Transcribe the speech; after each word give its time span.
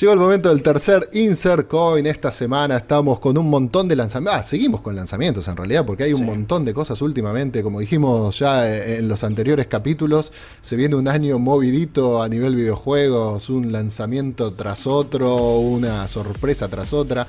Llegó 0.00 0.12
el 0.12 0.20
momento 0.20 0.48
del 0.48 0.62
tercer 0.62 1.10
Insert 1.14 1.66
Coin. 1.66 2.06
Esta 2.06 2.30
semana 2.30 2.76
estamos 2.76 3.18
con 3.18 3.36
un 3.36 3.50
montón 3.50 3.88
de 3.88 3.96
lanzamientos. 3.96 4.40
Ah, 4.40 4.44
seguimos 4.44 4.80
con 4.80 4.94
lanzamientos 4.94 5.48
en 5.48 5.56
realidad, 5.56 5.84
porque 5.84 6.04
hay 6.04 6.12
un 6.12 6.24
montón 6.24 6.64
de 6.64 6.72
cosas 6.72 7.02
últimamente. 7.02 7.64
Como 7.64 7.80
dijimos 7.80 8.38
ya 8.38 8.70
eh, 8.70 8.98
en 8.98 9.08
los 9.08 9.24
anteriores 9.24 9.66
capítulos, 9.66 10.32
se 10.60 10.76
viene 10.76 10.94
un 10.94 11.08
año 11.08 11.40
movidito 11.40 12.22
a 12.22 12.28
nivel 12.28 12.54
videojuegos, 12.54 13.50
un 13.50 13.72
lanzamiento 13.72 14.52
tras 14.52 14.86
otro, 14.86 15.58
una 15.58 16.06
sorpresa 16.06 16.68
tras 16.68 16.92
otra. 16.92 17.26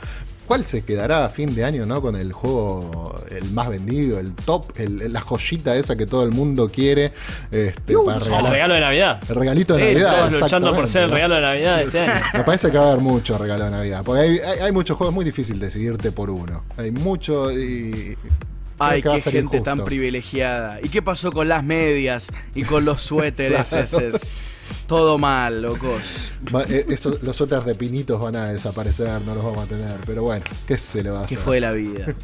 ¿Cuál 0.49 0.65
se 0.65 0.81
quedará 0.81 1.25
a 1.25 1.29
fin 1.29 1.53
de 1.53 1.63
año, 1.63 1.85
no? 1.85 2.01
Con 2.01 2.15
el 2.15 2.33
juego 2.33 3.13
el 3.29 3.51
más 3.51 3.69
vendido, 3.69 4.19
el 4.19 4.33
top, 4.33 4.65
la 4.79 5.21
joyita 5.21 5.75
esa 5.75 5.95
que 5.95 6.07
todo 6.07 6.23
el 6.23 6.31
mundo 6.31 6.69
quiere. 6.69 7.11
Este, 7.51 7.93
para 8.03 8.17
regalar. 8.17 8.45
El 8.45 8.51
regalo 8.53 8.73
de 8.73 8.79
Navidad. 8.79 9.21
El 9.29 9.35
regalito 9.35 9.75
de 9.75 9.93
Navidad. 9.93 10.17
Todos 10.17 10.41
luchando 10.41 10.73
por 10.73 10.87
ser 10.87 11.03
el 11.03 11.11
regalo 11.11 11.35
de 11.35 11.41
Navidad 11.41 11.77
de 11.77 11.83
este 11.83 11.99
año. 11.99 12.25
Me 12.33 12.43
parece 12.43 12.71
que 12.71 12.79
va 12.79 12.85
a 12.85 12.87
haber 12.93 13.03
mucho 13.03 13.37
regalo 13.37 13.65
de 13.65 13.69
Navidad. 13.69 14.01
Porque 14.03 14.41
hay, 14.59 14.71
muchos 14.71 14.97
juegos 14.97 15.13
muy 15.13 15.23
difícil 15.23 15.59
decidirte 15.59 16.11
por 16.11 16.31
uno. 16.31 16.63
Hay 16.77 16.89
mucho 16.89 17.51
y. 17.51 18.17
Ay, 18.79 19.03
qué 19.03 19.21
gente 19.21 19.61
tan 19.61 19.85
privilegiada. 19.85 20.79
¿Y 20.81 20.89
qué 20.89 21.03
pasó 21.03 21.31
con 21.31 21.47
las 21.47 21.63
medias 21.63 22.31
y 22.55 22.63
con 22.63 22.85
los 22.85 23.03
suéteres 23.03 23.71
esos? 23.71 24.33
Todo 24.87 25.17
mal, 25.17 25.61
locos. 25.61 26.31
Eh, 26.67 26.95
los 27.21 27.41
otros 27.41 27.65
de 27.65 27.75
pinitos 27.75 28.19
van 28.19 28.35
a 28.35 28.49
desaparecer, 28.49 29.21
no 29.21 29.35
los 29.35 29.43
vamos 29.43 29.65
a 29.65 29.67
tener. 29.67 29.95
Pero 30.05 30.23
bueno, 30.23 30.43
¿qué 30.67 30.77
se 30.77 31.03
le 31.03 31.11
va 31.11 31.19
a 31.19 31.23
hacer? 31.25 31.37
¿Qué 31.37 31.43
fue 31.43 31.59
la 31.59 31.71
vida? 31.71 32.05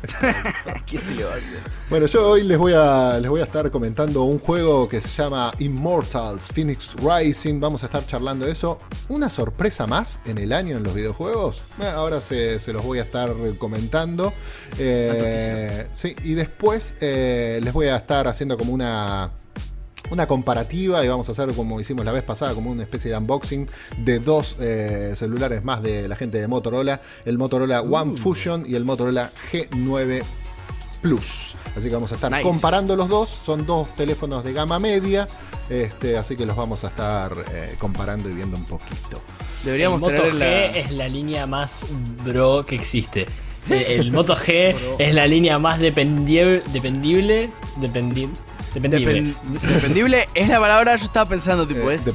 ¿Qué 0.86 0.98
se 0.98 1.14
le 1.16 1.24
va 1.26 1.34
a 1.34 1.38
hacer? 1.38 1.60
Bueno, 1.90 2.08
yo 2.08 2.28
hoy 2.28 2.44
les 2.44 2.58
voy, 2.58 2.74
a, 2.76 3.20
les 3.20 3.30
voy 3.30 3.42
a 3.42 3.44
estar 3.44 3.70
comentando 3.70 4.24
un 4.24 4.40
juego 4.40 4.90
que 4.90 5.00
se 5.00 5.10
llama 5.10 5.54
Immortals 5.60 6.48
Phoenix 6.54 6.96
Rising. 6.96 7.60
Vamos 7.60 7.84
a 7.84 7.86
estar 7.86 8.06
charlando 8.08 8.46
de 8.46 8.54
eso. 8.54 8.80
Una 9.10 9.30
sorpresa 9.30 9.86
más 9.86 10.20
en 10.26 10.38
el 10.40 10.52
año 10.52 10.78
en 10.78 10.84
los 10.84 10.96
videojuegos. 10.96 11.74
Eh, 11.82 11.88
ahora 11.94 12.20
se, 12.20 12.60
los 12.74 12.84
voy 12.84 13.00
a 13.00 13.04
estar 13.04 13.30
comentando. 13.60 14.34
Eh, 14.80 15.88
sí, 15.94 16.16
y 16.24 16.34
después 16.34 16.96
les 17.00 17.74
voy 17.74 17.88
a 17.88 17.98
estar 17.98 18.28
haciendo 18.28 18.58
como 18.58 18.74
una 18.74 19.32
una 20.12 20.28
comparativa 20.28 21.04
y 21.04 21.08
vamos 21.08 21.28
a 21.30 21.32
hacer 21.32 21.54
como 21.54 21.80
hicimos 21.80 22.06
la 22.06 22.12
vez 22.12 22.24
pasada, 22.24 22.54
como 22.54 22.72
una 22.72 22.84
especie 22.84 23.12
de 23.12 23.18
unboxing 23.18 23.68
de 23.98 24.20
dos 24.20 24.56
eh, 24.60 25.14
celulares 25.16 25.64
más 25.64 25.82
de 25.82 26.08
la 26.08 26.16
gente 26.16 26.40
de 26.40 26.48
Motorola, 26.48 27.02
el 27.26 27.38
Motorola 27.38 27.82
One 27.82 28.14
uh. 28.14 28.18
Fusion 28.18 28.66
y 28.68 28.76
el 28.76 28.86
Motorola 28.86 29.32
G9 29.52 30.24
Plus. 31.02 31.56
Así 31.76 31.90
que 31.90 31.94
vamos 31.94 32.12
a 32.12 32.16
estar 32.16 32.42
comparando 32.42 32.96
los 32.96 33.10
dos, 33.10 33.30
son 33.30 33.66
dos 33.66 33.94
teléfonos 33.96 34.44
de 34.44 34.54
gama 34.54 34.80
media, 34.80 35.28
este, 35.70 36.18
así 36.18 36.36
que 36.38 36.46
los 36.46 36.56
vamos 36.56 36.84
a 36.84 36.88
estar 36.88 37.34
eh, 37.54 37.76
comparando 37.78 38.30
y 38.30 38.34
viendo 38.34 38.56
un 38.56 38.66
poquito. 38.66 39.22
Deberíamos 39.64 40.02
el 40.02 40.18
Moto 40.18 40.38
G 40.38 40.72
es 40.76 40.92
la 40.92 41.10
línea 41.10 41.46
más 41.46 41.86
bro 42.24 42.66
que 42.66 42.76
existe. 42.76 43.26
Eh, 43.70 43.98
el 44.00 44.12
Moto 44.12 44.36
G 44.36 44.76
es 45.00 45.14
la 45.14 45.28
línea 45.28 45.60
más 45.60 45.80
dependible, 45.80 46.62
dependible, 46.72 47.50
dependible 47.78 48.34
dependible 48.82 50.28
es 50.34 50.50
la 50.50 50.60
palabra, 50.60 50.96
yo 50.96 51.06
estaba 51.06 51.30
pensando, 51.30 51.68
tipo, 51.68 51.90
eh, 51.90 51.96
es 51.96 52.10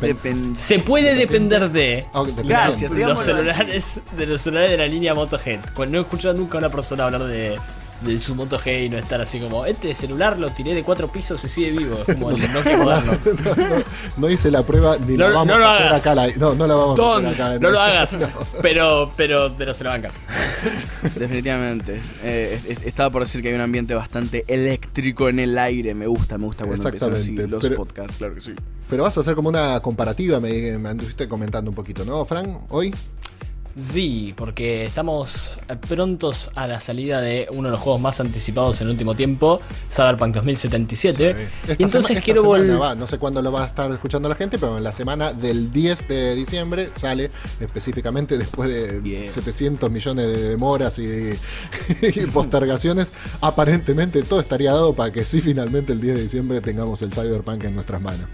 Se 0.59 0.79
puede 0.79 1.15
depender 1.15 1.71
de. 1.71 2.07
Gracias, 2.45 2.91
los 2.93 3.21
celulares, 3.21 4.01
de 4.17 4.27
los 4.27 4.41
celulares 4.41 4.71
de 4.71 4.77
la 4.77 4.87
línea 4.87 5.15
Moto 5.15 5.39
G. 5.39 5.59
No 5.89 5.99
he 5.99 6.01
escuchado 6.01 6.35
nunca 6.35 6.57
a 6.57 6.59
una 6.59 6.69
persona 6.69 7.05
hablar 7.05 7.25
de, 7.25 7.59
de 8.03 8.21
su 8.21 8.35
Moto 8.35 8.59
G 8.59 8.87
y 8.87 8.89
no 8.89 8.99
estar 8.99 9.21
así 9.21 9.39
como, 9.39 9.67
este 9.67 9.95
celular 9.95 10.39
lo 10.39 10.51
tiré 10.51 10.75
de 10.75 10.83
cuatro 10.83 11.09
pisos 11.09 11.45
y 11.45 11.49
sigue 11.49 11.73
vivo. 11.73 11.99
como, 12.07 12.31
no, 12.55 12.61
quiero 12.63 12.89
darlo. 12.89 13.13
No, 14.17 14.29
hice 14.29 14.51
la 14.51 14.63
prueba 14.63 14.97
ni 14.99 15.17
la 15.17 15.31
vamos 15.31 15.61
a 15.61 15.91
hacer 15.93 16.13
acá. 16.13 16.39
no, 16.39 16.55
no 16.55 16.67
la 16.67 16.75
vamos 16.75 17.01
a 17.01 17.17
hacer 17.17 17.29
acá. 17.29 17.59
No 17.59 17.71
lo 17.71 17.81
hagas, 17.81 18.19
pero, 18.63 19.13
pero, 19.17 19.53
pero 19.57 19.75
se 19.75 19.85
lo 19.85 19.91
banca. 19.91 20.11
Definitivamente. 21.15 22.01
Eh, 22.23 22.77
estaba 22.85 23.11
por 23.11 23.23
decir 23.23 23.43
que 23.43 23.49
hay 23.49 23.55
un 23.55 23.61
ambiente 23.61 23.95
bastante 23.95 24.45
eléctrico 24.49 25.29
en 25.29 25.39
el 25.39 25.57
aire. 25.59 25.95
Me 25.95 26.07
gusta, 26.07 26.39
me 26.39 26.47
gusta 26.47 26.65
cuando 26.65 26.83
empiezan 26.85 27.15
así 27.15 27.35
los 27.35 27.69
podcasts, 27.71 28.17
claro 28.17 28.35
que 28.35 28.41
sí. 28.41 28.53
Pero 28.89 29.05
vas 29.05 29.17
a 29.17 29.21
hacer 29.21 29.35
como 29.35 29.49
una 29.49 29.81
comparativa, 29.81 30.41
me, 30.41 30.77
me 30.79 30.89
anduviste 30.89 31.29
comentando 31.29 31.71
un 31.71 31.75
poquito, 31.75 32.05
¿no, 32.05 32.25
Fran? 32.25 32.59
Hoy. 32.71 32.93
Sí, 33.79 34.35
porque 34.37 34.85
estamos 34.85 35.59
prontos 35.89 36.51
a 36.57 36.67
la 36.67 36.81
salida 36.81 37.21
de 37.21 37.47
uno 37.53 37.69
de 37.69 37.73
los 37.73 37.81
juegos 37.81 38.01
más 38.01 38.21
anticipados 38.21 38.81
en 38.81 38.89
el 38.89 38.93
último 38.93 39.15
tiempo, 39.15 39.61
Cyberpunk 39.91 40.35
2077. 40.35 41.51
entonces 41.79 42.23
quiero 42.23 42.43
volver. 42.43 42.97
No 42.97 43.07
sé 43.07 43.19
cuándo 43.19 43.41
lo 43.41 43.53
va 43.53 43.65
a 43.65 43.67
estar 43.67 43.91
escuchando 43.93 44.29
la 44.29 44.35
gente, 44.35 44.59
pero 44.59 44.77
en 44.77 44.85
la 44.85 44.93
semana 44.93 45.33
del 45.33 45.71
10 45.71 46.09
de 46.09 46.35
diciembre 46.35 46.91
sale 46.95 47.31
específicamente 47.61 48.37
después 48.39 48.69
de 48.69 49.27
700 49.27 49.91
millones 49.91 50.27
de 50.27 50.49
demoras 50.51 50.99
y, 50.99 51.05
y, 52.03 52.27
postergaciones. 52.27 53.13
Aparentemente 53.41 54.23
todo 54.23 54.41
estaría 54.41 54.73
dado 54.73 54.95
para 54.95 55.13
que 55.13 55.25
sí, 55.25 55.41
finalmente 55.41 55.93
el 55.93 56.01
10 56.01 56.17
de 56.17 56.23
diciembre 56.23 56.61
tengamos 56.61 57.03
el 57.03 57.13
Cyberpunk 57.13 57.65
en 57.65 57.75
nuestras 57.75 58.01
manos. 58.01 58.27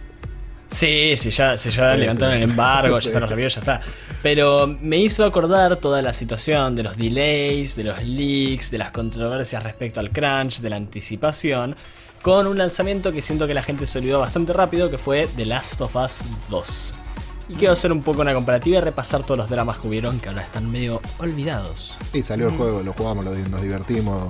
Sí, 0.77 1.15
sí, 1.17 1.31
ya, 1.31 1.55
ya 1.55 1.97
levantaron 1.97 2.35
el 2.37 2.43
embargo, 2.43 2.99
ya 2.99 3.09
están 3.09 3.23
los 3.23 3.31
reviews, 3.31 3.55
ya 3.55 3.61
está. 3.61 3.81
Pero 4.23 4.67
me 4.67 4.99
hizo 4.99 5.25
acordar 5.25 5.77
toda 5.77 6.03
la 6.03 6.13
situación 6.13 6.77
de 6.77 6.83
los 6.83 6.99
delays, 6.99 7.77
de 7.77 7.85
los 7.85 8.05
leaks, 8.05 8.71
de 8.71 8.77
las 8.77 8.91
controversias 8.91 9.63
respecto 9.63 10.01
al 10.01 10.11
crunch, 10.11 10.61
de 10.61 10.69
la 10.69 10.77
anticipación, 10.77 11.77
con 12.21 12.47
un 12.47 12.59
lanzamiento 12.59 13.11
que 13.11 13.23
siento 13.23 13.47
que 13.47 13.55
la 13.55 13.63
gente 13.63 13.87
se 13.87 14.01
olvidó 14.01 14.21
bastante 14.21 14.53
rápido, 14.53 14.91
que 14.91 14.99
fue 14.99 15.27
The 15.35 15.47
Last 15.47 15.81
of 15.81 15.97
Us 15.97 16.21
2. 16.51 17.06
Y 17.49 17.55
quiero 17.55 17.73
hacer 17.73 17.93
un 17.93 18.03
poco 18.03 18.23
una 18.23 18.35
comparativa 18.35 18.79
y 18.79 18.81
repasar 18.81 19.23
todos 19.23 19.39
los 19.39 19.49
dramas 19.49 19.79
que 19.79 19.87
hubieron 19.87 20.19
que 20.19 20.29
ahora 20.29 20.43
están 20.43 20.71
medio 20.71 21.01
olvidados. 21.19 21.97
Y 22.13 22.23
salió 22.23 22.49
el 22.49 22.55
mm. 22.55 22.59
juego, 22.59 22.83
lo 22.83 22.93
jugamos, 22.93 23.25
nos 23.25 23.63
divertimos, 23.63 24.25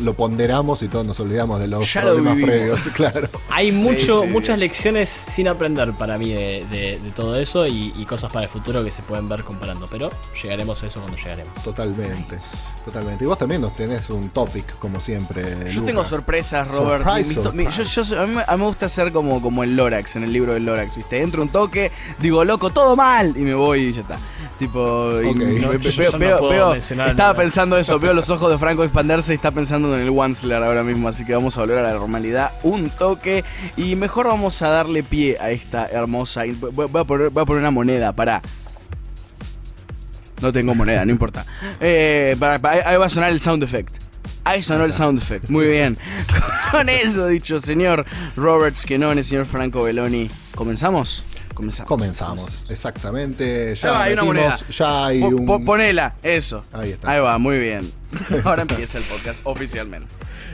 lo 0.00 0.14
ponderamos 0.14 0.82
y 0.82 0.88
todos 0.88 1.06
nos 1.06 1.20
olvidamos 1.20 1.60
de 1.60 1.68
los 1.68 1.88
problemas 1.92 2.36
previos, 2.36 2.88
claro. 2.94 3.28
Hay 3.50 3.70
mucho, 3.70 4.24
muchas 4.24 4.58
lecciones 4.58 5.08
sin 5.08 5.48
aprender 5.48 5.92
para 5.92 6.18
mí 6.18 6.32
de, 6.32 7.00
todo 7.14 7.38
eso 7.38 7.66
y, 7.66 7.90
cosas 8.08 8.32
para 8.32 8.46
el 8.46 8.50
futuro 8.50 8.82
que 8.82 8.90
se 8.90 9.04
pueden 9.04 9.28
ver 9.28 9.44
comparando, 9.44 9.86
pero 9.88 10.10
llegaremos 10.42 10.82
a 10.82 10.86
eso 10.88 11.00
cuando 11.00 11.16
llegaremos. 11.16 11.54
Totalmente, 11.62 12.38
totalmente. 12.84 13.22
Y 13.24 13.26
vos 13.28 13.38
también 13.38 13.60
nos 13.60 13.72
tenés 13.74 14.10
un 14.10 14.30
topic, 14.30 14.78
como 14.78 14.98
siempre. 14.98 15.70
Yo 15.70 15.84
tengo 15.84 16.04
sorpresas, 16.04 16.66
Robert. 16.66 17.06
a, 17.06 17.18
mí, 17.52 17.64
me 17.64 18.64
gusta 18.64 18.88
ser 18.88 19.12
como, 19.12 19.40
como 19.40 19.62
el 19.62 19.76
Lorax, 19.76 20.16
en 20.16 20.24
el 20.24 20.32
libro 20.32 20.54
del 20.54 20.64
Lorax, 20.64 20.96
¿viste? 20.96 21.22
Entro 21.22 21.42
un 21.42 21.48
toque, 21.48 21.92
digo, 22.18 22.39
loco, 22.44 22.70
todo 22.70 22.96
mal. 22.96 23.34
Y 23.36 23.42
me 23.42 23.54
voy 23.54 23.84
y 23.84 23.92
ya 23.92 24.00
está. 24.02 24.18
Tipo, 24.60 25.08
veo, 26.18 26.74
estaba 26.74 27.34
pensando 27.34 27.78
eso, 27.78 27.98
veo 27.98 28.12
los 28.12 28.28
ojos 28.30 28.50
de 28.50 28.58
Franco 28.58 28.84
expanderse 28.84 29.32
y 29.32 29.36
está 29.36 29.50
pensando 29.52 29.94
en 29.94 30.02
el 30.02 30.10
Wansler 30.10 30.62
ahora 30.62 30.82
mismo, 30.82 31.08
así 31.08 31.24
que 31.24 31.34
vamos 31.34 31.56
a 31.56 31.60
volver 31.60 31.78
a 31.78 31.82
la 31.82 31.92
normalidad 31.92 32.52
un 32.62 32.90
toque 32.90 33.42
y 33.78 33.96
mejor 33.96 34.26
vamos 34.26 34.60
a 34.60 34.68
darle 34.68 35.02
pie 35.02 35.38
a 35.40 35.50
esta 35.50 35.86
hermosa... 35.86 36.42
Voy 36.72 36.84
a 36.84 37.04
poner, 37.04 37.30
voy 37.30 37.42
a 37.42 37.46
poner 37.46 37.60
una 37.62 37.70
moneda, 37.70 38.12
para 38.12 38.42
No 40.42 40.52
tengo 40.52 40.74
moneda, 40.74 41.06
no 41.06 41.10
importa. 41.10 41.46
Eh, 41.80 42.36
ahí 42.84 42.96
va 42.98 43.06
a 43.06 43.08
sonar 43.08 43.30
el 43.30 43.40
sound 43.40 43.62
effect. 43.62 43.96
Ahí 44.44 44.60
sonó 44.60 44.84
el 44.84 44.92
sound 44.92 45.22
effect. 45.22 45.48
Muy 45.48 45.68
bien. 45.68 45.96
Con 46.70 46.90
eso 46.90 47.28
dicho, 47.28 47.60
señor 47.60 48.04
Robert 48.36 48.76
Skenone, 48.76 49.22
señor 49.22 49.46
Franco 49.46 49.82
Belloni, 49.84 50.30
¿comenzamos? 50.54 51.24
Comenzamos. 51.86 52.66
exactamente. 52.70 53.74
Ya 53.74 54.02
hay 54.02 54.12
una 54.14 54.24
moneda. 54.24 54.56
Ya 54.70 55.06
hay 55.06 55.22
un... 55.22 55.64
Ponela, 55.64 56.14
eso. 56.22 56.64
Ahí 56.72 56.90
está. 56.90 57.10
Ahí 57.10 57.20
va, 57.20 57.38
muy 57.38 57.58
bien. 57.58 57.90
Ahora 58.44 58.62
empieza 58.62 58.98
el 58.98 59.04
podcast 59.04 59.40
oficialmente. 59.44 60.08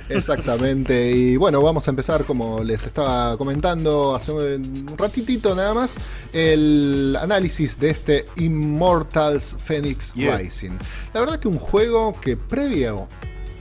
Exactamente. 0.09 1.11
Y 1.11 1.37
bueno, 1.37 1.63
vamos 1.63 1.87
a 1.89 1.91
empezar, 1.91 2.25
como 2.25 2.63
les 2.63 2.85
estaba 2.87 3.37
comentando 3.37 4.15
hace 4.15 4.33
un 4.33 4.95
ratitito 4.97 5.55
nada 5.55 5.75
más, 5.75 5.97
el 6.33 7.17
análisis 7.21 7.79
de 7.79 7.91
este 7.91 8.27
Immortals 8.37 9.57
Phoenix 9.59 10.13
Rising. 10.15 10.73
La 11.13 11.21
verdad 11.21 11.39
que 11.39 11.49
un 11.49 11.59
juego 11.59 12.19
que 12.21 12.37
previo 12.37 13.09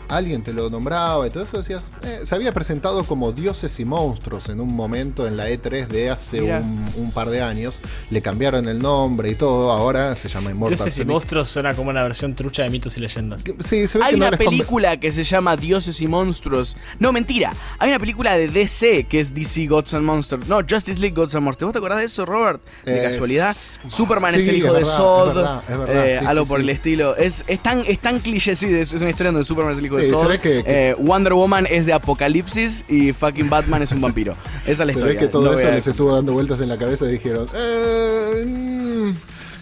alguien 0.09 0.43
te 0.43 0.53
lo 0.53 0.69
nombraba 0.69 1.25
y 1.27 1.29
todo 1.29 1.43
eso, 1.43 1.57
decías, 1.57 1.89
eh, 2.03 2.21
se 2.23 2.35
había 2.35 2.51
presentado 2.53 3.03
como 3.03 3.31
Dioses 3.31 3.79
y 3.79 3.85
Monstruos 3.85 4.49
en 4.49 4.59
un 4.61 4.75
momento 4.75 5.27
en 5.27 5.37
la 5.37 5.49
E3 5.49 5.87
de 5.87 6.09
hace 6.09 6.41
un, 6.41 7.11
par 7.13 7.29
de 7.29 7.41
años, 7.41 7.79
le 8.09 8.21
cambiaron 8.21 8.67
el 8.67 8.79
nombre 8.79 9.29
y 9.29 9.35
todo, 9.35 9.71
ahora 9.71 10.15
se 10.15 10.27
llama 10.27 10.51
Immortal 10.51 10.77
Dioses 10.77 10.97
y 10.99 11.05
Monstruos 11.05 11.49
suena 11.49 11.73
como 11.73 11.89
una 11.89 12.03
versión 12.03 12.35
trucha 12.35 12.63
de 12.63 12.69
mitos 12.69 12.97
y 12.97 13.01
leyendas. 13.01 13.41
Sí, 13.63 13.87
se 13.87 13.97
ve 13.97 14.05
Hay 14.05 14.15
una 14.15 14.31
película 14.31 14.99
que 14.99 15.11
se 15.11 15.23
llama 15.23 15.55
Dioses 15.55 16.01
y 16.01 16.07
Monstruos. 16.07 16.75
No, 16.99 17.11
mentira, 17.11 17.53
hay 17.79 17.89
una 17.89 17.99
película 17.99 18.37
de 18.37 18.47
DC 18.47 19.05
que 19.05 19.19
es 19.19 19.33
DC 19.33 19.67
Gods 19.67 19.93
and 19.93 20.05
Monsters. 20.05 20.47
No, 20.47 20.59
Justice 20.67 20.99
League 20.99 21.15
Gods 21.15 21.35
and 21.35 21.43
Monsters. 21.43 21.65
¿Vos 21.67 21.73
te 21.73 21.79
acordás 21.79 21.99
de 21.99 22.05
eso, 22.05 22.25
Robert? 22.25 22.61
De 22.83 23.01
casualidad. 23.01 23.55
Superman 23.87 24.35
es 24.35 24.47
el 24.47 24.57
hijo 24.57 24.73
de 24.73 24.85
Zod. 24.85 25.61
Eh, 25.87 26.19
algo 26.25 26.45
por 26.45 26.59
el 26.59 26.69
estilo. 26.69 27.15
Es, 27.15 27.43
es, 27.47 27.59
tan, 27.61 27.83
es 27.87 27.99
tan 27.99 28.19
cliché, 28.19 28.55
sí, 28.55 28.67
es 28.73 28.93
una 28.93 29.09
historia 29.09 29.31
donde 29.31 29.45
Superman 29.45 29.73
es 29.73 29.79
el 29.79 29.85
hijo 29.85 29.94
eh, 29.99 30.95
Wonder 30.97 31.33
Woman 31.33 31.67
es 31.69 31.85
de 31.85 31.93
Apocalipsis 31.93 32.85
y 32.89 33.13
fucking 33.13 33.49
Batman 33.49 33.81
es 33.81 33.91
un 33.91 34.01
vampiro. 34.01 34.35
Esa 34.65 34.83
es 34.83 34.87
la 34.87 34.93
se 34.93 35.03
ve 35.03 35.17
que 35.17 35.27
todo 35.27 35.53
eso 35.53 35.71
les 35.71 35.87
estuvo 35.87 36.13
dando 36.13 36.33
vueltas 36.33 36.61
en 36.61 36.69
la 36.69 36.77
cabeza 36.77 37.05
y 37.05 37.13
dijeron, 37.13 37.47
eh, 37.55 38.45
mm, 38.45 39.09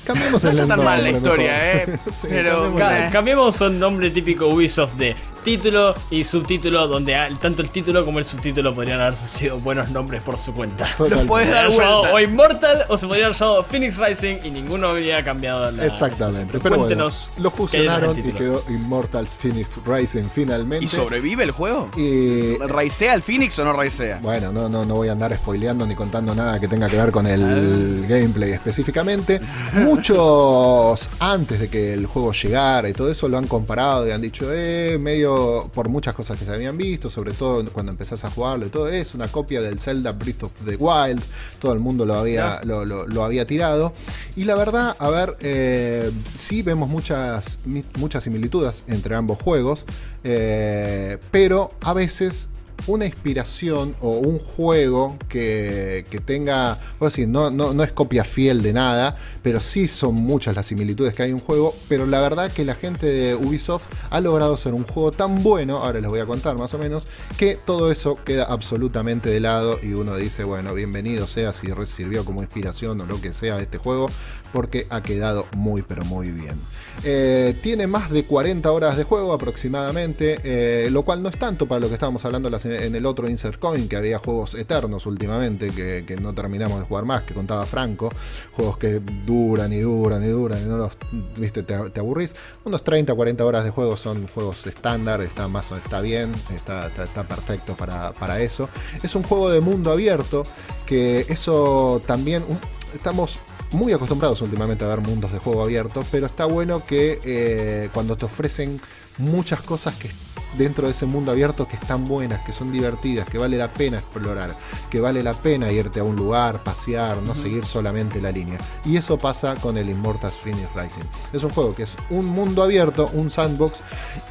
cambiemos 0.06 0.44
el 0.44 0.58
nombre. 0.58 0.78
mal 0.78 1.04
la 1.04 1.10
historia, 1.10 1.74
¿eh? 1.74 2.00
pero 2.30 2.76
cambiemos 3.12 3.60
un 3.62 3.80
nombre 3.80 4.10
típico 4.10 4.48
Ubisoft 4.48 4.94
de 4.94 5.16
título 5.44 5.94
y 6.10 6.24
subtítulo, 6.24 6.88
donde 6.88 7.16
tanto 7.40 7.62
el 7.62 7.70
título 7.70 8.06
como 8.06 8.20
el 8.20 8.26
subtítulo 8.26 8.74
podrían 8.74 9.02
haber 9.02 9.16
sido 9.16 9.60
buenos 9.60 9.90
nombres 9.92 10.24
por 10.24 10.38
su 10.38 10.54
cuenta. 10.54 10.88
Los 10.98 11.24
puedes 11.24 11.50
dar 11.50 11.68
O 11.68 12.20
Immortal 12.20 12.86
o 12.88 12.98
se 12.98 13.08
podría 13.08 13.26
haber 13.26 13.38
llamado 13.38 13.64
Phoenix 13.64 13.98
Rising 13.98 14.38
y 14.44 14.52
ninguno 14.52 14.88
habría 14.88 15.24
cambiado 15.24 15.70
la. 15.72 15.86
Exactamente. 15.86 16.60
Pero 16.60 16.76
Cuéntenos 16.76 17.32
bueno, 17.34 17.44
lo 17.44 17.52
fusionaron 17.52 18.18
y 18.18 18.24
quedó 18.32 18.64
Immortals 18.70 19.36
Phoenix 19.36 19.68
Rising 19.86 20.24
finalmente. 20.24 20.86
¿Y 20.86 20.88
sobrevive 20.88 21.44
el 21.44 21.52
juego? 21.52 21.90
Y... 21.98 22.58
¿Raisea 22.58 23.14
el 23.14 23.22
Phoenix 23.22 23.58
o 23.60 23.66
no 23.66 23.74
raisea? 23.74 24.20
Bueno, 24.22 24.52
no, 24.52 24.70
no, 24.70 24.86
no 24.86 24.96
voy 24.96 25.10
a 25.10 25.12
andar 25.12 25.36
spoileando 25.36 25.86
ni 25.86 25.96
contando 25.96 26.34
nada 26.34 26.60
que 26.60 26.68
tenga 26.68 26.90
que 26.90 26.98
ver 26.98 27.12
con 27.12 27.28
el 27.28 28.06
gameplay 28.08 28.52
específicamente. 28.52 29.42
Muchos 29.95 31.12
antes 31.19 31.60
de 31.60 31.69
que 31.69 31.94
el 31.94 32.07
juego 32.07 32.34
llegara 32.34 32.90
y 32.90 32.94
todo 32.94 33.12
eso 33.12 33.30
lo 33.30 33.38
han 33.38 33.45
comparado 33.45 34.07
y 34.07 34.12
han 34.12 34.22
dicho, 34.22 34.51
eh, 34.51 34.98
medio 35.00 35.69
por 35.72 35.88
muchas 35.88 36.16
cosas 36.16 36.40
que 36.40 36.45
se 36.45 36.51
habían 36.51 36.75
visto, 36.75 37.12
sobre 37.12 37.31
todo 37.31 37.63
cuando 37.72 37.92
empezás 37.92 38.25
a 38.25 38.31
jugarlo 38.31 38.66
y 38.66 38.69
todo, 38.69 38.88
es 38.88 39.13
una 39.13 39.28
copia 39.28 39.62
del 39.62 39.80
Zelda 39.80 40.12
Breath 40.12 40.44
of 40.44 40.51
the 40.66 40.78
Wild, 40.78 41.22
todo 41.60 41.74
el 41.74 41.80
mundo 41.80 42.07
lo 42.07 42.16
había, 42.16 42.62
lo, 42.63 43.24
había 43.24 43.45
tirado. 43.45 43.94
Y 44.36 44.45
la 44.45 44.56
verdad, 44.56 44.95
a 44.98 45.10
ver, 45.12 45.38
eh, 45.42 46.12
sí 46.34 46.63
vemos 46.63 46.90
muchas, 46.90 47.60
muchas 48.00 48.24
similitudes 48.24 48.84
entre 48.88 49.13
ambos 49.13 49.40
juegos, 49.40 49.86
eh, 50.24 51.19
pero 51.30 51.72
a 51.81 51.94
veces 51.94 52.50
una 52.88 53.06
inspiración 53.06 53.95
o 54.01 54.18
un 54.18 54.39
juego 54.39 55.18
que, 55.30 56.06
tenga, 56.25 56.80
o 57.00 57.07
no, 57.27 57.51
no, 57.51 57.74
no, 57.74 57.83
es 57.83 57.91
copia 57.91 58.24
fiel 58.24 58.62
de 58.62 58.74
nada, 58.74 59.18
pero 59.41 59.59
sí 59.59 59.88
son 59.88 60.15
muchas 60.15 60.56
las 60.56 60.65
similitudes 60.65 61.13
que 61.13 61.24
hay 61.24 61.30
en 61.30 61.35
un 61.35 61.41
juego, 61.41 61.74
pero 61.88 62.06
la 62.06 62.19
verdad 62.21 62.51
que 62.51 62.65
la 62.65 62.75
gente 62.75 63.07
de 63.07 63.35
Ubisoft 63.35 63.88
ha 64.09 64.19
logrado 64.19 64.53
hacer 64.53 64.74
un 64.74 64.83
juego 64.83 65.12
tan 65.12 65.44
bueno, 65.44 65.77
ahora 65.77 66.00
les 66.01 66.09
voy 66.09 66.19
a 66.19 66.25
contar 66.25 66.57
más 66.57 66.74
o 66.74 66.77
menos, 66.77 67.07
que 67.38 67.56
todo 67.56 67.91
eso 67.91 68.18
queda 68.24 68.45
absolutamente 68.45 69.30
de 69.30 69.39
lado 69.39 69.80
y 69.81 69.94
uno 69.94 70.15
dice, 70.18 70.44
bueno, 70.44 70.74
bienvenido 70.74 71.27
sea 71.27 71.53
si 71.53 71.68
sirvió 71.85 72.25
como 72.25 72.41
inspiración 72.41 73.00
o 73.01 73.06
lo 73.06 73.19
que 73.21 73.33
sea 73.33 73.59
este 73.59 73.77
juego, 73.77 74.09
porque 74.54 74.88
ha 74.90 75.02
quedado 75.02 75.48
muy 75.58 75.82
pero 75.82 76.06
muy 76.06 76.32
bien. 76.32 76.56
Eh, 77.04 77.56
tiene 77.62 77.88
más 77.88 78.12
de 78.12 78.24
40 78.24 78.72
horas 78.72 78.96
de 78.96 79.04
juego 79.04 79.34
aproximadamente, 79.34 80.40
eh, 80.44 80.90
lo 80.92 81.04
cual 81.04 81.22
no 81.22 81.30
es 81.30 81.38
tanto 81.38 81.68
para 81.68 81.82
lo 81.82 81.88
que 81.88 81.96
estábamos 81.96 82.24
hablando 82.24 82.50
en 82.64 82.96
el 82.96 83.06
otro 83.06 83.30
Insert 83.30 83.60
Coin, 83.60 83.90
que 83.90 83.98
había 83.98 84.20
juegos 84.20 84.54
eternos 84.54 85.06
últimamente, 85.06 85.70
que, 85.70 86.16
no 86.22 86.34
terminamos 86.34 86.80
de 86.80 86.86
jugar 86.86 87.06
más, 87.06 87.24
que 87.24 87.34
contaba 87.34 87.66
Franco, 87.66 88.10
juegos 88.54 88.78
que 88.78 89.02
duran 89.26 89.74
y 89.74 89.80
duran 89.80 90.24
y 90.24 90.28
duran 90.28 90.62
y 90.64 90.66
no 90.68 90.78
los, 90.78 90.94
viste, 91.36 91.64
te, 91.64 91.74
aburrís. 91.74 92.36
Unos 92.64 92.84
30, 92.84 93.14
40 93.14 93.44
horas 93.44 93.66
de 93.66 93.72
juego 93.72 93.98
son 93.98 94.28
juegos 94.28 94.66
estándar, 94.68 95.22
está, 95.22 95.48
más, 95.48 95.72
está 95.72 96.00
bien, 96.00 96.32
está, 96.54 96.88
está, 96.88 97.24
perfecto 97.28 97.76
para, 97.76 98.14
para 98.14 98.40
eso. 98.40 98.70
Es 99.02 99.16
un 99.16 99.24
juego 99.24 99.50
de 99.50 99.60
mundo 99.60 99.92
abierto, 99.92 100.44
que 100.86 101.26
eso 101.28 102.02
también... 102.06 102.46
estamos 102.94 103.40
muy 103.74 103.94
acostumbrados 103.94 104.42
últimamente 104.42 104.86
a 104.86 104.88
ver 104.88 105.02
mundos 105.02 105.31
de 105.31 105.40
juego 105.40 105.62
abiertos, 105.62 106.06
pero 106.12 106.25
está 106.25 106.46
bueno 106.46 106.86
que 106.86 107.20
eh, 107.24 107.90
cuando 107.94 108.16
te 108.16 108.25
ofrecen 108.25 108.80
muchas 109.18 109.62
cosas 109.62 109.96
que 109.96 110.10
dentro 110.58 110.86
de 110.86 110.92
ese 110.92 111.06
mundo 111.06 111.31
abierto 111.31 111.68
que 111.68 111.75
están 111.75 112.06
buenas, 112.08 112.44
que 112.46 112.54
son 112.54 112.72
divertidas, 112.72 113.28
que 113.28 113.38
vale 113.38 113.58
la 113.58 113.70
pena 113.74 113.98
explorar, 113.98 114.56
que 114.90 115.00
vale 115.02 115.24
la 115.24 115.34
pena 115.34 115.72
irte 115.72 116.00
a 116.00 116.04
un 116.04 116.16
lugar, 116.16 116.64
pasear, 116.64 117.22
no 117.24 117.34
seguir 117.36 117.66
solamente 117.66 118.22
la 118.22 118.31
línea. 118.31 118.60
Y 118.86 118.98
eso 118.98 119.18
pasa 119.18 119.56
con 119.56 119.78
el 119.78 119.90
Immortals 119.90 120.36
Phoenix 120.36 120.69
Rising. 120.76 121.04
Es 121.34 121.44
un 121.44 121.50
juego 121.50 121.74
que 121.74 121.84
es 121.84 121.92
un 122.10 122.28
mundo 122.28 122.64
abierto, 122.64 123.10
un 123.14 123.30
sandbox 123.30 123.81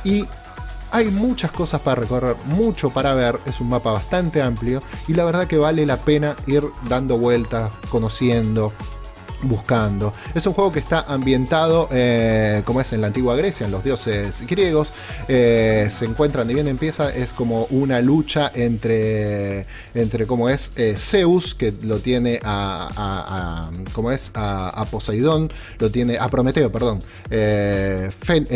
y 0.04 0.24
hay 0.92 1.06
muchas 1.06 1.50
cosas 1.52 1.80
para 1.80 2.02
recorrer, 2.02 2.36
mucho 2.44 2.90
para 2.90 3.14
ver, 3.14 3.40
es 3.46 3.60
un 3.60 3.70
mapa 3.70 3.92
bastante 3.92 4.42
amplio 4.42 4.82
y 5.08 5.14
la 5.14 5.24
verdad 5.24 5.46
que 5.46 5.56
vale 5.56 5.86
la 5.86 5.96
pena 5.96 6.36
ir 6.46 6.64
dando 6.86 7.16
vueltas, 7.16 7.72
conociendo, 7.88 8.74
buscando. 9.42 10.12
Es 10.34 10.46
un 10.46 10.52
juego 10.52 10.72
que 10.72 10.78
está 10.78 11.00
ambientado 11.08 11.88
eh, 11.90 12.62
como 12.64 12.80
es 12.80 12.92
en 12.92 13.00
la 13.00 13.08
antigua 13.08 13.34
Grecia, 13.36 13.66
en 13.66 13.72
los 13.72 13.84
dioses 13.84 14.46
griegos. 14.46 14.90
Eh, 15.28 15.88
se 15.90 16.04
encuentran, 16.04 16.46
de 16.46 16.54
bien 16.54 16.68
empieza, 16.68 17.14
es 17.14 17.32
como 17.32 17.64
una 17.70 18.00
lucha 18.00 18.50
entre, 18.54 19.66
entre 19.94 20.26
como 20.26 20.48
es 20.48 20.72
eh, 20.76 20.94
Zeus, 20.96 21.54
que 21.54 21.72
lo 21.82 21.98
tiene 21.98 22.40
a, 22.42 23.70
como 23.92 24.10
es 24.10 24.30
a, 24.34 24.84
Poseidón, 24.90 25.50
lo 25.78 25.90
tiene 25.90 26.18
a 26.18 26.28
Prometeo, 26.28 26.70
perdón. 26.70 27.00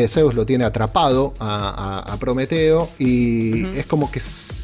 Zeus 0.09 0.35
lo 0.35 0.45
tiene 0.47 0.65
atrapado 0.65 1.33
a, 1.41 2.17
Prometeo 2.21 2.89
y 2.99 3.67
es 3.77 3.87
como 3.87 4.11
que 4.11 4.21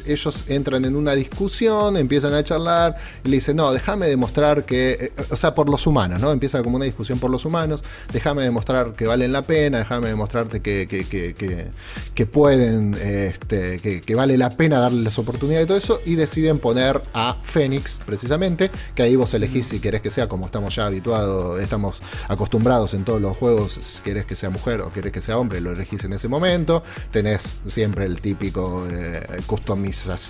ellos 0.07 0.43
entran 0.47 0.85
en 0.85 0.95
una 0.95 1.13
discusión, 1.13 1.97
empiezan 1.97 2.33
a 2.33 2.43
charlar 2.43 2.95
y 3.23 3.29
le 3.29 3.37
dicen, 3.37 3.55
no, 3.55 3.71
déjame 3.71 4.07
demostrar 4.07 4.65
que, 4.65 5.13
o 5.29 5.35
sea, 5.35 5.53
por 5.55 5.69
los 5.69 5.85
humanos 5.87 6.12
¿no? 6.19 6.31
Empieza 6.31 6.63
como 6.63 6.77
una 6.77 6.85
discusión 6.85 7.19
por 7.19 7.31
los 7.31 7.45
humanos, 7.45 7.83
déjame 8.11 8.43
demostrar 8.43 8.93
que 8.93 9.05
valen 9.05 9.31
la 9.31 9.43
pena, 9.43 9.79
déjame 9.79 10.07
demostrarte 10.09 10.61
que, 10.61 10.87
que, 10.87 12.25
pueden, 12.25 12.95
este, 12.95 13.79
que, 13.79 14.15
vale 14.15 14.37
la 14.37 14.49
pena 14.49 14.79
darles 14.79 15.17
oportunidad 15.19 15.61
y 15.61 15.65
todo 15.65 15.77
eso, 15.77 15.99
y 16.05 16.15
deciden 16.15 16.59
poner 16.59 17.01
a 17.13 17.35
Fénix, 17.43 17.99
precisamente, 18.05 18.71
que 18.95 19.03
ahí 19.03 19.15
vos 19.15 19.33
elegís 19.33 19.67
si 19.67 19.79
querés 19.79 20.01
que 20.01 20.11
sea 20.11 20.27
como 20.27 20.45
estamos 20.45 20.75
ya 20.75 20.85
habituados, 20.85 21.61
estamos 21.61 22.01
acostumbrados 22.27 22.93
en 22.93 23.03
todos 23.03 23.21
los 23.21 23.37
juegos, 23.37 23.73
si 23.73 24.01
querés 24.01 24.25
que 24.25 24.35
sea 24.35 24.49
mujer 24.49 24.81
o 24.81 24.91
querés 24.91 25.11
que 25.11 25.21
sea 25.21 25.37
hombre, 25.37 25.61
lo 25.61 25.71
elegís 25.71 26.03
en 26.03 26.13
ese 26.13 26.27
momento, 26.27 26.83
tenés 27.11 27.53
siempre 27.67 28.05
el 28.05 28.21
típico 28.21 28.87
eh, 28.89 29.41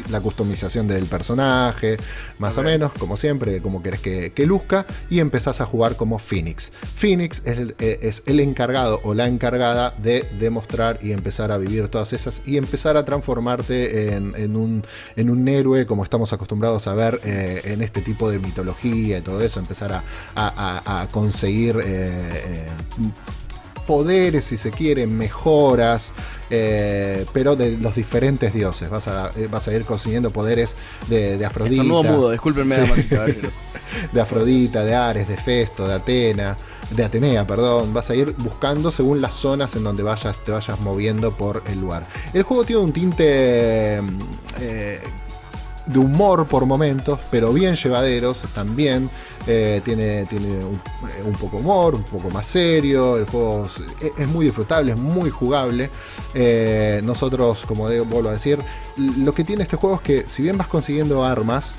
la 0.09 0.21
customización 0.21 0.87
del 0.87 1.05
personaje, 1.05 1.97
más 2.39 2.57
o 2.57 2.63
menos, 2.63 2.91
como 2.93 3.17
siempre, 3.17 3.61
como 3.61 3.81
querés 3.81 4.01
que, 4.01 4.33
que 4.33 4.45
luzca, 4.45 4.85
y 5.09 5.19
empezás 5.19 5.61
a 5.61 5.65
jugar 5.73 5.95
como 5.95 6.19
Phoenix. 6.19 6.71
Phoenix 6.71 7.41
eh, 7.45 7.99
es 8.03 8.21
el, 8.27 8.39
encargado 8.39 9.01
o 9.03 9.15
la 9.15 9.25
encargada 9.25 9.89
de 9.97 10.21
demostrar 10.37 10.99
y 11.01 11.13
empezar 11.13 11.51
a 11.51 11.57
vivir 11.57 11.89
todas 11.89 12.13
esas 12.13 12.43
y 12.45 12.57
empezar 12.57 12.95
a 12.95 13.03
transformarte 13.05 14.13
en, 14.13 14.55
un, 14.55 15.47
héroe 15.47 15.87
como 15.87 16.03
estamos 16.03 16.31
acostumbrados 16.31 16.85
a 16.85 16.93
ver 16.93 17.19
eh, 17.23 17.61
en 17.65 17.81
este 17.81 18.01
tipo 18.01 18.29
de 18.29 18.37
mitología 18.37 19.17
y 19.17 19.21
todo 19.21 19.41
eso, 19.41 19.59
empezar 19.59 20.03
a, 20.35 21.07
conseguir 21.11 21.81
eh, 21.83 22.67
poderes, 23.87 24.45
si 24.45 24.57
se 24.57 24.71
quiere, 24.71 25.07
mejoras, 25.07 26.13
pero 26.49 27.55
de 27.55 27.77
los 27.77 27.95
diferentes 27.95 28.53
dioses. 28.53 28.89
Vas 28.89 29.07
a, 29.07 29.31
vas 29.49 29.67
a 29.67 29.73
ir 29.73 29.85
consiguiendo 29.85 30.31
poderes 30.31 30.75
de, 31.07 31.37
de 31.37 31.45
Afrodita. 31.45 31.83
Nuevo 31.83 32.03
mudo, 32.03 32.31
discúlpenme. 32.31 32.75
de 34.11 34.21
Afrodita, 34.21 34.83
de 34.83 34.95
Ares, 34.95 35.27
de 35.27 35.37
Festo, 35.37 35.87
de 35.87 35.95
Atena, 35.95 36.57
de 36.89 37.03
Atenea, 37.03 37.45
perdón. 37.45 37.93
Vas 37.93 38.09
a 38.09 38.15
ir 38.15 38.35
buscando 38.37 38.91
según 38.91 39.21
las 39.21 39.33
zonas 39.33 39.75
en 39.75 39.83
donde 39.83 40.03
vayas, 40.03 40.37
te 40.43 40.51
vayas 40.51 40.79
moviendo 40.79 41.35
por 41.35 41.63
el 41.67 41.79
lugar. 41.79 42.07
El 42.33 42.43
juego 42.43 42.63
tiene 42.63 42.81
un 42.81 42.93
tinte 42.93 44.01
eh, 44.59 44.99
de 45.85 45.99
humor 45.99 46.47
por 46.47 46.65
momentos, 46.65 47.19
pero 47.31 47.53
bien 47.53 47.75
llevaderos 47.75 48.41
también. 48.53 49.09
Eh, 49.45 49.81
tiene 49.83 50.25
tiene 50.25 50.63
un, 50.63 50.75
eh, 51.09 51.21
un, 51.25 51.33
poco 51.33 51.57
humor, 51.57 51.95
un 51.95 52.03
poco 52.03 52.29
más 52.29 52.45
serio. 52.45 53.17
El 53.17 53.25
juego 53.25 53.67
es, 54.17 54.27
muy 54.27 54.45
disfrutable, 54.45 54.93
es 54.93 54.99
muy 54.99 55.29
jugable. 55.29 55.89
nosotros, 57.03 57.63
como 57.67 57.83
vuelvo 57.83 58.29
a 58.29 58.33
decir, 58.33 58.59
lo 58.97 59.33
que 59.33 59.43
tiene 59.43 59.63
este 59.63 59.75
juego 59.75 59.97
es 59.97 60.01
que 60.01 60.29
si 60.29 60.43
bien 60.43 60.57
vas 60.57 60.67
consiguiendo 60.67 61.25
armas, 61.25 61.75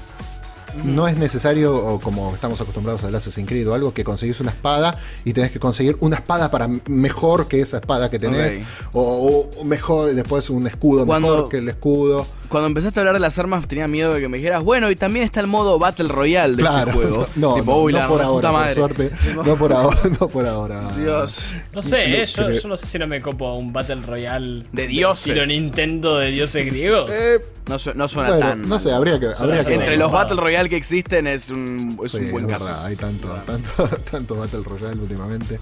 no 0.83 1.07
es 1.07 1.17
necesario, 1.17 2.01
como 2.03 2.35
estamos 2.35 2.61
acostumbrados 2.61 3.05
a 3.05 3.09
Assassin's 3.09 3.49
Creed 3.49 3.69
o 3.69 3.75
algo, 3.75 3.95
que 3.95 4.03
conseguís 4.03 4.41
una 4.41 4.51
espada 4.51 4.99
y 5.25 5.33
tenés 5.33 5.53
que 5.53 5.61
conseguir 5.61 5.97
una 6.01 6.17
espada 6.17 6.51
para 6.51 6.69
mejor 6.89 7.47
que 7.47 7.61
esa 7.61 7.79
espada 7.79 8.11
que 8.11 8.19
tenés. 8.19 8.63
O, 8.93 9.49
mejor, 9.65 10.13
después 10.15 10.51
un 10.51 10.67
escudo 10.67 11.07
mejor 11.07 11.49
que 11.49 11.59
el 11.59 11.69
escudo. 11.69 12.27
Cuando 12.49 12.67
empezaste 12.69 12.99
a 12.99 13.03
hablar 13.03 13.15
de 13.15 13.21
las 13.21 13.39
armas 13.39 13.67
tenía 13.67 13.89
miedo 13.89 14.15
de 14.15 14.21
que 14.21 14.29
me 14.29 14.39
dijeras, 14.39 14.63
bueno, 14.63 14.91
y 14.91 14.97
también 14.97 15.25
está 15.25 15.41
el 15.41 15.47
modo 15.47 15.79
Battle 15.79 16.09
Royale 16.09 16.57
de 16.57 16.63
este 16.63 16.93
juego. 16.93 17.27
No, 17.37 17.57
no, 17.65 17.65
por 17.65 18.23
ahora, 18.23 18.51
por 18.51 18.71
suerte. 18.71 19.11
No 19.45 19.57
por 19.57 19.73
ahora, 19.73 19.99
no 20.21 20.29
por 20.29 20.47
ahora. 20.47 20.91
Dios. 20.97 21.49
No 21.73 21.83
sé, 21.83 22.23
eh, 22.23 22.27
yo, 22.27 22.69
no 22.69 22.77
sé 22.77 22.87
si 22.87 22.99
no 22.99 23.07
me 23.07 23.21
copo 23.21 23.55
un 23.55 23.73
Battle 23.73 24.03
Royale 24.07 24.65
de 24.73 24.87
dioses. 24.87 25.35
De 25.35 25.47
Nintendo 25.47 26.19
de 26.19 26.31
dioses 26.31 26.65
griegos. 26.67 27.11
Eh, 27.11 27.45
no, 27.67 27.77
no, 27.95 28.09
suena 28.09 28.39
tan. 28.39 28.63
No 28.63 28.79
sé, 28.79 28.93
habría 28.93 29.19
que, 29.19 29.29
habría 29.39 29.65
que 29.65 29.75
Entre 29.75 29.97
los 29.97 30.13
Battle 30.13 30.37
Royale 30.37 30.69
que 30.69 30.77
existen 30.77 31.27
es 31.27 31.49
un, 31.49 31.99
es 32.05 32.13
un 32.13 32.31
buen 32.31 32.47
caso. 32.47 32.69
hay 32.85 32.95
tanto, 32.95 33.29
tanto, 33.47 33.89
tanto 34.11 34.37
Battle 34.37 34.63
Royale 34.65 35.01
últimamente. 35.01 35.59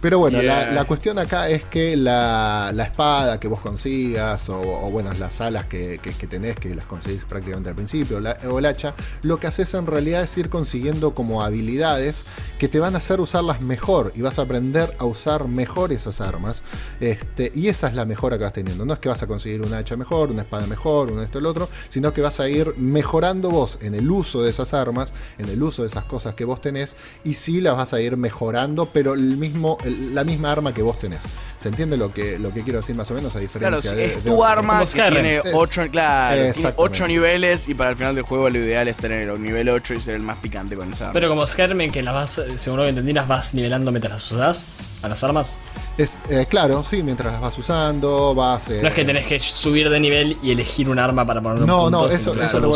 Pero 0.00 0.18
bueno, 0.18 0.42
la, 0.42 0.72
la, 0.72 0.84
cuestión 0.84 1.18
acá 1.18 1.48
es 1.48 1.64
que 1.64 1.96
la, 1.96 2.70
la, 2.74 2.84
espada 2.84 3.38
que 3.38 3.46
vos 3.46 3.60
consigas, 3.60 4.48
o, 4.48 4.60
o 4.60 4.90
bueno, 4.90 5.12
las 5.18 5.40
alas 5.40 5.66
que, 5.66 5.98
que, 6.02 6.23
tenés, 6.26 6.56
que 6.56 6.74
las 6.74 6.86
conseguís 6.86 7.24
prácticamente 7.24 7.70
al 7.70 7.76
principio, 7.76 8.20
o 8.50 8.58
el 8.58 8.66
hacha, 8.66 8.94
lo 9.22 9.38
que 9.38 9.46
haces 9.46 9.72
en 9.74 9.86
realidad 9.86 10.22
es 10.22 10.36
ir 10.38 10.48
consiguiendo 10.48 11.14
como 11.14 11.42
habilidades 11.42 12.26
que 12.58 12.68
te 12.68 12.80
van 12.80 12.94
a 12.94 12.98
hacer 12.98 13.20
usarlas 13.20 13.60
mejor 13.60 14.12
y 14.14 14.22
vas 14.22 14.38
a 14.38 14.42
aprender 14.42 14.94
a 14.98 15.04
usar 15.04 15.48
mejor 15.48 15.92
esas 15.92 16.20
armas. 16.20 16.62
Este, 17.00 17.50
y 17.54 17.68
esa 17.68 17.88
es 17.88 17.94
la 17.94 18.04
mejora 18.04 18.38
que 18.38 18.44
vas 18.44 18.52
teniendo. 18.52 18.84
No 18.84 18.94
es 18.94 18.98
que 18.98 19.08
vas 19.08 19.22
a 19.22 19.26
conseguir 19.26 19.62
un 19.62 19.72
hacha 19.74 19.96
mejor, 19.96 20.30
una 20.30 20.42
espada 20.42 20.66
mejor, 20.66 21.10
un 21.10 21.20
esto, 21.22 21.38
el 21.38 21.46
otro, 21.46 21.68
sino 21.88 22.12
que 22.12 22.20
vas 22.20 22.40
a 22.40 22.48
ir 22.48 22.76
mejorando 22.76 23.50
vos 23.50 23.78
en 23.82 23.94
el 23.94 24.10
uso 24.10 24.42
de 24.42 24.50
esas 24.50 24.74
armas, 24.74 25.12
en 25.38 25.48
el 25.48 25.62
uso 25.62 25.82
de 25.82 25.88
esas 25.88 26.04
cosas 26.04 26.34
que 26.34 26.44
vos 26.44 26.60
tenés, 26.60 26.96
y 27.24 27.34
sí 27.34 27.60
las 27.60 27.76
vas 27.76 27.92
a 27.92 28.00
ir 28.00 28.16
mejorando, 28.16 28.90
pero 28.92 29.14
el 29.14 29.36
mismo, 29.36 29.78
la 30.12 30.24
misma 30.24 30.52
arma 30.52 30.72
que 30.72 30.82
vos 30.82 30.98
tenés. 30.98 31.20
¿Se 31.64 31.70
entiende 31.70 31.96
lo 31.96 32.10
que, 32.10 32.38
lo 32.38 32.52
que 32.52 32.62
quiero 32.62 32.80
decir 32.80 32.94
más 32.94 33.10
o 33.10 33.14
menos? 33.14 33.34
A 33.36 33.38
diferencia 33.38 33.94
de, 33.94 34.04
es 34.04 34.22
tu 34.22 34.44
arma 34.44 34.84
que 34.84 35.02
tiene 35.10 35.40
8 35.54 37.06
niveles 37.08 37.70
y 37.70 37.74
para 37.74 37.88
el 37.88 37.96
final 37.96 38.14
del 38.14 38.24
juego 38.24 38.50
lo 38.50 38.58
ideal 38.58 38.86
es 38.86 38.98
tener 38.98 39.30
el 39.30 39.42
nivel 39.42 39.70
8 39.70 39.94
y 39.94 40.00
ser 40.00 40.16
el 40.16 40.20
más 40.20 40.36
picante 40.36 40.76
con 40.76 40.92
esa 40.92 41.04
arma. 41.04 41.14
Pero 41.14 41.30
como 41.30 41.46
Skyrim 41.46 41.90
que 41.90 42.02
las 42.02 42.14
vas, 42.14 42.42
según 42.58 42.80
lo 42.80 42.82
que 42.82 42.90
entendí, 42.90 43.14
las 43.14 43.26
vas 43.26 43.54
nivelando 43.54 43.90
mientras 43.92 44.12
las 44.12 44.30
usas 44.30 44.66
a 45.02 45.08
las 45.08 45.24
armas. 45.24 45.56
Es 45.96 46.18
eh, 46.28 46.44
claro, 46.46 46.84
sí, 46.84 47.02
mientras 47.02 47.32
las 47.32 47.40
vas 47.40 47.56
usando, 47.56 48.34
vas. 48.34 48.68
no 48.68 48.86
es 48.86 48.92
que 48.92 49.06
tenés 49.06 49.24
que 49.24 49.40
subir 49.40 49.88
de 49.88 49.98
nivel 49.98 50.36
y 50.42 50.50
elegir 50.50 50.90
un 50.90 50.98
arma 50.98 51.26
para 51.26 51.40
poner 51.40 51.62
un 51.62 51.66
No, 51.66 51.88
no, 51.88 52.10
eso, 52.10 52.38
eso 52.38 52.60
lo 52.60 52.72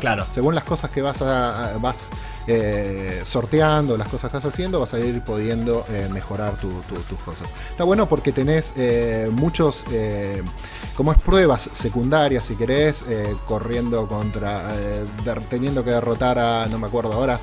claro. 0.00 0.24
Según 0.30 0.54
las 0.54 0.64
cosas 0.64 0.88
que 0.88 1.02
vas 1.02 1.20
a, 1.20 1.76
vas 1.78 2.08
eh, 2.46 3.22
sorteando, 3.24 3.96
las 3.96 4.08
cosas 4.08 4.30
que 4.30 4.36
vas 4.36 4.44
haciendo, 4.44 4.80
vas 4.80 4.92
a 4.94 4.98
ir 4.98 5.22
pudiendo 5.22 5.84
eh, 5.90 6.08
mejorar 6.12 6.54
tus 6.56 7.18
cosas. 7.24 7.48
Está 7.70 7.84
bueno 7.84 8.08
porque 8.08 8.32
tenés 8.32 8.72
eh, 8.76 9.28
muchos, 9.30 9.84
como 10.96 11.12
es 11.12 11.18
pruebas 11.18 11.70
secundarias, 11.72 12.44
si 12.44 12.56
querés, 12.56 13.04
corriendo 13.46 14.06
contra, 14.06 14.74
teniendo 15.48 15.84
que 15.84 15.90
derrotar 15.90 16.38
a, 16.38 16.66
no 16.66 16.78
me 16.78 16.86
acuerdo 16.86 17.12
ahora, 17.12 17.38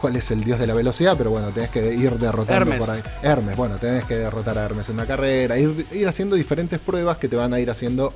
cuál 0.00 0.16
es 0.16 0.30
el 0.30 0.44
dios 0.44 0.58
de 0.60 0.66
la 0.66 0.74
velocidad, 0.74 1.14
pero 1.18 1.30
bueno, 1.30 1.48
tenés 1.48 1.70
que 1.70 1.92
ir 1.94 2.12
derrotando 2.18 2.76
por 2.78 2.90
ahí. 2.90 3.02
Hermes, 3.22 3.56
bueno, 3.56 3.76
tenés 3.76 4.04
que 4.04 4.14
derrotar 4.14 4.56
a 4.56 4.64
Hermes 4.64 4.88
en 4.88 4.94
una 4.94 5.06
carrera, 5.06 5.58
ir, 5.58 5.86
ir 5.92 6.08
haciendo 6.08 6.36
diferentes 6.36 6.78
pruebas 6.78 7.18
que 7.18 7.28
te 7.28 7.36
van 7.36 7.52
a 7.52 7.60
ir 7.60 7.68
haciendo 7.68 8.14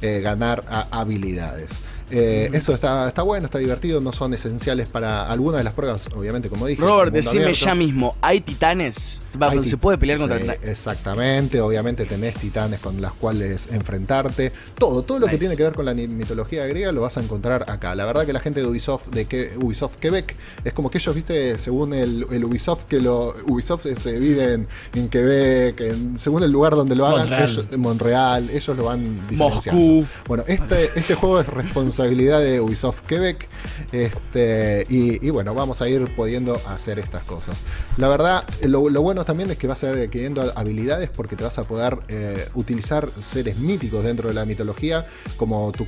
ganar 0.00 0.62
habilidades. 0.90 1.70
Eh, 2.14 2.50
eso 2.52 2.74
está, 2.74 3.08
está 3.08 3.22
bueno, 3.22 3.46
está 3.46 3.58
divertido, 3.58 4.02
no 4.02 4.12
son 4.12 4.34
esenciales 4.34 4.86
para 4.90 5.24
algunas 5.30 5.60
de 5.60 5.64
las 5.64 5.72
pruebas, 5.72 6.06
obviamente, 6.14 6.50
como 6.50 6.66
dije. 6.66 6.82
Robert, 6.82 7.10
decime 7.10 7.54
ya 7.54 7.74
mismo, 7.74 8.16
¿hay 8.20 8.42
titanes? 8.42 9.22
¿Se 9.62 9.76
puede 9.78 9.96
pelear 9.96 10.18
contra 10.18 10.38
titanes? 10.38 10.62
Exactamente, 10.62 11.58
obviamente 11.62 12.04
tenés 12.04 12.34
titanes 12.34 12.80
con 12.80 13.00
las 13.00 13.14
cuales 13.14 13.68
enfrentarte. 13.72 14.52
Todo, 14.76 15.02
todo 15.04 15.20
lo 15.20 15.26
que 15.26 15.38
tiene 15.38 15.56
que 15.56 15.62
ver 15.62 15.72
con 15.72 15.86
la 15.86 15.94
mitología 15.94 16.66
griega 16.66 16.92
lo 16.92 17.00
vas 17.00 17.16
a 17.16 17.22
encontrar 17.22 17.64
acá. 17.70 17.94
La 17.94 18.04
verdad 18.04 18.26
que 18.26 18.34
la 18.34 18.40
gente 18.40 18.60
de 18.60 18.66
Ubisoft, 18.66 19.06
de 19.08 19.24
que, 19.24 19.56
Ubisoft 19.56 19.96
Quebec, 19.96 20.36
es 20.64 20.74
como 20.74 20.90
que 20.90 20.98
ellos, 20.98 21.14
viste, 21.14 21.58
según 21.58 21.94
el, 21.94 22.24
Ubisoft, 22.44 22.84
que 22.84 23.00
lo 23.00 23.34
Ubisoft 23.46 23.86
se 23.86 24.12
divide 24.12 24.66
en, 24.94 25.08
Quebec, 25.08 25.82
según 26.16 26.42
el 26.42 26.52
lugar 26.52 26.74
donde 26.74 26.94
lo 26.94 27.06
hagan, 27.06 27.30
Montreal, 27.30 27.50
ellos, 27.50 27.78
Montreal, 27.78 28.50
ellos 28.50 28.76
lo 28.76 28.84
van 28.84 29.20
Moscú. 29.30 30.04
Bueno, 30.26 30.44
este, 30.46 30.90
este 30.94 31.14
juego 31.14 31.40
es 31.40 31.46
responsable 31.46 32.01
habilidad 32.04 32.40
de 32.40 32.60
Ubisoft 32.60 33.02
Quebec. 33.02 33.48
Este, 33.92 34.86
y, 34.88 35.30
bueno, 35.30 35.54
vamos 35.54 35.82
a 35.82 35.88
ir 35.88 36.14
pudiendo 36.14 36.60
hacer 36.66 36.98
estas 36.98 37.24
cosas. 37.24 37.62
La 37.96 38.08
verdad, 38.08 38.44
lo, 38.64 38.90
bueno 39.02 39.24
también 39.24 39.50
es 39.50 39.58
que 39.58 39.66
vas 39.66 39.84
a 39.84 39.92
ir 39.92 40.04
adquiriendo 40.04 40.42
habilidades 40.54 41.10
porque 41.10 41.36
te 41.36 41.44
vas 41.44 41.58
a 41.58 41.64
poder 41.64 41.98
eh, 42.08 42.48
utilizar 42.54 43.06
seres 43.06 43.58
míticos 43.58 44.04
dentro 44.04 44.28
de 44.28 44.34
la 44.34 44.44
mitología, 44.44 45.04
como 45.36 45.72
tu, 45.72 45.86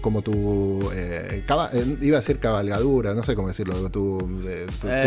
como 0.00 0.22
tu 0.22 0.80
eh, 0.92 1.44
eh, 1.46 1.96
iba 2.00 2.16
a 2.16 2.20
decir 2.20 2.38
cabalgadura, 2.38 3.14
no 3.14 3.22
sé 3.22 3.34
cómo 3.34 3.48
decirlo, 3.48 3.90
tu, 3.90 4.28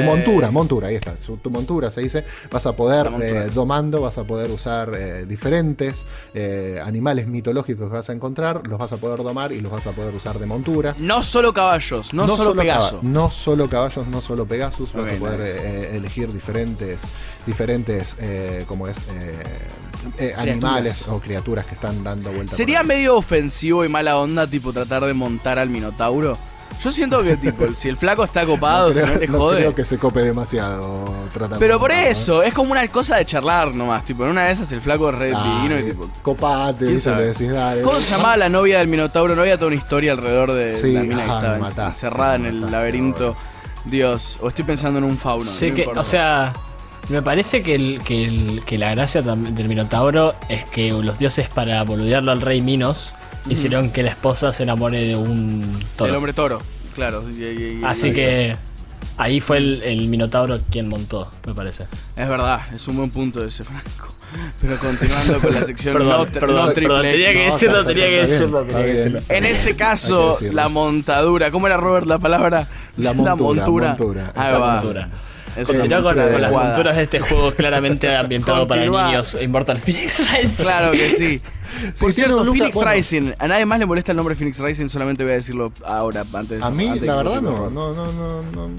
montura, 0.05 0.51
montura, 0.51 0.87
ahí 0.87 0.95
está, 0.95 1.15
tu 1.15 1.49
montura 1.49 1.89
se 1.91 2.01
dice, 2.01 2.23
vas 2.51 2.65
a 2.65 2.75
poder 2.75 3.51
domando, 3.53 4.01
vas 4.01 4.17
a 4.17 4.23
poder 4.23 4.51
usar 4.51 5.27
diferentes 5.27 6.05
animales 6.83 7.27
mitológicos 7.27 7.89
que 7.89 7.95
vas 7.95 8.09
a 8.09 8.13
encontrar, 8.13 8.65
los 8.67 8.79
vas 8.79 8.93
a 8.93 8.97
poder 8.97 9.23
domar 9.23 9.51
y 9.51 9.61
los 9.61 9.71
vas 9.71 9.87
a 9.87 9.91
poder 9.91 10.13
usar 10.15 10.39
de 10.39 10.45
montura. 10.47 10.95
No 10.99 11.21
solo 11.21 11.53
caballos, 11.53 12.13
no, 12.13 12.27
solo, 12.27 12.55
Pegasus. 12.55 13.03
no 13.03 13.29
solo 13.29 13.69
caballos, 13.69 14.07
no 14.07 14.21
solo 14.21 14.45
Pegasus. 14.47 14.93
vas 14.93 15.13
a 15.13 15.19
poder 15.19 15.41
eh, 15.41 15.95
elegir 15.95 16.31
diferentes, 16.33 17.03
diferentes 17.45 18.15
eh, 18.19 18.65
como 18.67 18.87
es, 18.87 18.97
eh, 20.19 20.33
animales 20.37 21.07
o 21.09 21.19
criaturas 21.19 21.65
que 21.65 21.75
están 21.75 22.03
dando 22.03 22.31
vueltas. 22.31 22.55
¿Sería 22.55 22.83
medio 22.83 23.15
ofensivo 23.15 23.85
y 23.85 23.89
mala 23.89 24.17
onda, 24.17 24.47
tipo, 24.47 24.73
tratar 24.73 25.05
de 25.05 25.13
montar 25.13 25.59
al 25.59 25.69
Minotauro? 25.69 26.37
Yo 26.83 26.91
siento 26.91 27.23
que, 27.23 27.37
tipo, 27.37 27.65
si 27.77 27.89
el 27.89 27.97
flaco 27.97 28.23
está 28.23 28.45
copado, 28.45 28.93
si 28.93 28.99
no 28.99 29.15
le 29.15 29.27
jode. 29.27 29.55
No 29.55 29.59
creo 29.59 29.75
que 29.75 29.85
se 29.85 29.97
cope 29.97 30.21
demasiado 30.21 31.05
tratando. 31.33 31.59
Pero 31.59 31.79
por 31.79 31.91
eso, 31.91 32.43
es 32.43 32.53
como 32.53 32.71
una 32.71 32.87
cosa 32.87 33.17
de 33.17 33.25
charlar 33.25 33.73
nomás. 33.73 34.05
Tipo, 34.05 34.23
en 34.25 34.31
una 34.31 34.45
de 34.45 34.53
esas 34.53 34.71
el 34.71 34.81
flaco 34.81 35.09
es 35.09 35.15
re 35.15 35.27
divino 35.27 35.79
y 35.79 35.83
tipo. 35.83 36.09
Copate, 36.21 36.85
le 36.85 36.91
decís, 36.93 37.51
dale. 37.51 37.81
¿Cómo 37.81 37.99
se 37.99 38.11
llamaba 38.11 38.37
la 38.37 38.49
novia 38.49 38.79
del 38.79 38.87
Minotauro? 38.87 39.35
No 39.35 39.41
había 39.41 39.57
toda 39.57 39.67
una 39.67 39.77
historia 39.77 40.11
alrededor 40.13 40.53
de 40.53 40.93
la 40.93 41.01
mina 41.01 41.59
que 41.59 41.67
estaba 41.67 41.89
encerrada 41.89 42.35
en 42.35 42.45
el 42.45 42.71
laberinto. 42.71 43.35
Dios, 43.85 44.39
o 44.41 44.49
estoy 44.49 44.65
pensando 44.65 44.99
en 44.99 45.05
un 45.05 45.17
fauno. 45.17 45.45
Sé 45.45 45.73
que, 45.73 45.87
o 45.87 46.03
sea. 46.03 46.53
Me 47.09 47.21
parece 47.21 47.63
que, 47.63 47.73
el, 47.73 48.01
que, 48.03 48.61
que 48.65 48.77
la 48.77 48.91
gracia 48.91 49.21
del 49.21 49.69
Minotauro 49.69 50.35
es 50.49 50.65
que 50.65 50.89
los 50.91 51.17
dioses, 51.17 51.47
para 51.47 51.81
boludearlo 51.85 52.33
al 52.33 52.41
rey 52.41 52.59
Minos, 52.59 53.13
hicieron 53.49 53.91
que 53.91 54.03
la 54.03 54.09
esposa 54.09 54.53
se 54.53 54.63
enamore 54.63 55.03
de 55.03 55.15
un 55.15 55.79
toro. 55.95 56.09
El 56.09 56.15
hombre 56.15 56.33
toro, 56.33 56.61
claro. 56.93 57.25
Así 57.83 58.13
que 58.13 58.55
ahí 59.17 59.39
fue 59.39 59.57
el, 59.57 60.07
Minotauro 60.07 60.59
quien 60.69 60.87
montó, 60.87 61.29
me 61.45 61.53
parece. 61.53 61.87
Es 62.15 62.29
verdad, 62.29 62.61
es 62.73 62.87
un 62.87 62.97
buen 62.97 63.09
punto 63.09 63.43
ese 63.43 63.63
Franco. 63.63 64.09
Pero 64.61 64.77
continuando 64.77 65.39
con 65.39 65.53
la 65.53 65.63
sección 65.63 65.93
perdón, 65.93 66.27
no, 66.27 66.33
perdón, 66.33 66.73
tenía 67.01 67.31
que 67.31 67.45
decirlo, 67.45 67.85
tenía 67.85 68.07
que 68.07 68.27
decirlo, 68.27 69.21
En 69.29 69.45
ese 69.45 69.75
caso, 69.75 70.37
la 70.51 70.67
montadura, 70.67 71.49
¿cómo 71.49 71.67
era 71.67 71.77
Robert 71.77 72.07
la 72.07 72.19
palabra? 72.19 72.67
La 72.97 73.13
montura. 73.13 73.35
La 73.35 73.35
montura. 73.35 73.87
montura. 73.89 74.33
Ahí 74.35 74.53
va. 74.53 75.09
Montura. 75.57 75.79
Continúa 75.79 76.03
con, 76.03 76.41
las 76.41 76.51
monturas 76.51 76.95
de 76.95 77.03
este 77.03 77.19
juego 77.19 77.51
claramente 77.51 78.15
ambientado 78.15 78.67
para 78.67 78.85
niños. 78.85 79.37
Immortal 79.41 79.77
Phoenix 79.77 80.19
Rising. 80.31 80.63
Claro 80.63 80.91
que 80.91 81.11
sí. 81.11 81.41
Por 81.99 82.13
cierto, 82.13 82.45
Phoenix 82.45 82.75
Rising. 82.75 83.33
A 83.39 83.47
nadie 83.47 83.65
más 83.65 83.79
le 83.79 83.85
molesta 83.85 84.11
el 84.11 84.17
nombre 84.17 84.35
Phoenix 84.35 84.59
Rising, 84.59 84.87
solamente 84.87 85.23
voy 85.23 85.33
a 85.33 85.35
decirlo 85.35 85.71
ahora, 85.85 86.23
antes 86.33 86.61
A 86.61 86.69
mí, 86.69 86.99
la 87.01 87.17
verdad, 87.17 87.41
no, 87.41 87.69
no, 87.69 87.93
no, 87.93 88.11
no, 88.11 88.69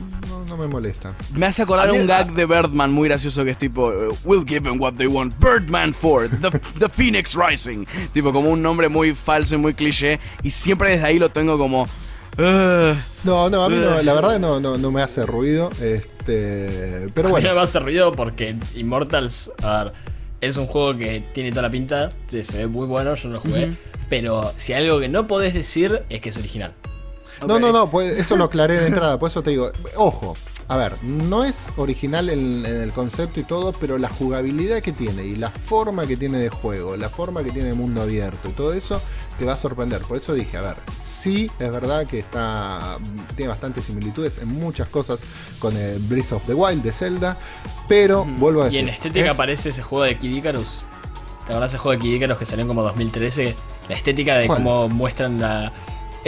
no, 0.49 0.56
me 0.56 0.66
molesta. 0.66 1.14
Me 1.35 1.47
hace 1.47 1.62
acordar 1.62 1.90
un 1.92 2.06
gag 2.06 2.32
de 2.32 2.47
Birdman 2.47 2.92
muy 2.92 3.08
gracioso 3.08 3.44
que 3.44 3.50
es 3.50 3.58
tipo, 3.58 3.92
We'll 4.25 4.44
give 4.47 4.62
them 4.62 4.80
what 4.80 4.94
they 4.94 5.06
want, 5.06 5.35
Birdman 5.38 5.92
for, 5.92 6.28
the, 6.28 6.88
Phoenix 6.88 7.37
Rising. 7.37 7.85
Tipo, 8.12 8.32
como 8.32 8.50
un 8.50 8.62
nombre 8.62 8.88
muy 8.88 9.14
falso 9.14 9.54
y 9.54 9.58
muy 9.58 9.75
cliché. 9.75 10.18
Y 10.42 10.50
siempre 10.50 10.92
desde 10.92 11.06
ahí 11.06 11.18
lo 11.18 11.28
tengo 11.28 11.58
como. 11.58 11.87
No, 12.38 13.50
no, 13.50 13.64
a 13.64 13.68
mí 13.68 13.76
la 14.02 14.14
verdad 14.14 14.38
no, 14.38 14.61
no, 14.61 14.78
no 14.78 14.90
me 14.90 15.02
hace 15.02 15.26
ruido. 15.26 15.71
Este, 15.80 17.07
pero 17.14 17.30
bueno. 17.30 17.49
A 17.49 17.52
mí 17.52 17.57
me 17.57 17.62
hace 17.62 17.78
ruido 17.80 18.12
porque 18.12 18.57
Immortals, 18.75 19.50
a 19.62 19.85
ver, 19.85 19.92
es 20.40 20.57
un 20.57 20.66
juego 20.66 20.97
que 20.97 21.25
tiene 21.33 21.50
toda 21.50 21.62
la 21.62 21.71
pinta, 21.71 22.11
se 22.28 22.59
ve 22.59 22.66
muy 22.66 22.87
bueno, 22.87 23.14
yo 23.14 23.28
no 23.28 23.35
lo 23.35 23.40
jugué. 23.40 23.76
Pero 24.09 24.52
si 24.57 24.73
hay 24.73 24.85
algo 24.85 25.00
que 25.00 25.09
no 25.09 25.26
podés 25.26 25.52
decir 25.52 26.02
es 26.09 26.21
que 26.21 26.28
es 26.30 26.37
original. 26.37 26.73
No, 27.47 27.59
no, 27.59 27.73
no, 27.73 27.90
pues 27.90 28.18
eso 28.18 28.37
lo 28.37 28.45
aclaré 28.45 28.75
de 28.80 28.87
entrada, 28.88 29.18
por 29.18 29.28
eso 29.28 29.42
te 29.42 29.50
digo, 29.50 29.71
ojo, 29.97 30.37
a 30.70 30.76
ver, 30.76 30.92
no 31.02 31.44
es 31.44 31.70
original 31.76 32.28
en, 32.28 32.66
el 32.66 32.92
concepto 32.92 33.40
y 33.40 33.44
todo, 33.44 33.72
pero 33.72 33.96
la 33.96 34.10
jugabilidad 34.10 34.82
que 34.82 34.92
tiene 34.92 35.25
y 35.25 35.34
la 35.34 35.50
forma 35.50 36.06
que 36.06 36.18
tiene 36.18 36.37
de 36.38 36.50
juego, 36.50 36.94
la 36.94 37.08
forma 37.08 37.42
que 37.42 37.50
tiene 37.50 37.68
de 37.68 37.75
mundo 37.75 38.02
abierto 38.02 38.50
y 38.50 38.52
todo 38.52 38.75
eso 38.75 39.00
te 39.38 39.46
va 39.46 39.54
a 39.54 39.56
sorprender. 39.56 40.02
Por 40.02 40.18
eso 40.18 40.34
dije, 40.34 40.58
a 40.58 40.60
ver, 40.60 40.76
sí 40.94 41.50
es 41.58 41.72
verdad 41.72 42.06
que 42.06 42.18
está 42.18 42.98
tiene 43.34 43.48
bastantes 43.48 43.84
similitudes 43.84 44.38
en 44.38 44.48
muchas 44.60 44.88
cosas 44.88 45.22
con 45.58 45.75
el 45.75 45.98
Breath 46.00 46.32
of 46.32 46.46
the 46.46 46.52
Wild 46.54 46.82
de 46.82 46.92
Zelda, 46.92 47.38
pero 47.88 48.26
vuelvo 48.26 48.60
a 48.60 48.64
decir. 48.66 48.80
Y 48.80 48.82
en 48.82 48.88
estética 48.90 49.30
aparece 49.30 49.70
ese 49.70 49.82
juego 49.82 50.04
de 50.04 50.18
Kid 50.18 50.34
Icarus. 50.34 50.84
¿Te 51.46 51.54
acuerdas 51.54 51.70
ese 51.70 51.78
juego 51.78 51.98
de 51.98 52.02
Kid 52.06 52.14
Icarus 52.16 52.38
que 52.38 52.44
salió 52.44 52.62
en 52.62 52.68
como 52.68 52.82
2013? 52.82 53.54
La 53.88 53.96
estética 53.96 54.37
de 54.37 54.46
cómo 54.46 54.87
muestran 54.90 55.40
la 55.40 55.72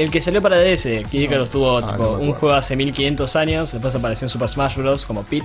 el 0.02 0.10
que 0.10 0.20
salió 0.20 0.40
para 0.40 0.58
DS, 0.58 0.82
Kid 1.10 1.20
Icarus 1.22 1.50
tuvo 1.50 1.78
ah, 1.78 1.96
un 2.18 2.32
juego 2.32 2.54
hace 2.54 2.76
1500 2.76 3.36
años, 3.36 3.72
después 3.72 3.94
apareció 3.94 4.24
en 4.24 4.30
Super 4.30 4.48
Smash 4.48 4.76
Bros. 4.76 5.04
como 5.04 5.22
Pit, 5.24 5.44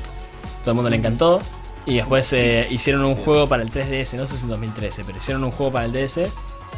todo 0.61 0.71
el 0.71 0.75
mundo 0.75 0.89
le 0.89 0.97
encantó. 0.97 1.41
Y 1.87 1.97
después 1.97 2.33
eh, 2.33 2.65
hicieron 2.71 3.05
un 3.05 3.15
juego 3.15 3.47
para 3.47 3.61
el 3.61 3.71
3DS, 3.71 4.17
no 4.17 4.25
sé 4.25 4.37
si 4.37 4.43
en 4.43 4.49
2013, 4.49 5.03
pero 5.05 5.19
hicieron 5.19 5.43
un 5.43 5.51
juego 5.51 5.71
para 5.71 5.85
el 5.85 5.91
DS 5.91 6.31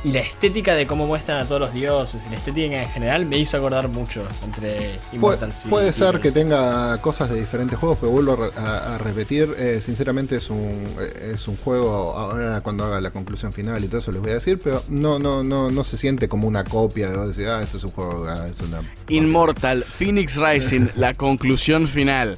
y 0.04 0.12
la 0.12 0.20
estética 0.20 0.76
de 0.76 0.88
cómo 0.88 1.08
muestran 1.08 1.40
a 1.40 1.46
todos 1.46 1.62
los 1.62 1.74
dioses 1.74 2.24
y 2.28 2.30
la 2.30 2.38
estética 2.38 2.82
en 2.84 2.90
general 2.90 3.26
me 3.26 3.38
hizo 3.38 3.58
acordar 3.58 3.88
mucho 3.88 4.26
entre 4.44 5.00
Immortal 5.14 5.50
Puede, 5.50 5.70
puede 5.70 5.94
ser 5.94 6.20
que 6.20 6.32
tenga 6.32 6.98
cosas 7.02 7.30
de 7.30 7.40
diferentes 7.40 7.78
juegos, 7.78 7.98
pero 8.00 8.12
vuelvo 8.12 8.38
a, 8.58 8.98
repetir, 8.98 9.54
eh, 9.58 9.80
sinceramente 9.82 10.38
es 10.38 10.50
un, 10.50 10.86
eh, 11.00 11.32
es 11.34 11.48
un 11.48 11.58
juego, 11.58 12.18
ahora 12.18 12.62
cuando 12.62 12.86
haga 12.86 13.00
la 13.02 13.12
conclusión 13.12 13.54
final 13.54 13.84
y 13.84 13.88
todo 13.88 14.00
eso 14.00 14.12
les 14.12 14.22
voy 14.22 14.32
a 14.32 14.36
decir, 14.36 14.60
pero 14.64 14.84
no, 14.90 15.20
no, 15.20 15.44
no, 15.44 15.72
no 15.72 15.84
se 15.84 15.98
siente 15.98 16.28
como 16.28 16.48
una 16.48 16.64
copia 16.64 17.10
de 17.10 17.28
decir, 17.28 17.48
ah, 17.48 17.62
esto 17.62 17.78
es 17.78 17.84
un 17.84 17.92
juego, 17.92 18.26
ah, 18.28 18.48
es 18.48 18.60
una... 18.62 18.82
Immortal, 19.08 19.84
Phoenix 19.84 20.36
Rising, 20.36 20.88
la 20.96 21.14
conclusión 21.14 21.88
final. 21.88 22.36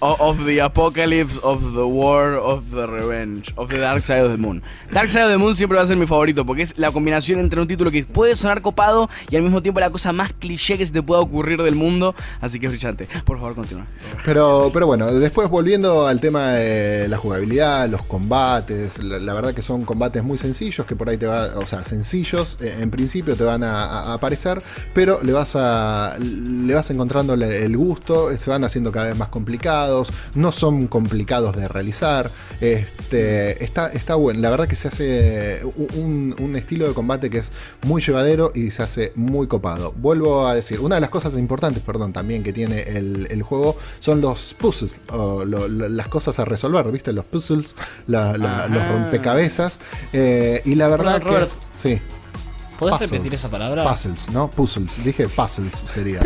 of 0.00 0.44
the 0.44 0.60
apocalypse, 0.60 1.38
of 1.42 1.60
the 1.74 1.86
war, 1.86 2.34
of 2.36 2.70
the 2.70 2.86
revenge, 2.86 3.52
of 3.56 3.68
the 3.68 3.78
dark 3.78 4.02
side 4.02 4.22
of 4.22 4.30
the 4.30 4.38
moon. 4.38 4.62
Dark 4.92 5.08
side 5.08 5.24
of 5.24 5.30
the 5.30 5.38
moon 5.38 5.54
siempre 5.54 5.78
va 5.78 5.84
a 5.84 5.86
ser 5.86 5.96
mi 5.96 6.06
favorito 6.06 6.44
porque 6.52 6.64
es 6.64 6.76
la 6.76 6.90
combinación 6.90 7.40
entre 7.40 7.62
un 7.62 7.66
título 7.66 7.90
que 7.90 8.04
puede 8.04 8.36
sonar 8.36 8.60
copado 8.60 9.08
y 9.30 9.36
al 9.36 9.42
mismo 9.42 9.62
tiempo 9.62 9.80
la 9.80 9.88
cosa 9.88 10.12
más 10.12 10.34
cliché 10.34 10.76
que 10.76 10.84
se 10.84 10.92
te 10.92 11.02
pueda 11.02 11.22
ocurrir 11.22 11.62
del 11.62 11.74
mundo. 11.74 12.14
Así 12.42 12.60
que 12.60 12.66
es 12.66 12.72
brillante. 12.72 13.08
Por 13.24 13.38
favor, 13.38 13.54
continúa. 13.54 13.86
Pero, 14.22 14.68
pero 14.70 14.86
bueno, 14.86 15.10
después 15.14 15.48
volviendo 15.48 16.06
al 16.06 16.20
tema 16.20 16.48
de 16.48 17.08
la 17.08 17.16
jugabilidad, 17.16 17.88
los 17.88 18.02
combates, 18.02 18.98
la, 18.98 19.32
verdad 19.32 19.54
que 19.54 19.62
son 19.62 19.86
combates 19.86 20.22
muy 20.22 20.36
sencillos 20.36 20.84
que 20.84 20.94
por 20.94 21.08
ahí 21.08 21.16
te 21.16 21.24
va, 21.24 21.56
o 21.56 21.66
sea, 21.66 21.86
sencillos 21.86 22.58
eh, 22.60 22.76
en 22.80 22.90
principio 22.90 23.34
te 23.34 23.44
van 23.44 23.64
a, 23.64 24.12
aparecer, 24.12 24.62
pero 24.92 25.22
le 25.22 25.32
vas 25.32 25.56
a 25.56 26.18
le 26.18 26.74
vas 26.74 26.90
encontrando 26.90 27.32
el 27.32 27.76
gusto, 27.78 28.36
se 28.36 28.50
van 28.50 28.62
haciendo 28.62 28.92
cada 28.92 29.06
vez 29.06 29.16
más 29.16 29.28
complicados, 29.28 30.12
no 30.34 30.52
son 30.52 30.86
complicados 30.86 31.56
de 31.56 31.66
realizar. 31.66 32.28
Este, 32.60 33.64
está, 33.64 33.90
está 33.90 34.16
bueno, 34.16 34.40
la 34.40 34.50
verdad 34.50 34.68
que 34.68 34.76
se 34.76 34.88
hace 34.88 35.62
un, 35.94 36.31
un, 36.38 36.56
estilo 36.56 36.86
de 36.86 36.94
combate 36.94 37.30
que 37.30 37.38
es 37.38 37.52
muy 37.86 38.02
llevadero 38.02 38.50
y 38.54 38.70
se 38.70 38.82
hace 38.82 39.12
muy 39.14 39.46
copado. 39.46 39.92
Vuelvo 39.96 40.46
a 40.46 40.54
decir, 40.54 40.80
una 40.80 40.96
de 40.96 41.00
las 41.00 41.10
cosas 41.10 41.36
importantes, 41.38 41.82
perdón, 41.82 42.12
también 42.12 42.42
que 42.42 42.52
tiene 42.52 42.82
el, 42.82 43.42
juego 43.42 43.76
son 43.98 44.20
los 44.20 44.54
puzzles, 44.54 45.00
o 45.10 45.44
las 45.44 46.08
cosas 46.08 46.38
a 46.38 46.44
resolver, 46.44 46.90
¿viste? 46.90 47.12
Los 47.12 47.24
puzzles, 47.24 47.74
los 48.06 48.88
rompecabezas. 48.88 49.80
Eh, 50.12 50.62
y 50.64 50.74
la 50.74 50.88
verdad 50.88 51.20
que... 51.22 51.46
sí. 51.74 52.00
¿Podés 52.78 53.10
repetir 53.10 53.34
esa 53.34 53.48
palabra? 53.48 53.88
Puzzles, 53.88 54.30
¿no? 54.30 54.50
Puzzles. 54.50 55.04
Dije 55.04 55.28
puzzles 55.28 55.84
sería. 55.86 56.20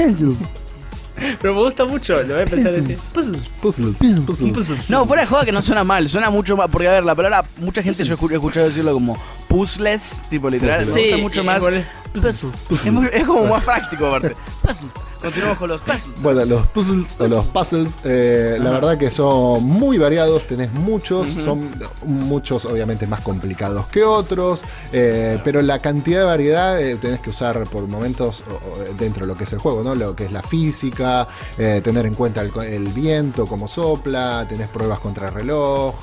Pero 1.40 1.54
me 1.54 1.62
gusta 1.62 1.84
mucho, 1.84 2.22
lo 2.22 2.28
voy 2.28 2.38
a 2.38 2.42
empezar 2.42 2.68
a 2.68 2.72
decir. 2.72 2.98
Puzzles. 3.12 3.58
Puzzles. 3.62 3.98
Puzzles. 4.26 4.90
No, 4.90 5.06
fuera 5.06 5.22
de 5.22 5.28
juego 5.28 5.44
que 5.44 5.52
no 5.52 5.62
suena 5.62 5.84
mal, 5.84 6.08
suena 6.08 6.30
mucho 6.30 6.56
más. 6.56 6.68
Porque 6.70 6.88
a 6.88 6.92
ver, 6.92 7.04
la 7.04 7.14
palabra, 7.14 7.44
mucha 7.58 7.82
gente 7.82 8.04
yo 8.04 8.14
he 8.14 8.34
escuchado 8.34 8.66
decirlo 8.66 8.92
como 8.92 9.16
puzzles, 9.48 10.22
tipo 10.28 10.50
literal. 10.50 10.84
Sí, 10.84 10.92
me 10.94 11.02
gusta 11.02 11.16
mucho 11.18 11.44
más. 11.44 11.62
Es, 13.12 13.24
como 13.24 13.44
más 13.46 13.64
práctico, 13.64 14.06
aparte. 14.06 14.36
Puzzles. 14.62 15.06
Continuamos 15.20 15.58
con 15.58 15.68
los 15.70 15.80
puzzles. 15.80 16.22
Bueno, 16.22 16.44
los 16.44 16.68
puzzles 16.68 17.16
o 17.18 17.26
los 17.26 17.44
puzzles, 17.46 17.98
eh, 18.04 18.58
la 18.60 18.70
verdad 18.70 18.98
que 18.98 19.10
son 19.10 19.64
muy 19.64 19.98
variados, 19.98 20.46
tenés 20.46 20.72
muchos, 20.72 21.28
son 21.30 21.70
muchos 22.04 22.64
obviamente 22.64 23.06
más 23.06 23.22
complicados 23.22 23.86
que 23.86 24.04
otros, 24.04 24.62
eh, 24.92 25.40
pero 25.42 25.62
la 25.62 25.80
cantidad 25.80 26.20
de 26.20 26.26
variedad 26.26 26.80
eh, 26.80 26.96
tenés 26.96 27.20
que 27.20 27.30
usar 27.30 27.64
por 27.64 27.88
momentos 27.88 28.44
dentro 28.98 29.26
de 29.26 29.32
lo 29.32 29.36
que 29.36 29.44
es 29.44 29.52
el 29.52 29.58
juego, 29.58 29.82
¿no? 29.82 29.94
Lo 29.94 30.14
que 30.14 30.26
es 30.26 30.32
la 30.32 30.42
física, 30.42 31.26
tener 31.56 32.06
en 32.06 32.14
cuenta 32.14 32.42
el, 32.42 32.88
viento, 32.88 33.46
cómo 33.46 33.68
sopla, 33.68 34.46
tenés 34.48 34.68
pruebas 34.68 35.00
contra 35.00 35.28
el 35.28 35.34
reloj, 35.34 35.94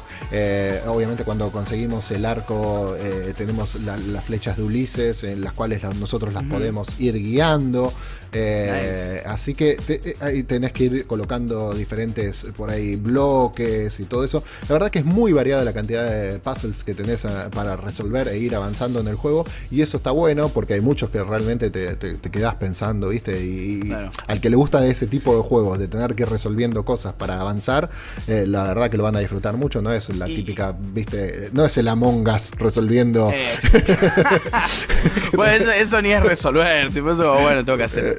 obviamente 0.88 1.24
cuando 1.24 1.50
conseguimos 1.50 2.12
el 2.12 2.26
arco 2.26 2.96
tenemos 3.38 3.76
las 3.76 4.26
flechas 4.26 4.58
de 4.58 4.64
Ulises 4.64 5.24
en 5.24 5.42
las 5.42 5.54
cuales 5.54 5.84
nosotros 6.04 6.34
las 6.34 6.44
podemos 6.44 7.00
ir 7.00 7.16
guiando. 7.16 7.92
Eh, 8.34 9.22
así 9.26 9.54
que 9.54 9.78
eh, 9.88 10.16
ahí 10.20 10.44
tenés 10.44 10.72
que 10.72 10.86
ir 10.86 11.08
colocando 11.08 11.74
diferentes 11.74 12.46
por 12.56 12.70
ahí 12.70 12.96
bloques 12.96 14.00
y 14.00 14.06
todo 14.06 14.24
eso. 14.24 14.44
La 14.68 14.74
verdad 14.74 14.90
que 14.90 15.00
es 15.00 15.06
muy 15.06 15.34
variada 15.34 15.64
la 15.64 15.74
cantidad 15.74 16.10
de 16.10 16.40
puzzles 16.40 16.84
que 16.84 16.94
tenés 16.94 17.26
para 17.54 17.76
resolver 17.76 18.28
e 18.28 18.38
ir 18.38 18.56
avanzando 18.56 19.00
en 19.00 19.08
el 19.08 19.16
juego. 19.16 19.46
Y 19.72 19.82
eso 19.82 19.98
está 19.98 20.12
bueno 20.12 20.50
porque 20.50 20.76
hay 20.76 20.82
muchos 20.82 21.10
que 21.10 21.24
realmente 21.24 21.70
te, 21.70 21.96
te, 21.96 22.32
quedás 22.32 22.56
pensando, 22.56 23.10
¿viste? 23.10 23.44
Y, 23.44 23.94
al 24.28 24.42
que 24.42 24.50
le 24.50 24.56
gusta 24.56 24.86
ese 24.86 25.08
tipo 25.08 25.36
de 25.36 25.44
juegos, 25.44 25.80
de 25.80 25.88
tener 25.88 26.16
que 26.16 26.24
ir 26.24 26.30
resolviendo 26.30 26.84
cosas 26.84 27.14
para 27.14 27.40
avanzar, 27.40 27.90
eh, 28.28 28.46
la 28.48 28.68
verdad 28.68 28.90
que 28.90 28.98
lo 28.98 29.04
van 29.04 29.16
a 29.16 29.20
disfrutar 29.20 29.58
mucho. 29.58 29.82
No 29.82 29.94
es 29.94 30.10
la 30.16 30.26
típica, 30.26 30.76
¿viste? 30.78 31.50
No 31.54 31.66
es 31.66 31.78
el 31.78 31.88
Among 31.88 32.28
Us 32.28 32.52
resolviendo. 32.58 33.32
bueno, 35.34 35.72
eso, 35.72 36.02
ni 36.02 36.12
es 36.12 36.24
resolver, 36.24 36.92
tipo 36.92 37.12
eso, 37.12 37.34
bueno, 37.42 37.64
tengo 37.64 37.78
que 37.78 37.84
hacer 37.84 38.16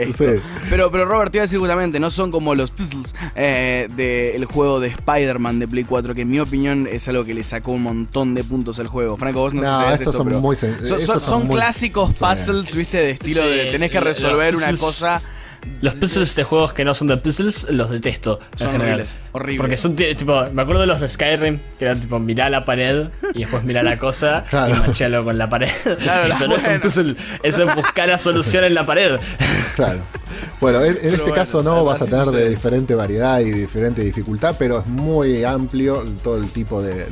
pero, 0.71 0.90
pero 0.90 1.05
Robert, 1.05 1.31
te 1.31 1.38
iba 1.38 1.43
a 1.43 1.47
decir 1.47 1.59
justamente, 1.59 2.01
no 2.01 2.11
son 2.11 2.31
como 2.31 2.55
los 2.55 2.71
puzzles 2.71 3.14
eh, 3.35 3.88
del 3.97 4.45
juego 4.47 4.81
de 4.81 4.88
Spider-Man 4.88 5.59
de 5.59 5.69
Play 5.69 5.85
4, 5.85 6.14
que 6.14 6.23
en 6.23 6.29
mi 6.29 6.40
opinión 6.40 6.88
es 6.90 7.09
algo 7.09 7.25
que 7.25 7.35
le 7.35 7.43
sacó 7.43 7.73
un 7.73 7.83
montón 7.83 8.35
de 8.35 8.45
puntos 8.45 8.79
al 8.79 8.88
juego. 8.88 9.17
Franco, 9.17 9.40
vos 9.40 9.55
no, 9.55 9.62
no 9.62 9.88
sé 9.88 9.95
estos 9.95 10.17
son 10.17 10.40
muy 10.40 10.57
Son, 10.57 11.21
son, 11.21 11.49
clásicos 11.49 12.14
puzzles, 12.14 12.75
viste, 12.75 12.99
de 12.99 13.11
estilo 13.12 13.47
de 13.47 13.67
tenés 13.67 13.90
que 13.90 14.01
resolver 14.01 14.57
una 14.57 14.77
cosa 14.77 15.21
los 15.81 15.94
puzzles 15.94 16.35
de 16.35 16.44
juegos 16.44 16.72
que 16.72 16.85
no 16.85 16.94
son 16.94 17.09
de 17.09 17.16
puzzles 17.16 17.66
los 17.70 17.90
detesto. 17.90 18.40
Son 18.57 18.74
en 18.74 18.81
horribles, 18.81 19.18
horribles. 19.33 19.61
Porque 19.61 19.77
son 19.77 19.96
tipo, 19.96 20.46
me 20.53 20.62
acuerdo 20.62 20.83
de 20.83 20.87
los 20.87 21.00
de 21.00 21.09
Skyrim, 21.09 21.61
que 21.79 21.85
eran 21.85 22.00
tipo 22.00 22.18
mirar 22.18 22.50
la 22.50 22.64
pared 22.64 23.09
y 23.35 23.40
después 23.40 23.64
mirar 23.64 23.85
la 23.85 23.98
cosa 23.98 24.44
y 24.53 24.72
mancharlo 24.72 25.24
con 25.24 25.38
la 25.38 25.48
pared. 25.48 25.68
Claro, 26.00 26.27
eso 26.33 26.48
no 26.48 26.57
es 26.57 26.66
un 26.66 26.81
puzzle, 26.81 27.16
eso 27.42 27.68
es 27.68 27.74
buscar 27.74 28.09
la 28.09 28.18
solución 28.18 28.64
en 28.64 28.74
la 28.74 28.87
pared. 28.87 29.18
Claro. 29.74 29.98
Bueno, 30.61 30.81
en, 30.85 30.96
este 30.96 31.33
caso 31.33 31.61
no, 31.61 31.85
vas 31.85 32.00
a 32.00 32.07
tener 32.07 32.27
de 32.27 32.48
diferente 32.48 32.94
variedad 32.94 33.40
y 33.40 33.50
diferente 33.50 34.03
dificultad, 34.03 34.55
pero 34.57 34.79
es 34.79 34.87
muy 34.87 35.44
amplio 35.44 36.05
todo 36.22 36.37
el 36.37 36.48
tipo 36.50 36.81
de, 36.81 37.07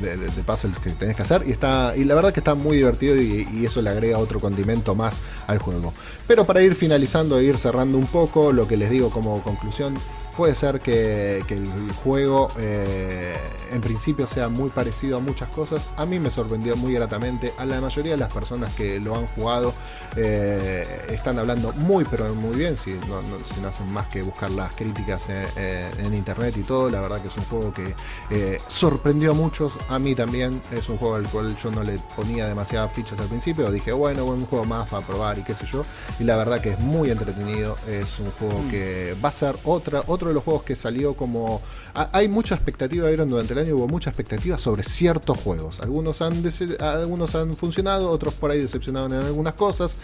puzzles 0.47 0.79
que 0.79 0.91
tenés 0.91 1.17
que 1.17 1.23
hacer 1.23 1.43
y 1.45 1.51
está 1.51 1.95
y 1.97 2.05
la 2.05 2.15
verdad 2.15 2.33
que 2.33 2.39
está 2.39 2.55
muy 2.55 2.77
divertido 2.77 3.17
y, 3.17 3.49
y 3.53 3.67
eso 3.67 3.83
le 3.83 3.91
agrega 3.91 4.19
otro 4.19 4.39
condimento 4.39 4.95
más 4.95 5.17
al 5.49 5.59
juego. 5.59 5.93
Pero 6.27 6.47
para 6.47 6.63
ir 6.63 6.75
finalizando 6.75 7.39
e 7.39 7.45
ir 7.45 7.59
cerrando 7.59 7.99
un 7.99 8.07
poco, 8.07 8.42
lo 8.51 8.67
que 8.67 8.77
les 8.77 8.91
digo 8.91 9.11
como 9.11 9.41
conclusión, 9.43 9.95
Puede 10.37 10.55
ser 10.55 10.81
que, 10.81 11.45
el 11.49 11.93
juego 12.03 12.51
eh, 12.59 13.37
en 13.71 13.81
principio 13.83 14.27
sea 14.27 14.49
muy 14.49 14.71
parecido 14.71 15.19
a 15.19 15.21
muchas 15.21 15.49
cosas. 15.51 15.89
A 15.97 16.07
mí 16.07 16.19
me 16.19 16.31
sorprendió 16.31 16.75
muy 16.77 16.95
gratamente. 16.95 17.53
A 17.59 17.67
la 17.67 17.81
mayoría 17.81 18.13
de 18.13 18.19
las 18.19 18.33
personas 18.33 18.73
que 18.75 18.99
lo 18.99 19.15
han 19.15 19.27
jugado 19.29 19.75
eh, 20.17 21.07
están 21.11 21.39
hablando 21.39 21.73
muy 21.75 22.05
pero 22.05 22.35
muy 22.35 22.57
bien. 22.57 22.77
Si 22.79 22.93
no, 23.09 23.69
hacen 23.69 23.93
más 23.93 24.07
que 24.07 24.23
buscar 24.23 24.51
las 24.51 24.75
críticas 24.75 25.29
en, 25.29 26.15
internet 26.15 26.57
y 26.57 26.63
todo. 26.63 26.91
La 26.91 27.01
verdad 27.01 27.21
que 27.21 27.29
es 27.29 27.37
un 27.37 27.45
juego 27.45 27.73
que 27.75 27.95
eh, 28.31 28.59
sorprendió 28.69 29.33
a 29.33 29.35
muchos. 29.35 29.73
A 29.89 29.99
mí 29.99 30.15
también 30.15 30.63
es 30.71 30.89
un 30.89 30.97
juego 30.97 31.17
al 31.17 31.29
cual 31.29 31.55
yo 31.63 31.71
no 31.71 31.83
le 31.83 31.99
ponía 32.17 32.49
demasiadas 32.49 32.91
fichas 32.93 33.19
al 33.19 33.29
principio. 33.29 33.71
Dije, 33.71 33.93
bueno, 33.93 34.25
un 34.25 34.47
juego 34.47 34.65
más 34.65 34.89
para 34.89 35.07
probar 35.07 35.39
y 35.39 35.43
qué 35.43 35.55
sé 35.55 35.67
yo. 35.67 35.85
Y 36.19 36.25
la 36.25 36.37
verdad 36.37 36.61
que 36.61 36.71
es 36.71 36.79
muy 36.79 37.11
entretenido. 37.11 37.77
Es 37.87 38.19
un 38.19 38.31
juego 38.31 38.63
mm. 38.63 38.71
que 38.71 39.17
va 39.23 39.29
a 39.29 39.33
ser 39.33 39.57
otra, 39.65 40.05
otra 40.07 40.22
de 40.29 40.35
los 40.35 40.45
juegos 40.45 40.63
que 40.63 40.77
salió 40.77 41.15
como... 41.15 41.63
Hay 41.95 42.29
mucha 42.29 42.55
expectativa, 42.55 43.09
vieron, 43.09 43.29
durante 43.29 43.53
el 43.53 43.59
año 43.59 43.77
hubo 43.77 43.89
mucha 43.89 44.11
expectativa 44.11 44.59
sobre 44.59 44.83
ciertos 44.83 45.39
juegos. 45.39 45.81
Algunos 45.81 46.23
han, 46.23 46.43
algunos 46.81 47.35
han 47.35 47.55
funcionado, 47.55 48.11
otros 48.11 48.35
por 48.35 48.51
ahí 48.51 48.61
decepcionaron 48.61 49.13
en 49.13 49.23
algunas 49.23 49.55
cosas. 49.55 49.97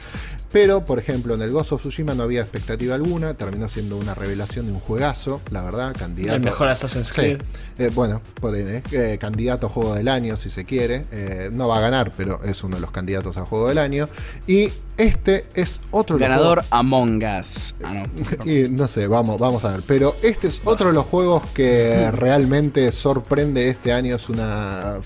Pero, 0.52 0.84
por 0.84 0.98
ejemplo, 0.98 1.34
en 1.34 1.42
el 1.42 1.50
Ghost 1.50 1.72
of 1.72 1.80
Tsushima 1.80 2.14
no 2.14 2.22
había 2.22 2.40
expectativa 2.40 2.94
alguna. 2.94 3.34
Terminó 3.34 3.68
siendo 3.68 3.96
una 3.96 4.14
revelación 4.14 4.66
de 4.66 4.72
un 4.72 4.80
juegazo, 4.80 5.40
la 5.50 5.62
verdad, 5.62 5.94
candidato... 5.98 6.36
El 6.36 6.42
mejor 6.42 6.68
Assassin's 6.68 7.12
Creed. 7.12 7.40
Eh, 7.78 7.90
bueno, 7.94 8.20
por 8.40 8.54
ahí, 8.54 8.82
eh, 8.92 9.18
candidato 9.20 9.66
a 9.66 9.70
juego 9.70 9.94
del 9.94 10.08
año, 10.08 10.36
si 10.36 10.50
se 10.50 10.64
quiere. 10.64 11.06
Eh, 11.10 11.50
no 11.52 11.68
va 11.68 11.78
a 11.78 11.80
ganar, 11.80 12.12
pero 12.16 12.42
es 12.44 12.62
uno 12.64 12.76
de 12.76 12.80
los 12.80 12.90
candidatos 12.90 13.36
a 13.36 13.44
juego 13.44 13.68
del 13.68 13.78
año. 13.78 14.08
Y 14.46 14.70
este 14.98 15.46
es 15.54 15.80
otro 15.92 16.18
ganador 16.18 16.64
Among 16.70 17.22
Us. 17.22 17.72
Ah, 17.84 17.94
no. 17.94 18.44
y 18.52 18.68
no 18.68 18.88
sé, 18.88 19.06
vamos, 19.06 19.38
vamos 19.38 19.64
a 19.64 19.70
ver. 19.70 19.80
Pero 19.86 20.12
este 20.24 20.48
es 20.48 20.60
otro 20.64 20.88
de 20.88 20.92
los 20.92 21.06
juegos 21.06 21.44
que 21.54 22.10
realmente 22.10 22.90
sorprende 22.90 23.68
este 23.68 23.92
año. 23.92 24.16
Es 24.16 24.28
una, 24.28 24.98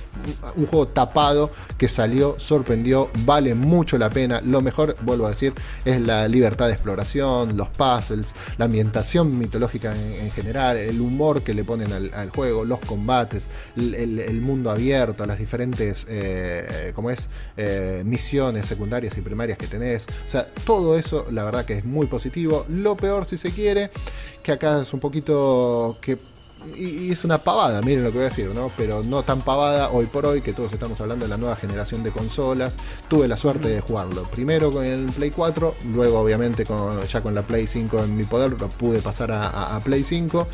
un 0.56 0.64
juego 0.64 0.88
tapado 0.88 1.50
que 1.76 1.88
salió, 1.88 2.36
sorprendió, 2.40 3.10
vale 3.26 3.54
mucho 3.54 3.98
la 3.98 4.08
pena. 4.08 4.40
Lo 4.40 4.62
mejor, 4.62 4.96
vuelvo 5.02 5.26
a 5.26 5.28
decir, 5.28 5.52
es 5.84 6.00
la 6.00 6.26
libertad 6.26 6.68
de 6.68 6.72
exploración, 6.72 7.58
los 7.58 7.68
puzzles, 7.68 8.34
la 8.56 8.64
ambientación 8.64 9.38
mitológica 9.38 9.94
en, 9.94 10.30
general, 10.30 10.78
el 10.78 11.02
humor 11.02 11.42
que 11.42 11.52
le 11.52 11.64
ponen 11.64 11.92
al, 11.92 12.30
juego, 12.30 12.64
los 12.64 12.80
combates, 12.80 13.48
el, 13.76 14.40
mundo 14.40 14.70
abierto, 14.70 15.26
las 15.26 15.38
diferentes, 15.38 16.06
eh, 16.08 16.92
como 16.94 17.10
es, 17.10 17.28
eh, 17.58 18.02
misiones 18.06 18.66
secundarias 18.66 19.18
y 19.18 19.20
primarias 19.20 19.58
que 19.58 19.66
tenemos 19.66 19.81
o 19.82 20.28
sea, 20.28 20.46
todo 20.64 20.96
eso 20.96 21.26
la 21.30 21.44
verdad 21.44 21.64
que 21.64 21.74
es 21.74 21.84
muy 21.84 22.06
positivo. 22.06 22.66
Lo 22.68 22.96
peor 22.96 23.24
si 23.24 23.36
se 23.36 23.50
quiere, 23.50 23.90
que 24.42 24.52
acá 24.52 24.82
es 24.82 24.92
un 24.92 25.00
poquito 25.00 25.98
que 26.00 26.18
y, 26.76 27.12
es 27.12 27.24
una 27.24 27.38
pavada, 27.38 27.80
miren 27.82 28.04
lo 28.04 28.10
que 28.10 28.18
voy 28.18 28.26
a 28.26 28.28
decir, 28.28 28.50
¿no? 28.54 28.70
Pero 28.76 29.02
no 29.02 29.22
tan 29.22 29.40
pavada 29.40 29.90
hoy 29.90 30.06
por 30.06 30.26
hoy, 30.26 30.40
que 30.40 30.52
todos 30.52 30.72
estamos 30.72 31.00
hablando 31.00 31.24
de 31.24 31.30
la 31.30 31.36
nueva 31.36 31.56
generación 31.56 32.02
de 32.02 32.10
consolas. 32.10 32.76
Tuve 33.08 33.28
la 33.28 33.36
suerte 33.36 33.68
de 33.68 33.80
jugarlo 33.80 34.22
primero 34.24 34.70
con 34.72 34.84
el 34.84 35.06
Play 35.06 35.30
4, 35.30 35.74
luego 35.92 36.20
obviamente 36.20 36.64
con, 36.64 37.02
ya 37.06 37.22
con 37.22 37.34
la 37.34 37.42
Play 37.42 37.66
5 37.66 38.04
en 38.04 38.16
mi 38.16 38.24
poder, 38.24 38.60
lo 38.60 38.68
pude 38.68 39.00
pasar 39.00 39.30
a, 39.32 39.80
Play 39.84 40.04
5. 40.04 40.46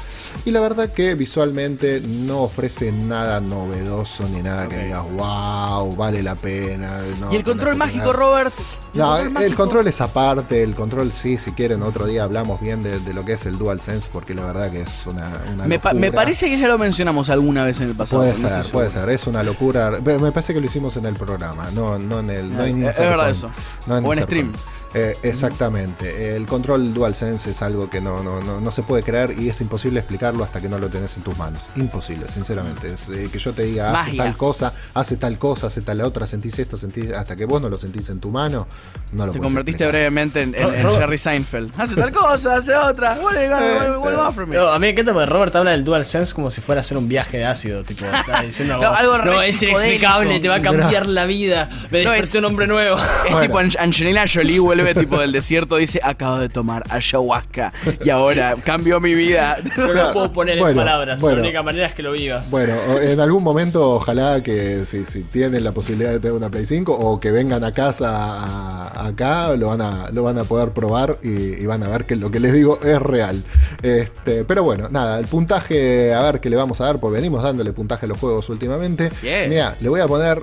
Y 0.45 0.51
la 0.51 0.61
verdad 0.61 0.91
que 0.93 1.15
visualmente 1.15 2.01
no 2.01 2.43
ofrece 2.43 2.93
nada 2.93 3.41
novedoso 3.41 4.29
ni 4.29 4.43
nada 4.43 4.69
que 4.69 4.79
digas, 4.85 5.05
wow, 5.13 5.95
vale 5.97 6.23
la 6.23 6.35
pena. 6.35 7.01
¿Y 7.31 7.37
el 7.37 7.45
control 7.45 7.77
mágico, 7.77 8.13
Robert? 8.13 8.53
no, 8.95 9.17
el 9.19 9.55
control 9.55 9.87
es 9.89 10.01
aparte, 10.01 10.63
el 10.63 10.75
control 10.75 11.13
sí, 11.13 11.37
si 11.37 11.53
quieren 11.53 11.83
otro 11.83 12.07
día 12.07 12.25
hablamos 12.25 12.61
bien 12.61 12.83
de, 12.83 12.99
lo 13.13 13.25
que 13.25 13.33
es 13.33 13.47
el 13.47 13.59
DualSense, 13.59 14.09
porque 14.13 14.35
la 14.35 14.45
verdad 14.45 14.71
que 14.71 14.83
es 14.83 15.07
una... 15.07 15.31
me, 15.67 15.79
me, 15.99 16.13
parece 16.13 16.49
que 16.49 16.59
ya 16.59 16.69
lo 16.69 16.79
mencionamos 16.79 17.31
alguna 17.31 17.65
vez 17.65 17.81
en 17.81 17.91
el 17.91 17.95
pasado. 17.95 18.23
Puede 18.23 18.35
ser, 18.35 18.65
puede 18.73 18.91
ser, 18.91 19.09
es 19.11 19.27
una 19.27 19.43
locura. 19.43 19.91
Me 20.03 20.33
parece 20.33 20.55
que 20.55 20.61
lo 20.61 20.67
hicimos 20.67 20.97
en 20.97 21.07
el 21.07 21.15
programa, 21.15 21.71
no, 21.73 21.99
no 21.99 22.21
en 22.21 22.31
el... 22.31 22.57
No 22.57 22.65
en 22.65 22.85
es 22.87 22.99
verdad 22.99 23.31
eso. 23.31 23.51
No 23.87 24.13
en 24.13 24.23
stream. 24.23 24.53
Eh, 24.95 25.17
exactamente. 25.23 26.35
El 26.35 26.47
control 26.47 26.95
DualSense 26.95 27.51
es 27.51 27.63
algo 27.63 27.91
que 27.91 28.01
no, 28.01 28.23
no, 28.23 28.41
no, 28.41 28.73
se 28.73 28.83
puede 28.83 29.03
creer 29.03 29.35
y 29.39 29.49
es 29.49 29.61
imposible 29.61 30.01
explicarlo 30.01 30.45
hasta 30.45 30.61
que 30.61 30.69
no 30.69 30.79
lo 30.79 30.89
tenés 30.89 31.17
en 31.17 31.23
tus 31.23 31.37
manos. 31.37 31.71
Imposible, 31.77 32.27
sinceramente. 32.29 32.93
Es, 32.93 33.09
eh, 33.09 33.29
que 33.31 33.39
yo 33.39 33.53
te 33.53 33.65
diga, 33.65 33.99
hace 33.99 34.17
tal 34.17 34.37
cosa, 34.37 34.73
hace 34.95 35.17
tal 35.17 35.39
cosa, 35.39 35.67
hace 35.67 35.83
tal 35.83 36.01
otra, 36.01 36.27
sentís 36.27 36.59
esto, 36.59 36.77
sentís. 36.77 37.13
Hasta 37.13 37.37
que 37.37 37.45
vos 37.45 37.61
no 37.61 37.69
lo 37.69 37.77
sentís 37.77 38.09
en 38.09 38.21
tu 38.21 38.31
mano, 38.31 38.67
no 39.13 39.27
lo 39.27 39.33
Te 39.33 39.41
convertiste 39.41 39.87
brevemente 39.87 40.43
en, 40.43 40.55
Jerry 40.55 41.19
Seinfeld. 41.19 41.73
Hace 41.79 41.95
tal 41.95 42.13
cosa, 42.13 42.57
hace 42.57 42.75
otra. 42.75 43.19
Eh, 43.37 43.51
a 43.53 44.79
mí 44.79 44.79
me 44.79 44.89
encanta 44.89 45.13
porque 45.13 45.27
Robert 45.27 45.55
habla 45.57 45.73
del 45.73 45.85
DualSense 45.85 46.35
como 46.35 46.51
si 46.51 46.61
fuera 46.61 46.81
a 46.81 46.83
hacer 46.83 46.97
un 46.97 47.09
viaje 47.09 47.39
de 47.39 47.45
ácido. 47.45 47.85
Tipo, 47.85 48.07
está 48.07 48.43
diciendo, 48.43 48.79
no, 48.83 48.95
algo 48.95 49.19
no 49.19 49.43
es 49.43 49.63
inexplicable, 49.63 50.41
te 50.41 50.49
va 50.49 50.57
a 50.57 50.63
cambiar 50.63 51.07
la 51.07 51.27
vida. 51.27 51.69
Me 51.91 51.99
desperté 51.99 52.39
un 52.39 52.47
hombre 52.47 52.67
nuevo. 52.67 52.97
Es 53.29 53.41
tipo 53.41 53.59
Angelina 53.59 54.25
Jolie, 54.33 54.61
vuelve 54.83 55.01
tipo 55.01 55.19
del 55.19 55.33
desierto, 55.33 55.77
dice, 55.77 56.01
acabo 56.03 56.39
de 56.39 56.49
tomar 56.49 56.85
ayahuasca 56.91 57.73
y 58.05 58.11
ahora 58.11 58.55
cambió 58.65 59.01
mi 59.01 59.15
vida. 59.15 59.59
No 59.79 59.93
lo 59.93 60.13
puedo 60.13 60.33
poner 60.33 60.59
en 60.59 60.75
palabras, 60.75 61.23
la 61.23 61.35
única 61.35 61.63
manera 61.63 61.87
es 61.87 61.95
que 61.95 62.03
lo 62.03 62.13
vivas. 62.13 62.51
Bueno, 62.51 62.75
en 63.01 63.21
algún 63.21 63.43
momento 63.43 63.93
ojalá 63.93 64.43
que 64.43 64.85
si, 64.85 65.05
si 65.05 65.23
tienen 65.23 65.63
la 65.63 65.73
posibilidad 65.73 66.11
de 66.11 66.19
tener 66.19 66.35
una 66.35 66.51
Play 66.51 66.67
5 66.67 66.93
o 66.93 67.21
que 67.21 67.31
vengan 67.31 67.63
a 67.65 67.73
casa 67.73 69.07
acá, 69.07 69.55
lo 69.57 69.69
van 69.69 69.81
a, 69.81 70.11
lo 70.11 70.23
van 70.25 70.39
a 70.39 70.45
poder 70.45 70.73
probar 70.73 71.19
y, 71.23 71.65
van 71.67 71.83
a 71.83 71.89
ver 71.89 72.07
que 72.07 72.17
lo 72.17 72.31
que 72.31 72.41
les 72.41 72.53
digo 72.53 72.79
es 72.81 72.99
real. 73.01 73.43
Este, 73.83 74.45
pero 74.45 74.65
bueno, 74.65 74.89
nada, 74.91 75.19
el 75.19 75.27
puntaje, 75.27 76.15
a 76.15 76.23
ver 76.23 76.41
qué 76.41 76.51
le 76.51 76.57
vamos 76.57 76.81
a 76.81 76.87
dar, 76.87 76.99
porque 76.99 77.17
venimos 77.17 77.43
dándole 77.43 77.73
puntaje 77.73 78.07
a 78.07 78.09
los 78.09 78.19
juegos 78.19 78.49
últimamente. 78.49 79.11
Mira, 79.23 79.75
le 79.81 79.89
voy 79.89 80.01
a 80.01 80.09
poner 80.09 80.39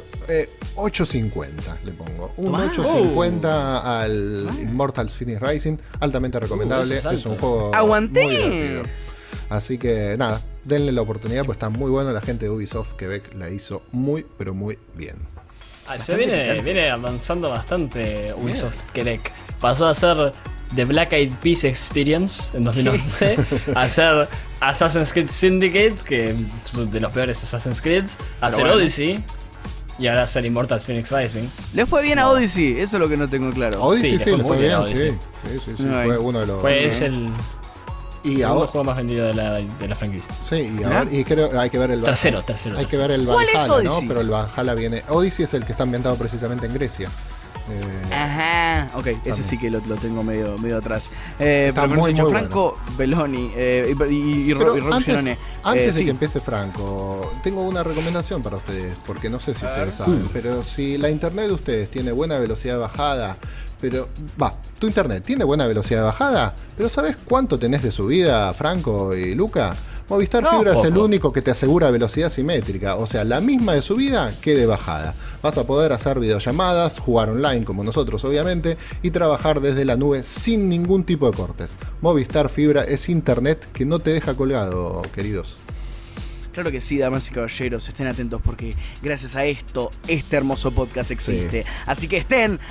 8.50, 0.76 1.48
eh, 1.48 1.52
le 1.84 1.92
pongo. 1.92 2.32
Un 2.38 2.54
8.50 2.54 3.82
al 3.84 4.25
Immortals 4.62 5.14
Finish 5.14 5.40
Rising, 5.40 5.78
altamente 6.00 6.40
recomendable. 6.40 6.96
Uh, 6.96 7.10
es, 7.10 7.26
un 7.26 7.38
juego 7.38 7.72
muy 7.74 8.08
divertido. 8.08 8.84
Así 9.50 9.78
que 9.78 10.16
nada, 10.18 10.42
denle 10.64 10.92
la 10.92 11.02
oportunidad, 11.02 11.46
pues 11.46 11.56
está 11.56 11.70
muy 11.70 11.92
bueno. 11.92 12.12
La 12.12 12.22
gente 12.22 12.46
de 12.46 12.52
Ubisoft 12.52 12.94
Quebec 12.94 13.34
la 13.36 13.50
hizo 13.50 13.84
muy, 13.92 14.26
pero 14.38 14.54
muy 14.54 14.78
bien. 14.96 15.18
Ah, 15.88 16.00
se 16.00 16.16
viene, 16.16 16.62
viene 16.62 16.90
avanzando 16.90 17.50
bastante 17.50 18.34
Ubisoft 18.34 18.84
Quebec. 18.92 19.32
Pasó 19.60 19.88
a 19.88 19.94
ser 19.94 20.34
The 20.76 20.86
Black 20.86 21.14
Eyed 21.14 21.32
Peas 21.44 21.64
Experience 21.64 22.58
en 22.58 22.64
2011 22.64 23.38
a 23.76 23.82
hacer 23.84 24.28
Assassin's 24.62 25.14
Creed 25.14 25.30
Syndicate, 25.30 25.96
que 26.06 26.32
es 26.32 26.92
de 26.92 27.00
los 27.00 27.12
peores 27.14 27.42
Assassin's 27.44 27.82
Creed, 27.82 28.06
a 28.42 28.48
hacer 28.48 28.68
Odyssey 28.68 29.24
y 29.98 30.08
ahora 30.08 30.28
ser 30.28 30.46
Immortals 30.46 30.86
Phoenix 30.86 31.12
Rising. 31.12 31.48
Le 31.74 31.86
fue 31.86 32.02
bien 32.02 32.20
a 32.20 32.30
Odyssey, 32.30 32.80
eso 32.80 32.98
es 32.98 33.02
lo 33.02 33.10
que 33.10 33.18
no 33.18 33.28
tengo 33.28 33.52
claro. 33.52 33.82
Odyssey 33.82 34.20
sí, 34.20 34.32
le 34.36 34.44
fue, 34.44 34.58
bien, 34.58 34.86
sí. 34.88 34.94
Sí, 34.94 35.60
sí, 35.66 35.72
sí. 35.78 35.84
fue 35.84 36.18
uno 36.18 36.40
de 36.40 36.48
los. 36.48 36.62
Fue 36.62 36.86
es 36.86 37.02
el. 37.02 37.30
Y 38.24 38.42
ahora, 38.42 38.66
juego 38.66 38.86
más 38.86 38.98
vendido 38.98 39.28
de 39.28 39.36
la, 39.36 39.54
de 39.54 39.88
la 39.88 39.96
franquicia. 39.96 40.34
Sí, 40.44 40.76
y, 40.80 40.84
ahora, 40.84 41.06
y 41.12 41.24
creo 41.24 41.60
hay 41.60 41.70
que 41.70 41.78
ver 41.78 41.92
el 41.92 42.02
Tercero, 42.02 42.44
tercero. 42.44 42.76
Hay 42.76 42.88
que 42.88 42.98
ver 42.98 43.12
el 43.12 43.28
Valhalla, 43.28 43.84
¿no? 43.84 44.00
Pero 44.08 44.22
el 44.22 44.30
Valhalla 44.30 44.74
viene. 44.74 45.04
Odyssey 45.10 45.46
es 45.46 45.54
el 45.54 45.64
que 45.64 45.74
está 45.74 45.84
ambientado 45.84 46.16
precisamente 46.16 46.66
en 46.66 46.74
Grecia. 46.74 47.10
Eh, 47.70 48.14
Ajá, 48.14 48.90
ok, 48.96 49.08
ese 49.26 49.44
sí 49.44 49.58
que 49.58 49.72
lo, 49.72 49.80
tengo 49.82 50.24
medio, 50.24 50.58
medio 50.60 50.78
atrás. 50.78 51.10
Eh, 51.40 51.72
pero 51.74 51.88
muy, 51.90 52.14
dicho, 52.14 52.30
Franco 52.30 52.78
Belloni 52.98 53.52
eh, 53.56 53.96
y, 54.10 54.14
y, 54.14 54.56
Antes, 54.92 55.38
antes 55.64 55.96
de 55.96 56.06
que 56.06 56.12
empiece 56.12 56.40
Franco, 56.40 57.34
tengo 57.44 57.62
una 57.62 57.82
recomendación 57.82 58.44
para 58.44 58.58
ustedes, 58.58 58.96
porque 59.06 59.30
no 59.30 59.40
sé 59.40 59.54
si 59.54 59.66
ustedes 59.66 59.96
saben, 59.96 60.30
pero 60.32 60.64
si 60.64 60.98
la 60.98 61.10
internet 61.10 61.48
de 61.48 61.54
ustedes 61.54 61.90
tiene 61.90 62.12
buena 62.12 62.38
velocidad 62.38 62.76
de 62.76 62.80
bajada, 62.82 63.38
pero 63.82 64.10
va, 64.42 64.54
tu 64.80 64.88
internet 64.88 65.24
tiene 65.26 65.44
buena 65.44 65.66
velocidad 65.66 66.02
de 66.02 66.06
bajada, 66.06 66.56
pero 66.78 66.88
¿sabes 66.90 67.18
cuánto 67.26 67.58
tenés 67.58 67.82
de 67.82 67.92
subida, 67.92 68.54
Franco 68.54 69.16
y 69.16 69.34
Luca? 69.36 69.76
Movistar 70.08 70.48
Fibra 70.48 70.74
es 70.74 70.84
el 70.84 70.98
único 70.98 71.34
que 71.34 71.42
te 71.42 71.50
asegura 71.50 71.90
velocidad 71.90 72.30
simétrica, 72.30 72.96
o 72.96 73.08
sea, 73.08 73.24
la 73.24 73.42
misma 73.42 73.74
de 73.74 73.82
subida 73.82 74.32
que 74.40 74.54
de 74.54 74.68
bajada. 74.68 75.16
Vas 75.42 75.58
a 75.58 75.66
poder 75.66 75.94
hacer 75.94 76.20
videollamadas, 76.20 77.00
jugar 77.00 77.30
online 77.30 77.66
como 77.66 77.84
nosotros 77.84 78.24
obviamente, 78.24 78.78
y 79.02 79.10
trabajar 79.10 79.62
desde 79.62 79.84
la 79.84 79.96
nube 79.96 80.22
sin 80.22 80.70
ningún 80.70 81.06
tipo 81.06 81.30
de 81.30 81.36
cortes. 81.36 81.76
Movistar 82.02 82.50
Fibra 82.50 82.84
es 82.84 83.10
internet 83.10 83.68
que 83.74 83.86
no 83.86 83.98
te 83.98 84.12
deja 84.12 84.36
colgado, 84.36 85.02
queridos. 85.12 85.58
Claro 86.56 86.72
que 86.72 86.80
sí, 86.80 86.98
damas 86.98 87.28
y 87.30 87.34
caballeros, 87.34 87.86
estén 87.90 88.08
atentos 88.08 88.42
porque 88.42 88.74
gracias 89.02 89.36
a 89.36 89.44
esto, 89.44 89.92
este 90.08 90.38
hermoso 90.38 90.72
podcast 90.72 91.12
existe. 91.12 91.66
Así 91.86 92.08
que 92.08 92.16
estén 92.16 92.62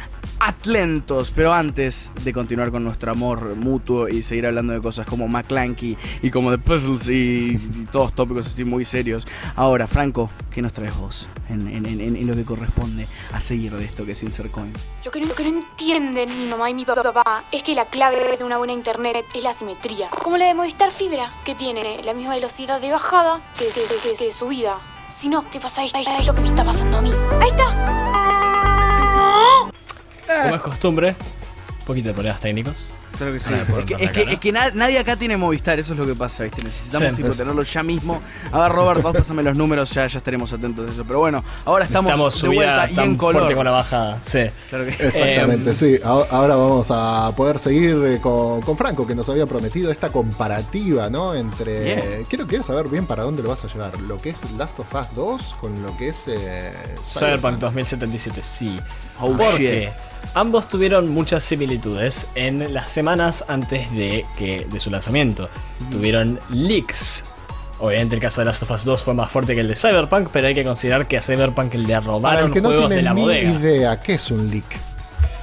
atentos. 0.40 1.32
Pero 1.34 1.52
antes 1.52 2.10
de 2.22 2.32
continuar 2.32 2.70
con 2.70 2.84
nuestro 2.84 3.10
amor 3.10 3.56
mutuo 3.56 4.08
y 4.08 4.22
seguir 4.22 4.46
hablando 4.46 4.72
de 4.72 4.80
cosas 4.80 5.06
como 5.06 5.28
McClanky 5.28 5.96
y 6.22 6.30
como 6.30 6.50
de 6.50 6.58
puzzles 6.58 7.08
y, 7.08 7.58
todos 7.92 8.14
tópicos 8.14 8.46
así 8.46 8.64
muy 8.64 8.84
serios. 8.84 9.26
Ahora, 9.56 9.86
Franco, 9.86 10.30
¿qué 10.50 10.62
nos 10.62 10.72
traes 10.72 10.96
vos 10.96 11.28
en, 11.48 12.26
lo 12.26 12.34
que 12.34 12.44
corresponde 12.44 13.06
a 13.32 13.40
seguir 13.40 13.72
de 13.72 13.84
esto 13.84 14.06
que 14.06 14.12
es 14.12 14.22
Insercoin? 14.22 14.72
Lo 15.04 15.10
que, 15.10 15.20
no, 15.20 15.26
lo 15.26 15.34
que 15.34 15.50
no 15.50 15.58
entienden 15.58 16.28
mi 16.38 16.46
mamá 16.46 16.70
y 16.70 16.74
mi 16.74 16.84
papá 16.84 17.44
es 17.52 17.62
que 17.62 17.74
la 17.74 17.86
clave 17.86 18.36
de 18.36 18.44
una 18.44 18.58
buena 18.58 18.72
internet 18.72 19.26
es 19.34 19.42
la 19.42 19.52
simetría. 19.52 20.08
Como 20.08 20.36
la 20.36 20.46
de 20.46 20.54
Movistar 20.54 20.90
Fibra, 20.90 21.32
que 21.44 21.54
tiene 21.54 22.00
la 22.02 22.14
misma 22.14 22.34
velocidad 22.34 22.80
de 22.80 22.90
bajada 22.90 23.42
que 23.58 23.66
de, 23.80 24.32
su 24.32 24.48
vida. 24.48 24.80
Si 25.10 25.28
no, 25.28 25.42
te 25.42 25.58
pasa 25.60 25.82
lo 25.82 26.34
que 26.34 26.40
me 26.40 26.48
está 26.48 26.64
pasando 26.64 26.98
a 26.98 27.02
mí. 27.02 27.12
Ahí 27.40 27.48
está. 27.48 27.64
Como 30.42 30.54
es 30.54 30.62
costumbre, 30.62 31.16
un 31.80 31.84
poquito 31.84 32.08
de 32.08 32.14
problemas 32.14 32.40
técnicos. 32.40 32.84
Claro 33.16 33.32
que 33.32 33.38
sí. 33.38 33.52
es 33.98 34.38
que, 34.38 34.52
nadie 34.52 34.98
acá 34.98 35.16
tiene 35.16 35.36
Movistar, 35.36 35.78
eso 35.78 35.92
es 35.92 35.98
lo 35.98 36.06
que 36.06 36.14
pasa, 36.14 36.44
¿viste? 36.44 36.64
Necesitamos 36.64 37.16
tipo, 37.16 37.30
tenerlo 37.30 37.62
ya 37.62 37.82
mismo. 37.82 38.20
A 38.50 38.62
ver, 38.62 38.72
Robert, 38.72 39.02
vos 39.02 39.16
pásame 39.16 39.42
los 39.42 39.56
números, 39.56 39.90
ya, 39.90 40.06
ya 40.06 40.18
estaremos 40.18 40.52
atentos 40.52 40.88
a 40.88 40.92
eso. 40.92 41.04
Pero 41.04 41.20
bueno, 41.20 41.44
ahora 41.64 41.84
estamos 41.84 42.42
de 42.42 42.48
vuelta 42.48 42.90
y 42.90 42.98
en 42.98 43.16
color. 43.16 43.54
con 43.54 43.64
la 43.64 43.70
bajada, 43.70 44.18
sí. 44.22 44.40
Exactamente, 44.40 45.70
em, 45.70 45.74
sí. 45.74 45.98
Ahora 46.04 46.56
vamos 46.56 46.88
a 46.90 47.32
poder 47.36 47.58
seguir 47.58 47.96
eh, 48.04 48.18
con, 48.20 48.76
Franco, 48.76 49.06
que 49.06 49.14
nos 49.14 49.28
había 49.28 49.46
prometido 49.46 49.90
esta 49.90 50.10
comparativa, 50.10 51.08
¿no? 51.10 51.34
Entre. 51.34 52.24
Quiero, 52.28 52.46
quiero 52.46 52.64
saber 52.64 52.88
bien 52.88 53.06
para 53.06 53.22
dónde 53.22 53.42
lo 53.42 53.50
vas 53.50 53.64
a 53.64 53.68
llevar. 53.68 54.00
Lo 54.00 54.16
que 54.16 54.30
es 54.30 54.50
Last 54.52 54.78
of 54.80 54.94
Us 54.94 55.06
2 55.14 55.56
con 55.60 55.82
lo 55.82 55.96
que 55.96 56.08
es. 56.08 56.24
Eh, 56.26 56.72
Cyberpunk 57.04 57.58
2077, 57.58 58.42
sí. 58.42 58.78
Oh, 59.20 59.36
Porque 59.36 59.90
ambos 60.34 60.68
tuvieron 60.68 61.08
muchas 61.08 61.44
similitudes 61.44 62.26
en 62.34 62.72
las 62.72 62.90
semanas 62.90 63.44
antes 63.48 63.90
de, 63.92 64.24
que, 64.36 64.66
de 64.70 64.80
su 64.80 64.90
lanzamiento. 64.90 65.48
Tuvieron 65.90 66.38
leaks. 66.50 67.24
Obviamente 67.80 68.14
el 68.14 68.20
caso 68.20 68.40
de 68.40 68.46
Last 68.46 68.62
of 68.62 68.70
Us 68.70 68.84
2 68.84 69.02
fue 69.02 69.14
más 69.14 69.30
fuerte 69.30 69.54
que 69.54 69.60
el 69.60 69.68
de 69.68 69.74
Cyberpunk, 69.74 70.28
pero 70.32 70.46
hay 70.46 70.54
que 70.54 70.64
considerar 70.64 71.06
que 71.06 71.18
a 71.18 71.22
Cyberpunk 71.22 71.74
le 71.74 72.00
robaron 72.00 72.52
que 72.52 72.60
juegos 72.60 72.88
de 72.88 73.02
la 73.02 73.14
ni 73.14 73.24
idea, 73.24 74.00
¿qué 74.00 74.14
es 74.14 74.30
un 74.30 74.48
leak? 74.48 74.64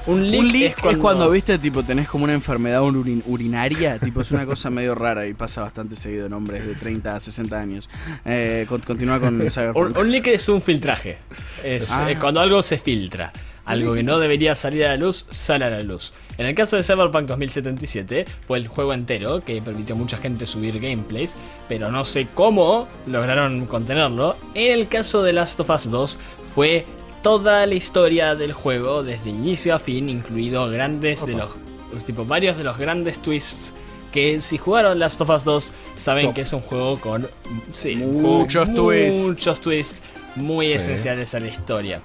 Un 0.08 0.32
leak, 0.32 0.84
es, 0.84 0.98
cuando... 0.98 1.30
viste, 1.30 1.60
tipo, 1.60 1.84
tenés 1.84 2.08
como 2.08 2.24
una 2.24 2.34
enfermedad 2.34 2.82
urinaria, 2.82 4.00
tipo, 4.00 4.22
es 4.22 4.32
una 4.32 4.46
cosa 4.46 4.72
medio 4.72 4.96
rara 4.96 5.28
y 5.28 5.34
pasa 5.34 5.62
bastante 5.62 5.96
seguido 5.96 6.26
en 6.26 6.34
hombres 6.34 6.65
de 6.65 6.74
30 6.74 7.15
a 7.15 7.20
60 7.20 7.60
años. 7.60 7.89
Eh, 8.26 8.65
continúa 8.67 9.20
con 9.20 9.39
Cyberpunk. 9.52 9.98
Un, 9.98 10.12
leak 10.12 10.28
es 10.28 10.50
un 10.50 10.62
filtraje. 10.62 11.17
Es 11.63 11.91
ah. 11.91 12.10
eh, 12.10 12.17
cuando 12.20 12.39
algo 12.39 12.62
se 12.63 12.80
filtra. 12.80 13.32
Algo 13.72 13.94
que 13.94 14.04
no 14.04 14.20
debería 14.20 14.54
salir 14.56 14.86
a 14.86 14.90
la 14.90 14.98
luz, 14.98 15.26
sale 15.30 15.66
a 15.66 15.70
la 15.70 15.82
luz. 15.82 16.14
En 16.38 16.46
el 16.46 16.56
caso 16.56 16.76
de 16.76 16.84
Cyberpunk 16.84 17.26
2077, 17.28 18.26
fue 18.48 18.58
el 18.58 18.68
juego 18.68 18.94
entero 18.94 19.42
que 19.42 19.62
permitió 19.62 19.96
a 19.96 19.98
mucha 19.98 20.18
gente 20.18 20.46
subir 20.46 20.80
gameplays, 20.80 21.38
pero 21.70 21.92
no 21.92 22.04
sé 22.04 22.28
cómo 22.34 22.88
lograron 23.08 23.66
contenerlo. 23.68 24.36
En 24.56 24.72
el 24.72 24.88
caso 24.88 25.24
de 25.24 25.34
Last 25.34 25.60
of 25.60 25.70
Us 25.70 25.90
2, 25.90 26.18
fue 26.54 26.86
toda 27.22 27.66
la 27.66 27.76
historia 27.76 28.36
del 28.36 28.54
juego, 28.54 29.04
desde 29.04 29.30
inicio 29.30 29.76
a 29.76 29.80
fin, 29.80 30.10
incluido 30.10 30.70
grandes 30.70 31.26
de 31.26 31.34
los, 31.34 32.06
tipo, 32.06 32.26
varios 32.26 32.58
de 32.58 32.64
los 32.64 32.78
grandes 32.78 33.22
twists 33.22 33.74
que 34.12 34.42
si 34.42 34.58
jugaron 34.58 35.00
Last 35.00 35.22
of 35.22 35.30
Us 35.30 35.44
2 35.46 35.74
saben 35.96 36.34
que 36.34 36.42
es 36.42 36.52
un 36.52 36.62
juego 36.62 37.00
con 37.00 37.30
muchos 37.96 38.74
twists. 38.74 39.22
Muchos 39.22 39.62
twists 39.62 40.02
muy 40.36 40.72
esenciales 40.72 41.34
a 41.34 41.40
la 41.40 41.48
historia. 41.48 42.02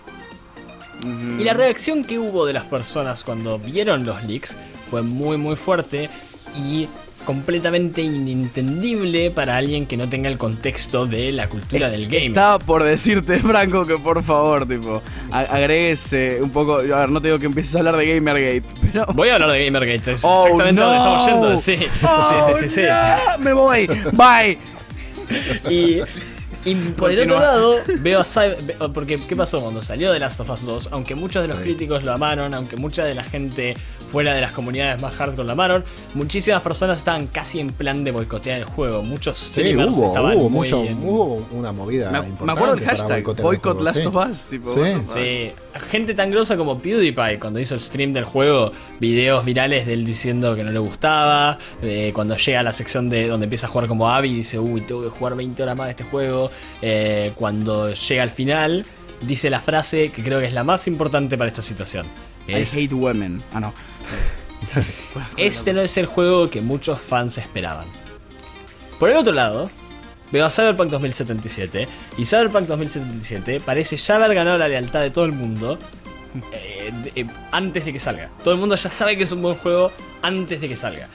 Y 1.38 1.44
la 1.44 1.52
reacción 1.52 2.04
que 2.04 2.18
hubo 2.18 2.46
de 2.46 2.52
las 2.52 2.64
personas 2.64 3.22
cuando 3.24 3.58
vieron 3.58 4.06
los 4.06 4.24
leaks 4.24 4.56
fue 4.90 5.02
muy 5.02 5.36
muy 5.36 5.56
fuerte 5.56 6.08
y 6.56 6.88
completamente 7.26 8.02
inentendible 8.02 9.30
para 9.32 9.56
alguien 9.56 9.84
que 9.84 9.96
no 9.96 10.08
tenga 10.08 10.30
el 10.30 10.38
contexto 10.38 11.06
de 11.06 11.32
la 11.32 11.48
cultura 11.48 11.90
del 11.90 12.06
game. 12.06 12.28
Estaba 12.28 12.58
por 12.60 12.84
decirte, 12.84 13.38
Franco, 13.40 13.84
que 13.84 13.98
por 13.98 14.22
favor, 14.22 14.66
tipo, 14.66 15.02
agregues 15.30 16.14
un 16.40 16.50
poco. 16.50 16.76
A 16.76 16.82
ver, 17.00 17.10
no 17.10 17.20
te 17.20 17.28
digo 17.28 17.38
que 17.38 17.46
empieces 17.46 17.74
a 17.74 17.80
hablar 17.80 17.96
de 17.96 18.14
Gamergate, 18.14 18.62
pero. 18.92 19.06
Voy 19.12 19.28
a 19.28 19.34
hablar 19.34 19.50
de 19.50 19.64
Gamergate, 19.66 20.12
es 20.12 20.24
oh, 20.24 20.44
exactamente 20.44 20.80
donde 20.80 20.96
estamos 20.96 21.26
yendo. 21.26 21.58
Sí, 21.58 21.78
oh, 22.02 22.54
sí, 22.54 22.68
sí, 22.68 22.68
sí, 22.68 22.82
Me 23.40 23.52
voy, 23.52 23.86
bye. 24.12 24.58
y 25.68 26.00
y 26.66 26.74
por 26.74 27.10
el 27.10 27.20
otro 27.20 27.40
lado, 27.40 27.76
veo 28.00 28.20
a 28.20 28.24
Cyber. 28.24 28.58
Porque, 28.92 29.16
¿qué 29.16 29.36
pasó 29.36 29.60
cuando 29.60 29.80
salió 29.82 30.12
de 30.12 30.18
Last 30.18 30.40
of 30.40 30.50
Us 30.50 30.66
2? 30.66 30.88
Aunque 30.90 31.14
muchos 31.14 31.42
de 31.42 31.48
los 31.48 31.58
críticos 31.58 32.04
lo 32.04 32.12
amaron, 32.12 32.52
aunque 32.54 32.76
mucha 32.76 33.04
de 33.04 33.14
la 33.14 33.22
gente 33.22 33.76
fuera 34.10 34.34
de 34.34 34.40
las 34.40 34.52
comunidades 34.52 35.00
más 35.00 35.14
hardcore 35.14 35.46
lo 35.46 35.52
amaron, 35.52 35.84
muchísimas 36.14 36.62
personas 36.62 36.98
estaban 36.98 37.26
casi 37.26 37.60
en 37.60 37.70
plan 37.70 38.04
de 38.04 38.12
boicotear 38.12 38.58
el 38.58 38.64
juego. 38.64 39.02
Muchos 39.02 39.36
streamers 39.38 39.94
hubo, 39.94 40.06
estaban. 40.06 40.36
Hubo, 40.36 40.48
mucho, 40.48 40.80
hubo 40.80 41.46
una 41.52 41.72
movida. 41.72 42.10
Me, 42.10 42.18
importante 42.18 42.44
me 42.44 42.52
acuerdo 42.52 42.74
el 42.74 42.84
hashtag 42.84 43.42
Boycott 43.42 43.80
Last 43.80 44.06
of 44.06 44.16
Us. 44.16 44.44
Tipo, 44.44 44.72
sí. 44.72 44.80
sí. 45.06 45.52
Gente 45.90 46.14
tan 46.14 46.30
grosa 46.30 46.56
como 46.56 46.78
PewDiePie, 46.78 47.38
cuando 47.38 47.60
hizo 47.60 47.74
el 47.74 47.80
stream 47.80 48.12
del 48.12 48.24
juego, 48.24 48.72
videos 48.98 49.44
virales 49.44 49.86
de 49.86 49.92
él 49.92 50.06
diciendo 50.06 50.54
que 50.56 50.64
no 50.64 50.72
le 50.72 50.78
gustaba. 50.78 51.58
cuando 52.12 52.36
llega 52.36 52.60
a 52.60 52.62
la 52.62 52.72
sección 52.72 53.08
de 53.08 53.26
donde 53.28 53.44
empieza 53.44 53.66
a 53.66 53.70
jugar 53.70 53.88
como 53.88 54.08
Abby, 54.08 54.34
dice, 54.34 54.58
uy, 54.58 54.80
tengo 54.82 55.02
que 55.02 55.10
jugar 55.10 55.36
20 55.36 55.62
horas 55.62 55.76
más 55.76 55.86
de 55.86 55.90
este 55.90 56.04
juego. 56.04 56.50
Eh, 56.82 57.32
cuando 57.34 57.92
llega 57.92 58.22
al 58.22 58.30
final, 58.30 58.84
dice 59.20 59.50
la 59.50 59.60
frase 59.60 60.10
que 60.10 60.22
creo 60.22 60.40
que 60.40 60.46
es 60.46 60.52
la 60.52 60.64
más 60.64 60.86
importante 60.86 61.36
para 61.36 61.48
esta 61.48 61.62
situación. 61.62 62.06
I 62.48 62.62
hate 62.62 62.92
women. 62.92 63.42
Ah, 63.52 63.60
no. 63.60 63.74
este 65.36 65.72
no 65.72 65.80
es 65.80 65.96
el 65.98 66.06
juego 66.06 66.50
que 66.50 66.60
muchos 66.60 67.00
fans 67.00 67.38
esperaban. 67.38 67.86
Por 68.98 69.10
el 69.10 69.16
otro 69.16 69.32
lado, 69.32 69.70
veo 70.32 70.44
a 70.44 70.50
Cyberpunk 70.50 70.90
2077 70.90 71.88
y 72.16 72.26
Cyberpunk 72.26 72.66
2077 72.66 73.60
parece 73.60 73.96
ya 73.96 74.16
haber 74.16 74.34
ganado 74.34 74.58
la 74.58 74.68
lealtad 74.68 75.00
de 75.00 75.10
todo 75.10 75.24
el 75.24 75.32
mundo 75.32 75.78
eh, 76.52 76.92
eh, 77.14 77.26
antes 77.52 77.84
de 77.84 77.92
que 77.92 77.98
salga. 77.98 78.30
Todo 78.42 78.54
el 78.54 78.60
mundo 78.60 78.76
ya 78.76 78.90
sabe 78.90 79.16
que 79.16 79.24
es 79.24 79.32
un 79.32 79.42
buen 79.42 79.56
juego 79.56 79.92
antes 80.22 80.60
de 80.60 80.68
que 80.68 80.76
salga. 80.76 81.08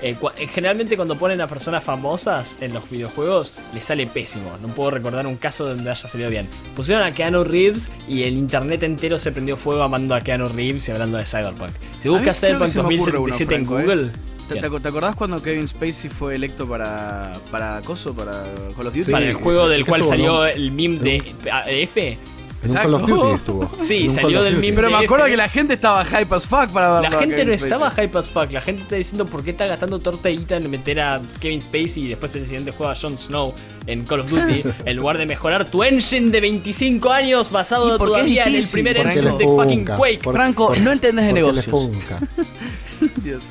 Eh, 0.00 0.16
eh, 0.36 0.46
generalmente 0.46 0.96
cuando 0.96 1.16
ponen 1.16 1.40
a 1.40 1.48
personas 1.48 1.82
famosas 1.82 2.56
en 2.60 2.72
los 2.72 2.88
videojuegos 2.88 3.54
les 3.74 3.84
sale 3.84 4.06
pésimo. 4.06 4.56
No 4.62 4.68
puedo 4.68 4.90
recordar 4.90 5.26
un 5.26 5.36
caso 5.36 5.66
donde 5.66 5.90
haya 5.90 6.08
salido 6.08 6.30
bien. 6.30 6.48
Pusieron 6.76 7.04
a 7.04 7.12
Keanu 7.12 7.44
Reeves 7.44 7.90
y 8.08 8.22
el 8.22 8.34
internet 8.34 8.82
entero 8.82 9.18
se 9.18 9.32
prendió 9.32 9.56
fuego 9.56 9.82
amando 9.82 10.14
a 10.14 10.20
Keanu 10.20 10.48
Reeves 10.48 10.88
y 10.88 10.92
hablando 10.92 11.18
de 11.18 11.26
Cyberpunk. 11.26 11.70
Si 12.00 12.08
buscas 12.08 12.40
Cyberpunk 12.40 12.70
2077 12.70 13.54
en 13.54 13.62
¿eh? 13.62 13.64
Google... 13.64 14.10
¿Te, 14.48 14.64
acordás 14.64 15.14
cuando 15.14 15.42
Kevin 15.42 15.68
Spacey 15.68 16.08
fue 16.08 16.34
electo 16.34 16.66
para, 16.66 17.34
para 17.50 17.82
Coso, 17.82 18.16
para 18.16 18.44
Call 18.74 18.86
of 18.86 18.94
Duty? 18.94 19.12
para 19.12 19.26
el 19.26 19.34
juego 19.34 19.68
del 19.68 19.84
cual 19.84 20.02
salió 20.04 20.46
el 20.46 20.72
meme 20.72 20.98
de 20.98 21.22
F. 21.66 22.16
En 22.62 22.70
un 22.70 22.76
Call 22.76 22.94
of 22.94 23.06
Duty 23.06 23.34
estuvo. 23.36 23.70
Sí, 23.78 24.08
salió 24.08 24.42
del 24.42 24.56
meme. 24.56 24.74
Pero 24.74 24.90
me 24.90 25.04
acuerdo 25.04 25.26
que 25.26 25.36
la 25.36 25.48
gente 25.48 25.74
estaba 25.74 26.04
hype 26.04 26.34
as 26.34 26.48
fuck 26.48 26.70
para 26.70 27.00
La 27.00 27.10
gente 27.12 27.44
no 27.44 27.52
estaba 27.52 27.90
hype 27.90 28.18
as 28.18 28.30
fuck. 28.30 28.50
La 28.52 28.60
gente 28.60 28.82
está 28.82 28.96
diciendo 28.96 29.26
por 29.26 29.44
qué 29.44 29.50
está 29.50 29.66
gastando 29.66 29.98
tortadita 30.00 30.56
en 30.56 30.70
meter 30.70 31.00
a 31.00 31.20
Kevin 31.40 31.60
Spacey 31.60 32.04
y 32.04 32.08
después 32.08 32.34
el 32.36 32.44
siguiente 32.46 32.72
juega 32.72 32.92
a 32.92 32.96
Jon 32.96 33.16
Snow 33.16 33.54
en 33.86 34.04
Call 34.04 34.20
of 34.20 34.30
Duty 34.30 34.64
en 34.84 34.96
lugar 34.96 35.18
de 35.18 35.26
mejorar 35.26 35.70
tu 35.70 35.82
engine 35.84 36.30
de 36.30 36.40
25 36.40 37.10
años 37.10 37.50
basado 37.50 37.96
todavía 37.98 38.44
en 38.46 38.56
el 38.56 38.66
primer 38.66 38.96
engine 38.96 39.36
de 39.36 39.44
fucking 39.44 39.84
Quake. 39.84 40.30
Franco, 40.32 40.74
no 40.76 40.92
entendés 40.92 41.26
de 41.26 41.32
negocios. 41.32 41.66
Dios. 43.22 43.44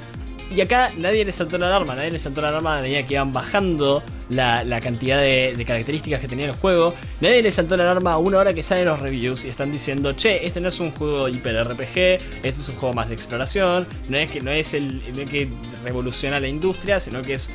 Y 0.54 0.62
acá 0.62 0.91
nadie 0.98 1.26
le 1.26 1.32
saltó 1.32 1.58
la 1.58 1.67
alarma, 1.67 1.96
nadie 1.96 2.12
le 2.12 2.20
saltó 2.20 2.41
la 2.41 2.50
alarma 2.50 2.80
a 2.80 2.82
medida 2.82 3.04
que 3.06 3.13
iban 3.15 3.32
bajando 3.34 4.02
la, 4.30 4.80
cantidad 4.82 5.20
de, 5.20 5.63
características 5.66 6.20
que 6.20 6.28
tenía 6.28 6.46
el 6.46 6.54
juego. 6.54 6.94
Nadie 7.22 7.42
le 7.42 7.52
saltó 7.52 7.78
la 7.78 7.84
alarma 7.84 8.13
a 8.13 8.18
una 8.18 8.40
hora 8.40 8.54
que 8.54 8.63
salen 8.63 8.86
los 8.86 9.00
reviews 9.00 9.46
y 9.46 9.50
están 9.50 9.72
diciendo, 9.72 10.13
che, 10.13 10.46
este 10.46 10.62
no 10.62 10.70
es 10.70 10.80
un 10.80 10.92
juego 10.92 11.28
hiper 11.28 11.68
RPG, 11.68 11.98
este 12.44 12.50
es 12.50 12.70
un 12.70 12.76
juego 12.76 12.94
más 12.94 13.10
de 13.10 13.16
exploración, 13.16 13.88
no 14.10 14.18
es 14.18 14.30
que 14.30 14.42
no 14.42 14.52
es 14.52 14.74
el 14.74 15.02
que 15.30 15.50
revoluciona 15.84 16.40
la 16.40 16.48
industria, 16.48 17.00
sino 17.00 17.22
que 17.22 17.34
es 17.34 17.50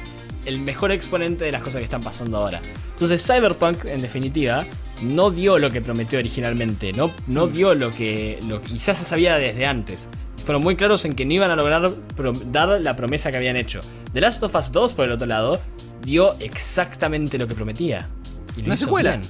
el 0.44 0.58
mejor 0.58 0.90
exponente 0.90 1.44
de 1.44 1.52
las 1.52 1.62
cosas 1.62 1.78
que 1.78 1.84
están 1.84 2.02
pasando 2.02 2.38
ahora. 2.38 2.60
Entonces 2.92 3.24
Cyberpunk, 3.24 3.84
en 3.84 4.02
definitiva, 4.02 4.66
no 5.02 5.30
dio 5.30 5.58
lo 5.58 5.70
que 5.70 5.80
prometió 5.80 6.18
originalmente, 6.18 6.92
no, 6.92 7.12
no 7.26 7.46
dio 7.46 7.74
lo 7.74 7.90
que, 7.90 8.38
lo 8.48 8.60
que 8.62 8.68
quizás 8.68 8.98
se 8.98 9.04
sabía 9.04 9.36
desde 9.36 9.66
antes 9.66 10.08
fueron 10.42 10.62
muy 10.62 10.76
claros 10.76 11.04
en 11.04 11.14
que 11.14 11.24
no 11.24 11.32
iban 11.32 11.50
a 11.50 11.56
lograr 11.56 11.92
dar 12.46 12.80
la 12.80 12.96
promesa 12.96 13.30
que 13.30 13.36
habían 13.36 13.56
hecho. 13.56 13.80
The 14.12 14.20
Last 14.20 14.42
of 14.42 14.54
Us 14.54 14.72
2, 14.72 14.92
por 14.92 15.06
el 15.06 15.12
otro 15.12 15.26
lado, 15.26 15.60
dio 16.04 16.34
exactamente 16.40 17.38
lo 17.38 17.46
que 17.48 17.54
prometía. 17.54 18.08
Y 18.56 18.62
Una 18.62 18.76
secuela. 18.76 19.20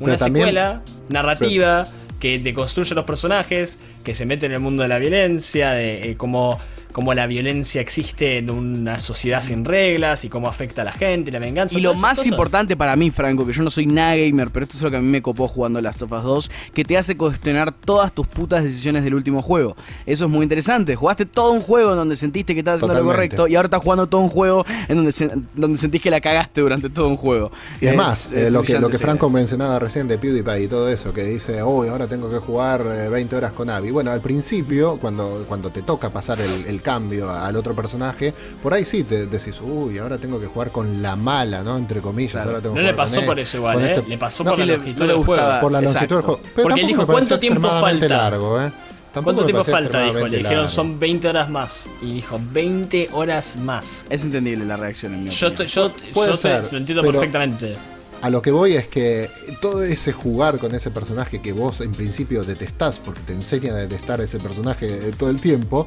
Una 0.00 0.18
secuela 0.18 0.82
narrativa 1.08 1.86
que 2.20 2.38
deconstruye 2.38 2.94
los 2.94 3.04
personajes, 3.04 3.78
que 4.04 4.14
se 4.14 4.26
mete 4.26 4.46
en 4.46 4.52
el 4.52 4.60
mundo 4.60 4.82
de 4.82 4.88
la 4.88 4.98
violencia, 4.98 5.70
de 5.70 6.10
eh, 6.10 6.16
cómo 6.16 6.60
cómo 6.92 7.14
la 7.14 7.26
violencia 7.26 7.80
existe 7.80 8.38
en 8.38 8.50
una 8.50 9.00
sociedad 9.00 9.42
sin 9.42 9.64
reglas 9.64 10.24
y 10.24 10.28
cómo 10.28 10.48
afecta 10.48 10.82
a 10.82 10.84
la 10.84 10.92
gente 10.92 11.30
y 11.30 11.32
la 11.32 11.38
venganza. 11.38 11.78
Y 11.78 11.80
lo 11.80 11.94
más 11.94 12.24
importante 12.26 12.76
para 12.76 12.96
mí, 12.96 13.10
Franco, 13.10 13.46
que 13.46 13.52
yo 13.52 13.62
no 13.62 13.70
soy 13.70 13.86
nada 13.86 14.16
gamer, 14.16 14.50
pero 14.50 14.64
esto 14.64 14.76
es 14.76 14.82
lo 14.82 14.90
que 14.90 14.96
a 14.96 15.00
mí 15.00 15.08
me 15.08 15.22
copó 15.22 15.48
jugando 15.48 15.80
Last 15.80 16.02
of 16.02 16.12
Us 16.12 16.22
2, 16.22 16.50
que 16.74 16.84
te 16.84 16.96
hace 16.96 17.16
cuestionar 17.16 17.72
todas 17.72 18.12
tus 18.12 18.26
putas 18.26 18.64
decisiones 18.64 19.04
del 19.04 19.14
último 19.14 19.42
juego. 19.42 19.76
Eso 20.06 20.24
es 20.24 20.30
muy 20.30 20.42
interesante. 20.42 20.96
Jugaste 20.96 21.26
todo 21.26 21.52
un 21.52 21.60
juego 21.60 21.90
en 21.90 21.96
donde 21.96 22.16
sentiste 22.16 22.54
que 22.54 22.60
estabas 22.60 22.82
haciendo 22.82 23.00
lo 23.00 23.06
correcto 23.06 23.46
y 23.46 23.56
ahora 23.56 23.66
estás 23.66 23.82
jugando 23.82 24.06
todo 24.06 24.20
un 24.20 24.28
juego 24.28 24.64
en 24.88 24.96
donde, 24.96 25.42
donde 25.54 25.78
sentís 25.78 26.00
que 26.00 26.10
la 26.10 26.20
cagaste 26.20 26.60
durante 26.60 26.90
todo 26.90 27.08
un 27.08 27.16
juego. 27.16 27.50
Y 27.80 27.86
además, 27.86 28.32
eh, 28.32 28.50
lo, 28.50 28.62
que, 28.62 28.78
lo 28.78 28.88
que 28.88 28.98
Franco 28.98 29.30
mencionaba 29.30 29.78
recién 29.78 30.08
de 30.08 30.18
PewDiePie 30.18 30.64
y 30.64 30.68
todo 30.68 30.88
eso, 30.88 31.12
que 31.12 31.24
dice, 31.24 31.62
uy, 31.62 31.88
ahora 31.88 32.06
tengo 32.06 32.30
que 32.30 32.38
jugar 32.38 33.10
20 33.10 33.34
eh, 33.34 33.38
horas 33.38 33.52
con 33.52 33.70
Abby. 33.70 33.90
Bueno, 33.90 34.10
al 34.10 34.20
principio, 34.20 34.98
cuando, 34.98 35.44
cuando 35.48 35.70
te 35.70 35.82
toca 35.82 36.10
pasar 36.10 36.38
el, 36.40 36.66
el 36.66 36.77
cambio 36.80 37.30
al 37.30 37.56
otro 37.56 37.74
personaje, 37.74 38.32
por 38.62 38.74
ahí 38.74 38.84
sí 38.84 39.04
te 39.04 39.26
decís, 39.26 39.60
uy, 39.60 39.98
ahora 39.98 40.18
tengo 40.18 40.40
que 40.40 40.46
jugar 40.46 40.70
con 40.70 41.02
la 41.02 41.16
mala, 41.16 41.62
¿no? 41.62 41.76
Entre 41.76 42.00
comillas. 42.00 42.44
Ahora 42.46 42.60
tengo 42.60 42.74
no 42.74 42.82
le 42.82 42.94
pasó 42.94 43.24
por 43.24 43.38
eso 43.38 43.58
igual, 43.58 43.80
¿eh? 43.80 43.94
Este 43.94 44.08
le 44.08 44.18
pasó 44.18 44.44
por, 44.44 44.58
la 44.58 44.66
longitud 44.66 45.06
del 45.06 45.16
juego. 45.16 45.60
Por 45.60 45.72
la 45.72 45.80
longitud 45.80 46.16
del 46.16 46.22
juego. 46.22 46.40
Porque 46.62 46.80
él 46.80 46.86
dijo, 46.86 47.06
¿cuánto 47.06 47.38
tiempo 47.38 47.68
falta? 47.68 48.08
Largo, 48.08 48.60
¿eh? 48.60 48.72
¿Cuánto 49.12 49.44
tiempo 49.44 49.64
falta? 49.64 50.04
Dijo. 50.04 50.28
Le 50.28 50.38
dijeron 50.38 50.68
son 50.68 50.98
20 50.98 51.28
horas 51.28 51.50
más. 51.50 51.88
Y 52.02 52.14
dijo 52.14 52.40
20 52.52 53.10
horas 53.12 53.56
más. 53.56 54.04
Es 54.10 54.24
entendible 54.24 54.64
la 54.64 54.76
reacción 54.76 55.14
en 55.14 55.24
mi 55.24 55.30
Yo, 55.30 55.48
estoy, 55.48 55.66
yo, 55.66 55.92
yo 56.14 56.60
lo 56.70 56.78
entiendo 56.78 57.02
perfectamente. 57.02 57.76
A 58.20 58.30
lo 58.30 58.42
que 58.42 58.50
voy 58.50 58.74
es 58.74 58.88
que 58.88 59.30
todo 59.60 59.84
ese 59.84 60.12
jugar 60.12 60.58
con 60.58 60.74
ese 60.74 60.90
personaje 60.90 61.40
que 61.40 61.52
vos 61.52 61.80
en 61.80 61.92
principio 61.92 62.42
detestás, 62.42 62.98
porque 62.98 63.20
te 63.20 63.32
enseña 63.32 63.72
a 63.72 63.76
detestar 63.76 64.20
a 64.20 64.24
ese 64.24 64.40
personaje 64.40 64.86
eh, 64.86 65.12
todo 65.16 65.30
el 65.30 65.40
tiempo, 65.40 65.86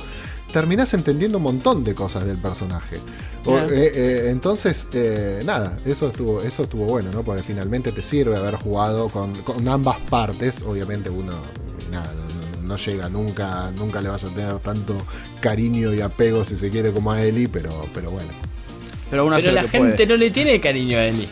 terminás 0.52 0.94
entendiendo 0.94 1.38
un 1.38 1.44
montón 1.44 1.84
de 1.84 1.96
cosas 1.96 2.26
del 2.26 2.38
personaje. 2.38 2.98
Eh, 2.98 3.68
eh, 3.72 4.28
entonces, 4.30 4.88
nada, 5.46 5.78
eso 5.86 6.08
estuvo, 6.08 6.42
eso 6.42 6.64
estuvo 6.64 6.86
bueno, 6.86 7.12
¿no? 7.12 7.24
Porque 7.24 7.44
finalmente 7.44 7.92
te 7.92 8.02
sirve 8.02 8.38
haber 8.38 8.56
jugado 8.56 9.10
con, 9.10 9.34
ambas 9.68 9.98
partes. 10.10 10.62
Obviamente 10.62 11.10
uno 11.10 11.34
nada, 11.92 12.12
no, 12.62 12.76
llega 12.76 13.10
nunca, 13.10 13.72
nunca 13.72 14.02
le 14.02 14.10
vas 14.10 14.24
a 14.24 14.28
tener 14.30 14.60
tanto 14.60 14.96
cariño 15.42 15.94
y 15.94 16.02
apego 16.02 16.44
si 16.44 16.56
se 16.58 16.70
quiere 16.70 16.92
como 16.92 17.12
a 17.12 17.22
Eli, 17.22 17.48
pero, 17.48 17.88
pero 17.94 18.12
bueno. 18.12 18.30
Pero, 19.10 19.30
la 19.30 19.64
gente 19.64 20.08
no 20.08 20.16
le 20.16 20.32
tiene 20.32 20.62
cariño 20.62 20.98
a 20.98 21.04
Eli. 21.06 21.28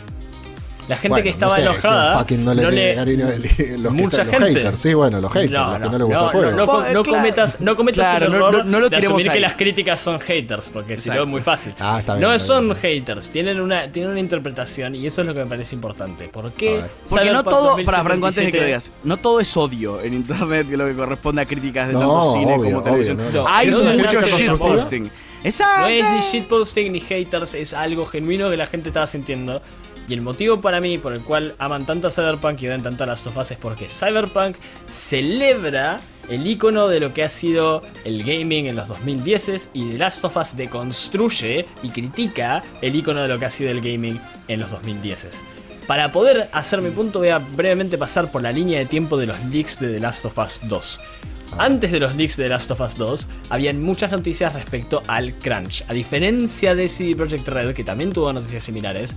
La 0.90 0.96
gente 0.96 1.22
que 1.22 1.28
estaba 1.28 1.56
enojada. 1.56 2.26
no 2.36 2.52
le, 2.52 2.94
cariño 2.96 3.26
los, 3.78 3.92
mucha 3.92 4.24
gente. 4.24 4.40
Los 4.40 4.54
haters, 4.54 4.80
sí, 4.80 4.92
bueno, 4.92 5.20
los 5.20 5.32
haters, 5.32 5.52
no, 5.52 5.78
los 5.78 5.78
que 5.78 5.98
no, 5.98 5.98
les 5.98 6.06
gusta 6.08 6.24
el 6.24 6.30
juego. 6.30 6.50
No, 6.50 6.92
no, 6.92 7.04
cometas, 7.04 7.60
no 7.60 7.76
cometas 7.76 8.16
el 8.16 8.22
error 8.24 8.66
no, 8.66 8.88
de 8.88 8.96
asumir 8.96 9.30
que 9.30 9.38
las 9.38 9.54
críticas 9.54 10.00
son 10.00 10.18
haters, 10.18 10.68
porque 10.68 10.96
si 10.96 11.08
no 11.10 11.22
es 11.22 11.28
muy 11.28 11.42
fácil. 11.42 11.74
Ah, 11.78 12.00
está 12.00 12.16
bien, 12.16 12.28
no 12.28 12.36
son 12.40 12.74
haters, 12.74 13.30
tienen 13.30 13.60
una, 13.60 13.86
tienen 13.86 14.10
una 14.10 14.18
interpretación 14.18 14.96
y 14.96 15.06
eso 15.06 15.20
es 15.20 15.28
lo 15.28 15.32
que 15.32 15.44
me 15.44 15.46
parece 15.46 15.76
importante. 15.76 16.26
¿Por 16.26 16.50
qué? 16.50 16.82
Porque 17.08 17.30
no 17.30 17.44
todo, 17.44 17.76
para 17.84 18.02
Franco, 18.02 18.26
antes 18.26 18.44
de 18.44 18.50
que 18.50 18.58
lo 18.58 18.66
digas, 18.66 18.92
no 19.04 19.16
todo 19.18 19.38
es 19.38 19.56
odio 19.56 20.00
en 20.00 20.14
internet, 20.14 20.68
que 20.68 20.76
lo 20.76 20.86
que 20.86 20.96
corresponde 20.96 21.42
a 21.42 21.46
críticas 21.46 21.86
de 21.86 21.94
tanto 21.94 22.32
cine 22.32 22.56
como 22.56 22.82
televisión. 22.82 23.18
Hay 23.46 23.70
mucho 23.70 24.22
shitposting. 24.22 25.04
No 25.44 25.86
es 25.86 26.10
ni 26.10 26.20
shitposting 26.20 26.92
ni 26.92 27.00
haters, 27.00 27.54
es 27.54 27.74
algo 27.74 28.06
genuino 28.06 28.50
que 28.50 28.56
la 28.56 28.66
gente 28.66 28.88
estaba 28.88 29.06
sintiendo. 29.06 29.62
Y 30.10 30.14
el 30.14 30.22
motivo 30.22 30.60
para 30.60 30.80
mí 30.80 30.98
por 30.98 31.12
el 31.12 31.22
cual 31.22 31.54
aman 31.58 31.86
tanto 31.86 32.08
a 32.08 32.10
Cyberpunk 32.10 32.60
y 32.60 32.66
odian 32.66 32.82
tanto 32.82 33.04
a 33.04 33.06
las 33.06 33.20
sofás 33.20 33.52
es 33.52 33.58
porque 33.58 33.88
Cyberpunk 33.88 34.56
celebra 34.88 36.00
el 36.28 36.44
icono 36.44 36.88
de 36.88 36.98
lo 36.98 37.14
que 37.14 37.22
ha 37.22 37.28
sido 37.28 37.84
el 38.04 38.24
gaming 38.24 38.66
en 38.66 38.74
los 38.74 38.88
2010s 38.88 39.70
y 39.72 39.88
The 39.90 39.98
Last 39.98 40.24
of 40.24 40.36
Us 40.36 40.56
deconstruye 40.56 41.66
y 41.84 41.90
critica 41.90 42.64
el 42.82 42.96
icono 42.96 43.22
de 43.22 43.28
lo 43.28 43.38
que 43.38 43.44
ha 43.44 43.50
sido 43.50 43.70
el 43.70 43.80
gaming 43.80 44.20
en 44.48 44.58
los 44.58 44.72
2010s. 44.72 45.42
Para 45.86 46.10
poder 46.10 46.50
hacer 46.52 46.80
mi 46.80 46.90
punto 46.90 47.20
voy 47.20 47.28
a 47.28 47.38
brevemente 47.38 47.96
pasar 47.96 48.32
por 48.32 48.42
la 48.42 48.50
línea 48.50 48.80
de 48.80 48.86
tiempo 48.86 49.16
de 49.16 49.26
los 49.26 49.38
leaks 49.44 49.78
de 49.78 49.92
The 49.92 50.00
Last 50.00 50.24
of 50.24 50.36
Us 50.38 50.60
2. 50.64 51.00
Antes 51.58 51.92
de 51.92 52.00
los 52.00 52.16
leaks 52.16 52.36
de 52.36 52.44
The 52.44 52.50
Last 52.50 52.70
of 52.72 52.80
Us 52.80 52.96
2, 52.96 53.28
habían 53.50 53.80
muchas 53.82 54.10
noticias 54.10 54.54
respecto 54.54 55.02
al 55.06 55.34
crunch. 55.38 55.84
A 55.88 55.92
diferencia 55.92 56.74
de 56.74 56.88
CD 56.88 57.14
Projekt 57.14 57.46
Red, 57.46 57.74
que 57.74 57.84
también 57.84 58.12
tuvo 58.12 58.32
noticias 58.32 58.64
similares, 58.64 59.16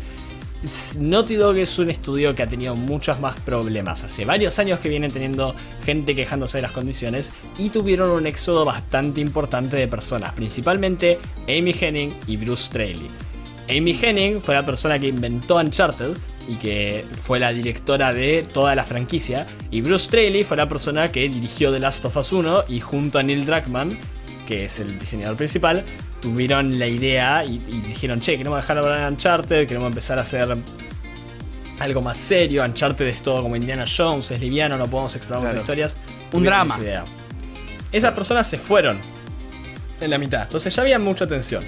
Naughty 0.98 1.36
Dog 1.36 1.58
es 1.58 1.78
un 1.78 1.90
estudio 1.90 2.34
que 2.34 2.44
ha 2.44 2.48
tenido 2.48 2.74
muchos 2.76 3.20
más 3.20 3.38
problemas. 3.42 4.06
Hace 4.06 4.24
varios 4.24 4.60
años 4.60 4.80
que 4.80 4.88
vienen 4.88 5.12
teniendo 5.12 5.54
gente 5.84 6.16
quejándose 6.16 6.60
de 6.60 6.62
las 6.62 6.72
condiciones 6.72 7.34
y 7.58 7.70
tuvieron 7.70 8.10
un 8.12 8.26
éxodo 8.28 8.64
bastante 8.64 9.20
importante 9.20 9.76
de 9.76 9.90
personas, 9.90 10.32
principalmente 10.32 11.20
Amy 11.50 11.76
Henning 11.78 12.16
y 12.28 12.38
Bruce 12.38 12.68
Straley. 12.68 13.10
Amy 13.70 14.00
Henning 14.02 14.42
fue 14.42 14.56
la 14.56 14.66
persona 14.66 14.98
que 15.00 15.08
inventó 15.08 15.58
Uncharted 15.58 16.16
y 16.48 16.56
que 16.56 17.06
fue 17.22 17.40
la 17.40 17.52
directora 17.52 18.14
de 18.14 18.46
toda 18.54 18.74
la 18.74 18.86
franquicia, 18.86 19.48
y 19.70 19.82
Bruce 19.82 20.06
Straley 20.06 20.46
fue 20.46 20.56
la 20.56 20.70
persona 20.70 21.12
que 21.12 21.28
dirigió 21.28 21.74
The 21.74 21.80
Last 21.80 22.06
of 22.06 22.16
Us 22.16 22.32
1 22.32 22.66
y 22.70 22.80
junto 22.80 23.20
a 23.20 23.24
Neil 23.24 23.46
Druckmann, 23.46 23.98
que 24.48 24.66
es 24.66 24.80
el 24.80 24.98
diseñador 24.98 25.36
principal, 25.36 25.84
tuvieron 26.24 26.80
la 26.80 26.88
idea 26.88 27.44
y, 27.44 27.58
dijeron, 27.58 28.22
che, 28.22 28.38
queremos 28.38 28.62
dejar 28.62 28.78
hablar 28.78 29.02
de 29.02 29.08
Uncharted, 29.08 29.68
queremos 29.68 29.90
empezar 29.90 30.18
a 30.18 30.22
hacer 30.22 30.58
algo 31.80 32.02
más 32.02 32.18
serio. 32.18 32.64
Uncharted 32.64 33.06
es 33.06 33.22
todo 33.22 33.44
como 33.44 33.58
Indiana 33.58 33.84
Jones, 33.86 34.32
es 34.32 34.40
liviano, 34.40 34.78
no 34.78 34.88
podemos 34.88 35.14
explorar 35.18 35.44
muchas 35.44 35.60
historias. 35.60 35.98
Un 36.32 36.46
drama. 36.46 36.78
idea. 36.80 37.04
Esas 37.92 38.14
personas 38.14 38.48
se 38.48 38.58
fueron 38.58 39.00
en 40.00 40.10
la 40.10 40.18
mitad, 40.18 40.44
entonces 40.44 40.74
ya 40.74 40.82
había 40.82 40.98
mucha 40.98 41.28
tensión. 41.28 41.66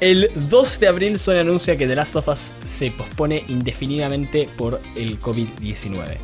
El 0.00 0.30
2 0.34 0.80
de 0.80 0.88
abril 0.88 1.18
Sony 1.18 1.40
anuncia 1.40 1.76
que 1.76 1.86
The 1.86 1.94
Last 1.94 2.16
of 2.16 2.28
Us 2.28 2.54
se 2.64 2.90
pospone 2.90 3.44
indefinidamente 3.48 4.48
por 4.56 4.80
el 4.96 5.20
COVID-19. 5.20 6.16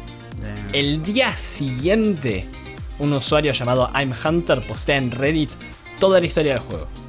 El 0.73 1.03
día 1.03 1.37
siguiente, 1.37 2.49
un 2.99 3.13
usuario 3.13 3.53
llamado 3.53 3.91
I'm 3.95 4.15
Hunter 4.25 4.67
postea 4.67 4.97
en 4.97 5.11
Reddit 5.11 5.51
toda 6.01 6.21
la 6.21 6.27
historia 6.27 6.55
del 6.55 6.63
juego. 6.63 7.04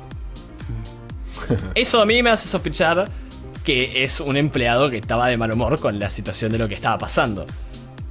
Eso 1.75 2.01
a 2.01 2.05
mí 2.05 2.21
me 2.23 2.29
hace 2.29 2.47
sospechar 2.47 3.09
que 3.63 4.03
es 4.03 4.19
un 4.19 4.37
empleado 4.37 4.89
que 4.89 4.97
estaba 4.97 5.27
de 5.27 5.37
mal 5.37 5.51
humor 5.51 5.79
con 5.79 5.99
la 5.99 6.09
situación 6.09 6.51
de 6.51 6.59
lo 6.59 6.67
que 6.67 6.75
estaba 6.75 6.97
pasando. 6.99 7.45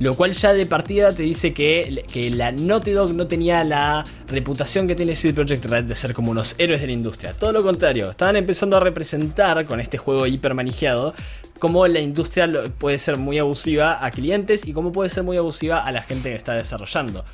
Lo 0.01 0.17
cual 0.17 0.33
ya 0.33 0.53
de 0.53 0.67
partida 0.67 1.13
te 1.13 1.23
dice 1.23 1.55
que, 1.55 2.05
que 2.13 2.29
la 2.31 2.51
Naughty 2.51 2.91
Dog 2.91 3.15
no 3.15 3.29
tenía 3.29 3.63
la 3.63 4.05
reputación 4.27 4.89
que 4.89 4.97
tiene 4.97 5.15
CD 5.15 5.33
Projekt 5.33 5.65
Red 5.67 5.85
de 5.85 5.95
ser 5.95 6.15
como 6.15 6.33
unos 6.33 6.57
héroes 6.59 6.81
de 6.81 6.89
la 6.89 6.93
industria. 6.93 7.33
Todo 7.33 7.53
lo 7.53 7.63
contrario, 7.63 8.11
estaban 8.11 8.35
empezando 8.35 8.77
a 8.77 8.81
representar 8.81 9.65
con 9.67 9.79
este 9.79 9.97
juego 9.97 10.27
hipermanejado 10.27 11.15
cómo 11.61 11.87
la 11.87 12.01
industria 12.01 12.51
puede 12.77 12.99
ser 12.99 13.17
muy 13.17 13.39
abusiva 13.39 14.05
a 14.05 14.11
clientes 14.11 14.67
y 14.67 14.73
cómo 14.73 14.91
puede 14.91 15.11
ser 15.11 15.23
muy 15.23 15.37
abusiva 15.37 15.79
a 15.79 15.93
la 15.93 16.03
gente 16.03 16.31
que 16.31 16.37
está 16.37 16.55
desarrollando. 16.55 17.25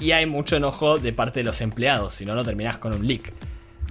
Y 0.00 0.10
hay 0.10 0.26
mucho 0.26 0.56
enojo 0.56 0.98
de 0.98 1.12
parte 1.12 1.40
de 1.40 1.44
los 1.44 1.60
empleados, 1.60 2.14
si 2.14 2.26
no, 2.26 2.34
no 2.34 2.44
terminás 2.44 2.78
con 2.78 2.92
un 2.92 3.06
leak. 3.06 3.32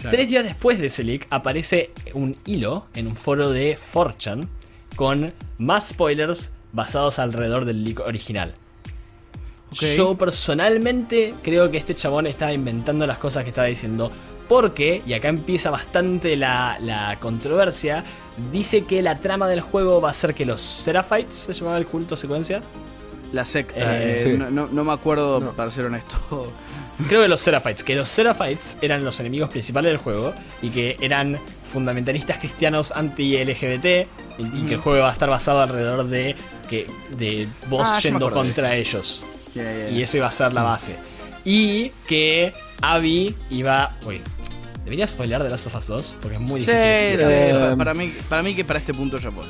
Tres 0.02 0.30
días 0.30 0.44
después 0.44 0.80
de 0.80 0.88
ese 0.88 1.04
leak 1.04 1.28
aparece 1.30 1.92
un 2.14 2.38
hilo 2.46 2.86
en 2.94 3.08
un 3.08 3.16
foro 3.16 3.52
de 3.52 3.78
4chan 3.78 4.48
con 4.96 5.34
más 5.58 5.90
spoilers 5.90 6.52
basados 6.74 7.20
alrededor 7.20 7.66
del 7.66 7.84
leak 7.84 8.00
original. 8.02 8.54
Yo 9.72 10.16
personalmente 10.18 11.34
creo 11.44 11.70
que 11.70 11.78
este 11.78 11.96
chabón 11.96 12.28
estaba 12.28 12.54
inventando 12.54 13.06
las 13.06 13.18
cosas 13.18 13.44
que 13.44 13.50
estaba 13.50 13.68
diciendo. 13.68 14.12
Porque, 14.48 15.02
y 15.08 15.14
acá 15.14 15.30
empieza 15.30 15.72
bastante 15.72 16.36
la, 16.36 17.18
controversia, 17.20 18.04
dice 18.52 18.86
que 18.86 19.02
la 19.02 19.18
trama 19.18 19.48
del 19.48 19.62
juego 19.62 20.00
va 20.02 20.12
a 20.12 20.14
ser 20.14 20.36
que 20.36 20.46
los 20.46 20.62
Seraphites, 20.62 21.36
se 21.36 21.54
llamaba 21.54 21.78
el 21.80 21.88
culto 21.88 22.16
secuencia. 22.16 22.62
La 23.34 23.44
secta, 23.44 24.04
eh, 24.04 24.36
eh, 24.36 24.38
no, 24.38 24.68
me 24.68 24.94
acuerdo, 24.94 25.54
para 25.54 25.72
ser 25.72 25.86
honesto. 25.86 26.16
Creo 27.08 27.22
que 27.22 27.28
los 27.28 27.42
Seraphites, 27.42 27.84
que 27.84 27.96
los 27.96 28.08
Seraphites 28.08 28.78
eran 28.82 29.04
los 29.04 29.20
enemigos 29.20 29.50
principales 29.50 29.92
del 29.92 29.98
juego 29.98 30.34
y 30.62 30.70
que 30.70 30.98
eran 31.02 31.40
fundamentalistas 31.66 32.38
cristianos 32.38 32.92
anti-LGBT 32.96 34.08
y, 34.38 34.66
que 34.68 34.76
el 34.76 34.80
juego 34.80 35.02
va 35.02 35.10
a 35.10 35.14
estar 35.14 35.30
basado 35.30 35.62
alrededor 35.62 36.06
de 36.08 36.36
que 36.70 36.88
de 37.18 37.48
vos 37.70 37.88
ah, 37.92 38.00
yendo 38.00 38.32
contra 38.32 38.76
ellos. 38.76 39.24
Y 39.56 40.02
eso 40.02 40.18
iba 40.18 40.28
a 40.28 40.32
ser 40.32 40.54
la 40.54 40.64
base. 40.64 40.96
Y 41.44 41.90
que 42.08 42.54
Abby 42.82 43.36
iba. 43.50 43.98
Uy, 44.06 44.22
¿debería 44.86 45.06
spoiler 45.06 45.44
de 45.44 45.50
Last 45.50 45.68
of 45.68 45.76
Us 45.76 45.88
2? 45.88 46.16
Porque 46.22 46.36
es 46.36 46.42
muy 46.42 46.62
difícil. 46.62 47.20
Sí, 47.20 47.76
para, 47.78 47.94
mí, 47.94 48.16
para 48.30 48.44
mí 48.44 48.56
que 48.56 48.64
para 48.64 48.80
este 48.80 48.94
punto 48.94 49.18
ya 49.18 49.32
puedo. 49.32 49.48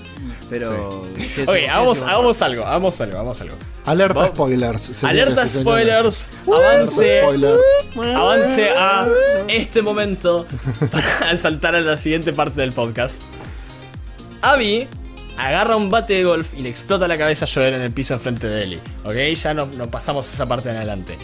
Pero. 0.50 1.02
Ok, 1.46 1.56
hagamos, 1.70 2.02
hagamos 2.02 2.42
algo, 2.42 2.66
hagamos 2.66 3.02
algo, 3.02 3.16
hagamos 3.18 3.42
algo. 3.42 3.56
Alerta 3.86 4.28
spoilers. 4.28 5.04
Alerta 5.04 5.48
spoilers. 5.48 6.30
Avance. 6.48 7.22
Avance 8.16 8.70
a 8.70 9.08
este 9.48 9.82
momento 9.82 10.48
para 10.92 11.38
saltar 11.38 11.76
a 11.76 11.82
la 11.82 11.98
siguiente 11.98 12.34
parte 12.34 12.62
del 12.62 12.74
podcast. 12.74 13.22
Abby 14.42 14.88
agarra 15.38 15.76
un 15.76 15.90
bate 15.90 16.14
de 16.14 16.24
golf 16.24 16.54
y 16.58 16.62
le 16.62 16.70
explota 16.70 17.08
la 17.08 17.18
cabeza 17.18 17.46
a 17.46 17.48
Joel 17.52 17.74
en 17.74 17.82
el 17.82 17.92
piso 17.92 18.14
enfrente 18.14 18.48
de 18.48 18.64
Ellie. 18.64 18.80
¿Ok? 19.04 19.16
Ya 19.36 19.54
no, 19.54 19.66
no 19.66 19.90
pasamos 19.90 20.32
esa 20.32 20.46
parte 20.48 20.70
en 20.70 20.78
adelante. 20.78 21.18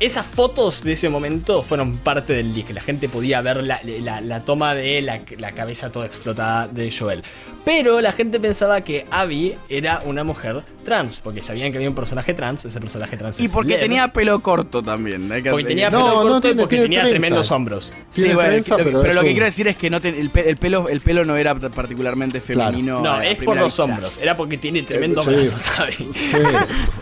Esas 0.00 0.26
fotos 0.26 0.84
de 0.84 0.92
ese 0.92 1.08
momento 1.08 1.60
fueron 1.62 1.98
parte 1.98 2.32
del 2.32 2.54
leak. 2.54 2.70
La 2.70 2.80
gente 2.80 3.08
podía 3.08 3.40
ver 3.40 3.64
la, 3.64 4.44
toma 4.44 4.72
de 4.74 5.02
la, 5.02 5.22
la, 5.38 5.52
cabeza 5.52 5.90
toda 5.90 6.06
explotada 6.06 6.68
de 6.68 6.92
Joel. 6.92 7.24
Pero 7.64 8.00
la 8.00 8.12
gente 8.12 8.38
pensaba 8.38 8.80
que 8.80 9.06
Abby 9.10 9.56
era 9.68 10.00
una 10.06 10.22
mujer 10.22 10.62
trans, 10.84 11.20
porque 11.20 11.42
sabían 11.42 11.70
que 11.70 11.78
había 11.78 11.88
un 11.90 11.94
personaje 11.94 12.32
trans, 12.32 12.64
ese 12.64 12.80
personaje 12.80 13.16
trans. 13.16 13.40
Y 13.40 13.48
porque 13.48 13.76
tenía 13.76 14.08
pelo 14.08 14.40
corto 14.40 14.82
también. 14.82 15.28
porque 15.50 15.64
tenía 15.64 15.90
pelo 15.90 16.22
corto 16.22 16.50
y 16.50 16.54
porque 16.54 16.78
tenía 16.78 17.06
tremendos 17.08 17.50
hombros. 17.50 17.92
Sí, 18.10 18.32
bueno, 18.32 18.62
pero, 18.76 19.12
lo 19.12 19.20
que 19.22 19.32
quiero 19.32 19.44
decir 19.44 19.68
es 19.68 19.76
que 19.76 19.90
no 19.90 19.98
el, 19.98 20.30
pelo, 20.30 20.88
el 20.88 21.00
pelo 21.00 21.24
no 21.24 21.36
era 21.36 21.54
particularmente 21.56 22.40
femenino. 22.40 23.02
No, 23.02 23.20
es 23.20 23.36
por 23.38 23.56
los 23.56 23.78
hombros, 23.80 24.18
era 24.18 24.36
porque 24.36 24.58
tiene 24.58 24.82
tremendos 24.82 25.26
eh, 25.26 25.32
brazos, 25.32 25.60
¿sabes? 25.76 25.96
Sí, 26.10 26.36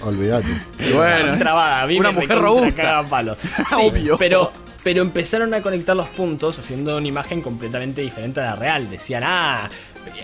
olvídate. 0.01 0.49
Bueno, 0.95 1.37
trabada, 1.37 1.87
una 1.95 2.11
mujer 2.11 2.39
robusta. 2.39 2.86
Palo. 3.09 3.37
Obvio. 3.79 4.17
Pero 4.19 4.53
pero 4.87 5.03
empezaron 5.03 5.53
a 5.53 5.63
conectar 5.63 5.97
los 5.97 6.07
puntos 6.11 6.61
haciendo 6.61 6.97
una 6.97 7.09
imagen 7.09 7.43
completamente 7.43 8.03
diferente 8.03 8.39
a 8.39 8.45
la 8.45 8.55
real. 8.55 8.89
Decían, 8.89 9.25
ah, 9.27 9.69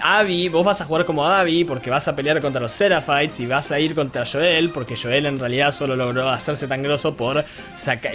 Abby, 0.01 0.48
vos 0.48 0.64
vas 0.64 0.81
a 0.81 0.85
jugar 0.85 1.05
como 1.05 1.27
Abby 1.27 1.64
porque 1.64 1.90
vas 1.90 2.07
a 2.07 2.14
pelear 2.14 2.40
contra 2.40 2.61
los 2.61 2.70
Seraphites 2.70 3.40
y 3.40 3.46
vas 3.46 3.72
a 3.72 3.81
ir 3.81 3.96
contra 3.96 4.25
Joel 4.25 4.70
porque 4.70 4.96
Joel 4.96 5.27
en 5.27 5.40
realidad 5.40 5.72
solo 5.72 5.96
logró 5.96 6.29
hacerse 6.29 6.68
tan 6.68 6.81
grosso 6.81 7.16
por, 7.16 7.44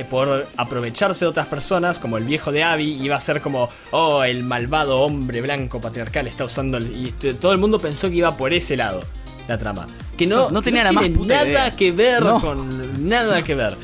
por 0.09 0.47
aprovecharse 0.55 1.25
de 1.25 1.29
otras 1.29 1.47
personas 1.47 1.99
como 1.99 2.17
el 2.17 2.23
viejo 2.23 2.53
de 2.53 2.63
Abby 2.63 2.93
iba 2.93 3.17
a 3.17 3.19
ser 3.19 3.41
como, 3.41 3.67
oh, 3.91 4.23
el 4.23 4.43
malvado 4.43 5.01
hombre 5.01 5.41
blanco 5.41 5.81
patriarcal 5.81 6.27
está 6.27 6.45
usando... 6.45 6.79
y 6.79 7.13
todo 7.41 7.51
el 7.51 7.57
mundo 7.57 7.77
pensó 7.77 8.07
que 8.09 8.15
iba 8.15 8.37
por 8.37 8.53
ese 8.53 8.77
lado 8.77 9.01
la 9.49 9.57
trama. 9.57 9.87
Que 10.17 10.25
no, 10.25 10.49
no, 10.49 10.61
tenía 10.61 10.83
nada 10.83 11.71
que 11.71 11.91
ver 11.91 12.23
con... 12.23 13.07
Nada 13.09 13.41
que 13.43 13.53
ver. 13.53 13.75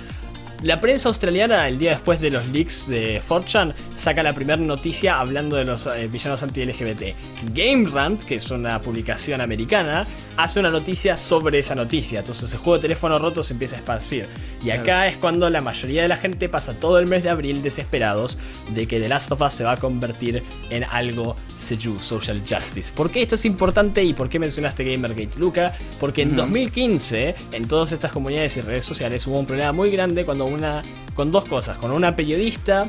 La 0.63 0.79
prensa 0.79 1.09
australiana, 1.09 1.67
el 1.67 1.77
día 1.77 1.89
después 1.89 2.21
de 2.21 2.31
los 2.31 2.47
leaks 2.47 2.87
de 2.87 3.21
4chan, 3.27 3.73
saca 3.97 4.23
la 4.23 4.31
primera 4.31 4.55
noticia 4.55 5.19
hablando 5.19 5.57
de 5.57 5.65
los 5.65 5.87
eh, 5.87 6.07
villanos 6.07 6.41
anti-LGBT. 6.41 7.53
Game 7.53 7.89
Rant, 7.89 8.23
que 8.23 8.35
es 8.35 8.49
una 8.49 8.81
publicación 8.81 9.41
americana, 9.41 10.07
hace 10.37 10.61
una 10.61 10.69
noticia 10.69 11.17
sobre 11.17 11.59
esa 11.59 11.75
noticia. 11.75 12.19
Entonces 12.19 12.53
el 12.53 12.59
juego 12.59 12.77
de 12.77 12.83
teléfono 12.83 13.19
roto 13.19 13.43
se 13.43 13.51
empieza 13.51 13.75
a 13.75 13.79
esparcir. 13.79 14.29
Y 14.63 14.69
acá 14.69 15.05
es 15.07 15.17
cuando 15.17 15.49
la 15.49 15.59
mayoría 15.59 16.03
de 16.03 16.07
la 16.07 16.15
gente 16.15 16.47
pasa 16.47 16.75
todo 16.75 16.97
el 16.97 17.07
mes 17.07 17.23
de 17.23 17.29
abril 17.29 17.61
desesperados 17.61 18.37
de 18.73 18.87
que 18.87 19.01
The 19.01 19.09
Last 19.09 19.33
of 19.33 19.41
Us 19.41 19.53
se 19.55 19.65
va 19.65 19.73
a 19.73 19.77
convertir 19.77 20.43
en 20.69 20.85
algo 20.85 21.35
Seju, 21.57 21.99
Social 21.99 22.41
Justice. 22.47 22.93
¿Por 22.93 23.11
qué 23.11 23.23
esto 23.23 23.35
es 23.35 23.43
importante 23.43 24.01
y 24.01 24.13
por 24.13 24.29
qué 24.29 24.39
mencionaste 24.39 24.85
Gamergate, 24.85 25.37
Luca? 25.37 25.73
Porque 25.99 26.21
en 26.21 26.37
2015, 26.37 27.35
en 27.51 27.67
todas 27.67 27.91
estas 27.91 28.13
comunidades 28.13 28.55
y 28.55 28.61
redes 28.61 28.85
sociales 28.85 29.27
hubo 29.27 29.37
un 29.37 29.45
problema 29.45 29.73
muy 29.73 29.91
grande 29.91 30.23
cuando 30.23 30.52
una, 30.53 30.81
con 31.15 31.31
dos 31.31 31.45
cosas, 31.45 31.77
con 31.77 31.91
una 31.91 32.15
periodista 32.15 32.87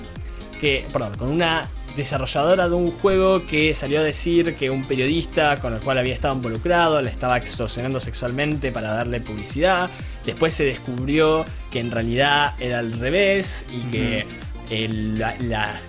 que, 0.61 0.87
perdón, 0.93 1.15
con 1.17 1.29
una 1.29 1.69
desarrolladora 1.97 2.69
de 2.69 2.75
un 2.75 2.91
juego 2.91 3.47
que 3.47 3.73
salió 3.73 4.01
a 4.01 4.03
decir 4.03 4.57
que 4.57 4.71
un 4.71 4.83
periodista 4.83 5.61
con 5.61 5.75
el 5.75 5.81
cual 5.81 5.99
había 5.99 6.15
estado 6.15 6.35
involucrado 6.35 7.01
le 7.01 7.11
estaba 7.11 7.37
extorsionando 7.37 8.01
sexualmente 8.01 8.73
para 8.73 8.93
darle 8.93 9.21
publicidad. 9.21 9.91
Después 10.25 10.55
se 10.55 10.65
descubrió 10.65 11.45
que 11.71 11.81
en 11.81 11.91
realidad 11.91 12.55
era 12.59 12.81
al 12.81 12.93
revés 12.93 13.67
y 13.73 13.91
que 13.91 14.27
la, 14.71 15.81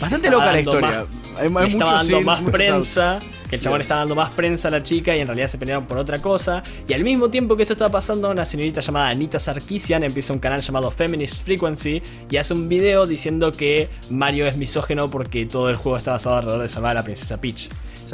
Bastante 0.00 0.30
loca 0.30 0.52
la 0.52 0.60
historia. 0.60 1.06
Más, 1.50 1.68
estaba 1.70 1.92
dando 2.02 2.20
más 2.22 2.42
prensa. 2.42 3.18
que 3.48 3.56
el 3.56 3.62
chabón 3.62 3.80
está 3.80 3.96
dando 3.96 4.14
más 4.14 4.30
prensa 4.30 4.68
a 4.68 4.70
la 4.70 4.82
chica 4.82 5.16
y 5.16 5.20
en 5.20 5.28
realidad 5.28 5.48
se 5.48 5.58
pelearon 5.58 5.86
por 5.86 5.98
otra 5.98 6.18
cosa. 6.18 6.62
Y 6.88 6.92
al 6.94 7.04
mismo 7.04 7.30
tiempo 7.30 7.56
que 7.56 7.62
esto 7.62 7.74
está 7.74 7.88
pasando, 7.88 8.30
una 8.30 8.44
señorita 8.44 8.80
llamada 8.80 9.08
Anita 9.08 9.38
Sarkisian 9.38 10.02
empieza 10.02 10.32
un 10.32 10.38
canal 10.38 10.62
llamado 10.62 10.90
Feminist 10.90 11.44
Frequency 11.44 12.02
y 12.30 12.36
hace 12.36 12.54
un 12.54 12.68
video 12.68 13.06
diciendo 13.06 13.52
que 13.52 13.88
Mario 14.10 14.46
es 14.46 14.56
misógeno 14.56 15.10
porque 15.10 15.46
todo 15.46 15.70
el 15.70 15.76
juego 15.76 15.98
está 15.98 16.12
basado 16.12 16.36
alrededor 16.36 16.62
de 16.62 16.68
salvar 16.68 16.92
a 16.92 16.94
la 16.94 17.02
princesa 17.04 17.40
Peach. 17.40 17.68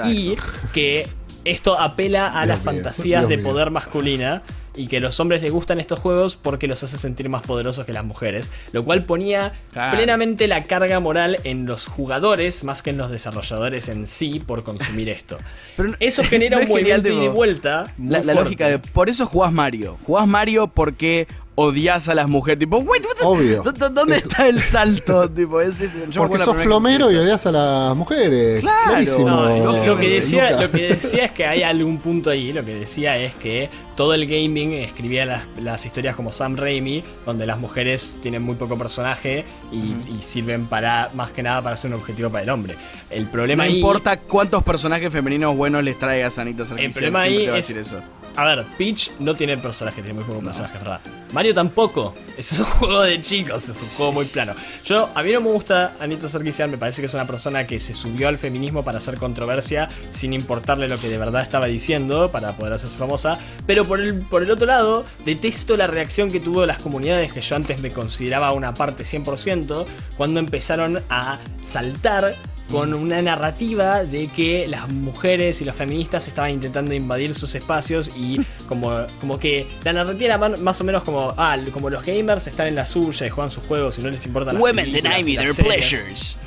Y 0.06 0.36
que 0.72 1.06
esto 1.44 1.78
apela 1.78 2.28
a 2.28 2.46
las 2.46 2.62
fantasías 2.62 3.28
de 3.28 3.38
poder 3.38 3.70
masculina 3.70 4.42
y 4.74 4.86
que 4.86 5.00
los 5.00 5.18
hombres 5.20 5.42
les 5.42 5.50
gustan 5.50 5.80
estos 5.80 5.98
juegos 5.98 6.36
porque 6.36 6.66
los 6.66 6.82
hace 6.82 6.96
sentir 6.96 7.28
más 7.28 7.42
poderosos 7.42 7.84
que 7.84 7.92
las 7.92 8.04
mujeres, 8.04 8.52
lo 8.72 8.84
cual 8.84 9.04
ponía 9.04 9.52
plenamente 9.90 10.48
la 10.48 10.62
carga 10.64 11.00
moral 11.00 11.38
en 11.44 11.66
los 11.66 11.86
jugadores 11.86 12.64
más 12.64 12.82
que 12.82 12.90
en 12.90 12.98
los 12.98 13.10
desarrolladores 13.10 13.88
en 13.88 14.06
sí 14.06 14.40
por 14.40 14.62
consumir 14.64 15.08
esto. 15.08 15.38
Pero 15.76 15.94
eso 16.00 16.22
genera 16.28 16.58
un 16.58 16.68
movimiento 16.68 17.08
de 17.08 17.28
vuelta. 17.28 17.92
La, 17.98 18.20
la 18.22 18.34
lógica 18.34 18.68
de 18.68 18.78
por 18.78 19.08
eso 19.08 19.26
jugás 19.26 19.52
Mario. 19.52 19.98
Jugás 20.04 20.26
Mario 20.26 20.68
porque 20.68 21.26
odias 21.55 22.09
a 22.09 22.14
las 22.14 22.28
mujeres. 22.28 22.59
Tipo, 22.59 22.78
Obvio. 23.22 23.62
¿dónde 23.62 24.16
está 24.16 24.48
el 24.48 24.61
salto? 24.61 25.30
tipo, 25.34 25.61
es, 25.61 25.82
Porque 26.16 26.38
sos 26.38 26.57
plomero 26.57 27.11
y 27.11 27.16
odias 27.16 27.46
a 27.46 27.53
las 27.53 27.96
mujeres. 27.96 28.61
Claro. 28.61 29.84
lo, 29.84 29.98
que 29.98 30.09
decía, 30.09 30.61
lo 30.61 30.70
que 30.70 30.88
decía 30.94 31.26
es 31.26 31.32
que 31.32 31.46
hay 31.46 31.62
algún 31.62 31.98
punto 31.98 32.30
ahí. 32.30 32.53
Lo 32.53 32.64
que 32.64 32.74
decía 32.74 33.16
es 33.18 33.34
que 33.34 33.68
todo 33.96 34.14
el 34.14 34.26
gaming 34.26 34.72
escribía 34.72 35.26
las, 35.26 35.46
las 35.61 35.84
historias 35.84 36.16
como 36.16 36.32
Sam 36.32 36.57
Raimi, 36.57 37.05
donde 37.26 37.46
las 37.46 37.59
mujeres 37.59 38.18
tienen 38.22 38.42
muy 38.42 38.55
poco 38.57 38.76
personaje 38.76 39.44
y, 39.70 39.92
sirven 40.22 40.66
para 40.66 41.11
más 41.14 41.32
que 41.32 41.42
nada 41.42 41.61
para 41.61 41.76
ser 41.76 41.90
un 41.90 41.98
objetivo 41.98 42.30
para 42.30 42.44
el 42.44 42.50
hombre. 42.50 42.76
El 43.11 43.26
problema 43.26 43.64
no 43.64 43.70
ahí, 43.70 43.76
importa 43.76 44.18
cuántos 44.18 44.62
personajes 44.62 45.12
femeninos 45.12 45.55
buenos 45.57 45.82
les 45.82 45.98
traigas 45.98 46.38
a 46.38 46.42
Anita 46.42 46.62
El 46.76 46.90
problema 46.90 47.22
ahí 47.22 47.44
es, 47.46 47.70
eso. 47.70 48.00
A 48.37 48.45
ver, 48.45 48.64
Peach 48.78 49.11
no 49.18 49.35
tiene 49.35 49.57
personaje, 49.59 50.03
tiene 50.03 50.14
muy 50.14 50.24
pocos 50.24 50.43
personajes, 50.43 50.80
¿verdad? 50.80 51.01
Mario 51.33 51.55
tampoco. 51.55 52.14
Es 52.33 52.59
un 52.59 52.64
juego 52.64 53.03
de 53.03 53.20
chicos, 53.20 53.68
es 53.68 53.83
un 53.83 53.89
juego 53.91 54.12
muy 54.12 54.24
plano. 54.24 54.55
Yo, 54.87 55.11
a 55.14 55.22
mí 55.22 55.33
no 55.33 55.43
me 55.43 55.51
gusta 55.51 55.93
Anita 56.01 56.28
Sarkisian, 56.28 56.70
me 56.70 56.78
parece 56.78 57.03
que 57.03 57.07
es 57.07 57.12
una 57.12 57.26
persona 57.26 57.66
que 57.66 57.78
se 57.78 57.93
subió 57.93 58.26
al 58.26 58.39
feminismo 58.39 58.83
para 58.83 58.99
hacer 58.99 59.18
controversia 59.18 59.87
sin 60.12 60.33
importarle 60.33 60.89
lo 60.89 60.99
que 60.99 61.11
de 61.11 61.18
verdad 61.18 61.43
estaba 61.43 61.66
diciendo 61.66 62.33
para 62.33 62.57
poder 62.57 62.72
hacerse 62.72 62.97
famosa. 62.97 63.39
Pero 63.66 63.85
por 63.85 64.01
el, 64.01 64.20
por 64.22 64.43
el 64.43 64.51
otro 64.51 64.66
lado, 64.66 65.05
detesto 65.26 65.76
la 65.76 65.87
reacción 65.87 66.30
que 66.30 66.41
tuvo 66.41 66.64
las 66.64 66.78
comunidades 66.78 67.33
que 67.33 67.43
yo 67.43 67.55
antes 67.55 67.80
me 67.83 67.93
consideraba 67.93 68.53
una 68.53 68.72
parte 68.72 69.05
100% 69.05 69.85
cuando 70.16 70.41
empezaron 70.41 71.03
a 71.11 71.39
saltar 71.61 72.35
con 72.72 72.94
una 72.94 73.20
narrativa 73.20 74.02
de 74.02 74.28
que 74.28 74.66
las 74.66 74.90
mujeres 74.90 75.60
y 75.60 75.66
los 75.66 75.76
feministas 75.76 76.26
estaban 76.26 76.52
intentando 76.52 76.94
invadir 76.94 77.34
sus 77.34 77.54
espacios 77.54 78.10
y 78.16 78.40
como, 78.66 79.04
como 79.20 79.38
que 79.38 79.66
la 79.84 79.92
narrativa 79.92 80.24
era 80.34 80.38
más 80.38 80.80
o 80.80 80.84
menos 80.84 81.04
como, 81.04 81.34
ah, 81.36 81.58
como 81.70 81.90
los 81.90 82.02
gamers 82.02 82.46
están 82.46 82.68
en 82.68 82.74
la 82.74 82.86
suya 82.86 83.26
y 83.26 83.28
juegan 83.28 83.50
sus 83.50 83.62
juegos 83.64 83.98
y 83.98 84.02
no 84.02 84.08
les 84.08 84.24
importa 84.24 84.54
las 84.54 84.62
Women 84.62 84.90
deny 84.90 85.22
me 85.22 85.36
their 85.36 85.54
pleasures. 85.54 86.38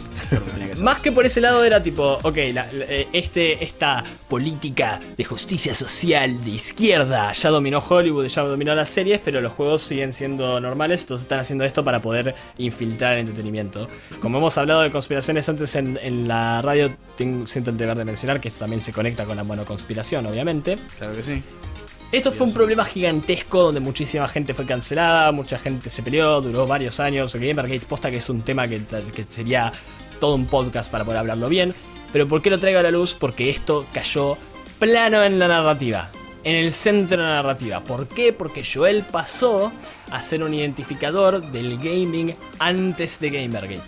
Más 0.81 0.99
que 0.99 1.11
por 1.11 1.25
ese 1.25 1.41
lado 1.41 1.63
era 1.63 1.81
tipo, 1.81 2.19
ok, 2.21 2.37
eh, 2.37 3.07
este, 3.13 3.63
esta 3.63 4.03
política 4.27 4.99
de 5.17 5.23
justicia 5.23 5.73
social 5.73 6.43
de 6.43 6.51
izquierda 6.51 7.31
ya 7.33 7.49
dominó 7.49 7.79
Hollywood, 7.79 8.27
ya 8.27 8.43
dominó 8.43 8.75
las 8.75 8.89
series, 8.89 9.21
pero 9.23 9.41
los 9.41 9.53
juegos 9.53 9.81
siguen 9.81 10.13
siendo 10.13 10.59
normales, 10.59 11.01
entonces 11.01 11.23
están 11.25 11.39
haciendo 11.39 11.63
esto 11.63 11.83
para 11.83 12.01
poder 12.01 12.35
infiltrar 12.57 13.13
el 13.13 13.19
entretenimiento. 13.21 13.87
Como 14.21 14.37
hemos 14.37 14.57
hablado 14.57 14.81
de 14.81 14.91
conspiraciones 14.91 15.47
antes 15.47 15.75
en, 15.75 16.27
la 16.27 16.61
radio, 16.61 16.91
tengo, 17.17 17.47
siento 17.47 17.71
el 17.71 17.77
deber 17.77 17.97
de 17.97 18.05
mencionar 18.05 18.39
que 18.39 18.47
esto 18.47 18.59
también 18.59 18.81
se 18.81 18.91
conecta 18.91 19.25
con 19.25 19.37
la 19.37 19.43
monoconspiración, 19.43 20.25
obviamente. 20.25 20.77
Claro 20.97 21.15
que 21.15 21.23
sí. 21.23 21.43
Esto 22.11 22.31
fue 22.31 22.47
un 22.47 22.53
problema 22.53 22.85
gigantesco 22.85 23.63
donde 23.63 23.81
muchísima 23.81 24.27
gente 24.27 24.53
fue 24.53 24.65
cancelada, 24.65 25.31
mucha 25.31 25.57
gente 25.57 25.89
se 25.89 26.01
peleó, 26.01 26.39
duró 26.39 26.65
varios 26.65 26.99
años. 26.99 27.35
Gamergate 27.35 27.85
posta 27.87 28.09
que 28.09 28.17
es 28.17 28.29
un 28.29 28.41
tema 28.41 28.67
que, 28.67 28.81
que 29.13 29.25
sería 29.27 29.73
todo 30.19 30.35
un 30.35 30.45
podcast 30.45 30.91
para 30.91 31.05
poder 31.05 31.19
hablarlo 31.19 31.49
bien. 31.49 31.73
Pero 32.11 32.27
¿por 32.27 32.41
qué 32.41 32.49
lo 32.49 32.59
traigo 32.59 32.79
a 32.79 32.83
la 32.83 32.91
luz? 32.91 33.13
Porque 33.13 33.49
esto 33.49 33.85
cayó 33.93 34.37
plano 34.79 35.23
en 35.23 35.39
la 35.39 35.47
narrativa. 35.47 36.11
En 36.43 36.55
el 36.55 36.71
centro 36.71 37.17
de 37.17 37.23
la 37.23 37.35
narrativa. 37.41 37.83
¿Por 37.83 38.07
qué? 38.07 38.31
Porque 38.31 38.63
Joel 38.63 39.03
pasó 39.03 39.71
a 40.11 40.21
ser 40.21 40.43
un 40.43 40.53
identificador 40.53 41.41
del 41.51 41.77
gaming 41.77 42.35
antes 42.59 43.19
de 43.19 43.29
Gamergate. 43.31 43.81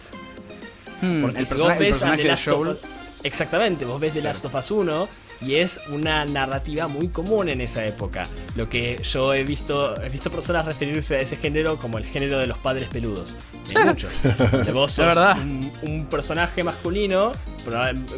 Hmm, 1.02 1.22
Porque 1.22 1.46
si 1.46 1.56
vos 1.56 1.78
ves 1.78 2.00
The 2.00 2.24
Last 2.24 2.48
of 2.48 2.78
Exactamente, 3.24 3.86
vos 3.86 4.00
ves 4.00 4.14
The 4.14 4.22
Last 4.22 4.46
of 4.46 4.56
Us 4.56 4.72
1 4.72 5.08
y 5.42 5.56
es 5.56 5.80
una 5.92 6.26
narrativa 6.26 6.88
muy 6.88 7.10
común 7.10 7.50
en 7.50 7.62
esa 7.62 7.86
época. 7.86 8.28
Lo 8.56 8.70
que 8.70 9.02
yo 9.04 9.34
he 9.34 9.44
visto, 9.44 10.00
he 10.02 10.10
visto 10.10 10.32
personas 10.32 10.66
referirse 10.66 11.16
a 11.16 11.20
ese 11.20 11.38
género 11.38 11.78
como 11.78 11.98
el 11.98 12.06
género 12.06 12.40
de 12.40 12.48
los 12.48 12.58
padres 12.58 12.90
peludos. 12.90 13.38
Hay 13.76 13.86
muchos. 13.86 14.22
De 14.24 14.72
vos 14.72 14.92
sos 14.94 15.16
un, 15.84 16.08
personaje 16.10 16.64
masculino, 16.64 17.32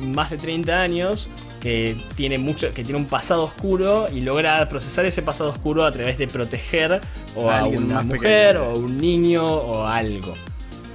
más 0.01 0.29
de 0.29 0.37
30 0.37 0.79
años, 0.79 1.29
que 1.59 1.97
tiene 2.15 2.37
mucho, 2.37 2.73
que 2.73 2.83
tiene 2.83 2.97
un 2.97 3.05
pasado 3.05 3.43
oscuro 3.43 4.07
y 4.13 4.21
logra 4.21 4.67
procesar 4.69 5.05
ese 5.05 5.21
pasado 5.21 5.49
oscuro 5.49 5.83
a 5.85 5.91
través 5.91 6.17
de 6.17 6.27
proteger 6.27 7.01
o 7.35 7.49
a, 7.49 7.65
una 7.65 8.01
mujer 8.01 8.57
o 8.57 8.65
a 8.65 8.73
un 8.73 8.97
niño 8.97 9.45
o 9.45 9.85
algo. 9.85 10.35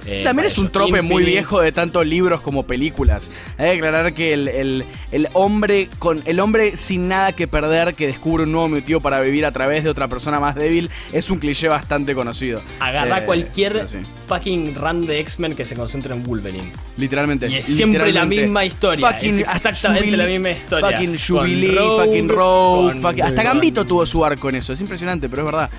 Eh, 0.05 0.21
también 0.23 0.45
es 0.45 0.57
un 0.57 0.69
trope 0.69 1.01
muy 1.01 1.23
viejo 1.23 1.61
de 1.61 1.71
tantos 1.71 2.05
libros 2.05 2.41
como 2.41 2.67
películas. 2.67 3.31
Hay 3.57 3.71
que 3.71 3.77
aclarar 3.77 4.13
que 4.13 4.33
el, 4.33 4.85
hombre 5.33 5.89
con 5.99 6.21
el 6.25 6.39
hombre 6.39 6.77
sin 6.77 7.07
nada 7.07 7.31
que 7.33 7.47
perder 7.47 7.95
que 7.95 8.07
descubre 8.07 8.43
un 8.43 8.51
nuevo 8.51 8.69
motivo 8.69 8.99
para 8.99 9.19
vivir 9.21 9.45
a 9.45 9.51
través 9.51 9.83
de 9.83 9.89
otra 9.89 10.07
persona 10.07 10.39
más 10.39 10.55
débil 10.55 10.89
es 11.11 11.29
un 11.29 11.39
cliché 11.39 11.67
bastante 11.67 12.13
conocido. 12.13 12.61
Agarra 12.79 13.19
eh, 13.19 13.25
cualquier 13.25 13.85
fucking 14.27 14.75
run 14.75 15.05
de 15.05 15.19
X-Men 15.19 15.55
que 15.55 15.65
se 15.65 15.75
concentre 15.75 16.13
en 16.13 16.23
Wolverine. 16.23 16.71
Literalmente. 16.97 17.47
Y 17.47 17.55
es 17.55 17.65
siempre 17.65 18.11
la 18.11 18.25
misma 18.25 18.65
historia. 18.65 19.09
es 19.21 19.39
exactamente 19.39 20.15
la 20.15 20.25
misma 20.25 20.51
historia. 20.51 20.91
Fucking 20.91 21.17
Jubilee, 21.17 21.75
fucking 21.75 22.29
Rogue, 22.29 23.21
hasta 23.23 23.43
Gambito 23.43 23.85
tuvo 23.85 24.05
su 24.05 24.23
arco 24.23 24.49
en 24.49 24.55
eso. 24.55 24.73
Es 24.73 24.81
impresionante, 24.81 25.29
pero 25.29 25.41
es 25.43 25.45
verdad 25.45 25.69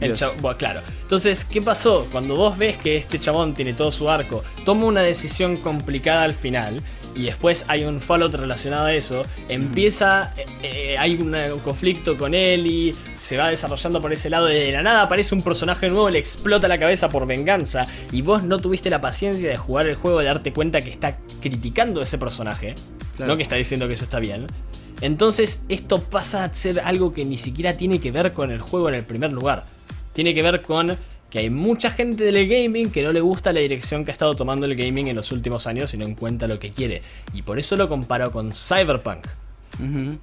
bueno, 0.00 0.58
claro. 0.58 0.82
Entonces, 1.02 1.44
¿qué 1.44 1.62
pasó? 1.62 2.06
Cuando 2.10 2.36
vos 2.36 2.58
ves 2.58 2.76
que 2.76 2.96
este 2.96 3.18
chabón 3.18 3.54
tiene 3.54 3.72
todo 3.72 3.90
su 3.90 4.10
arco, 4.10 4.42
toma 4.64 4.86
una 4.86 5.02
decisión 5.02 5.56
complicada 5.56 6.24
al 6.24 6.34
final, 6.34 6.82
y 7.14 7.24
después 7.24 7.64
hay 7.68 7.84
un 7.84 8.00
fallout 8.00 8.34
relacionado 8.34 8.86
a 8.86 8.92
eso, 8.92 9.22
empieza, 9.48 10.34
eh, 10.36 10.44
eh, 10.62 10.96
hay 10.98 11.14
un, 11.14 11.34
conflicto 11.64 12.18
con 12.18 12.34
él 12.34 12.66
y 12.66 12.94
se 13.16 13.38
va 13.38 13.48
desarrollando 13.48 14.02
por 14.02 14.12
ese 14.12 14.28
lado, 14.28 14.50
y 14.50 14.54
de 14.54 14.72
la 14.72 14.82
nada 14.82 15.02
aparece 15.02 15.34
un 15.34 15.42
personaje 15.42 15.88
nuevo, 15.88 16.10
le 16.10 16.18
explota 16.18 16.68
la 16.68 16.78
cabeza 16.78 17.08
por 17.08 17.26
venganza, 17.26 17.86
y 18.12 18.20
vos 18.20 18.42
no 18.42 18.58
tuviste 18.58 18.90
la 18.90 19.00
paciencia 19.00 19.48
de 19.48 19.56
jugar 19.56 19.86
el 19.86 19.94
juego, 19.94 20.18
de 20.18 20.26
darte 20.26 20.52
cuenta 20.52 20.82
que 20.82 20.90
está 20.90 21.16
criticando 21.40 22.00
a 22.00 22.04
ese 22.04 22.18
personaje, 22.18 22.74
no 23.18 23.36
que 23.36 23.42
está 23.42 23.56
diciendo 23.56 23.88
que 23.88 23.94
eso 23.94 24.04
está 24.04 24.20
bien. 24.20 24.46
Entonces 25.00 25.62
esto 25.68 26.02
pasa 26.02 26.44
a 26.44 26.52
ser 26.52 26.80
algo 26.80 27.12
que 27.12 27.24
ni 27.24 27.38
siquiera 27.38 27.76
tiene 27.76 27.98
que 27.98 28.10
ver 28.10 28.32
con 28.34 28.50
el 28.50 28.60
juego 28.60 28.88
en 28.88 28.94
el 28.94 29.04
primer 29.04 29.32
lugar 29.32 29.64
tiene 30.16 30.34
que 30.34 30.40
ver 30.40 30.62
con 30.62 30.96
que 31.28 31.40
hay 31.40 31.50
mucha 31.50 31.90
gente 31.90 32.24
del 32.24 32.48
gaming 32.48 32.90
que 32.90 33.02
no 33.02 33.12
le 33.12 33.20
gusta 33.20 33.52
la 33.52 33.60
dirección 33.60 34.02
que 34.02 34.10
ha 34.10 34.12
estado 34.12 34.34
tomando 34.34 34.64
el 34.64 34.74
gaming 34.74 35.08
en 35.08 35.16
los 35.16 35.30
últimos 35.30 35.66
años 35.66 35.92
y 35.92 35.98
no 35.98 36.06
encuentra 36.06 36.48
lo 36.48 36.58
que 36.58 36.72
quiere. 36.72 37.02
Y 37.34 37.42
por 37.42 37.58
eso 37.58 37.76
lo 37.76 37.86
comparo 37.86 38.30
con 38.30 38.54
Cyberpunk. 38.54 39.26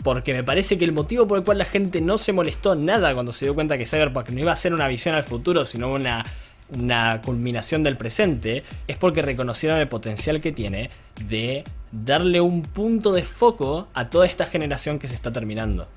Porque 0.03 0.33
me 0.33 0.43
parece 0.43 0.79
que 0.79 0.85
el 0.85 0.93
motivo 0.93 1.27
por 1.27 1.37
el 1.37 1.43
cual 1.43 1.59
la 1.59 1.65
gente 1.65 2.01
no 2.01 2.17
se 2.17 2.33
molestó 2.33 2.73
nada 2.73 3.13
cuando 3.13 3.31
se 3.31 3.45
dio 3.45 3.53
cuenta 3.53 3.77
que 3.77 3.85
Cyberpunk 3.85 4.31
no 4.31 4.39
iba 4.39 4.51
a 4.51 4.55
ser 4.55 4.73
una 4.73 4.87
visión 4.87 5.13
al 5.13 5.21
futuro, 5.21 5.63
sino 5.63 5.93
una, 5.93 6.25
una 6.71 7.21
culminación 7.21 7.83
del 7.83 7.95
presente, 7.95 8.63
es 8.87 8.97
porque 8.97 9.21
reconocieron 9.21 9.77
el 9.77 9.87
potencial 9.87 10.41
que 10.41 10.51
tiene 10.53 10.89
de 11.27 11.65
darle 11.91 12.41
un 12.41 12.63
punto 12.63 13.13
de 13.13 13.21
foco 13.21 13.89
a 13.93 14.09
toda 14.09 14.25
esta 14.25 14.47
generación 14.47 14.97
que 14.97 15.07
se 15.07 15.13
está 15.13 15.31
terminando. 15.31 15.87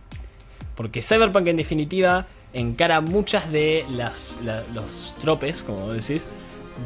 Porque 0.75 1.01
Cyberpunk 1.01 1.47
en 1.47 1.57
definitiva 1.57 2.27
encara 2.53 3.01
muchas 3.01 3.51
de 3.51 3.85
las, 3.91 4.39
los 4.75 5.15
tropes, 5.21 5.63
como 5.63 5.93
decís, 5.93 6.27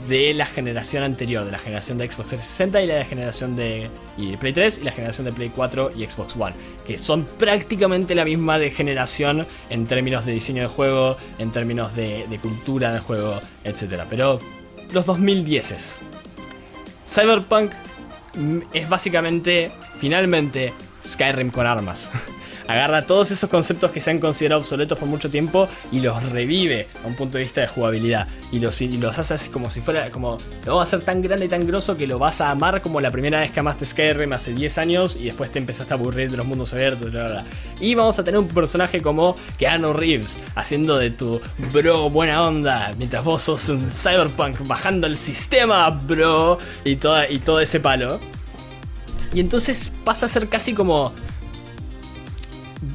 de 0.09 0.35
la 0.35 0.47
generación 0.47 1.03
anterior, 1.03 1.45
de 1.45 1.51
la 1.51 1.59
generación 1.59 1.99
de 1.99 2.07
Xbox 2.07 2.29
360 2.29 2.83
y 2.83 2.87
la 2.87 3.05
generación 3.05 3.57
de, 3.57 3.91
Play 4.39 4.53
3 4.53 4.79
y 4.79 4.85
la 4.85 4.93
generación 4.93 5.25
de 5.25 5.33
Play 5.33 5.51
4 5.55 5.93
y 5.97 6.05
Xbox 6.05 6.37
One, 6.37 6.55
que 6.87 6.97
son 6.97 7.25
prácticamente 7.25 8.15
la 8.15 8.25
misma 8.25 8.59
de 8.59 8.71
generación 8.71 9.47
en 9.69 9.87
términos 9.87 10.25
de 10.27 10.33
diseño 10.33 10.63
de 10.63 10.69
juego, 10.69 11.17
en 11.39 11.51
términos 11.51 11.95
de, 11.97 12.27
de 12.29 12.39
cultura 12.39 12.93
de 12.93 13.01
juego, 13.01 13.41
etc. 13.65 14.05
Pero 14.09 14.39
los 14.93 15.07
2010 15.07 15.99
Cyberpunk 17.07 17.73
es 18.73 18.89
básicamente, 18.89 19.73
finalmente, 19.99 20.73
Skyrim 21.05 21.51
con 21.51 21.67
armas. 21.67 22.13
agarra 22.71 23.03
todos 23.03 23.31
esos 23.31 23.51
conceptos 23.51 23.91
que 23.91 24.01
se 24.01 24.11
han 24.11 24.19
considerado 24.19 24.61
obsoletos 24.61 24.99
por 24.99 25.09
mucho 25.09 25.31
tiempo 25.31 25.69
y 25.91 26.01
los 26.01 26.23
revive 26.31 26.89
a 27.05 27.07
un 27.07 27.15
punto 27.15 27.39
de 27.39 27.45
vista 27.45 27.61
de 27.61 27.67
jugabilidad. 27.67 28.29
Y 28.53 28.61
los, 28.61 28.81
los 28.81 29.19
hace 29.19 29.35
así 29.35 29.51
como 29.51 29.71
si 29.71 29.81
fuera, 29.81 30.11
como, 30.11 30.37
lo 30.65 30.77
va 30.77 30.81
a 30.81 30.85
hacer 30.85 31.01
tan 31.01 31.23
grande 31.23 31.47
y 31.47 31.49
tan 31.49 31.67
grosso 31.67 31.97
que 31.97 32.07
lo 32.07 32.19
vas 32.19 32.41
a 32.41 32.51
amar 32.51 32.83
como 32.83 33.01
la 33.01 33.11
primera 33.11 33.41
vez 33.41 33.51
que 33.51 33.61
amaste 33.61 33.87
Skyrim 33.87 34.33
hace 34.33 34.53
10 34.53 34.79
años 34.79 35.17
y 35.17 35.25
después 35.25 35.51
te 35.51 35.59
empezaste 35.59 35.95
a 35.95 35.97
aburrir 35.97 36.31
de 36.31 36.37
los 36.37 36.47
mundos 36.47 36.73
abiertos. 36.73 37.11
Y 37.81 37.95
vamos 37.95 38.19
a 38.19 38.25
tener 38.25 38.39
un 38.39 38.49
personaje 38.49 39.03
como 39.03 39.37
Keanu 39.59 39.93
Reeves, 39.93 40.41
haciendo 40.55 40.99
de 40.99 41.11
tu 41.11 41.41
bro 41.73 42.11
buena 42.11 42.47
onda, 42.47 42.93
mientras 42.99 43.25
vos 43.25 43.43
sos 43.43 43.69
un 43.69 43.91
cyberpunk 43.93 44.67
bajando 44.67 45.07
el 45.07 45.17
sistema, 45.17 45.91
bro, 45.91 46.59
y, 46.85 46.97
toda, 46.97 47.29
y 47.29 47.39
todo 47.39 47.61
ese 47.61 47.81
palo. 47.81 48.21
Y 49.33 49.41
entonces 49.41 49.93
pasa 50.05 50.27
a 50.27 50.29
ser 50.29 50.49
casi 50.49 50.75
como 50.75 51.13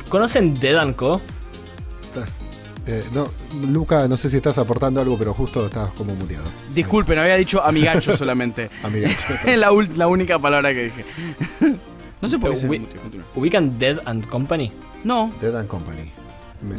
¿Conocen 0.10 0.54
Dead 0.60 0.96
Co? 0.96 1.22
Eh, 2.88 3.04
no, 3.14 3.32
Luca, 3.68 4.08
no 4.08 4.16
sé 4.16 4.30
si 4.30 4.38
estás 4.38 4.58
aportando 4.60 5.02
algo, 5.02 5.18
pero 5.18 5.34
justo 5.34 5.66
estabas 5.66 5.94
como 5.94 6.14
muteado. 6.14 6.46
Disculpen, 6.74 7.18
había 7.18 7.36
dicho 7.36 7.64
amigacho 7.64 8.16
solamente. 8.18 8.70
amigacho. 8.84 9.28
es 9.46 9.58
la, 9.58 9.72
la, 9.96 10.08
única 10.08 10.38
palabra 10.38 10.72
que 10.72 10.84
dije. 10.84 11.06
no 12.22 12.28
sé 12.28 12.38
por 12.38 12.54
qué 12.54 12.82
¿Ubican 13.34 13.78
Dead 13.80 14.00
and 14.06 14.28
Company? 14.28 14.72
No. 15.04 15.32
Dead 15.42 15.56
and 15.56 15.68
Company. 15.68 16.12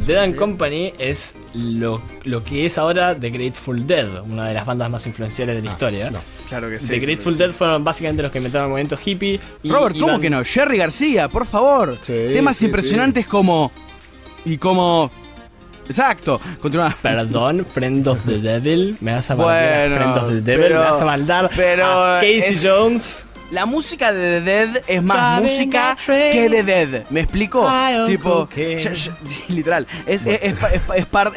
Dead 0.06 0.22
and 0.22 0.36
Company 0.36 0.92
es 0.98 1.34
lo, 1.54 2.02
lo, 2.24 2.42
que 2.42 2.66
es 2.66 2.78
ahora 2.78 3.18
The 3.18 3.30
Grateful 3.30 3.86
Dead, 3.86 4.22
una 4.22 4.48
de 4.48 4.54
las 4.54 4.66
bandas 4.66 4.90
más 4.90 5.06
influenciales 5.06 5.56
de 5.56 5.62
la 5.62 5.70
ah, 5.70 5.72
historia. 5.72 6.10
No. 6.10 6.20
Claro 6.48 6.68
que 6.70 6.80
sí. 6.80 6.88
The 6.88 6.98
Grateful 6.98 7.36
Dead 7.36 7.52
fueron 7.52 7.84
básicamente 7.84 8.22
los 8.22 8.32
que 8.32 8.38
inventaron 8.38 8.66
el 8.66 8.70
movimiento 8.70 8.98
hippie. 9.04 9.40
Y, 9.62 9.68
Robert, 9.68 9.98
¿cómo 9.98 10.20
que 10.20 10.30
no? 10.30 10.44
Jerry 10.44 10.78
García, 10.78 11.28
por 11.28 11.46
favor. 11.46 11.98
Temas 11.98 12.60
impresionantes 12.62 13.26
como. 13.26 13.70
Y 14.44 14.58
como. 14.58 15.10
Exacto, 15.88 16.40
continúa. 16.60 16.96
Perdón, 17.00 17.64
Friend 17.64 18.06
of 18.08 18.24
the 18.24 18.38
Devil. 18.38 18.96
Me 19.00 19.14
vas 19.14 19.30
a 19.30 19.36
maldar. 19.36 19.90
Friend 19.90 20.18
of 20.18 20.28
the 20.28 20.40
Devil, 20.40 20.72
me 20.72 20.78
vas 20.78 21.00
a 21.00 21.04
maldar. 21.04 21.50
Pero. 21.54 21.84
Casey 22.20 22.58
Jones 22.60 23.25
la 23.50 23.66
música 23.66 24.12
de 24.12 24.40
The 24.40 24.44
Dead 24.44 24.82
es 24.86 25.02
más 25.02 25.42
música 25.42 25.96
que 26.06 26.48
The 26.50 26.62
Dead. 26.62 27.04
¿Me 27.10 27.20
explico? 27.20 27.68
tipo, 28.06 28.48
literal. 29.48 29.86
Es, 30.06 30.22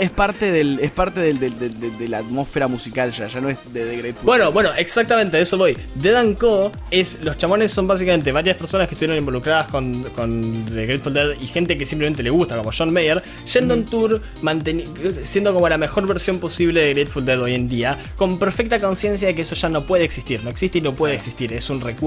parte 0.09 0.51
del, 0.51 0.79
es 0.79 0.91
parte 0.91 1.19
del, 1.19 1.39
de 1.39 2.07
la 2.07 2.19
atmósfera 2.19 2.67
musical 2.67 3.11
ya, 3.11 3.27
ya 3.27 3.41
no 3.41 3.49
es 3.49 3.73
de 3.73 3.85
The 3.85 3.97
Grateful 3.97 4.25
Bueno, 4.25 4.51
bueno, 4.51 4.71
exactamente, 4.75 5.39
eso 5.39 5.57
voy. 5.57 5.77
Dead 5.95 6.15
and 6.15 6.37
Co. 6.37 6.71
es. 6.91 7.19
Los 7.23 7.37
chamones 7.37 7.71
son 7.71 7.87
básicamente 7.87 8.31
varias 8.31 8.57
personas 8.57 8.87
que 8.87 8.95
estuvieron 8.95 9.17
involucradas 9.17 9.67
con, 9.67 10.03
con 10.15 10.65
The 10.65 10.85
Grateful 10.85 11.13
Dead 11.13 11.39
y 11.39 11.47
gente 11.47 11.77
que 11.77 11.85
simplemente 11.85 12.23
le 12.23 12.29
gusta, 12.29 12.57
como 12.57 12.71
John 12.75 12.91
Mayer, 12.91 13.21
yendo 13.51 13.73
en 13.73 13.85
tour, 13.85 14.21
siendo 15.23 15.53
como 15.53 15.69
la 15.69 15.77
mejor 15.77 16.07
versión 16.07 16.39
posible 16.39 16.81
de 16.81 16.93
Grateful 16.93 17.25
Dead 17.25 17.41
hoy 17.41 17.55
en 17.55 17.69
día, 17.69 17.97
con 18.15 18.39
perfecta 18.39 18.79
conciencia 18.79 19.27
de 19.27 19.35
que 19.35 19.43
eso 19.43 19.55
ya 19.55 19.69
no 19.69 19.83
puede 19.83 20.03
existir. 20.03 20.43
No 20.43 20.49
existe 20.49 20.79
y 20.79 20.81
no 20.81 20.95
puede 20.95 21.15
existir. 21.15 21.53
Es 21.53 21.69
un 21.69 21.81
recuerdo. 21.81 21.98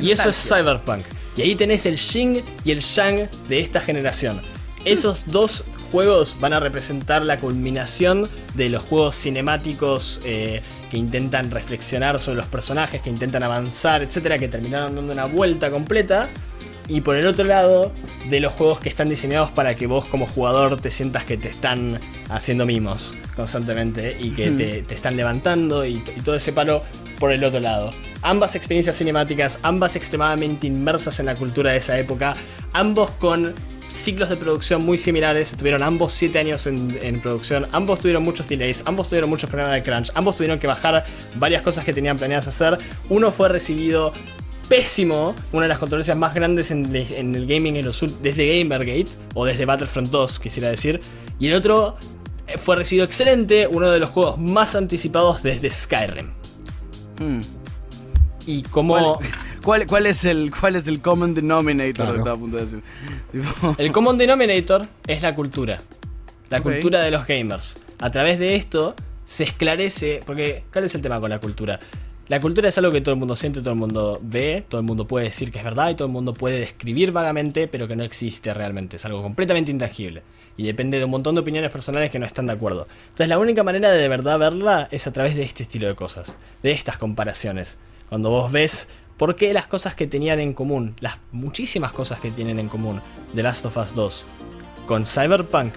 Y 0.00 0.10
eso 0.10 0.28
es 0.28 0.36
Cyberpunk. 0.36 1.04
Y 1.36 1.42
ahí 1.42 1.54
tenés 1.54 1.86
el 1.86 1.98
Xing 1.98 2.42
y 2.64 2.70
el 2.70 2.80
Yang 2.80 3.28
de 3.48 3.60
esta 3.60 3.80
generación. 3.80 4.40
Esos 4.84 5.26
dos 5.26 5.64
juegos 5.90 6.36
van 6.40 6.52
a 6.52 6.60
representar 6.60 7.22
la 7.22 7.38
culminación 7.38 8.28
de 8.54 8.68
los 8.68 8.82
juegos 8.82 9.16
cinemáticos 9.16 10.20
eh, 10.24 10.62
que 10.90 10.96
intentan 10.96 11.50
reflexionar 11.50 12.20
sobre 12.20 12.38
los 12.38 12.46
personajes, 12.46 13.00
que 13.02 13.10
intentan 13.10 13.42
avanzar, 13.42 14.02
etcétera, 14.02 14.38
que 14.38 14.48
terminaron 14.48 14.94
dando 14.94 15.12
una 15.12 15.26
vuelta 15.26 15.70
completa. 15.70 16.28
Y 16.88 17.00
por 17.00 17.16
el 17.16 17.26
otro 17.26 17.44
lado, 17.44 17.92
de 18.30 18.40
los 18.40 18.52
juegos 18.52 18.80
que 18.80 18.88
están 18.88 19.08
diseñados 19.08 19.50
para 19.50 19.74
que 19.74 19.86
vos 19.86 20.04
como 20.04 20.26
jugador 20.26 20.80
te 20.80 20.90
sientas 20.90 21.24
que 21.24 21.36
te 21.36 21.48
están 21.48 21.98
haciendo 22.28 22.66
mimos 22.66 23.16
constantemente 23.34 24.16
y 24.18 24.30
que 24.30 24.50
te, 24.50 24.94
están 24.94 25.16
levantando 25.16 25.84
y, 25.84 25.94
y 25.94 26.20
todo 26.22 26.36
ese 26.36 26.52
palo 26.52 26.82
por 27.18 27.32
el 27.32 27.42
otro 27.44 27.60
lado. 27.60 27.90
Ambas 28.22 28.54
experiencias 28.54 28.96
cinemáticas, 28.96 29.58
ambas 29.62 29.96
extremadamente 29.96 30.66
inmersas 30.66 31.20
en 31.20 31.26
la 31.26 31.34
cultura 31.34 31.72
de 31.72 31.78
esa 31.78 31.98
época, 31.98 32.36
ambos 32.72 33.10
con 33.12 33.54
ciclos 33.88 34.28
de 34.28 34.36
producción 34.36 34.84
muy 34.84 34.98
similares, 34.98 35.56
tuvieron 35.56 35.82
ambos 35.82 36.12
7 36.12 36.38
años 36.38 36.66
en, 36.66 37.20
producción, 37.20 37.66
ambos 37.72 38.00
tuvieron 38.00 38.22
muchos 38.22 38.48
delays, 38.48 38.82
ambos 38.86 39.08
tuvieron 39.08 39.30
muchos 39.30 39.48
problemas 39.48 39.74
de 39.74 39.82
crunch, 39.82 40.10
ambos 40.14 40.36
tuvieron 40.36 40.58
que 40.58 40.66
bajar 40.66 41.04
varias 41.36 41.62
cosas 41.62 41.84
que 41.84 41.92
tenían 41.92 42.16
planeadas 42.16 42.48
hacer, 42.48 42.78
uno 43.08 43.32
fue 43.32 43.48
recibido 43.48 44.12
pésimo, 44.68 45.34
una 45.52 45.62
de 45.62 45.68
las 45.68 45.78
controversias 45.78 46.16
más 46.16 46.34
grandes 46.34 46.70
en, 46.70 46.94
el 46.94 47.46
gaming 47.46 47.76
en 47.76 47.86
los, 47.86 48.04
desde 48.22 48.58
Gamergate, 48.58 49.08
o 49.34 49.44
desde 49.44 49.64
Battlefront 49.64 50.10
2 50.10 50.40
quisiera 50.40 50.68
decir, 50.68 51.00
y 51.38 51.48
el 51.48 51.54
otro 51.54 51.96
eh, 52.46 52.58
fue 52.58 52.76
recibido 52.76 53.04
excelente, 53.04 53.66
uno 53.66 53.90
de 53.90 53.98
los 53.98 54.10
juegos 54.10 54.38
más 54.38 54.74
anticipados 54.74 55.42
desde 55.42 55.70
Skyrim. 55.70 56.30
Hmm. 57.18 57.40
Y 58.46 58.62
cómo... 58.62 59.20
¿Cuál, 59.62 59.84
¿Cuál, 59.88 60.06
es 60.06 60.24
el, 60.24 60.52
¿Cuál 60.54 60.76
es 60.76 60.86
el 60.86 61.00
common 61.00 61.34
denominator? 61.34 62.06
El 63.78 63.90
common 63.90 64.16
denominator 64.16 64.86
es 65.08 65.22
la 65.22 65.34
cultura. 65.34 65.82
La 66.50 66.60
cultura 66.60 67.00
de 67.00 67.10
los 67.10 67.26
gamers. 67.26 67.76
A 67.98 68.10
través 68.10 68.38
de 68.38 68.54
esto 68.54 68.94
se 69.24 69.42
esclarece, 69.42 70.22
porque 70.24 70.62
¿cuál 70.72 70.84
es 70.84 70.94
el 70.94 71.02
tema 71.02 71.18
con 71.20 71.30
la 71.30 71.40
cultura? 71.40 71.80
La 72.28 72.40
cultura 72.40 72.68
es 72.68 72.76
algo 72.76 72.90
que 72.90 73.00
todo 73.00 73.12
el 73.12 73.20
mundo 73.20 73.36
siente, 73.36 73.60
todo 73.60 73.70
el 73.70 73.78
mundo 73.78 74.18
ve, 74.20 74.64
todo 74.68 74.80
el 74.80 74.86
mundo 74.86 75.06
puede 75.06 75.26
decir 75.26 75.52
que 75.52 75.58
es 75.58 75.64
verdad 75.64 75.90
y 75.90 75.94
todo 75.94 76.08
el 76.08 76.12
mundo 76.12 76.34
puede 76.34 76.58
describir 76.58 77.12
vagamente, 77.12 77.68
pero 77.68 77.86
que 77.86 77.94
no 77.94 78.02
existe 78.02 78.52
realmente. 78.52 78.96
Es 78.96 79.04
algo 79.04 79.22
completamente 79.22 79.70
intangible. 79.70 80.24
Y 80.56 80.64
depende 80.64 80.98
de 80.98 81.04
un 81.04 81.12
montón 81.12 81.36
de 81.36 81.42
opiniones 81.42 81.70
personales 81.70 82.10
que 82.10 82.18
no 82.18 82.26
están 82.26 82.48
de 82.48 82.54
acuerdo. 82.54 82.88
Entonces 83.04 83.28
la 83.28 83.38
única 83.38 83.62
manera 83.62 83.92
de 83.92 84.00
de 84.00 84.08
verdad 84.08 84.40
verla 84.40 84.88
es 84.90 85.06
a 85.06 85.12
través 85.12 85.36
de 85.36 85.42
este 85.42 85.62
estilo 85.62 85.86
de 85.86 85.94
cosas, 85.94 86.36
de 86.64 86.72
estas 86.72 86.98
comparaciones. 86.98 87.78
Cuando 88.08 88.30
vos 88.30 88.50
ves 88.50 88.88
por 89.16 89.36
qué 89.36 89.54
las 89.54 89.68
cosas 89.68 89.94
que 89.94 90.08
tenían 90.08 90.40
en 90.40 90.52
común, 90.52 90.96
las 90.98 91.18
muchísimas 91.30 91.92
cosas 91.92 92.18
que 92.18 92.32
tienen 92.32 92.58
en 92.58 92.68
común 92.68 93.00
The 93.36 93.44
Last 93.44 93.66
of 93.66 93.76
Us 93.76 93.94
2 93.94 94.26
con 94.86 95.06
Cyberpunk 95.06 95.74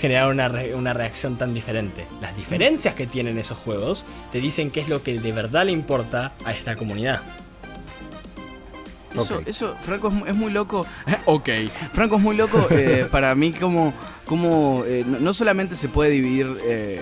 generaron 0.00 0.34
una, 0.34 0.50
una, 0.74 0.92
reacción 0.92 1.36
tan 1.36 1.54
diferente. 1.54 2.06
Las 2.20 2.36
diferencias 2.36 2.94
que 2.94 3.06
tienen 3.06 3.38
esos 3.38 3.58
juegos 3.58 4.04
te 4.32 4.40
dicen 4.40 4.70
qué 4.70 4.80
es 4.80 4.88
lo 4.88 5.02
que 5.02 5.18
de 5.18 5.32
verdad 5.32 5.66
le 5.66 5.72
importa 5.72 6.32
a 6.44 6.52
esta 6.52 6.76
comunidad. 6.76 7.22
Eso, 9.22 9.42
eso, 9.46 9.76
Franco 9.80 10.12
es, 10.26 10.34
muy 10.34 10.52
loco. 10.52 10.86
ok, 11.24 11.48
Franco 11.92 12.16
es 12.16 12.22
muy 12.22 12.36
loco 12.36 12.66
eh, 12.70 13.06
para 13.10 13.34
mí 13.34 13.52
como, 13.52 13.92
como 14.24 14.84
eh, 14.86 15.04
no, 15.06 15.32
solamente 15.32 15.74
se 15.74 15.88
puede 15.88 16.10
dividir 16.10 16.56
eh, 16.64 17.00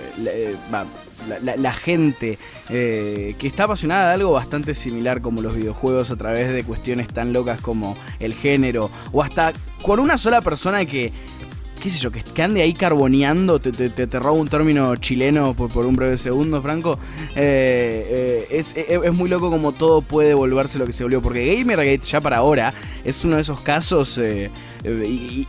la, 1.57 1.73
gente 1.73 2.37
que 2.67 3.35
está 3.41 3.65
apasionada 3.65 4.09
de 4.09 4.13
algo 4.15 4.31
bastante 4.31 4.73
similar 4.73 5.21
como 5.21 5.41
los 5.41 5.55
videojuegos 5.55 6.11
a 6.11 6.15
través 6.15 6.51
de 6.51 6.63
cuestiones 6.63 7.07
tan 7.07 7.33
locas 7.33 7.61
como 7.61 7.97
el 8.19 8.33
género 8.33 8.89
o 9.11 9.21
hasta 9.21 9.53
con 9.81 9.99
una 9.99 10.17
sola 10.17 10.41
persona 10.41 10.85
que 10.85 11.11
qué 11.85 11.91
sé 11.91 11.99
yo, 11.99 12.11
que, 12.11 12.41
ande 12.41 12.63
ahí 12.63 12.73
carboneando, 12.73 13.59
te, 13.59 13.71
te, 13.71 14.19
robo 14.19 14.39
un 14.39 14.47
término 14.47 14.95
chileno 14.95 15.53
por, 15.53 15.85
un 15.85 15.95
breve 15.95 16.17
segundo, 16.17 16.59
Franco. 16.59 16.97
Eh, 17.35 18.47
eh, 18.49 19.01
es, 19.05 19.13
muy 19.13 19.29
loco 19.29 19.51
como 19.51 19.71
todo 19.71 20.01
puede 20.01 20.33
volverse 20.33 20.79
lo 20.79 20.87
que 20.87 20.93
se 20.93 21.03
volvió, 21.03 21.21
porque 21.21 21.55
Gamergate 21.57 21.99
ya 21.99 22.21
para 22.21 22.37
ahora 22.37 22.73
es 23.03 23.23
uno 23.23 23.35
de 23.35 23.43
esos 23.43 23.59
casos 23.59 24.17
eh, 24.17 24.49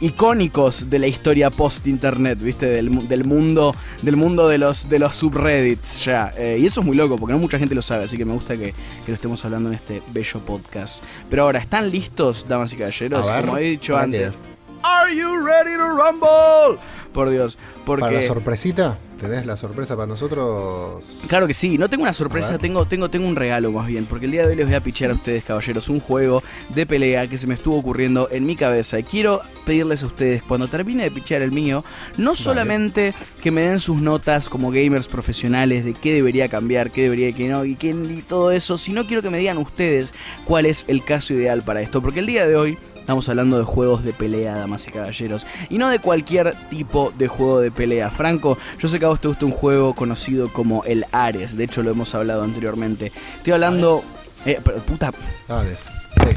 icónicos 0.03 0.91
de 0.91 0.99
la 0.99 1.07
historia 1.07 1.49
post-internet, 1.49 2.39
¿viste? 2.39 2.66
Del, 2.66 2.91
mundo, 3.24 3.74
del 4.03 4.16
mundo 4.16 4.47
de 4.47 4.59
los, 4.59 4.91
de 4.91 4.99
los 4.99 5.16
subreddits 5.16 6.05
ya. 6.05 6.34
y 6.39 6.66
eso 6.66 6.80
es 6.80 6.87
muy 6.87 6.99
loco, 6.99 7.16
porque 7.16 7.32
no 7.32 7.39
mucha 7.39 7.59
gente 7.59 7.74
lo 7.74 7.80
sabe, 7.80 8.05
así 8.05 8.18
que 8.18 8.26
me 8.26 8.34
gusta 8.34 8.59
que, 8.59 8.74
lo 9.07 9.14
estemos 9.14 9.43
hablando 9.47 9.70
en 9.70 9.76
este 9.76 10.03
bello 10.12 10.41
podcast. 10.41 11.03
Pero 11.30 11.45
ahora, 11.45 11.61
¿están 11.61 11.91
listos, 11.91 12.45
damas 12.47 12.74
y 12.74 12.76
caballeros? 12.76 13.30
Como 13.30 13.57
he 13.57 13.62
dicho 13.62 13.97
antes. 13.97 14.39
Are 14.83 15.14
you 15.14 15.45
ready 15.45 15.77
to 15.77 15.89
rumble? 15.89 16.81
Por 17.12 17.31
Dios. 17.31 17.59
Porque... 17.85 18.03
¿Para 18.03 18.16
la 18.16 18.22
sorpresita? 18.22 18.99
¿Tenés 19.18 19.47
la 19.47 19.57
sorpresa 19.57 19.97
para 19.97 20.07
nosotros? 20.07 21.22
Claro 21.27 21.47
que 21.47 21.55
sí, 21.55 21.79
no 21.79 21.89
tengo 21.89 22.03
una 22.03 22.12
sorpresa, 22.12 22.59
tengo, 22.59 22.87
tengo, 22.87 23.09
tengo 23.09 23.27
un 23.27 23.35
regalo 23.35 23.72
más 23.72 23.87
bien, 23.87 24.05
porque 24.05 24.27
el 24.27 24.33
día 24.33 24.43
de 24.43 24.49
hoy 24.49 24.57
les 24.57 24.66
voy 24.66 24.74
a 24.74 24.83
pichar 24.83 25.11
a 25.11 25.14
ustedes, 25.14 25.43
caballeros, 25.43 25.89
un 25.89 26.01
juego 26.01 26.43
de 26.74 26.85
pelea 26.85 27.27
que 27.27 27.39
se 27.39 27.47
me 27.47 27.55
estuvo 27.55 27.79
ocurriendo 27.79 28.29
en 28.31 28.45
mi 28.45 28.57
cabeza. 28.57 28.99
Y 28.99 29.05
quiero 29.05 29.41
pedirles 29.64 30.03
a 30.03 30.07
ustedes, 30.07 30.43
cuando 30.43 30.68
termine 30.68 31.05
de 31.05 31.11
pichar 31.11 31.41
el 31.41 31.51
mío, 31.51 31.83
no 32.18 32.35
solamente 32.35 33.14
que 33.43 33.51
me 33.51 33.62
den 33.62 33.81
sus 33.81 34.03
notas 34.03 34.51
como 34.51 34.70
gamers 34.70 35.09
profesionales 35.09 35.87
de 35.87 35.95
qué 35.95 36.12
debería 36.12 36.51
cambiar, 36.51 36.91
qué 36.91 37.05
debería 37.05 37.33
que 37.33 37.49
no 37.49 37.64
y, 37.64 37.77
qué, 37.77 37.89
y 37.89 38.20
todo 38.20 38.51
eso, 38.51 38.77
sino 38.77 39.07
quiero 39.07 39.22
que 39.22 39.31
me 39.31 39.39
digan 39.39 39.57
ustedes 39.57 40.12
cuál 40.45 40.66
es 40.66 40.85
el 40.89 41.03
caso 41.03 41.33
ideal 41.33 41.62
para 41.62 41.81
esto, 41.81 42.03
porque 42.03 42.20
el 42.20 42.27
día 42.27 42.47
de 42.47 42.57
hoy 42.57 42.79
Estamos 43.07 43.29
hablando 43.29 43.57
de 43.57 43.63
juegos 43.63 44.03
de 44.03 44.13
pelea, 44.13 44.57
damas 44.57 44.89
y 44.89 44.91
caballeros. 44.91 45.47
Y 45.71 45.79
no 45.79 45.91
de 45.91 46.01
cualquier 46.01 46.57
tipo 46.71 47.13
de 47.17 47.29
juego 47.29 47.61
de 47.61 47.71
pelea. 47.71 48.11
Franco, 48.11 48.59
yo 48.81 48.89
sé 48.89 48.99
que 48.99 49.05
a 49.05 49.09
vos 49.09 49.21
te 49.21 49.29
gusta 49.29 49.47
un 49.47 49.53
juego 49.53 49.95
conocido 49.95 50.53
como 50.53 50.83
el 50.83 51.07
Ares. 51.13 51.57
De 51.57 51.63
hecho, 51.63 51.85
lo 51.85 51.93
hemos 51.93 52.17
hablado 52.17 52.43
anteriormente. 52.43 53.13
Estoy 53.37 53.53
hablando. 53.53 54.03
Eh, 54.45 54.61
puta. 54.85 55.13
Ares. 55.47 55.87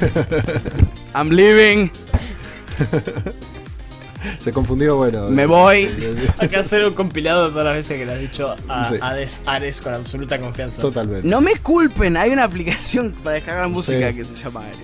Sí. 0.00 0.06
I'm 1.14 1.30
leaving. 1.30 1.92
Se 4.38 4.52
confundió, 4.52 4.96
bueno. 4.96 5.28
Me 5.28 5.46
voy. 5.46 5.90
Acá 6.38 6.60
hacer 6.60 6.84
un 6.84 6.94
compilado 6.94 7.46
de 7.46 7.50
todas 7.50 7.64
las 7.66 7.74
veces 7.74 7.98
que 7.98 8.06
le 8.06 8.12
has 8.12 8.20
dicho 8.20 8.54
a 8.68 8.88
Hades 9.00 9.40
Ares 9.46 9.80
con 9.80 9.94
absoluta 9.94 10.38
confianza. 10.38 10.82
Totalmente. 10.82 11.26
No 11.28 11.40
me 11.40 11.56
culpen, 11.56 12.16
hay 12.16 12.30
una 12.30 12.44
aplicación 12.44 13.12
para 13.24 13.36
descargar 13.36 13.68
música 13.68 14.12
que 14.12 14.24
se 14.24 14.34
llama 14.34 14.66
Ares. 14.66 14.78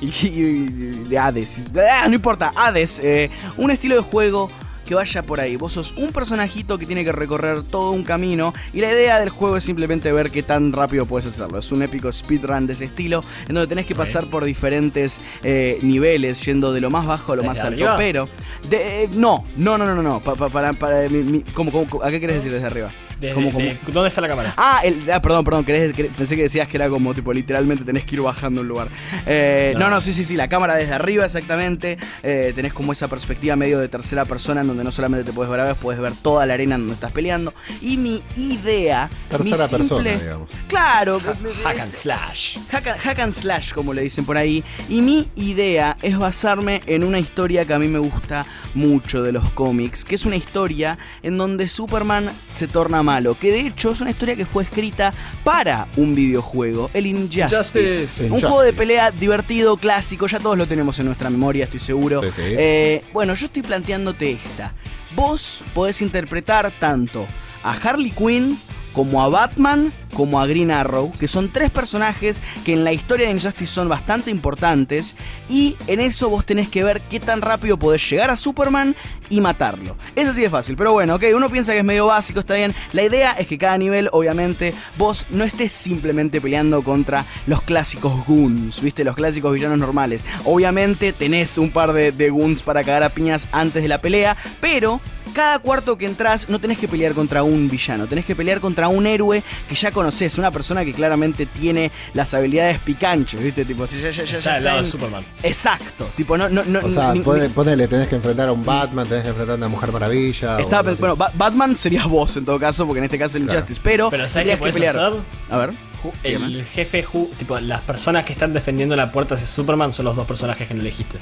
Y, 0.00 1.06
de 1.08 1.18
Hades. 1.18 1.70
Ah, 1.92 2.08
no 2.08 2.14
importa, 2.14 2.52
Hades, 2.54 3.00
eh, 3.02 3.30
un 3.56 3.70
estilo 3.70 3.96
de 3.96 4.02
juego 4.02 4.50
que 4.86 4.94
vaya 4.94 5.22
por 5.22 5.40
ahí. 5.40 5.56
Vos 5.56 5.74
sos 5.74 5.92
un 5.96 6.12
personajito 6.12 6.78
que 6.78 6.86
tiene 6.86 7.04
que 7.04 7.12
recorrer 7.12 7.62
todo 7.62 7.90
un 7.90 8.04
camino 8.04 8.54
y 8.72 8.80
la 8.80 8.90
idea 8.90 9.20
del 9.20 9.28
juego 9.28 9.56
es 9.56 9.64
simplemente 9.64 10.10
ver 10.12 10.30
qué 10.30 10.42
tan 10.42 10.72
rápido 10.72 11.04
puedes 11.04 11.26
hacerlo. 11.26 11.58
Es 11.58 11.70
un 11.72 11.82
épico 11.82 12.10
speedrun 12.10 12.66
de 12.66 12.72
ese 12.72 12.86
estilo 12.86 13.22
en 13.48 13.54
donde 13.54 13.66
tenés 13.66 13.86
que 13.86 13.94
pasar 13.94 14.26
por 14.26 14.44
diferentes 14.44 15.20
eh, 15.42 15.78
niveles, 15.82 16.44
yendo 16.44 16.72
de 16.72 16.80
lo 16.80 16.90
más 16.90 17.06
bajo 17.06 17.32
a 17.32 17.36
lo 17.36 17.44
más 17.44 17.58
alto. 17.60 17.84
Pero, 17.98 18.28
de, 18.70 19.04
eh, 19.04 19.08
no, 19.12 19.44
no, 19.56 19.76
no, 19.76 19.86
no, 19.86 20.02
no. 20.02 20.20
para, 20.20 20.48
para, 20.48 20.68
¿A 20.70 22.10
qué 22.10 22.20
querés 22.20 22.36
decir 22.36 22.52
desde 22.52 22.66
arriba? 22.66 22.90
¿Dónde 23.20 24.08
está 24.08 24.20
la 24.20 24.28
cámara? 24.28 24.54
Ah, 24.56 24.82
ah 25.12 25.22
perdón, 25.22 25.44
perdón, 25.44 25.64
pensé 25.64 26.36
que 26.36 26.42
decías 26.42 26.68
que 26.68 26.76
era 26.76 26.88
como 26.88 27.14
tipo 27.14 27.32
literalmente 27.32 27.84
tenés 27.84 28.04
que 28.04 28.16
ir 28.16 28.20
bajando 28.20 28.60
un 28.60 28.68
lugar. 28.68 28.88
Eh, 29.26 29.74
no. 29.78 29.90
no. 29.90 30.00
sí, 30.00 30.12
sí, 30.12 30.24
sí, 30.24 30.36
la 30.36 30.48
cámara 30.48 30.74
desde 30.74 30.92
arriba 30.92 31.24
exactamente. 31.24 31.98
Eh, 32.22 32.52
tenés 32.54 32.72
como 32.72 32.92
esa 32.92 33.08
perspectiva 33.08 33.56
medio 33.56 33.78
de 33.78 33.88
tercera 33.88 34.24
persona 34.24 34.60
en 34.60 34.68
donde 34.68 34.84
no 34.84 34.90
solamente 34.90 35.24
te 35.24 35.32
puedes 35.32 35.50
ver 35.50 35.60
a 35.60 35.64
ver, 35.64 35.74
puedes 35.76 36.00
ver 36.00 36.12
toda 36.22 36.46
la 36.46 36.54
arena 36.54 36.74
en 36.74 36.82
donde 36.82 36.94
estás 36.94 37.12
peleando. 37.12 37.54
Y 37.80 37.96
mi 37.96 38.22
idea... 38.36 39.08
Tercera 39.28 39.68
persona, 39.68 40.10
digamos. 40.10 40.50
Claro. 40.68 41.20
hack 41.64 41.80
and 41.80 41.90
slash. 41.90 42.58
Hack, 42.70 43.18
and 43.18 43.32
slash, 43.32 43.72
como 43.72 43.94
le 43.94 44.02
dicen 44.02 44.24
por 44.24 44.36
ahí. 44.36 44.62
Y 44.88 45.00
mi 45.00 45.28
idea 45.36 45.96
es 46.02 46.18
basarme 46.18 46.82
en 46.86 47.04
una 47.04 47.18
historia 47.18 47.64
que 47.64 47.74
a 47.74 47.78
mí 47.78 47.88
me 47.88 47.98
gusta 47.98 48.46
mucho 48.74 49.22
de 49.22 49.32
los 49.32 49.50
cómics, 49.52 50.04
que 50.04 50.14
es 50.14 50.26
una 50.26 50.36
historia 50.36 50.98
en 51.22 51.38
donde 51.38 51.68
Superman 51.68 52.30
se 52.50 52.68
torna 52.68 53.02
malo, 53.06 53.38
que 53.38 53.52
de 53.52 53.60
hecho 53.60 53.92
es 53.92 54.00
una 54.00 54.10
historia 54.10 54.34
que 54.34 54.44
fue 54.44 54.64
escrita 54.64 55.14
para 55.44 55.86
un 55.96 56.14
videojuego, 56.14 56.90
el 56.92 57.06
Injustice. 57.06 58.30
Un 58.30 58.40
juego 58.40 58.62
de 58.62 58.72
pelea 58.72 59.12
divertido, 59.12 59.76
clásico, 59.76 60.26
ya 60.26 60.40
todos 60.40 60.58
lo 60.58 60.66
tenemos 60.66 60.98
en 60.98 61.06
nuestra 61.06 61.30
memoria, 61.30 61.64
estoy 61.64 61.80
seguro. 61.80 62.20
Eh, 62.36 63.02
bueno, 63.12 63.34
yo 63.34 63.46
estoy 63.46 63.62
planteándote 63.62 64.32
esta. 64.32 64.72
Vos 65.14 65.62
podés 65.72 66.02
interpretar 66.02 66.72
tanto 66.78 67.26
a 67.62 67.72
Harley 67.72 68.10
Quinn 68.10 68.58
como 68.96 69.22
a 69.22 69.28
Batman 69.28 69.92
como 70.14 70.40
a 70.40 70.46
Green 70.46 70.70
Arrow, 70.70 71.12
que 71.12 71.28
son 71.28 71.52
tres 71.52 71.70
personajes 71.70 72.40
que 72.64 72.72
en 72.72 72.82
la 72.82 72.94
historia 72.94 73.26
de 73.26 73.32
Injustice 73.32 73.66
son 73.66 73.90
bastante 73.90 74.30
importantes 74.30 75.14
y 75.50 75.76
en 75.86 76.00
eso 76.00 76.30
vos 76.30 76.46
tenés 76.46 76.70
que 76.70 76.82
ver 76.82 77.02
qué 77.02 77.20
tan 77.20 77.42
rápido 77.42 77.76
podés 77.76 78.08
llegar 78.08 78.30
a 78.30 78.36
Superman 78.36 78.96
y 79.28 79.42
matarlo. 79.42 79.98
Es 80.14 80.26
así 80.28 80.40
de 80.40 80.48
fácil, 80.48 80.74
pero 80.74 80.92
bueno, 80.92 81.16
ok, 81.16 81.24
uno 81.34 81.50
piensa 81.50 81.72
que 81.72 81.80
es 81.80 81.84
medio 81.84 82.06
básico, 82.06 82.40
está 82.40 82.54
bien. 82.54 82.74
La 82.92 83.02
idea 83.02 83.32
es 83.32 83.46
que 83.46 83.58
cada 83.58 83.76
nivel, 83.76 84.08
obviamente, 84.12 84.72
vos 84.96 85.26
no 85.28 85.44
estés 85.44 85.74
simplemente 85.74 86.40
peleando 86.40 86.82
contra 86.82 87.26
los 87.46 87.60
clásicos 87.60 88.24
goons, 88.24 88.80
¿viste? 88.80 89.04
Los 89.04 89.16
clásicos 89.16 89.52
villanos 89.52 89.78
normales. 89.78 90.24
Obviamente 90.46 91.12
tenés 91.12 91.58
un 91.58 91.70
par 91.70 91.92
de, 91.92 92.12
de 92.12 92.30
goons 92.30 92.62
para 92.62 92.82
cagar 92.82 93.02
a 93.02 93.10
piñas 93.10 93.48
antes 93.52 93.82
de 93.82 93.88
la 93.88 94.00
pelea, 94.00 94.34
pero 94.62 95.02
cada 95.36 95.58
cuarto 95.58 95.98
que 95.98 96.06
entras 96.06 96.48
no 96.48 96.58
tenés 96.58 96.78
que 96.78 96.88
pelear 96.88 97.12
contra 97.12 97.42
un 97.42 97.68
villano, 97.68 98.06
tenés 98.06 98.24
que 98.24 98.34
pelear 98.34 98.58
contra 98.58 98.88
un 98.88 99.06
héroe 99.06 99.42
que 99.68 99.74
ya 99.74 99.92
conoces, 99.92 100.38
una 100.38 100.50
persona 100.50 100.82
que 100.82 100.94
claramente 100.94 101.44
tiene 101.44 101.92
las 102.14 102.32
habilidades 102.32 102.80
picanches, 102.80 103.42
¿viste? 103.42 103.66
Tipo, 103.66 103.84
ya, 103.84 104.10
ya, 104.10 104.24
ya, 104.24 104.38
ya 104.38 104.60
lado 104.60 104.78
de 104.78 104.86
Superman. 104.86 105.22
Exacto, 105.42 106.08
tipo, 106.16 106.38
no, 106.38 106.48
no, 106.48 106.64
no. 106.64 106.80
O 106.82 106.90
sea, 106.90 107.12
ponele, 107.54 107.86
tenés 107.86 108.08
que 108.08 108.14
enfrentar 108.14 108.48
a 108.48 108.52
un 108.52 108.64
Batman, 108.64 109.06
tenés 109.06 109.24
que 109.24 109.28
enfrentar 109.28 109.56
a 109.56 109.58
una 109.58 109.68
Mujer 109.68 109.92
Maravilla. 109.92 110.56
bueno, 110.98 111.16
Batman 111.16 111.76
serías 111.76 112.06
vos 112.06 112.34
en 112.38 112.46
todo 112.46 112.58
caso, 112.58 112.86
porque 112.86 113.00
en 113.00 113.04
este 113.04 113.18
caso 113.18 113.36
es 113.36 113.42
el 113.44 113.50
Injustice, 113.50 113.80
pero, 113.84 114.08
pero 114.08 114.30
¿sabes 114.30 114.56
que 114.56 114.72
pelear. 114.72 114.98
Hacer? 114.98 115.20
A 115.50 115.58
ver. 115.58 115.74
El 116.22 116.64
jefe, 116.64 117.04
tipo, 117.36 117.60
las 117.60 117.82
personas 117.82 118.24
que 118.24 118.32
están 118.32 118.54
defendiendo 118.54 118.96
la 118.96 119.12
puerta 119.12 119.34
de 119.34 119.46
Superman 119.46 119.92
son 119.92 120.06
los 120.06 120.16
dos 120.16 120.26
personajes 120.26 120.66
que 120.66 120.72
no 120.72 120.80
elegiste. 120.80 121.18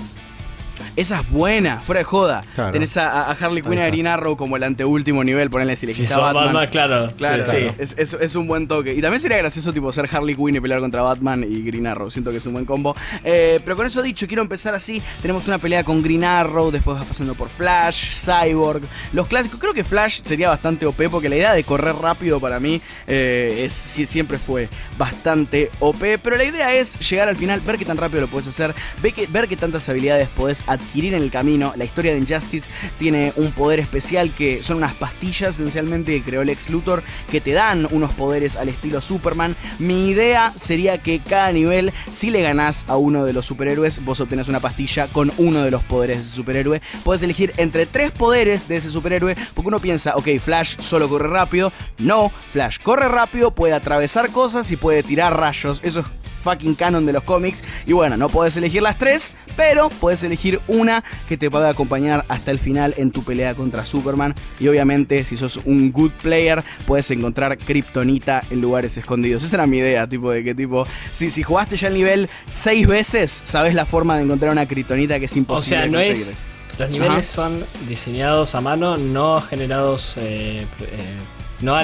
Esa 0.97 1.19
es 1.19 1.31
buena, 1.31 1.81
fuera 1.81 1.99
de 1.99 2.05
joda. 2.05 2.45
Tenés 2.71 2.97
a, 2.97 3.33
Harley 3.33 3.63
Quinn 3.63 3.79
y 3.79 3.83
a 3.83 3.87
Green 3.89 4.07
Arrow 4.07 4.37
como 4.37 4.57
el 4.57 4.63
anteúltimo 4.63 5.25
nivel, 5.25 5.51
ponerle 5.51 5.75
si 5.75 5.87
le 5.87 5.93
quita 5.93 6.19
Batman. 6.19 6.69
Claro, 6.69 7.13
claro, 7.19 7.45
sí, 7.47 7.57
Es, 7.79 8.37
un 8.37 8.47
buen 8.47 8.69
toque. 8.69 8.95
Y 8.95 9.01
también 9.01 9.21
sería 9.21 9.39
gracioso 9.39 9.73
tipo 9.73 9.91
ser 9.91 10.09
Harley 10.11 10.37
Quinn 10.37 10.55
y 10.55 10.61
pelear 10.61 10.79
contra 10.79 11.03
Batman 11.03 11.45
y 11.49 11.63
Green 11.63 11.89
Arrow. 11.89 12.11
Siento 12.11 12.31
que 12.31 12.37
es 12.37 12.47
un 12.47 12.53
buen 12.53 12.65
combo. 12.65 12.95
Eh, 13.25 13.61
pero 13.65 13.77
con 13.77 13.87
eso 13.87 14.03
dicho, 14.03 14.29
quiero 14.29 14.43
empezar 14.43 14.75
así. 14.75 15.03
Tenemos 15.21 15.49
una 15.49 15.59
pelea 15.59 15.83
con 15.83 16.01
Green 16.01 16.23
Arrow, 16.23 16.71
después 16.71 16.97
vas 16.97 17.07
pasando 17.07 17.35
por 17.35 17.49
Flash, 17.49 18.15
Cyborg, 18.15 18.83
los 19.13 19.27
clásicos. 19.27 19.59
Creo 19.59 19.75
que 19.75 19.83
Flash 19.83 20.21
sería 20.25 20.49
bastante 20.49 20.87
OP 20.87 21.11
porque 21.11 21.29
la 21.29 21.37
idea 21.37 21.55
de 21.55 21.65
correr 21.65 21.97
rápido 21.97 22.39
para 22.39 22.61
mí 22.61 22.81
eh, 23.09 23.65
es, 23.65 23.73
siempre 23.73 24.39
fue 24.39 24.69
bastante 24.97 25.73
OP. 25.81 26.21
Pero 26.23 26.37
la 26.37 26.45
idea 26.45 26.73
es 26.73 27.01
llegar 27.11 27.29
al 27.29 27.37
final, 27.37 27.61
ver 27.63 27.79
qué 27.79 27.85
tan 27.85 27.97
rápido 27.97 28.21
lo 28.21 28.29
puedes 28.29 28.47
hacer, 28.47 28.73
ver, 29.03 29.13
que, 29.13 29.27
ver 29.27 29.49
qué 29.49 29.57
tantas 29.57 29.89
habilidades 29.89 30.29
podés 30.29 30.63
adquirir 30.69 30.84
adquirir 30.85 31.15
en 31.15 31.23
el 31.23 31.31
camino. 31.31 31.73
La 31.77 31.85
historia 31.85 32.13
de 32.13 32.19
Injustice 32.19 32.69
tiene 32.99 33.33
un 33.37 33.51
poder 33.53 33.81
especial 33.81 34.31
que 34.31 34.63
son 34.63 34.79
unas 34.79 34.95
pastillas 34.95 35.57
esencialmente 35.57 36.13
que 36.13 36.23
creó 36.23 36.45
Lex 36.45 36.71
Luthor 36.71 37.03
que 37.31 37.41
te 37.41 37.53
dan 37.53 37.89
unos 37.91 38.13
poderes 38.13 38.57
al 38.57 38.69
estilo 38.69 39.01
Superman. 39.01 39.57
Mi 39.79 40.09
idea 40.09 40.53
sería 40.57 40.99
que 40.99 41.21
cada 41.21 41.53
nivel, 41.53 41.93
si 42.11 42.31
le 42.31 42.43
ganás 42.43 42.85
a 42.89 42.97
uno 42.97 43.25
de 43.25 43.33
los 43.33 43.47
superhéroes, 43.47 44.05
vos 44.05 44.21
obtenés 44.21 44.49
una 44.49 44.61
pastilla 44.61 45.07
con 45.09 45.33
uno 45.39 45.63
de 45.63 45.71
los 45.71 45.83
poderes 45.83 46.17
de 46.17 46.23
ese 46.23 46.37
superhéroe. 46.37 46.83
Puedes 47.03 47.23
elegir 47.23 47.53
entre 47.57 47.87
tres 47.87 48.13
poderes 48.13 48.69
de 48.69 48.77
ese 48.77 48.91
superhéroe, 48.91 49.37
porque 49.55 49.69
uno 49.69 49.79
piensa, 49.79 50.15
ok, 50.17 50.29
Flash 50.39 50.77
solo 50.81 51.09
corre 51.09 51.29
rápido. 51.29 51.73
No, 51.99 52.33
Flash 52.53 52.79
corre 52.83 53.09
rápido, 53.09 53.51
puede 53.53 53.75
atravesar 53.75 54.31
cosas 54.31 54.71
y 54.71 54.77
puede 54.77 55.03
tirar 55.03 55.37
rayos. 55.37 55.81
Eso 55.83 56.01
es 56.01 56.07
fucking 56.45 56.75
canon 56.75 57.07
de 57.07 57.13
los 57.13 57.25
cómics. 57.25 57.65
Y 57.87 57.93
bueno, 57.93 58.17
no 58.17 58.29
puedes 58.29 58.57
elegir 58.57 58.83
las 58.83 58.99
tres, 58.99 59.35
pero 59.57 59.89
puedes 59.89 60.23
elegir 60.23 60.61
una 60.69 61.03
que 61.29 61.37
te 61.37 61.51
pueda 61.51 61.71
acompañar 61.71 62.25
hasta 62.29 62.51
el 62.51 62.59
final 62.59 62.95
en 62.99 63.11
tu 63.11 63.25
pelea 63.25 63.55
contra 63.55 63.85
Superman. 63.85 64.35
Y 64.61 64.69
obviamente, 64.69 65.25
si 65.25 65.37
sos 65.37 65.57
un 65.65 65.91
good 65.91 66.13
player, 66.23 66.63
puedes 66.87 67.11
encontrar 67.11 67.59
Kryptonita 67.59 68.43
en 68.51 68.61
lugares 68.61 68.97
escondidos. 68.97 69.43
Esa 69.43 69.57
era 69.57 69.67
mi 69.67 69.79
idea, 69.79 70.07
tipo 70.07 70.31
de 70.31 70.45
que 70.45 70.55
tipo, 70.55 70.87
si, 71.13 71.31
si 71.31 71.43
jugaste 71.43 71.77
ya 71.77 71.89
el 71.89 71.95
nivel 71.95 72.29
seis 72.47 72.87
veces, 72.87 73.41
sabes 73.43 73.75
la 73.75 73.87
forma 73.87 74.17
de 74.17 74.25
encontrar 74.25 74.53
una 74.53 74.67
Kryptonita 74.67 75.19
que 75.19 75.25
es 75.25 75.37
imposible. 75.37 75.79
O 75.79 75.81
sea, 75.81 75.91
no 75.91 75.99
es. 75.99 76.37
Los 76.79 76.91
niveles 76.91 77.27
son 77.29 77.65
diseñados 77.89 78.55
a 78.55 78.61
mano, 78.61 78.97
no 78.97 79.41
generados. 79.41 80.17
Eh, 80.17 80.67
eh, 80.81 81.17
no, 81.61 81.83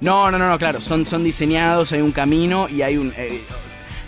no, 0.00 0.30
no, 0.30 0.38
no, 0.38 0.58
claro, 0.58 0.80
son, 0.80 1.06
son 1.06 1.24
diseñados, 1.24 1.92
hay 1.92 2.00
un 2.00 2.12
camino 2.12 2.68
y 2.68 2.82
hay 2.82 2.96
un... 2.96 3.12
Eh, 3.16 3.42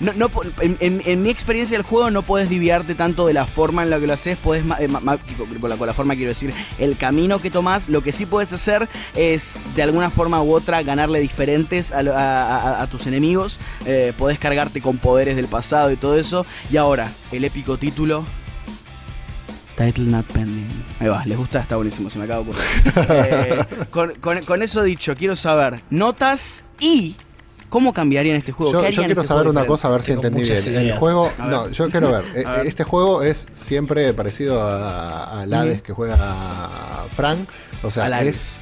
no, 0.00 0.12
no 0.14 0.30
en, 0.60 1.22
mi 1.22 1.30
experiencia 1.30 1.76
del 1.76 1.86
juego 1.86 2.10
no 2.10 2.22
puedes 2.22 2.48
desviarte 2.48 2.94
tanto 2.94 3.26
de 3.26 3.34
la 3.34 3.44
forma 3.46 3.82
en 3.82 3.90
la 3.90 4.00
que 4.00 4.06
lo 4.06 4.14
haces, 4.14 4.36
puedes, 4.38 4.64
eh, 4.78 4.88
con, 5.60 5.86
la, 5.86 5.94
forma 5.94 6.14
quiero 6.14 6.30
decir, 6.30 6.52
el 6.78 6.96
camino 6.96 7.38
que 7.38 7.50
tomas, 7.50 7.88
lo 7.88 8.02
que 8.02 8.12
sí 8.12 8.26
puedes 8.26 8.52
hacer 8.52 8.88
es 9.14 9.58
de 9.76 9.82
alguna 9.82 10.10
forma 10.10 10.42
u 10.42 10.52
otra 10.52 10.82
ganarle 10.82 11.20
diferentes 11.20 11.92
a, 11.92 12.86
tus 12.90 13.06
enemigos, 13.06 13.60
eh, 13.86 14.12
podés 14.16 14.38
cargarte 14.38 14.80
con 14.80 14.98
poderes 14.98 15.36
del 15.36 15.46
pasado 15.46 15.92
y 15.92 15.96
todo 15.96 16.16
eso, 16.16 16.46
y 16.70 16.76
ahora, 16.76 17.10
el 17.30 17.44
épico 17.44 17.78
título 17.78 18.24
Title 19.80 20.04
not 20.10 20.26
pending. 20.26 20.68
Ahí 20.98 21.08
va, 21.08 21.24
les 21.24 21.38
gusta, 21.38 21.60
está 21.60 21.76
buenísimo, 21.76 22.10
se 22.10 22.18
me 22.18 22.24
acaba 22.24 22.44
de 22.44 22.50
ocurrir. 22.50 22.64
Eh, 23.10 23.86
con, 23.90 24.42
con, 24.42 24.62
eso 24.62 24.82
dicho, 24.82 25.14
quiero 25.14 25.34
saber 25.34 25.82
notas 25.88 26.64
y 26.78 27.16
¿Cómo 27.70 27.92
cambiaría 27.92 28.32
en 28.32 28.38
este 28.38 28.52
juego? 28.52 28.72
Yo, 28.72 28.80
quiero 28.80 29.20
este 29.20 29.26
saber 29.26 29.48
una 29.48 29.64
cosa, 29.64 29.88
a 29.88 29.92
ver 29.92 30.02
si 30.02 30.12
entendí 30.12 30.42
bien. 30.42 30.76
El 30.76 30.98
juego, 30.98 31.30
no, 31.38 31.70
yo 31.70 31.88
quiero 31.88 32.10
ver. 32.10 32.24
Eh, 32.40 32.44
este 32.64 32.84
juego 32.84 33.22
es 33.22 33.48
siempre 33.52 34.12
parecido 34.14 34.60
a, 34.62 35.42
al 35.42 35.52
Hades 35.52 35.82
que 35.82 35.92
juega 35.92 36.16
Frank. 37.14 37.48
O 37.82 37.90
sea, 37.90 38.22
es. 38.22 38.60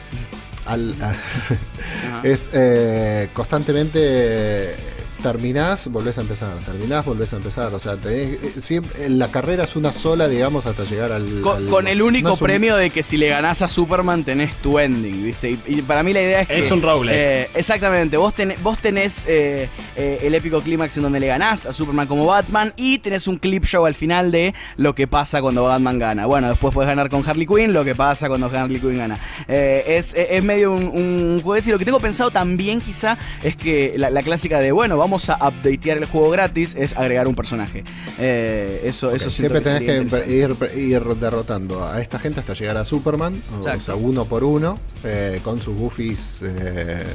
Al, 0.67 0.97
es 2.23 2.51
eh, 2.53 3.31
constantemente 3.33 4.75
terminás, 5.23 5.91
volvés 5.91 6.19
a 6.19 6.21
empezar, 6.21 6.59
terminás, 6.65 7.05
volvés 7.05 7.33
a 7.33 7.37
empezar. 7.37 7.73
O 7.75 7.79
sea, 7.79 7.97
tenés, 7.97 8.71
eh, 8.71 8.83
la 9.09 9.29
carrera 9.29 9.65
es 9.65 9.77
una 9.77 9.93
sola, 9.93 10.29
digamos, 10.29 10.67
hasta 10.67 10.85
llegar 10.85 11.13
al. 11.13 11.41
Con, 11.41 11.89
el 11.89 12.03
único 12.03 12.37
premio 12.37 12.77
de 12.77 12.91
que 12.91 13.03
si 13.03 13.17
le 13.17 13.29
ganás 13.29 13.63
a 13.63 13.69
Superman 13.69 14.25
tenés 14.25 14.55
tu 14.57 14.79
ending, 14.79 15.25
¿viste? 15.25 15.59
Y, 15.67 15.83
para 15.83 16.03
mí 16.03 16.13
la 16.13 16.23
idea 16.23 16.41
es 16.41 16.49
que. 16.49 16.59
Es 16.59 16.71
un 16.71 16.83
roble. 16.83 17.13
Eh, 17.15 17.51
exactamente, 17.55 18.17
vos, 18.17 18.35
tenés, 18.35 18.63
vos 18.63 18.79
tenés 18.79 19.25
eh, 19.27 19.69
el 19.97 20.35
épico 20.35 20.61
clímax 20.61 20.97
en 20.97 21.03
donde 21.03 21.21
le 21.21 21.27
ganás 21.27 21.67
a 21.67 21.73
Superman 21.73 22.07
como 22.07 22.27
Batman 22.27 22.73
y 22.77 22.99
tenés 22.99 23.27
un 23.27 23.37
clip 23.37 23.65
show 23.65 23.87
al 23.87 23.95
final 23.95 24.31
de 24.31 24.55
lo 24.77 24.95
que 24.95 25.07
pasa 25.07 25.41
cuando 25.41 25.65
Batman 25.65 25.99
gana. 25.99 26.27
Bueno, 26.27 26.49
después 26.49 26.73
puedes 26.73 26.89
ganar 26.89 27.11
con 27.11 27.29
Harley 27.29 27.47
Quinn, 27.47 27.73
lo 27.73 27.85
que 27.85 27.95
pasa 27.95 28.29
cuando 28.29 28.47
Harley 28.47 28.81
Quinn 28.81 28.99
gana. 28.99 29.19
es, 29.49 30.15
es 30.15 30.43
medio 30.43 30.73
un, 30.73 31.41
juego 31.43 31.59
y 31.65 31.71
lo 31.71 31.79
que 31.79 31.85
tengo 31.85 32.01
pensado 32.01 32.31
también 32.31 32.81
quizá 32.81 33.19
es 33.43 33.57
que 33.57 33.95
la, 33.97 34.11
la 34.11 34.23
clásica 34.23 34.61
de, 34.61 34.71
bueno, 34.73 34.97
vamos 34.97 35.08
vamos 35.09 35.31
a 35.31 35.37
updatear 35.37 35.97
el 35.97 36.05
juego 36.05 36.29
gratis 36.29 36.77
es 36.79 36.95
agregar 36.95 37.27
un 37.27 37.35
personaje. 37.35 37.83
Eh, 38.19 38.83
eso, 38.85 39.11
eso 39.11 39.31
Siempre 39.31 39.63
tenés 39.63 39.81
que 39.81 40.31
ir, 40.31 40.55
ir, 40.77 41.03
derrotando 41.17 41.83
a 41.87 42.03
esta 42.03 42.19
gente 42.19 42.41
hasta 42.41 42.53
llegar 42.53 42.77
a 42.77 42.85
Superman, 42.85 43.35
o, 43.59 43.63
sea, 43.63 43.95
uno 43.95 44.27
por 44.27 44.45
uno, 44.45 44.79
eh, 45.05 45.41
con 45.43 45.63
sus 45.63 45.75
goofies 45.75 46.41
eh, 46.43 47.07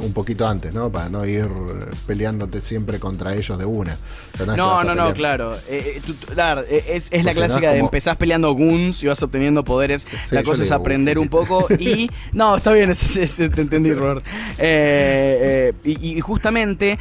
un 0.00 0.14
poquito 0.14 0.48
antes, 0.48 0.72
¿no? 0.72 0.90
Para 0.90 1.10
no 1.10 1.26
ir 1.26 1.46
peleándote 2.06 2.62
siempre 2.62 2.98
contra 2.98 3.34
ellos 3.34 3.58
de 3.58 3.66
una. 3.66 3.98
no, 4.56 4.82
no, 4.82 4.94
no, 4.94 5.12
claro. 5.12 5.54
es, 5.68 7.08
es 7.10 7.24
la 7.24 7.32
clásica 7.34 7.72
de 7.72 7.80
empezás 7.80 8.16
peleando 8.16 8.50
goons 8.54 9.02
y 9.02 9.08
vas 9.08 9.22
obteniendo 9.22 9.62
poderes. 9.62 10.08
la 10.30 10.42
cosa 10.42 10.62
es 10.62 10.70
aprender 10.70 11.18
un 11.18 11.28
poco 11.28 11.66
y... 11.78 12.10
No, 12.32 12.56
está 12.56 12.72
bien, 12.72 12.90
te 13.36 13.60
entendí, 13.60 13.92
Robert. 13.92 14.24
y, 15.84 16.20
justamente 16.20 16.93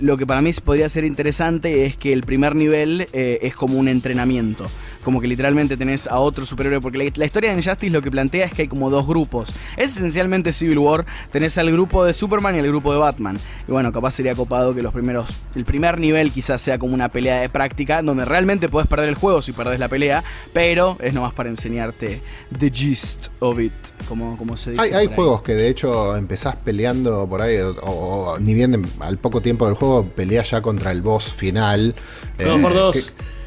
lo 0.00 0.16
que 0.16 0.26
para 0.26 0.40
mí 0.40 0.52
podría 0.64 0.88
ser 0.88 1.04
interesante 1.04 1.86
es 1.86 1.96
que 1.96 2.12
el 2.12 2.22
primer 2.22 2.54
nivel 2.54 3.06
es 3.12 3.54
como 3.54 3.78
un 3.78 3.88
entrenamiento 3.88 4.68
como 5.04 5.20
que 5.20 5.28
literalmente 5.28 5.76
tenés 5.76 6.08
a 6.08 6.18
otro 6.18 6.44
superhéroe, 6.44 6.80
porque 6.80 7.12
la, 7.14 7.24
historia 7.24 7.50
de 7.50 7.58
Injustice 7.58 7.90
lo 7.90 8.02
que 8.02 8.10
plantea 8.10 8.46
es 8.46 8.52
que 8.52 8.62
hay 8.62 8.68
como 8.68 8.90
dos 8.90 9.06
grupos. 9.06 9.54
Es 9.76 9.96
esencialmente 9.96 10.52
Civil 10.52 10.78
War, 10.78 11.06
tenés 11.30 11.56
al 11.58 11.70
grupo 11.70 12.04
de 12.04 12.12
Superman 12.12 12.56
y 12.56 12.58
el 12.58 12.68
grupo 12.68 12.92
de 12.92 12.98
Batman. 12.98 13.38
Y 13.68 13.72
bueno, 13.72 13.92
capaz 13.92 14.12
sería 14.12 14.34
copado 14.34 14.74
que 14.74 14.82
los 14.82 14.92
primeros, 14.92 15.30
el 15.54 15.64
primer 15.64 15.98
nivel 15.98 16.32
quizás 16.32 16.60
sea 16.60 16.78
como 16.78 16.94
una 16.94 17.08
pelea 17.08 17.40
de 17.40 17.48
práctica, 17.48 18.02
donde 18.02 18.24
realmente 18.24 18.68
podés 18.68 18.88
perder 18.88 19.08
el 19.08 19.14
juego 19.14 19.42
si 19.42 19.52
perdés 19.52 19.78
la 19.78 19.88
pelea, 19.88 20.24
pero 20.52 20.96
es 21.00 21.14
nomás 21.14 21.34
para 21.34 21.48
enseñarte 21.48 22.20
the 22.58 22.70
gist 22.70 23.28
of 23.40 23.60
it, 23.60 23.72
como, 24.08 24.36
como 24.36 24.56
se 24.56 24.72
dice. 24.72 24.94
Hay, 24.94 25.06
juegos 25.06 25.42
que 25.42 25.54
de 25.54 25.68
hecho 25.68 26.16
empezás 26.16 26.56
peleando 26.56 27.28
por 27.28 27.42
ahí, 27.42 27.58
o, 27.82 28.38
ni 28.40 28.54
bien 28.54 28.82
al 29.00 29.18
poco 29.18 29.42
tiempo 29.42 29.66
del 29.66 29.74
juego 29.74 30.06
peleás 30.06 30.50
ya 30.50 30.62
contra 30.62 30.90
el 30.90 31.02
boss 31.02 31.32
final. 31.32 31.94
Eh, 32.38 32.60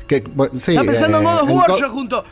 dos. 0.08 0.68
Está 0.68 0.82
pensando 0.82 1.20
en 1.20 1.24
God 1.24 1.42
of 1.42 1.50
War 1.50 1.72
yo 1.80 1.90
junto. 1.90 2.24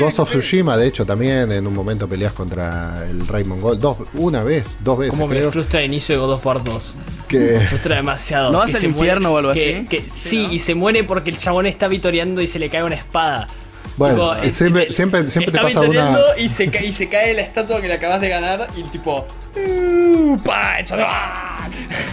Ghost 0.00 0.18
of 0.20 0.30
Tsushima, 0.30 0.76
de 0.76 0.86
hecho, 0.86 1.04
también 1.04 1.52
en 1.52 1.66
un 1.66 1.74
momento 1.74 2.08
peleas 2.08 2.32
contra 2.32 3.06
el 3.08 3.26
Raymond 3.26 3.60
Gold. 3.60 3.80
Dos, 3.80 3.98
una 4.14 4.42
vez, 4.42 4.78
dos 4.82 4.98
veces. 4.98 5.14
Como 5.14 5.28
me 5.28 5.40
frustra 5.50 5.80
el 5.80 5.86
inicio 5.86 6.14
de 6.14 6.20
God 6.20 6.32
of 6.32 6.46
War 6.46 6.64
2. 6.64 6.96
Que... 7.28 7.38
Me 7.38 7.66
frustra 7.66 7.96
demasiado. 7.96 8.52
¿No 8.52 8.58
vas 8.58 8.74
al 8.74 8.84
infierno 8.84 9.32
o 9.32 9.36
algo 9.36 9.50
así? 9.50 9.86
sí, 10.14 10.48
y 10.50 10.58
se 10.58 10.74
muere 10.74 11.04
porque 11.04 11.30
el 11.30 11.36
chabón 11.36 11.66
está 11.66 11.88
vitoreando 11.88 12.40
y 12.40 12.46
se 12.46 12.58
le 12.58 12.70
cae 12.70 12.82
una 12.82 12.94
espada. 12.94 13.48
Bueno, 13.96 14.34
siempre, 14.50 14.92
siempre, 14.92 15.24
te 15.24 15.58
pasa 15.58 15.80
una. 15.80 16.18
Y 16.38 16.48
se, 16.48 16.68
cae, 16.68 16.86
y 16.86 16.92
se 16.92 17.08
cae 17.08 17.34
la 17.34 17.42
estatua 17.42 17.80
que 17.80 17.88
le 17.88 17.94
acabas 17.94 18.20
de 18.20 18.28
ganar 18.28 18.68
y 18.76 18.82
el 18.82 18.90
tipo. 18.90 19.26
Uh, 19.56 20.36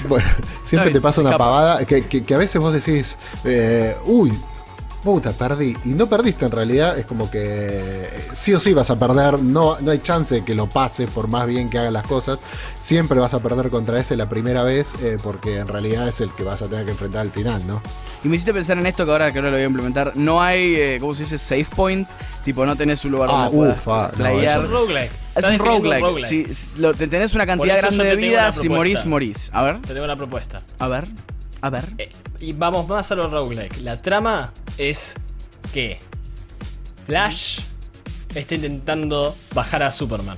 bueno, 0.07 0.25
siempre 0.63 0.91
te 0.91 1.01
pasa 1.01 1.21
una 1.21 1.37
pavada 1.37 1.85
que, 1.85 2.07
que, 2.07 2.33
a 2.33 2.37
veces 2.37 2.61
vos 2.61 2.73
decís, 2.73 3.17
eh, 3.43 3.97
uy, 4.05 4.31
puta, 5.03 5.33
perdí. 5.33 5.75
Y 5.83 5.89
no 5.89 6.07
perdiste 6.07 6.45
en 6.45 6.51
realidad, 6.51 6.97
es 6.97 7.05
como 7.05 7.29
que 7.29 8.07
sí 8.31 8.53
o 8.53 8.59
sí 8.59 8.73
vas 8.73 8.89
a 8.89 8.97
perder, 8.97 9.39
no, 9.39 9.79
no 9.81 9.91
hay 9.91 9.99
chance 9.99 10.35
de 10.35 10.43
que 10.43 10.55
lo 10.55 10.67
pases 10.67 11.09
por 11.09 11.27
más 11.27 11.45
bien 11.47 11.69
que 11.69 11.77
haga 11.77 11.91
las 11.91 12.07
cosas. 12.07 12.41
Siempre 12.79 13.19
vas 13.19 13.33
a 13.33 13.39
perder 13.39 13.69
contra 13.69 13.99
ese 13.99 14.15
la 14.15 14.27
primera 14.27 14.63
vez, 14.63 14.93
eh, 15.01 15.17
porque 15.21 15.57
en 15.57 15.67
realidad 15.67 16.07
es 16.07 16.21
el 16.21 16.31
que 16.31 16.43
vas 16.43 16.61
a 16.61 16.67
tener 16.67 16.85
que 16.85 16.91
enfrentar 16.91 17.21
al 17.21 17.31
final, 17.31 17.65
¿no? 17.67 17.81
Y 18.23 18.29
me 18.29 18.37
hiciste 18.37 18.53
pensar 18.53 18.77
en 18.77 18.85
esto 18.85 19.05
que 19.05 19.11
ahora 19.11 19.31
que 19.31 19.39
ahora 19.39 19.51
lo 19.51 19.57
voy 19.57 19.63
a 19.63 19.67
implementar. 19.67 20.13
No 20.15 20.41
hay, 20.41 20.75
eh, 20.75 20.97
¿cómo 20.99 21.13
se 21.13 21.23
dice? 21.23 21.37
Safe 21.37 21.67
point. 21.75 22.07
Tipo, 22.43 22.65
no 22.65 22.75
tenés 22.75 23.03
un 23.05 23.11
lugar 23.11 23.29
ah, 23.31 23.49
donde 23.51 23.73
ufa, 23.73 24.09
es 24.09 24.57
un 24.57 24.71
roguelike. 24.71 25.11
Es 25.35 25.45
un 25.45 25.59
roguelike. 25.59 26.25
Si, 26.25 26.43
tenés 27.09 27.33
una 27.33 27.45
cantidad 27.45 27.77
grande 27.77 28.03
de 28.03 28.15
vidas, 28.15 28.55
si 28.55 28.69
morís, 28.69 29.05
morís. 29.05 29.49
A 29.53 29.63
ver. 29.63 29.81
Te 29.81 29.93
tengo 29.93 30.05
una 30.05 30.15
propuesta. 30.15 30.61
A 30.79 30.87
ver. 30.87 31.05
A 31.63 31.69
ver. 31.69 31.85
Eh, 31.97 32.09
y 32.41 32.51
vamos 32.51 32.89
más 32.89 33.09
a 33.13 33.15
los 33.15 33.31
roguelike. 33.31 33.79
La 33.83 34.01
trama 34.01 34.51
es 34.77 35.15
que 35.73 35.97
Flash 37.05 37.61
está 38.35 38.55
intentando 38.55 39.33
bajar 39.53 39.81
a 39.81 39.93
Superman. 39.93 40.37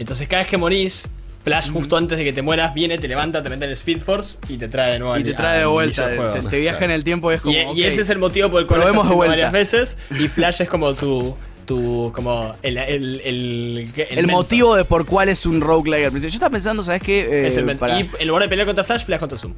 Entonces 0.00 0.26
cada 0.26 0.42
vez 0.42 0.50
que 0.50 0.56
morís, 0.56 1.08
Flash 1.44 1.70
justo 1.70 1.96
antes 1.96 2.18
de 2.18 2.24
que 2.24 2.32
te 2.32 2.42
mueras 2.42 2.74
viene, 2.74 2.98
te 2.98 3.06
levanta, 3.06 3.40
te 3.40 3.50
mete 3.50 3.66
en 3.66 3.70
el 3.70 3.76
Speed 3.76 4.00
Force 4.00 4.38
y 4.48 4.56
te 4.56 4.66
trae 4.66 4.94
de 4.94 4.98
nuevo. 4.98 5.16
Y 5.16 5.22
te 5.22 5.34
trae 5.34 5.60
de 5.60 5.66
vuelta, 5.66 6.10
te, 6.50 6.58
viaja 6.58 6.84
en 6.84 6.90
el 6.90 7.04
tiempo 7.04 7.30
y 7.30 7.36
es 7.36 7.40
como. 7.40 7.54
Y, 7.54 7.84
ese 7.84 8.02
es 8.02 8.10
el 8.10 8.18
motivo 8.18 8.50
por 8.50 8.60
el 8.60 8.66
cual 8.66 8.80
lo 8.80 8.86
vemos 8.86 9.16
varias 9.16 9.52
veces. 9.52 9.96
Y 10.10 10.26
Flash 10.26 10.60
es 10.62 10.68
como 10.68 10.92
tu. 10.94 11.36
Tu, 11.66 12.12
como 12.14 12.54
el, 12.60 12.76
el, 12.76 13.20
el, 13.24 13.90
el, 13.96 14.26
motivo 14.26 14.76
de 14.76 14.84
por 14.84 15.06
cuál 15.06 15.30
es 15.30 15.46
un 15.46 15.62
roguelike 15.62 16.12
Yo 16.12 16.28
estaba 16.28 16.50
pensando, 16.50 16.82
¿sabes 16.82 17.00
qué? 17.00 17.46
Eh, 17.46 18.06
Y 18.18 18.20
en 18.20 18.28
lugar 18.28 18.42
de 18.42 18.48
pelear 18.50 18.66
contra 18.66 18.84
Flash, 18.84 19.06
peleas 19.06 19.20
contra 19.20 19.38
Zoom. 19.38 19.54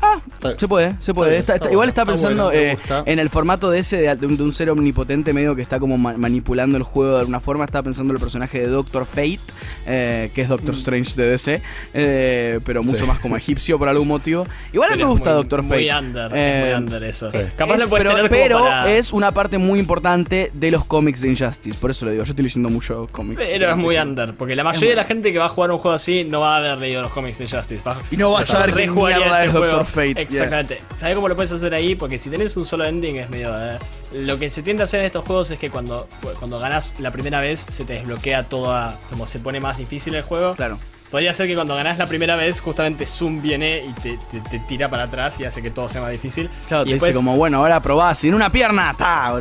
Ah, 0.00 0.16
se 0.56 0.68
puede, 0.68 0.96
se 1.00 1.12
puede. 1.12 1.44
igual 1.70 1.88
está 1.88 2.04
pensando 2.04 2.52
eh, 2.52 2.76
en 3.04 3.18
el 3.18 3.28
formato 3.30 3.70
de 3.70 3.80
ese 3.80 4.14
de, 4.16 4.26
un, 4.26 4.52
ser 4.52 4.70
omnipotente 4.70 5.32
medio 5.32 5.56
que 5.56 5.62
está 5.62 5.80
como 5.80 5.98
manipulando 5.98 6.76
el 6.76 6.84
juego 6.84 7.14
de 7.14 7.20
alguna 7.20 7.40
forma. 7.40 7.64
Estaba 7.64 7.82
pensando 7.82 8.12
en 8.12 8.16
el 8.16 8.20
personaje 8.20 8.60
de 8.60 8.68
Doctor 8.68 9.04
Fate, 9.04 9.40
eh, 9.86 10.30
que 10.34 10.42
es 10.42 10.48
Doctor 10.48 10.74
mm. 10.74 10.78
Strange 10.78 11.14
de 11.16 11.30
DC, 11.30 11.62
eh, 11.94 12.60
pero 12.64 12.82
mucho 12.82 13.06
más 13.06 13.18
como 13.18 13.36
egipcio 13.36 13.78
por 13.78 13.88
algún 13.88 14.08
motivo. 14.08 14.46
Igual 14.72 14.92
mí 14.92 14.98
me 14.98 15.04
gusta 15.04 15.32
Doctor 15.32 15.62
Fate. 15.62 15.74
Muy 15.74 15.90
under, 15.90 16.30
muy 16.30 16.72
under 16.72 17.02
eso. 17.04 17.28
Capaz 17.56 17.78
pero, 17.90 18.28
pero 18.28 18.86
es 18.86 19.12
una 19.12 19.32
parte 19.32 19.58
muy 19.58 19.80
importante 19.80 20.50
de 20.54 20.70
los 20.70 20.84
cómics 20.84 21.20
de 21.20 21.28
Injustice. 21.28 21.78
Por 21.78 21.90
eso 21.90 22.04
lo 22.04 22.12
digo. 22.12 22.24
Yo 22.24 22.30
estoy 22.30 22.44
leyendo 22.44 22.68
mucho 22.68 23.08
cómics. 23.10 23.42
Pero 23.44 23.70
es 23.70 23.76
muy 23.76 23.96
under, 23.96 24.34
porque 24.34 24.54
la 24.54 24.64
mayoría 24.64 24.90
de 24.90 24.96
la 24.96 25.04
gente 25.04 25.32
que 25.32 25.38
va 25.38 25.46
a 25.46 25.48
jugar 25.48 25.72
un 25.72 25.78
juego 25.78 25.94
así 25.94 26.24
no 26.24 26.40
va 26.40 26.56
a 26.56 26.58
haber 26.58 26.78
leído 26.78 27.02
los 27.02 27.10
cómics 27.10 27.38
de 27.38 27.44
Injustice. 27.44 27.82
y 28.10 28.16
no 28.16 28.32
va 28.32 28.40
a 28.40 28.44
saber 28.44 28.72
qué 28.74 28.88
mierda 28.88 29.44
es 29.44 29.52
Doctor 29.52 29.87
Fate. 29.88 30.22
Exactamente. 30.22 30.80
¿Sabes 30.94 31.14
cómo 31.14 31.28
lo 31.28 31.36
puedes 31.36 31.52
hacer 31.52 31.74
ahí? 31.74 31.94
Porque 31.94 32.18
si 32.18 32.30
tenés 32.30 32.56
un 32.56 32.64
solo 32.64 32.84
ending 32.84 33.16
es 33.16 33.30
medio. 33.30 33.54
Eh, 33.56 33.78
lo 34.12 34.38
que 34.38 34.50
se 34.50 34.62
tiende 34.62 34.82
a 34.82 34.84
hacer 34.84 35.00
en 35.00 35.06
estos 35.06 35.24
juegos 35.24 35.50
es 35.50 35.58
que 35.58 35.70
cuando, 35.70 36.08
cuando 36.38 36.58
ganas 36.58 36.92
la 37.00 37.10
primera 37.10 37.40
vez 37.40 37.66
se 37.68 37.84
te 37.84 37.94
desbloquea 37.94 38.44
todo. 38.44 38.92
Como 39.10 39.26
se 39.26 39.40
pone 39.40 39.60
más 39.60 39.78
difícil 39.78 40.14
el 40.14 40.22
juego. 40.22 40.54
Claro. 40.54 40.78
Podría 41.10 41.32
ser 41.32 41.46
que 41.46 41.54
cuando 41.54 41.74
ganás 41.74 41.98
la 41.98 42.06
primera 42.06 42.36
vez, 42.36 42.60
justamente 42.60 43.06
Zoom 43.06 43.40
viene 43.40 43.82
y 43.84 43.92
te, 43.92 44.58
tira 44.66 44.90
para 44.90 45.04
atrás 45.04 45.40
y 45.40 45.44
hace 45.44 45.62
que 45.62 45.70
todo 45.70 45.88
sea 45.88 46.02
más 46.02 46.10
difícil. 46.10 46.50
Claro, 46.66 46.84
y 46.84 46.88
te 46.88 46.94
dice 46.94 47.14
como, 47.14 47.36
bueno, 47.36 47.58
ahora 47.58 47.80
probás 47.80 48.18
sin 48.18 48.34
una 48.34 48.52
pierna. 48.52 48.94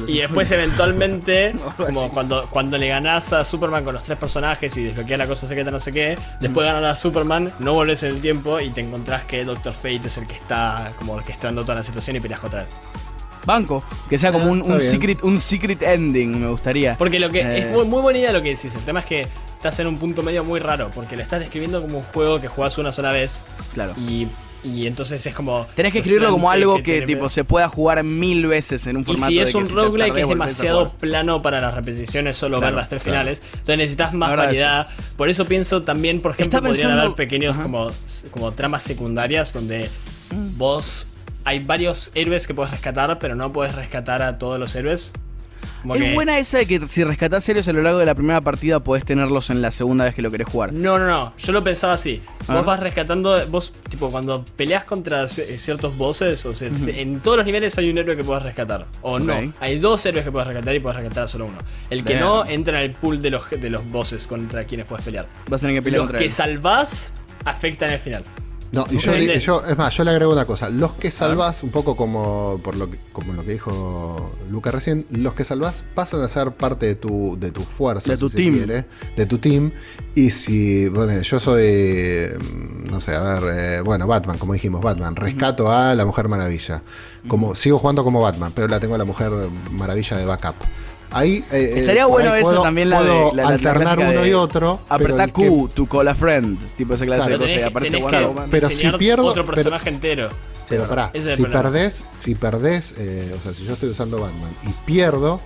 Y 0.07 0.19
después, 0.19 0.49
eventualmente, 0.51 1.53
como 1.77 2.09
cuando, 2.09 2.47
cuando 2.49 2.77
le 2.77 2.87
ganás 2.87 3.33
a 3.33 3.43
Superman 3.43 3.83
con 3.83 3.93
los 3.93 4.03
tres 4.03 4.17
personajes 4.17 4.75
y 4.77 4.83
desbloqueas 4.83 5.19
la 5.19 5.27
cosa 5.27 5.47
secreta, 5.47 5.71
no 5.71 5.79
sé 5.79 5.91
qué, 5.91 6.17
después 6.39 6.65
de 6.65 6.73
ganar 6.73 6.91
a 6.91 6.95
Superman, 6.95 7.51
no 7.59 7.73
volvés 7.73 8.03
en 8.03 8.11
el 8.11 8.21
tiempo 8.21 8.59
y 8.59 8.69
te 8.69 8.81
encontrás 8.81 9.23
que 9.25 9.43
Doctor 9.43 9.73
Fate 9.73 10.01
es 10.05 10.17
el 10.17 10.25
que 10.25 10.35
está 10.35 10.93
como 10.97 11.13
orquestando 11.13 11.63
toda 11.63 11.75
la 11.75 11.83
situación 11.83 12.15
y 12.15 12.19
peleas 12.19 12.39
contra 12.39 12.61
él. 12.61 12.67
Banco. 13.47 13.83
Que 14.07 14.19
sea 14.19 14.31
como 14.31 14.51
un, 14.51 14.81
secret, 14.81 15.23
un 15.23 15.39
secret 15.39 15.81
ending, 15.81 16.39
me 16.39 16.49
gustaría. 16.49 16.95
Porque 16.97 17.19
lo 17.19 17.31
que 17.31 17.39
es 17.39 17.65
eh. 17.65 17.69
muy, 17.73 17.85
muy 17.85 18.01
buena 18.01 18.19
idea 18.19 18.31
lo 18.31 18.43
que 18.43 18.49
decís. 18.49 18.75
El 18.75 18.81
tema 18.81 18.99
es 18.99 19.05
que 19.05 19.27
estás 19.55 19.79
en 19.79 19.87
un 19.87 19.97
punto 19.97 20.21
medio 20.21 20.43
muy 20.43 20.59
raro. 20.59 20.91
Porque 20.93 21.15
lo 21.15 21.23
estás 21.23 21.39
describiendo 21.39 21.81
como 21.81 21.97
un 21.97 22.03
juego 22.03 22.39
que 22.39 22.47
jugás 22.47 22.77
una 22.77 22.91
sola 22.91 23.11
vez. 23.11 23.41
Claro. 23.73 23.93
Y 23.97 24.27
y 24.63 24.87
entonces 24.87 25.25
es 25.25 25.33
como. 25.33 25.65
Tenés 25.75 25.93
que 25.93 25.99
escribirlo 25.99 26.31
como 26.31 26.51
algo 26.51 26.81
que, 26.81 27.03
tipo 27.03 27.29
se 27.29 27.43
pueda 27.43 27.69
jugar 27.69 28.03
mil 28.03 28.47
veces 28.47 28.85
en 28.87 28.97
un 28.97 29.05
formato. 29.05 29.31
Y 29.31 29.35
si 29.35 29.39
es 29.39 29.55
un 29.55 29.69
roguelike 29.69 30.17
es 30.17 30.27
demasiado 30.27 30.87
plano 30.89 31.41
para 31.41 31.61
las 31.61 31.73
repeticiones, 31.75 32.37
solo 32.37 32.59
ver 32.59 32.73
las 32.73 32.89
tres 32.89 33.03
finales. 33.03 33.41
Entonces 33.45 33.77
necesitas 33.77 34.13
más 34.13 34.35
variedad. 34.35 34.87
Por 35.15 35.29
eso 35.29 35.45
pienso 35.45 35.81
también, 35.81 36.21
por 36.21 36.31
ejemplo, 36.31 36.61
podrían 36.61 36.91
haber 36.91 37.13
pequeños 37.13 37.55
como, 37.55 37.91
como 38.31 38.51
tramas 38.51 38.83
secundarias 38.83 39.53
donde 39.53 39.89
vos 40.57 41.07
hay 41.47 41.59
varios 41.59 42.11
héroes 42.13 42.45
que 42.45 42.53
puedes 42.53 42.71
rescatar, 42.71 43.19
pero 43.19 43.33
no 43.33 43.53
puedes 43.53 43.73
rescatar 43.73 44.21
a 44.21 44.37
todos 44.37 44.59
los 44.59 44.75
héroes. 44.75 45.13
es 45.95 46.13
buena 46.13 46.39
esa 46.39 46.57
de 46.57 46.65
que 46.65 46.85
si 46.89 47.05
rescatás 47.05 47.47
héroes 47.47 47.65
a 47.69 47.71
lo 47.71 47.81
largo 47.81 47.99
de 47.99 48.05
la 48.05 48.15
primera 48.15 48.41
partida 48.41 48.81
podés 48.81 49.05
tenerlos 49.05 49.49
en 49.49 49.61
la 49.61 49.71
segunda 49.71 50.03
vez 50.03 50.13
que 50.13 50.21
lo 50.21 50.29
querés 50.29 50.49
jugar. 50.49 50.73
No, 50.73 50.99
no, 50.99 51.07
no. 51.07 51.33
Yo 51.37 51.53
lo 51.53 51.63
pensaba 51.63 51.93
así. 51.93 52.21
Vos 52.49 52.65
vas 52.65 52.81
rescatando. 52.81 53.47
Vos, 53.47 53.73
tipo, 53.89 54.11
cuando 54.11 54.43
peleas 54.57 54.83
contra 54.83 55.25
ciertos 55.29 55.97
bosses, 55.97 56.45
o 56.45 56.51
sea, 56.51 56.67
en 56.67 57.21
todos 57.21 57.37
los 57.37 57.45
niveles 57.45 57.77
hay 57.77 57.89
un 57.89 57.97
héroe 57.97 58.17
que 58.17 58.25
puedes 58.25 58.43
rescatar. 58.43 58.85
O 59.01 59.17
no. 59.17 59.53
Hay 59.61 59.79
dos 59.79 60.05
héroes 60.05 60.25
que 60.25 60.31
puedes 60.33 60.49
rescatar 60.49 60.75
y 60.75 60.81
puedes 60.81 60.97
rescatar 60.97 61.29
solo 61.29 61.45
uno. 61.45 61.59
El 61.89 62.03
que 62.03 62.19
no 62.19 62.45
entra 62.45 62.83
en 62.83 62.89
el 62.89 62.95
pool 62.97 63.21
de 63.21 63.29
los, 63.29 63.49
de 63.49 63.69
los 63.69 63.89
bosses 63.89 64.27
contra 64.27 64.65
quienes 64.65 64.85
puedes 64.85 65.05
pelear. 65.05 65.25
Vas 65.47 65.61
a 65.63 65.67
tener 65.67 65.81
que 65.81 65.83
pelear 65.83 66.01
los 66.01 66.11
que 66.11 66.29
salvás 66.29 67.13
afectan 67.45 67.91
el 67.91 67.99
final. 67.99 68.25
No, 68.77 68.85
y 68.91 68.99
yo, 68.99 69.15
yo, 69.17 69.63
es 69.67 69.75
más, 69.75 69.97
yo 69.97 70.03
le 70.03 70.11
agrego 70.11 70.31
una 70.31 70.45
cosa. 70.45 70.69
Los 70.69 70.91
que 70.91 71.09
salvas, 71.09 71.63
un 71.63 71.71
poco 71.71 71.95
como 71.95 72.61
por 72.63 72.75
lo 72.75 72.91
que, 72.91 72.97
como 73.11 73.33
lo 73.33 73.43
que 73.43 73.53
dijo 73.53 74.35
Luca 74.51 74.69
recién, 74.69 75.07
los 75.09 75.33
que 75.33 75.45
salvas 75.45 75.83
pasan 75.95 76.21
a 76.21 76.27
ser 76.27 76.51
parte 76.51 76.85
de 76.85 76.93
tu, 76.93 77.35
de 77.39 77.51
tu 77.51 77.61
fuerza, 77.61 78.11
de 78.11 78.17
tu 78.19 78.29
team. 78.29 78.67
de 78.67 79.25
tu 79.25 79.39
team. 79.39 79.71
Y 80.13 80.29
si, 80.29 80.87
bueno, 80.89 81.19
yo 81.19 81.39
soy, 81.39 82.27
mm, 82.37 82.91
no 82.91 83.01
sé, 83.01 83.15
a 83.15 83.21
ver, 83.21 83.43
eh, 83.55 83.81
bueno, 83.81 84.05
Batman, 84.05 84.37
como 84.37 84.53
dijimos, 84.53 84.79
Batman, 84.83 85.15
rescato 85.15 85.71
a 85.71 85.95
la 85.95 86.05
Mujer 86.05 86.27
Maravilla. 86.27 86.83
Como, 87.27 87.55
Sigo 87.55 87.79
jugando 87.79 88.03
como 88.03 88.21
Batman, 88.21 88.51
pero 88.53 88.67
la 88.67 88.79
tengo 88.79 88.93
a 88.93 88.99
la 88.99 89.05
Mujer 89.05 89.31
Maravilla 89.71 90.17
de 90.17 90.25
backup 90.25 90.55
Ahí 91.17 91.43
eh, 91.51 91.73
eh, 91.73 91.79
estaría 91.79 92.05
bueno 92.05 92.35
eso 92.35 92.61
también 92.61 92.91
la 92.91 93.01
de 93.01 93.31
la, 93.33 93.47
alternar 93.47 93.97
uno 93.97 94.25
y 94.25 94.33
otro. 94.33 94.81
Apretar 94.87 95.31
Q 95.31 95.69
to 95.73 95.87
call 95.87 96.07
a 96.07 96.15
friend, 96.15 96.59
tipo 96.75 96.93
esa 96.93 97.05
clase 97.05 97.31
de 97.31 97.37
cosas 97.37 97.57
y 97.57 97.61
aparece 97.61 97.97
Wonder 97.97 98.29
Pero 98.51 98.69
si 98.69 98.87
pierdo 98.91 99.25
otro 99.25 99.43
personaje 99.43 99.89
entero. 99.89 100.29
Pero 100.69 100.87
pará, 100.87 101.11
si 101.13 101.43
perdés, 101.43 102.05
si 102.11 102.35
perdés, 102.35 102.95
eh, 102.97 103.33
o 103.35 103.41
sea, 103.41 103.53
si 103.53 103.65
yo 103.65 103.73
estoy 103.73 103.89
usando 103.89 104.19
Batman 104.19 104.51
y 104.63 104.71
pierdo, 104.85 105.39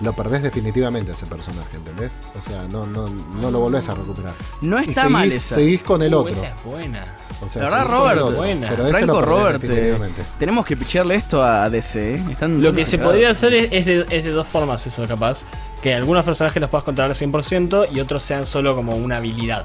lo 0.00 0.12
perdés 0.12 0.42
definitivamente 0.42 1.12
ese 1.12 1.26
personaje, 1.26 1.76
¿entendés? 1.76 2.12
O 2.38 2.42
sea, 2.42 2.64
no, 2.70 2.86
no, 2.86 3.08
no 3.08 3.50
lo 3.50 3.60
volvés 3.60 3.88
a 3.88 3.94
recuperar. 3.94 4.34
No 4.60 4.78
está 4.78 5.06
y 5.06 5.10
mal 5.10 5.32
Seguís 5.32 5.82
con 5.82 6.02
el 6.02 6.14
uh, 6.14 6.18
otro. 6.18 6.32
Esa 6.32 6.46
es 6.46 6.64
buena. 6.64 7.04
O 7.42 7.48
sea, 7.48 7.62
la 7.62 7.70
verdad, 7.70 7.86
Robert, 7.86 8.36
buena. 8.36 8.68
Pero 8.68 8.88
Franco 8.88 9.22
Robert, 9.22 9.64
eh, 9.64 9.96
tenemos 10.38 10.66
que 10.66 10.76
picharle 10.76 11.14
esto 11.14 11.42
a 11.42 11.70
DC. 11.70 12.14
¿eh? 12.14 12.22
Están 12.30 12.62
lo 12.62 12.72
que 12.72 12.84
se 12.84 12.98
podría 12.98 13.30
hacer 13.30 13.54
es, 13.54 13.86
de, 13.86 14.06
es, 14.10 14.24
de, 14.24 14.30
dos 14.30 14.46
formas 14.46 14.86
eso, 14.86 15.06
capaz. 15.06 15.42
Que 15.82 15.94
algunos 15.94 16.24
personajes 16.24 16.60
los 16.60 16.68
puedas 16.68 16.84
controlar 16.84 17.10
al 17.10 17.16
100% 17.16 17.88
y 17.92 18.00
otros 18.00 18.22
sean 18.22 18.44
solo 18.44 18.76
como 18.76 18.96
una 18.96 19.16
habilidad. 19.16 19.64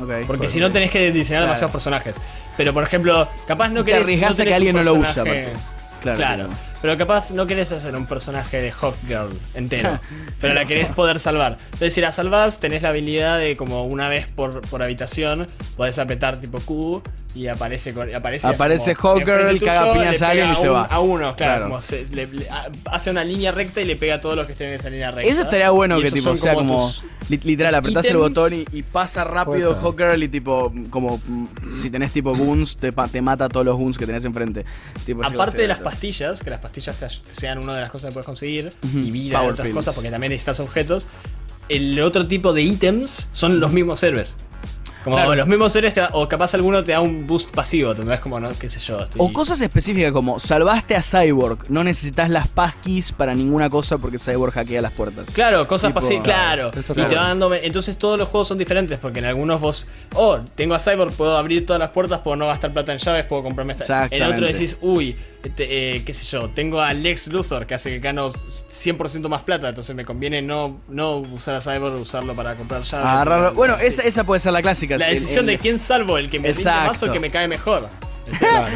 Okay, 0.00 0.24
Porque 0.24 0.48
si 0.48 0.60
no 0.60 0.70
tenés 0.70 0.90
que 0.90 1.10
diseñar 1.10 1.42
demasiados 1.42 1.72
personajes. 1.72 2.14
Pero 2.56 2.72
por 2.72 2.84
ejemplo, 2.84 3.28
capaz 3.46 3.70
no 3.70 3.82
querés. 3.82 4.02
arriesgarse 4.02 4.44
no 4.44 4.48
que 4.48 4.54
alguien 4.54 4.76
no 4.76 4.82
lo 4.82 4.94
usa. 4.94 5.24
Claro. 6.02 6.18
claro. 6.18 6.48
Pero 6.82 6.96
capaz 6.96 7.30
no 7.30 7.46
querés 7.46 7.72
hacer 7.72 7.96
un 7.96 8.06
personaje 8.06 8.60
de 8.60 8.70
Hot 8.70 8.96
Girl 9.06 9.38
entero. 9.54 9.98
pero 10.40 10.54
la 10.54 10.64
querés 10.64 10.92
poder 10.92 11.20
salvar. 11.20 11.58
Entonces, 11.64 11.94
si 11.94 12.00
la 12.00 12.12
salvas, 12.12 12.60
tenés 12.60 12.82
la 12.82 12.90
habilidad 12.90 13.38
de 13.38 13.56
como 13.56 13.84
una 13.84 14.08
vez 14.08 14.28
por, 14.28 14.60
por 14.62 14.82
habitación, 14.82 15.46
podés 15.76 15.98
apretar 15.98 16.38
tipo 16.38 16.60
Q 16.60 17.02
y 17.36 17.48
aparece 17.48 17.94
aparece, 18.14 18.46
aparece 18.46 18.94
Hot 18.94 19.18
Girl, 19.18 19.58
caga 19.60 19.92
piñas 19.92 20.22
a 20.22 20.30
alguien 20.30 20.52
y 20.52 20.54
se 20.56 20.68
va. 20.68 20.84
A 20.84 21.00
uno, 21.00 21.36
claro. 21.36 21.64
Como 21.64 21.82
se, 21.82 22.06
le, 22.12 22.28
hace 22.86 23.10
una 23.10 23.24
línea 23.24 23.52
recta 23.52 23.82
y 23.82 23.84
le 23.84 23.96
pega 23.96 24.14
a 24.14 24.20
todos 24.20 24.36
los 24.36 24.46
que 24.46 24.52
estén 24.52 24.68
en 24.68 24.80
esa 24.80 24.88
línea 24.88 25.10
recta. 25.10 25.30
Eso 25.30 25.42
estaría 25.42 25.70
bueno 25.70 26.00
que 26.00 26.10
tipo 26.10 26.34
sea 26.36 26.54
como, 26.54 26.90
literal, 27.28 27.74
apretás 27.74 28.06
el 28.06 28.16
botón 28.16 28.52
y, 28.72 28.82
pasa 28.82 29.24
rápido 29.24 29.74
Hot 29.74 29.98
Girl 29.98 30.22
y 30.22 30.28
tipo, 30.28 30.72
como 30.88 31.20
si 31.82 31.90
tenés 31.90 32.12
tipo 32.12 32.34
goons, 32.36 32.78
te, 32.78 32.92
te 32.92 33.20
mata 33.20 33.46
a 33.46 33.48
todos 33.48 33.66
los 33.66 33.76
goons 33.76 33.98
que 33.98 34.06
tenés 34.06 34.24
enfrente. 34.24 34.64
Aparte 35.22 35.62
de 35.62 35.68
las 35.68 35.80
pastillas, 35.80 36.42
que 36.42 36.50
las 36.50 36.60
pastillas 36.66 37.22
sean 37.30 37.58
una 37.58 37.74
de 37.74 37.80
las 37.80 37.90
cosas 37.90 38.08
que 38.08 38.14
puedes 38.14 38.26
conseguir 38.26 38.72
y 38.82 39.10
vida 39.10 39.42
y 39.42 39.48
otras 39.48 39.68
cosas, 39.68 39.94
porque 39.94 40.10
también 40.10 40.30
necesitas 40.30 40.60
objetos. 40.60 41.06
El 41.68 42.00
otro 42.00 42.26
tipo 42.26 42.52
de 42.52 42.62
ítems 42.62 43.28
son 43.32 43.60
los 43.60 43.72
mismos 43.72 44.02
héroes. 44.02 44.36
Como 45.06 45.34
los 45.36 45.46
mismos 45.46 45.72
seres, 45.72 45.94
o 46.12 46.28
capaz 46.28 46.54
alguno 46.54 46.82
te 46.82 46.90
da 46.90 47.00
un 47.00 47.28
boost 47.28 47.52
pasivo, 47.52 47.92
es 47.92 48.20
como, 48.20 48.40
no, 48.40 48.50
qué 48.58 48.68
sé 48.68 48.80
yo. 48.80 48.98
O 49.18 49.32
cosas 49.32 49.60
específicas 49.60 50.10
como, 50.10 50.40
salvaste 50.40 50.96
a 50.96 51.02
Cyborg, 51.02 51.70
no 51.70 51.84
necesitas 51.84 52.28
las 52.28 52.48
passkeys 52.48 53.12
para 53.12 53.32
ninguna 53.32 53.70
cosa 53.70 53.98
porque 53.98 54.18
Cyborg 54.18 54.52
hackea 54.52 54.82
las 54.82 54.92
puertas. 54.92 55.30
Claro, 55.30 55.68
cosas 55.68 55.92
pasivas, 55.92 56.24
claro. 56.24 56.72
Y 56.74 57.02
te 57.02 57.14
va 57.14 57.28
dando, 57.28 57.54
entonces 57.54 57.96
todos 57.96 58.18
los 58.18 58.26
juegos 58.28 58.48
son 58.48 58.58
diferentes 58.58 58.98
porque 58.98 59.20
en 59.20 59.26
algunos 59.26 59.60
vos, 59.60 59.86
oh, 60.14 60.40
tengo 60.56 60.74
a 60.74 60.80
Cyborg, 60.80 61.12
puedo 61.12 61.36
abrir 61.36 61.64
todas 61.64 61.78
las 61.78 61.90
puertas, 61.90 62.22
puedo 62.22 62.36
no 62.36 62.48
gastar 62.48 62.72
plata 62.72 62.92
en 62.92 62.98
llaves, 62.98 63.26
puedo 63.26 63.44
comprarme 63.44 63.74
esta. 63.74 64.08
En 64.10 64.24
otro 64.24 64.44
decís, 64.44 64.76
uy, 64.80 65.16
eh, 65.58 66.02
qué 66.04 66.14
sé 66.14 66.24
yo, 66.24 66.50
tengo 66.50 66.80
a 66.80 66.92
Lex 66.92 67.28
Luthor 67.28 67.66
que 67.66 67.74
hace 67.74 67.90
que 67.90 67.98
gano 67.98 68.28
100% 68.28 69.28
más 69.28 69.42
plata, 69.42 69.68
entonces 69.68 69.94
me 69.94 70.04
conviene 70.04 70.42
no, 70.42 70.80
no 70.88 71.18
usar 71.18 71.54
a 71.54 71.60
Cyborg, 71.60 71.94
usarlo 71.96 72.34
para 72.34 72.54
comprar 72.54 72.82
llaves. 72.82 73.54
bueno, 73.54 73.76
esa, 73.76 74.02
esa 74.02 74.24
puede 74.24 74.40
ser 74.40 74.52
la 74.52 74.62
clásica 74.62 74.98
la 74.98 75.08
decisión 75.08 75.46
de 75.46 75.58
quién 75.58 75.78
salvo, 75.78 76.18
el 76.18 76.30
que 76.30 76.40
me 76.40 76.52
más 76.52 77.02
o 77.02 77.06
el 77.06 77.12
que 77.12 77.20
me 77.20 77.30
cae 77.30 77.48
mejor. 77.48 77.88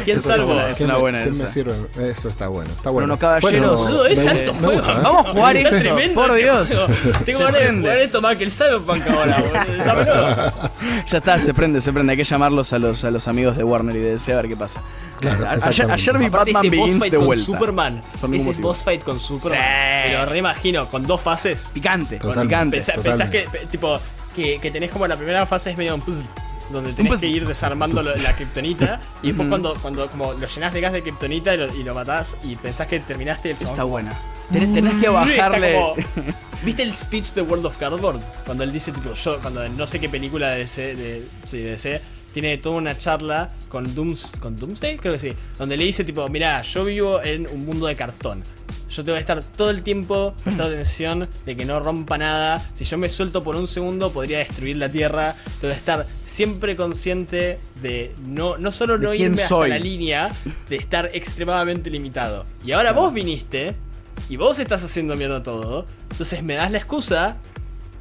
¿Quién 0.05 0.21
salvo? 0.21 0.59
Es 0.61 0.81
una 0.81 0.97
buena 0.97 1.23
esa. 1.23 1.43
Me 1.43 1.49
sirve? 1.49 1.73
Eso 1.99 2.29
está 2.29 2.47
bueno. 2.47 2.69
Está 2.69 2.89
bueno. 2.89 3.07
Bueno, 3.07 3.19
caballeros. 3.19 3.81
Bueno, 3.81 4.05
es 4.05 4.27
alto 4.27 4.53
juego. 4.53 4.81
Vamos 4.81 5.27
a 5.27 5.31
jugar 5.33 5.57
esto. 5.57 5.77
Tremendo 5.77 6.21
por 6.21 6.33
Dios. 6.35 6.85
Tengo 7.25 7.39
ganas 7.39 7.61
de 7.61 7.71
jugar 7.71 7.97
esto 7.97 8.21
más 8.21 8.37
que 8.37 8.43
el 8.45 8.51
Cyberpunk 8.51 9.07
ahora. 9.07 10.53
ya 11.07 11.17
está, 11.17 11.37
se 11.39 11.53
prende, 11.53 11.81
se 11.81 11.91
prende. 11.91 12.11
Hay 12.11 12.17
que 12.17 12.23
llamarlos 12.23 12.71
a 12.73 12.79
los, 12.79 13.03
a 13.03 13.11
los 13.11 13.27
amigos 13.27 13.57
de 13.57 13.63
Warner 13.63 13.95
y 13.95 13.99
de 13.99 14.11
DC 14.11 14.33
a 14.33 14.37
ver 14.37 14.47
qué 14.47 14.55
pasa. 14.55 14.81
Claro, 15.19 15.45
ayer, 15.49 15.91
ayer 15.91 16.17
vi 16.17 16.29
Batman 16.29 16.69
Begins 16.69 16.99
de 16.99 17.17
vuelta. 17.17 17.45
Con 17.45 17.55
Superman. 17.55 18.01
Ese 18.33 18.53
boss 18.53 18.83
fight 18.83 19.03
con 19.03 19.19
Superman. 19.19 19.59
Sí. 19.59 20.09
Pero 20.11 20.25
reimagino, 20.25 20.87
con 20.87 21.05
dos 21.05 21.21
fases. 21.21 21.67
Picante. 21.73 22.19
Picante. 22.19 22.81
Pensás 23.03 23.29
que, 23.29 23.47
tipo, 23.69 23.99
que, 24.35 24.59
que 24.59 24.71
tenés 24.71 24.91
como 24.91 25.07
la 25.07 25.15
primera 25.15 25.45
fase 25.45 25.71
es 25.71 25.77
medio 25.77 25.93
un 25.93 26.01
puzzle 26.01 26.25
donde 26.71 26.93
tenés 26.93 27.19
que 27.19 27.27
ir 27.27 27.47
desarmando 27.47 28.01
la 28.01 28.35
kriptonita 28.35 29.01
y 29.21 29.27
después 29.27 29.49
cuando, 29.49 29.75
cuando 29.81 30.07
como 30.07 30.33
lo 30.33 30.47
llenas 30.47 30.73
de 30.73 30.81
gas 30.81 30.93
de 30.93 31.01
kriptonita 31.01 31.53
y 31.53 31.57
lo, 31.57 31.75
y 31.75 31.83
lo 31.83 31.93
matás 31.93 32.37
y 32.43 32.55
pensás 32.55 32.87
que 32.87 32.99
terminaste 32.99 33.51
el 33.51 33.57
Está 33.59 33.83
buena. 33.83 34.19
Tenés, 34.51 34.93
que 35.01 35.09
bajarle. 35.09 35.79
¿Viste 36.63 36.83
el 36.83 36.93
speech 36.93 37.33
de 37.33 37.41
World 37.41 37.65
of 37.65 37.77
Cardboard? 37.77 38.19
Cuando 38.45 38.63
él 38.63 38.71
dice, 38.71 38.91
tipo, 38.91 39.13
yo, 39.13 39.39
cuando 39.41 39.67
no 39.69 39.87
sé 39.87 39.99
qué 39.99 40.09
película 40.09 40.49
de 40.49 40.59
DC, 40.59 40.95
de, 40.95 41.27
sí, 41.45 41.59
de 41.59 41.71
DC 41.71 42.01
tiene 42.33 42.57
toda 42.57 42.77
una 42.77 42.97
charla 42.97 43.49
con, 43.69 43.93
Dooms, 43.95 44.33
con 44.39 44.55
Doomsday, 44.55 44.97
creo 44.97 45.13
que 45.13 45.19
sí, 45.19 45.33
donde 45.57 45.77
le 45.77 45.85
dice, 45.85 46.03
tipo, 46.03 46.27
mira, 46.27 46.61
yo 46.61 46.85
vivo 46.85 47.21
en 47.21 47.47
un 47.47 47.65
mundo 47.65 47.87
de 47.87 47.95
cartón 47.95 48.43
yo 48.91 49.03
tengo 49.03 49.15
que 49.15 49.21
estar 49.21 49.43
todo 49.43 49.69
el 49.69 49.83
tiempo 49.83 50.33
prestando 50.43 50.63
atención 50.73 51.27
de 51.45 51.55
que 51.55 51.65
no 51.65 51.79
rompa 51.79 52.17
nada. 52.17 52.61
Si 52.73 52.85
yo 52.85 52.97
me 52.97 53.09
suelto 53.09 53.41
por 53.41 53.55
un 53.55 53.67
segundo, 53.67 54.11
podría 54.11 54.39
destruir 54.39 54.77
la 54.77 54.89
Tierra. 54.89 55.35
Tengo 55.59 55.73
que 55.73 55.79
estar 55.79 56.05
siempre 56.25 56.75
consciente 56.75 57.59
de 57.81 58.13
no, 58.25 58.57
no 58.57 58.71
solo 58.71 58.97
no 58.97 59.13
irme 59.13 59.41
hasta 59.41 59.67
la 59.67 59.79
línea, 59.79 60.31
de 60.69 60.75
estar 60.75 61.09
extremadamente 61.13 61.89
limitado. 61.89 62.45
Y 62.65 62.73
ahora 62.73 62.91
vos 62.91 63.13
viniste 63.13 63.75
y 64.29 64.35
vos 64.35 64.59
estás 64.59 64.83
haciendo 64.83 65.15
mierda 65.15 65.41
todo. 65.41 65.85
Entonces 66.11 66.43
me 66.43 66.55
das 66.55 66.71
la 66.71 66.77
excusa 66.77 67.37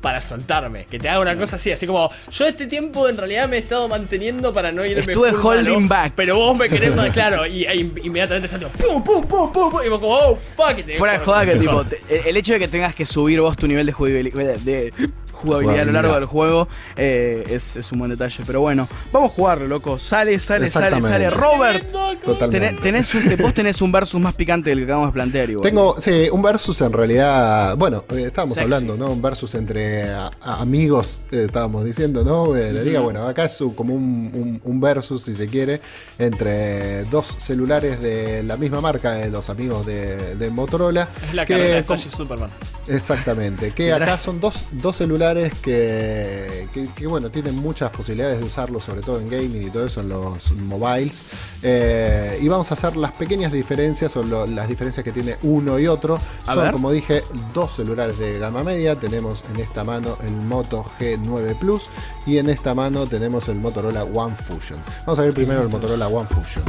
para 0.00 0.20
soltarme. 0.20 0.86
Que 0.86 0.98
te 0.98 1.08
haga 1.08 1.20
una 1.20 1.36
cosa 1.36 1.56
así, 1.56 1.72
así 1.72 1.86
como 1.86 2.10
yo 2.30 2.46
este 2.46 2.66
tiempo 2.66 3.08
en 3.08 3.16
realidad 3.16 3.48
me 3.48 3.56
he 3.56 3.58
estado 3.60 3.88
manteniendo 3.88 4.52
para 4.52 4.72
no 4.72 4.84
irme 4.84 5.12
Estuve 5.12 5.32
holding 5.32 5.88
back. 5.88 6.12
Pero 6.14 6.36
vos 6.36 6.58
me 6.58 6.68
querés 6.68 6.94
más, 6.94 7.10
claro, 7.10 7.46
y, 7.46 7.66
inmediatamente 8.02 8.46
estás 8.46 8.70
pum, 8.72 9.02
pum, 9.02 9.26
pum, 9.26 9.52
pum, 9.52 9.72
y 9.84 9.88
vos 9.88 10.00
como, 10.00 10.14
oh, 10.14 10.38
fuck 10.56 10.78
it. 10.78 10.96
Fuera 10.96 11.14
de 11.14 11.18
joda 11.20 11.46
que 11.46 11.56
tipo, 11.56 11.84
el 12.08 12.36
hecho 12.36 12.54
de 12.54 12.58
que 12.58 12.68
tengas 12.68 12.94
que 12.94 13.06
subir 13.06 13.40
vos 13.40 13.56
tu 13.56 13.66
nivel 13.66 13.86
de 13.86 13.92
jugabilidad, 13.92 14.56
de 14.56 14.92
jugabilidad 15.40 15.82
a 15.82 15.84
lo 15.84 15.92
largo 15.92 16.14
del 16.14 16.24
juego 16.24 16.68
eh, 16.96 17.44
es, 17.48 17.76
es, 17.76 17.92
un 17.92 17.98
buen 17.98 18.10
detalle. 18.10 18.42
Pero 18.46 18.60
bueno, 18.60 18.86
vamos 19.12 19.32
a 19.32 19.34
jugarlo, 19.34 19.66
loco. 19.66 19.98
Sale, 19.98 20.38
sale, 20.38 20.68
sale, 20.68 21.00
sale. 21.02 21.30
Robert, 21.30 21.90
Totalmente. 22.24 22.82
Tenés, 22.82 23.16
vos 23.38 23.54
tenés 23.54 23.80
un 23.82 23.92
versus 23.92 24.20
más 24.20 24.34
picante 24.34 24.70
del 24.70 24.80
que 24.80 24.84
acabamos 24.84 25.08
de 25.08 25.12
plantear. 25.12 25.50
Igual. 25.50 25.62
Tengo, 25.62 26.00
sí, 26.00 26.28
un 26.30 26.42
versus 26.42 26.80
en 26.82 26.92
realidad. 26.92 27.76
Bueno, 27.76 28.04
eh, 28.10 28.24
estábamos 28.26 28.58
hablando, 28.58 28.96
¿no? 28.96 29.10
Un 29.10 29.22
versus 29.22 29.54
entre 29.54 30.06
amigos, 30.42 31.22
eh, 31.30 31.44
estábamos 31.46 31.84
diciendo, 31.84 32.24
¿no? 32.24 32.54
la 32.54 32.82
liga, 32.82 33.00
bueno, 33.00 33.26
acá 33.26 33.44
es 33.44 33.58
como 33.74 33.94
un, 33.94 34.60
un, 34.62 34.80
versus, 34.80 35.22
si 35.22 35.34
se 35.34 35.48
quiere, 35.48 35.80
entre 36.18 37.04
dos 37.04 37.36
celulares 37.38 38.00
de 38.00 38.42
la 38.42 38.56
misma 38.56 38.80
marca, 38.80 39.12
de 39.12 39.30
los 39.30 39.50
amigos 39.50 39.86
de, 39.86 40.50
Motorola. 40.50 41.08
Es 41.28 41.34
la 41.34 41.46
que 41.46 41.54
de 41.56 41.82
Flash 41.84 42.08
Superman. 42.08 42.50
Exactamente, 42.88 43.70
que 43.70 43.92
acá 43.92 44.18
son 44.18 44.40
dos, 44.40 44.66
dos 44.72 44.96
celulares 44.96 45.29
que, 45.62 47.06
bueno, 47.08 47.30
tienen 47.30 47.56
muchas 47.56 47.90
posibilidades 47.90 48.38
de 48.38 48.44
usarlo, 48.44 48.80
sobre 48.80 49.00
todo 49.00 49.18
en 49.18 49.28
gaming 49.28 49.66
y 49.66 49.70
todo 49.70 49.86
eso 49.86 50.00
en 50.00 50.08
los 50.08 50.50
mobiles. 50.52 51.22
Eh, 51.62 52.38
y 52.40 52.48
vamos 52.48 52.70
a 52.70 52.74
hacer 52.74 52.96
las 52.96 53.12
pequeñas 53.12 53.52
diferencias 53.52 54.16
o 54.16 54.22
las 54.46 54.68
diferencias 54.68 55.04
que 55.04 55.12
tiene 55.12 55.36
uno 55.42 55.78
y 55.78 55.86
otro. 55.86 56.18
Son, 56.46 56.72
como 56.72 56.90
dije, 56.90 57.22
dos 57.54 57.76
celulares 57.76 58.18
de 58.18 58.38
gama 58.38 58.64
media. 58.64 58.96
Tenemos 58.96 59.44
en 59.52 59.60
esta 59.60 59.84
mano 59.84 60.16
el 60.26 60.34
Moto 60.36 60.84
G9 60.98 61.58
Plus 61.58 61.88
y 62.26 62.38
en 62.38 62.48
esta 62.48 62.74
mano 62.74 63.06
tenemos 63.06 63.48
el 63.48 63.60
Motorola 63.60 64.04
One 64.04 64.36
Fusion. 64.36 64.82
Vamos 65.06 65.18
a 65.18 65.22
ver 65.22 65.34
primero 65.34 65.62
el 65.62 65.68
Motorola 65.68 66.08
One 66.08 66.26
Fusion. 66.26 66.64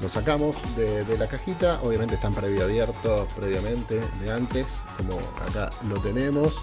Lo 0.00 0.08
sacamos 0.10 0.54
de, 0.76 1.04
de, 1.04 1.16
la 1.16 1.26
cajita, 1.26 1.80
obviamente 1.82 2.16
están 2.16 2.34
previo 2.34 2.64
abiertos 2.64 3.32
previamente, 3.32 4.02
de 4.20 4.30
antes, 4.30 4.82
como 4.98 5.18
acá 5.48 5.70
lo 5.88 5.98
tenemos. 6.02 6.54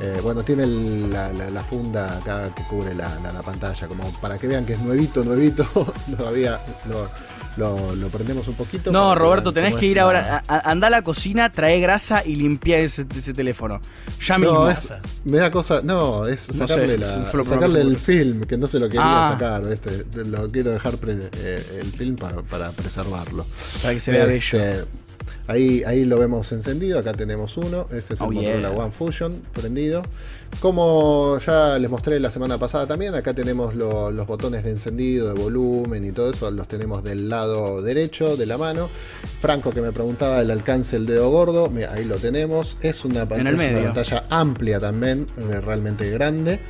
Eh, 0.00 0.20
bueno, 0.22 0.42
tiene 0.42 0.66
la, 0.66 1.62
funda 1.68 2.16
acá 2.16 2.54
que 2.54 2.64
cubre 2.64 2.94
la, 2.94 3.42
pantalla, 3.44 3.86
como 3.86 4.10
para 4.20 4.38
que 4.38 4.46
vean 4.46 4.64
que 4.64 4.74
es 4.74 4.80
nuevito, 4.80 5.22
nuevito. 5.22 5.64
Todavía 6.16 6.58
lo, 6.88 7.94
lo, 7.94 8.08
prendemos 8.08 8.48
un 8.48 8.54
poquito. 8.54 8.90
No, 8.90 9.14
Roberto, 9.14 9.52
tenés 9.52 9.74
que 9.74 9.86
ir 9.86 10.00
ahora. 10.00 10.42
anda 10.46 10.86
a 10.86 10.90
la 10.90 11.02
cocina, 11.02 11.50
trae 11.50 11.80
grasa 11.80 12.22
y 12.24 12.36
limpia 12.36 12.78
ese, 12.78 13.04
teléfono. 13.04 13.80
Ya 14.24 14.38
mismo. 14.38 14.68
me 15.24 15.38
da 15.38 15.50
cosa. 15.50 15.82
No, 15.82 16.26
es 16.26 16.40
sacarle, 16.40 16.98
sacarle 17.44 17.80
el 17.80 17.98
film, 17.98 18.44
que 18.44 18.56
no 18.56 18.68
se 18.68 18.78
lo 18.78 18.88
quería 18.88 19.28
ah. 19.28 19.32
sacar. 19.32 19.62
Este, 19.70 20.24
lo 20.24 20.48
quiero 20.48 20.70
dejar 20.70 20.94
eh, 21.06 21.80
el 21.80 21.92
film 21.92 22.16
para, 22.16 22.70
preservarlo. 22.72 23.44
Para 23.82 23.94
que 23.94 24.00
se 24.00 24.12
vea 24.12 24.26
bello. 24.26 24.86
Ahí, 25.46 25.82
ahí 25.84 26.04
lo 26.04 26.18
vemos 26.18 26.52
encendido, 26.52 26.98
acá 26.98 27.12
tenemos 27.12 27.56
uno, 27.56 27.86
este 27.90 28.14
es 28.14 28.20
el 28.20 28.28
oh, 28.28 28.30
Motorola 28.30 28.70
One 28.70 28.92
Fusion 28.92 29.42
prendido. 29.52 30.02
Como 30.60 31.38
ya 31.38 31.78
les 31.78 31.90
mostré 31.90 32.20
la 32.20 32.30
semana 32.30 32.58
pasada 32.58 32.86
también, 32.86 33.14
acá 33.14 33.34
tenemos 33.34 33.74
los 33.74 34.26
botones 34.26 34.64
de 34.64 34.70
encendido, 34.70 35.32
de 35.32 35.40
volumen 35.40 36.04
y 36.04 36.12
todo 36.12 36.30
eso, 36.30 36.50
los 36.50 36.68
tenemos 36.68 37.02
del 37.02 37.28
lado 37.28 37.82
derecho 37.82 38.36
de 38.36 38.46
la 38.46 38.58
mano. 38.58 38.86
Franco 39.40 39.70
que 39.70 39.80
me 39.80 39.92
preguntaba 39.92 40.40
el 40.40 40.50
alcance 40.50 40.96
del 40.96 41.06
dedo 41.06 41.30
gordo, 41.30 41.72
ahí 41.90 42.04
lo 42.04 42.16
tenemos. 42.16 42.76
Es 42.82 43.04
una, 43.04 43.24
una 43.24 43.28
pantalla 43.28 44.24
amplia 44.28 44.78
también, 44.78 45.26
eh, 45.38 45.60
realmente 45.60 46.10
grande. 46.10 46.60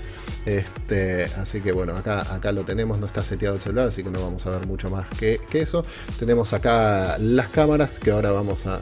Este, 0.47 1.25
así 1.37 1.61
que 1.61 1.73
bueno, 1.73 1.93
acá, 1.95 2.35
acá 2.35 2.51
lo 2.53 2.65
tenemos, 2.65 2.99
no 2.99 3.07
está 3.07 3.23
seteado 3.23 3.57
el 3.57 3.61
celular, 3.61 3.89
así 3.89 4.03
que 4.03 4.11
no 4.11 4.23
vamos 4.23 4.47
a 4.47 4.51
ver 4.51 4.67
mucho 4.67 4.91
más 4.91 5.09
que, 5.11 5.39
eso. 5.53 5.83
Tenemos 6.19 6.53
acá 6.53 7.17
las 7.19 7.49
cámaras, 7.49 7.99
que 7.99 8.11
ahora 8.11 8.31
vamos 8.31 8.67
a 8.67 8.81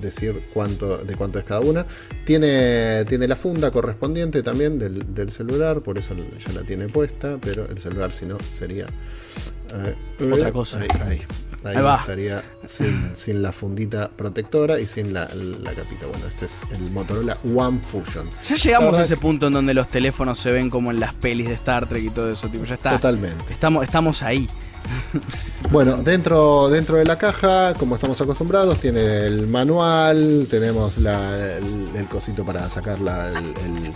decir 0.00 0.40
cuánto, 0.54 0.98
de 0.98 1.16
cuánto 1.16 1.38
es 1.38 1.44
cada 1.44 1.60
una. 1.60 1.86
Tiene, 2.24 3.04
tiene 3.06 3.26
la 3.26 3.36
funda 3.36 3.70
correspondiente 3.70 4.42
también 4.42 4.78
del, 4.78 5.32
celular, 5.32 5.80
por 5.80 5.98
eso 5.98 6.14
ya 6.14 6.52
la 6.52 6.62
tiene 6.62 6.88
puesta, 6.88 7.38
pero 7.40 7.68
el 7.68 7.80
celular 7.80 8.12
si 8.12 8.26
no 8.26 8.38
sería... 8.40 8.86
Eh, 9.74 10.32
Otra 10.32 10.52
cosa. 10.52 10.80
Ahí, 10.80 10.88
ahí. 11.02 11.22
Ahí, 11.64 11.76
estaría 11.76 12.42
sin, 12.64 13.42
la 13.42 13.52
fundita 13.52 14.10
protectora 14.10 14.80
y 14.80 14.86
sin 14.86 15.12
la, 15.12 15.28
capita. 15.28 16.06
Bueno, 16.08 16.26
este 16.26 16.46
es 16.46 16.62
el 16.72 16.90
Motorola 16.92 17.36
One 17.54 17.80
Fusion. 17.80 18.28
Ya 18.48 18.56
llegamos 18.56 18.96
a 18.96 19.02
ese 19.02 19.16
punto 19.16 19.48
en 19.48 19.52
donde 19.52 19.74
los 19.74 19.88
teléfonos 19.88 20.38
se 20.38 20.52
ven 20.52 20.70
como 20.70 20.90
en 20.90 21.00
las 21.00 21.14
pelis 21.14 21.48
de 21.48 21.54
Star 21.54 21.86
Trek 21.86 22.04
y 22.04 22.10
todo 22.10 22.30
eso. 22.30 22.48
Tipo, 22.48 22.64
ya 22.64 22.74
está. 22.74 22.92
Totalmente. 22.92 23.52
Estamos, 23.52 23.84
estamos 23.84 24.22
ahí. 24.22 24.48
Bueno, 25.70 25.98
dentro, 25.98 26.70
dentro 26.70 26.96
de 26.96 27.04
la 27.04 27.16
caja, 27.16 27.74
como 27.74 27.94
estamos 27.94 28.18
acostumbrados, 28.20 28.80
tiene 28.80 29.26
el 29.26 29.46
manual, 29.46 30.46
tenemos 30.50 30.96
el, 30.96 32.06
cosito 32.06 32.44
para 32.44 32.68
sacar 32.70 32.96
el, 32.98 33.92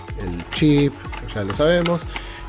chip, 0.50 0.92
ya 1.34 1.42
lo 1.42 1.54
sabemos 1.54 2.02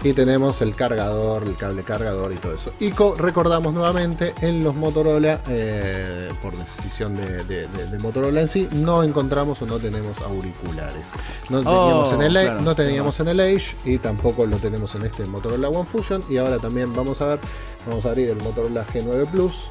y 0.05 0.13
tenemos 0.13 0.61
el 0.61 0.75
cargador, 0.75 1.41
el 1.43 1.55
cable 1.55 1.83
cargador 1.83 2.31
y 2.31 2.35
todo 2.35 2.53
eso. 2.53 2.71
Y 2.79 2.91
recordamos 2.91 3.73
nuevamente 3.73 4.35
en 4.39 4.63
los 4.63 4.75
Motorola, 4.75 5.41
eh, 5.49 6.31
por 6.43 6.55
decisión 6.55 7.15
de, 7.15 7.97
Motorola 7.99 8.41
en 8.41 8.47
sí, 8.47 8.69
no 8.71 9.01
encontramos 9.01 9.63
o 9.63 9.65
no 9.65 9.79
tenemos 9.79 10.21
auriculares. 10.21 11.07
No 11.49 11.63
teníamos, 11.63 12.13
en, 12.13 12.21
el, 12.21 12.37
oh, 12.37 12.61
no 12.61 12.75
teníamos 12.75 13.19
en 13.19 13.29
el 13.29 13.39
Age 13.39 13.75
y 13.83 13.97
tampoco 13.97 14.45
lo 14.45 14.57
tenemos 14.57 14.93
en 14.93 15.05
este 15.05 15.25
Motorola 15.25 15.69
One 15.69 15.89
Fusion. 15.89 16.23
Y 16.29 16.37
ahora 16.37 16.59
también 16.59 16.93
vamos 16.93 17.19
a 17.21 17.25
ver, 17.25 17.39
vamos 17.87 18.05
a 18.05 18.09
abrir 18.09 18.29
el 18.29 18.37
Motorola 18.43 18.85
G9 18.85 19.25
Plus. 19.25 19.69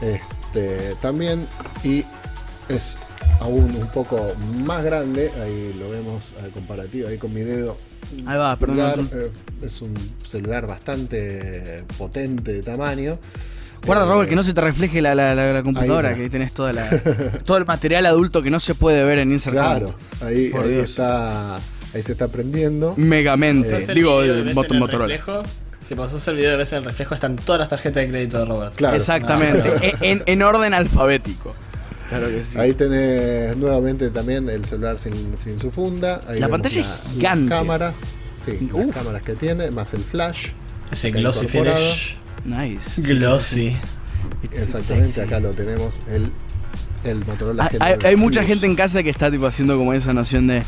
Este, 0.00 0.96
también 0.96 1.46
y 1.84 2.04
es 2.68 2.96
aún 3.40 3.74
un 3.74 3.88
poco 3.92 4.20
más 4.64 4.84
grande, 4.84 5.30
ahí 5.42 5.74
lo 5.78 5.90
vemos 5.90 6.32
a 6.42 6.48
comparativo, 6.52 7.08
ahí 7.08 7.18
con 7.18 7.32
mi 7.32 7.42
dedo. 7.42 7.76
Ahí 8.26 8.38
va, 8.38 8.56
perdón. 8.56 9.08
Eh, 9.12 9.30
es 9.62 9.82
un 9.82 9.94
celular 10.26 10.66
bastante 10.66 11.84
potente 11.98 12.52
de 12.52 12.62
tamaño. 12.62 13.18
Guarda, 13.84 14.06
Robert, 14.06 14.30
que 14.30 14.36
no 14.36 14.42
se 14.42 14.54
te 14.54 14.60
refleje 14.60 15.02
la, 15.02 15.62
computadora, 15.62 16.14
que 16.14 16.22
ahí 16.22 16.30
tenés 16.30 16.54
toda 16.54 16.72
la, 16.72 16.88
todo 17.44 17.58
el 17.58 17.66
material 17.66 18.06
adulto 18.06 18.40
que 18.40 18.50
no 18.50 18.60
se 18.60 18.74
puede 18.74 19.04
ver 19.04 19.18
en 19.18 19.30
Insert 19.30 19.54
Claro, 19.54 19.94
ahí, 20.22 20.50
está. 20.82 21.56
Ahí 21.56 22.02
se 22.02 22.12
está 22.12 22.28
prendiendo. 22.28 22.94
Megamente. 22.96 23.94
Digo, 23.94 24.20
Motorola. 24.54 25.44
Si 25.86 25.94
pasas 25.94 26.26
el 26.28 26.36
video 26.36 26.52
de 26.52 26.56
veces 26.56 26.78
el 26.78 26.84
reflejo, 26.84 27.14
están 27.14 27.36
todas 27.36 27.60
las 27.60 27.68
tarjetas 27.68 28.02
de 28.04 28.08
crédito 28.08 28.38
de 28.38 28.46
Robert. 28.46 28.74
Claro. 28.74 28.96
Exactamente. 28.96 29.92
Ah. 29.92 29.98
en, 30.00 30.22
en, 30.24 30.42
orden 30.42 30.72
alfabético. 30.72 31.54
Ahí 32.56 32.74
tenés 32.74 33.56
nuevamente 33.56 34.10
también 34.10 34.48
el 34.48 34.64
celular 34.64 34.98
sin, 34.98 35.58
su 35.58 35.70
funda. 35.70 36.20
la 36.38 36.48
pantalla 36.48 36.80
es 36.80 37.12
gigante. 37.14 37.50
Las 37.50 37.60
cámaras, 37.60 38.00
sí, 38.44 38.70
las 38.72 38.94
cámaras 38.94 39.22
que 39.22 39.34
tiene, 39.34 39.70
más 39.70 39.94
el 39.94 40.00
flash. 40.00 40.48
Ese 40.90 41.10
glossy 41.10 41.46
finish. 41.46 42.16
Nice. 42.44 43.00
Glossy. 43.02 43.76
Exactamente, 44.42 45.22
acá 45.22 45.40
lo 45.40 45.50
tenemos, 45.50 46.00
el, 46.08 46.30
el 47.04 47.24
Motorola 47.24 47.70
hay, 47.80 47.94
hay, 48.04 48.16
mucha 48.16 48.42
gente 48.42 48.66
en 48.66 48.76
casa 48.76 49.02
que 49.02 49.10
está 49.10 49.30
tipo 49.30 49.46
haciendo 49.46 49.76
como 49.76 49.92
esa 49.92 50.12
noción 50.12 50.46
de 50.46 50.62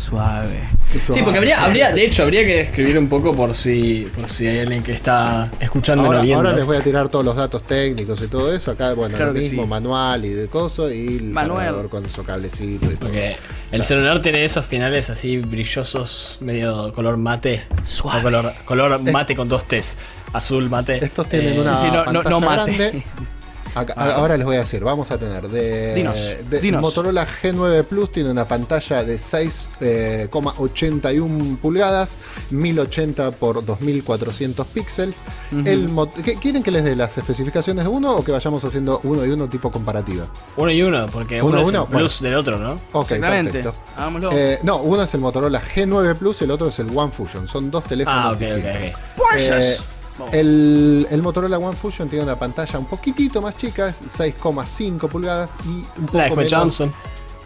Suave. 0.00 0.60
Sí, 0.98 1.20
porque 1.22 1.38
habría, 1.38 1.62
habría, 1.62 1.92
de 1.92 2.04
hecho, 2.04 2.22
habría 2.22 2.42
que 2.44 2.60
escribir 2.62 2.98
un 2.98 3.08
poco 3.08 3.34
por 3.34 3.54
si, 3.54 4.10
por 4.14 4.28
si 4.30 4.46
hay 4.46 4.60
alguien 4.60 4.82
que 4.82 4.92
está 4.92 5.50
escuchando 5.60 6.04
ahora, 6.06 6.22
viendo. 6.22 6.48
Ahora 6.48 6.56
les 6.56 6.64
voy 6.64 6.78
a 6.78 6.80
tirar 6.80 7.10
todos 7.10 7.24
los 7.24 7.36
datos 7.36 7.62
técnicos 7.64 8.20
y 8.22 8.26
todo 8.26 8.52
eso. 8.52 8.70
Acá, 8.70 8.94
bueno, 8.94 9.16
el 9.16 9.32
mismo 9.32 9.66
manual 9.66 10.24
y 10.24 10.30
de 10.30 10.48
coso 10.48 10.90
y 10.90 11.18
el 11.18 11.24
manual. 11.24 11.88
con 11.90 12.08
su 12.08 12.24
cablecito 12.24 12.86
y 12.86 12.96
todo. 12.96 13.10
Porque 13.10 13.36
el 13.70 13.82
celular 13.82 14.22
tiene 14.22 14.44
esos 14.44 14.64
finales 14.64 15.10
así 15.10 15.36
brillosos, 15.38 16.38
medio 16.40 16.92
color 16.94 17.18
mate. 17.18 17.62
Suave. 17.84 18.22
color, 18.22 18.54
color 18.64 19.00
mate 19.02 19.36
con 19.36 19.48
dos 19.48 19.64
T's. 19.64 19.96
Azul 20.32 20.70
mate. 20.70 21.04
Estos 21.04 21.28
tienen 21.28 21.56
eh, 21.56 21.60
una 21.60 21.76
sí, 21.76 21.86
no, 21.92 22.04
no, 22.22 22.40
mate. 22.40 22.72
grande. 22.72 23.04
Ah, 23.74 23.86
ahora 24.16 24.36
les 24.36 24.44
voy 24.44 24.56
a 24.56 24.60
decir, 24.60 24.82
vamos 24.82 25.10
a 25.10 25.18
tener 25.18 25.48
de, 25.48 26.72
Motorola 26.80 27.26
G9 27.26 27.84
Plus 27.84 28.10
tiene 28.12 28.30
una 28.30 28.46
pantalla 28.46 29.04
de 29.04 29.16
6,81 29.16 29.80
eh, 29.80 31.56
pulgadas, 31.60 32.18
1080 32.50 33.28
x 33.28 33.40
2400 33.66 34.66
píxeles. 34.66 35.22
¿Quieren 36.40 36.62
que 36.62 36.70
les 36.70 36.84
dé 36.84 36.96
las 36.96 37.16
especificaciones 37.16 37.84
de 37.84 37.90
uno 37.90 38.16
o 38.16 38.24
que 38.24 38.32
vayamos 38.32 38.64
haciendo 38.64 39.00
uno 39.04 39.24
y 39.24 39.30
uno 39.30 39.48
tipo 39.48 39.70
comparativa? 39.70 40.26
Uno 40.56 40.70
y 40.70 40.82
uno, 40.82 41.06
porque 41.06 41.40
uno, 41.42 41.60
es 41.60 41.72
el 41.72 41.84
Plus 41.86 42.20
del 42.22 42.34
otro, 42.34 42.58
¿no? 42.58 42.74
Ok, 42.92 43.08
perfecto. 43.20 43.72
Eh, 44.32 44.58
no, 44.62 44.78
uno 44.78 45.02
es 45.02 45.14
el 45.14 45.20
Motorola 45.20 45.60
G9 45.62 46.16
Plus, 46.16 46.42
el 46.42 46.50
otro 46.50 46.68
es 46.68 46.78
el 46.78 46.88
One 46.94 47.12
Fusion. 47.12 47.46
Son 47.46 47.70
dos 47.70 47.84
teléfonos. 47.84 48.24
Ah, 48.24 48.32
ok, 48.32 48.42
ok, 48.58 49.99
el, 50.32 51.20
Motorola 51.22 51.58
One 51.58 51.76
Fusion 51.76 52.08
tiene 52.08 52.24
una 52.24 52.38
pantalla 52.38 52.78
un 52.78 52.86
poquitito 52.86 53.40
más 53.40 53.56
chica, 53.56 53.88
6,5 53.88 55.08
pulgadas 55.08 55.56
y 55.64 55.86
un 55.98 56.06
poco 56.06 56.36
menos, 56.36 56.52
Johnson. 56.52 56.92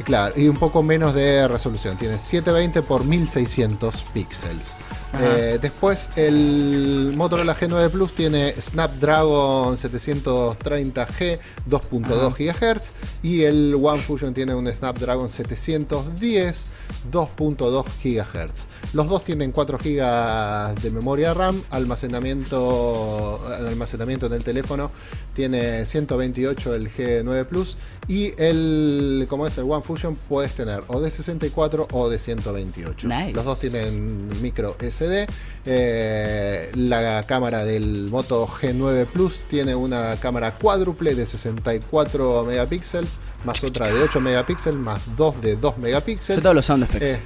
Claro, 0.04 0.34
y 0.38 0.48
un 0.48 0.56
poco 0.56 0.82
menos 0.82 1.14
de 1.14 1.46
resolución. 1.46 1.96
Tiene 1.96 2.18
720 2.18 2.80
x 2.80 3.06
1600 3.06 4.02
píxeles. 4.12 4.74
Eh, 5.20 5.58
después 5.60 6.10
el 6.16 7.12
Motorola 7.16 7.56
G9 7.56 7.90
Plus 7.90 8.12
tiene 8.12 8.52
Snapdragon 8.60 9.76
730G 9.76 11.38
2.2 11.68 12.34
GHz 12.36 12.92
y 13.22 13.42
el 13.42 13.74
One 13.80 14.02
Fusion 14.02 14.34
tiene 14.34 14.54
un 14.54 14.70
Snapdragon 14.70 15.30
710 15.30 16.66
2.2 17.12 17.84
GHz. 18.02 18.66
Los 18.92 19.08
dos 19.08 19.24
tienen 19.24 19.52
4 19.52 19.78
GB 19.78 20.80
de 20.80 20.90
memoria 20.90 21.34
RAM, 21.34 21.62
almacenamiento, 21.70 23.40
almacenamiento 23.68 24.26
en 24.26 24.32
el 24.34 24.44
teléfono 24.44 24.90
tiene 25.34 25.84
128 25.84 26.74
el 26.74 26.90
G9 26.90 27.44
Plus 27.46 27.76
y 28.08 28.32
el 28.40 29.26
como 29.28 29.46
es 29.46 29.58
el 29.58 29.64
One 29.64 29.82
Fusion 29.82 30.16
puedes 30.28 30.54
tener 30.54 30.84
o 30.88 31.00
de 31.00 31.10
64 31.10 31.88
o 31.90 32.08
de 32.08 32.18
128. 32.18 33.08
Los 33.34 33.44
dos 33.44 33.60
tienen 33.60 34.28
micro 34.40 34.76
SD. 34.78 35.03
Eh, 35.66 36.70
la 36.74 37.24
cámara 37.26 37.64
del 37.64 38.08
Moto 38.10 38.46
G9 38.46 39.06
Plus 39.06 39.40
tiene 39.48 39.74
una 39.74 40.16
cámara 40.16 40.52
cuádruple 40.52 41.14
de 41.14 41.24
64 41.24 42.44
megapíxeles 42.44 43.18
más 43.44 43.64
otra 43.64 43.86
de 43.86 44.02
8 44.02 44.20
megapíxeles 44.20 44.78
más 44.78 45.16
dos 45.16 45.40
de 45.40 45.56
2 45.56 45.78
megapíxeles. 45.78 46.42
Todos 46.42 46.54
los 46.54 46.66
sound 46.66 46.84
effects. 46.84 47.12
Eh, 47.12 47.20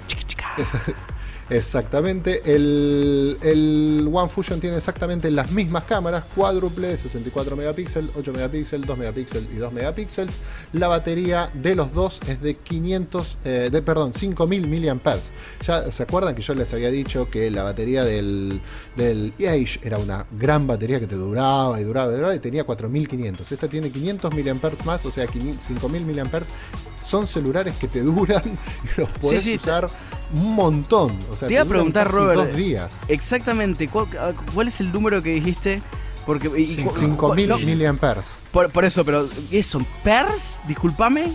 Exactamente. 1.51 2.42
El, 2.44 3.38
el, 3.42 4.11
One 4.12 4.28
Fusion 4.28 4.61
tiene 4.61 4.76
exactamente 4.76 5.30
las 5.30 5.51
mismas 5.51 5.84
cámaras, 5.84 6.24
cuádruple, 6.34 6.96
64 6.96 7.57
megapíxeles, 7.57 8.11
8 8.16 8.32
megapíxeles, 8.32 8.86
2 8.86 8.99
megapíxeles 8.99 9.51
y 9.53 9.57
2 9.57 9.72
megapíxeles. 9.72 10.36
La 10.72 10.88
batería 10.88 11.51
de 11.55 11.74
los 11.74 11.92
dos 11.92 12.20
es 12.26 12.42
de 12.42 12.57
500, 12.57 13.38
eh, 13.44 13.68
de, 13.72 13.82
perdón, 13.82 14.12
5000 14.12 14.68
mAh. 14.68 15.16
Ya 15.66 15.90
se 15.90 16.03
acuerdan 16.03 16.34
que 16.34 16.42
yo 16.42 16.55
les 16.55 16.72
había 16.72 16.90
dicho 16.90 17.30
que 17.30 17.51
la 17.51 17.62
batería 17.62 18.05
del, 18.05 18.61
del 18.96 19.32
Age 19.38 19.80
era 19.82 19.99
una 19.99 20.26
gran 20.30 20.66
batería 20.66 21.01
que 21.01 21.07
te 21.07 21.16
duraba 21.16 21.80
y 21.80 21.84
duraba 21.84 22.12
y 22.12 22.16
duraba 22.16 22.34
y 22.34 22.40
tenía 22.40 22.64
4500. 22.64 23.51
Esta 23.53 23.68
tiene 23.68 23.90
500 23.90 24.34
mAh 24.34 24.84
más, 24.84 25.07
o 25.07 25.11
sea, 25.11 25.26
5000 25.26 26.24
mAh. 26.24 26.42
Son 27.03 27.26
celulares 27.26 27.76
que 27.76 27.88
te 27.88 28.01
duran 28.03 28.42
y 28.44 29.01
los 29.01 29.09
puedes 29.20 29.46
usar 29.46 29.88
un 30.34 30.55
montón. 30.55 31.18
O 31.30 31.36
sea, 31.36 31.49
te 31.49 31.55
iba 31.55 31.62
a 31.62 31.66
preguntar, 31.66 32.11
Robert. 32.11 32.40
Dos 32.40 32.57
días. 32.57 32.99
Exactamente. 33.09 33.88
Ah, 34.18 34.32
¿Cuál, 34.55 34.68
es 34.68 34.80
el 34.80 34.92
número 34.92 35.22
que 35.22 35.30
dijiste? 35.30 35.82
Porque, 36.26 36.49
5000 36.49 37.64
miliamperes. 37.64 38.24
Por, 38.53 38.84
eso, 38.84 39.05
pero 39.05 39.26
¿qué 39.51 39.62
son? 39.62 39.86
¿Pers? 40.05 40.59
Disculpame. 40.66 41.32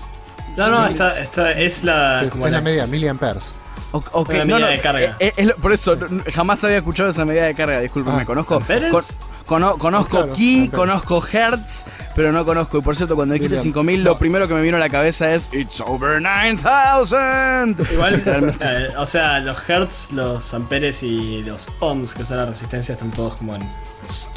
No, 0.58 0.70
no, 0.70 0.86
esta, 0.86 1.20
esta 1.20 1.52
es 1.52 1.84
la. 1.84 2.20
Sí, 2.20 2.26
es 2.28 2.36
la 2.52 2.62
media, 2.62 2.86
miliamperes. 2.86 3.54
Okay, 3.92 4.40
la 4.40 4.46
medida 4.46 4.68
de 4.70 4.80
carga. 4.80 5.18
Eh, 5.20 5.34
eh, 5.38 5.54
por 5.62 5.72
eso, 5.72 5.94
jamás 6.34 6.64
había 6.64 6.78
escuchado 6.78 7.10
esa 7.10 7.26
medida 7.26 7.46
de 7.46 7.54
carga, 7.54 7.80
discúlpame. 7.80 8.24
Ah, 8.24 8.26
conozco. 8.26 8.60
conozco 9.46 10.28
Ki, 10.30 10.70
conozco 10.70 11.24
Hertz, 11.32 11.86
pero 12.16 12.32
no 12.32 12.44
conozco. 12.44 12.80
Y 12.80 12.82
por 12.82 12.96
cierto, 12.96 13.16
cuando 13.16 13.36
dijiste 13.36 13.60
5000, 13.60 14.04
lo 14.04 14.18
primero 14.18 14.48
que 14.48 14.56
me 14.56 14.62
vino 14.62 14.78
a 14.78 14.80
la 14.80 14.90
cabeza 14.90 15.32
es 15.34 15.50
It's 15.54 15.80
over 15.82 16.20
9000. 16.20 17.76
Igual, 17.94 18.24
eh, 18.62 18.88
o 18.98 19.06
sea, 19.06 19.40
los 19.40 19.58
hertz, 19.70 20.12
los 20.12 20.54
amperes 20.56 21.04
y 21.04 21.44
los 21.44 21.68
ohms, 21.80 22.14
que 22.16 22.26
son 22.26 22.38
la 22.38 22.46
resistencia, 22.46 22.94
están 22.94 23.12
todos 23.12 23.36
como 23.36 23.56
en. 23.56 23.70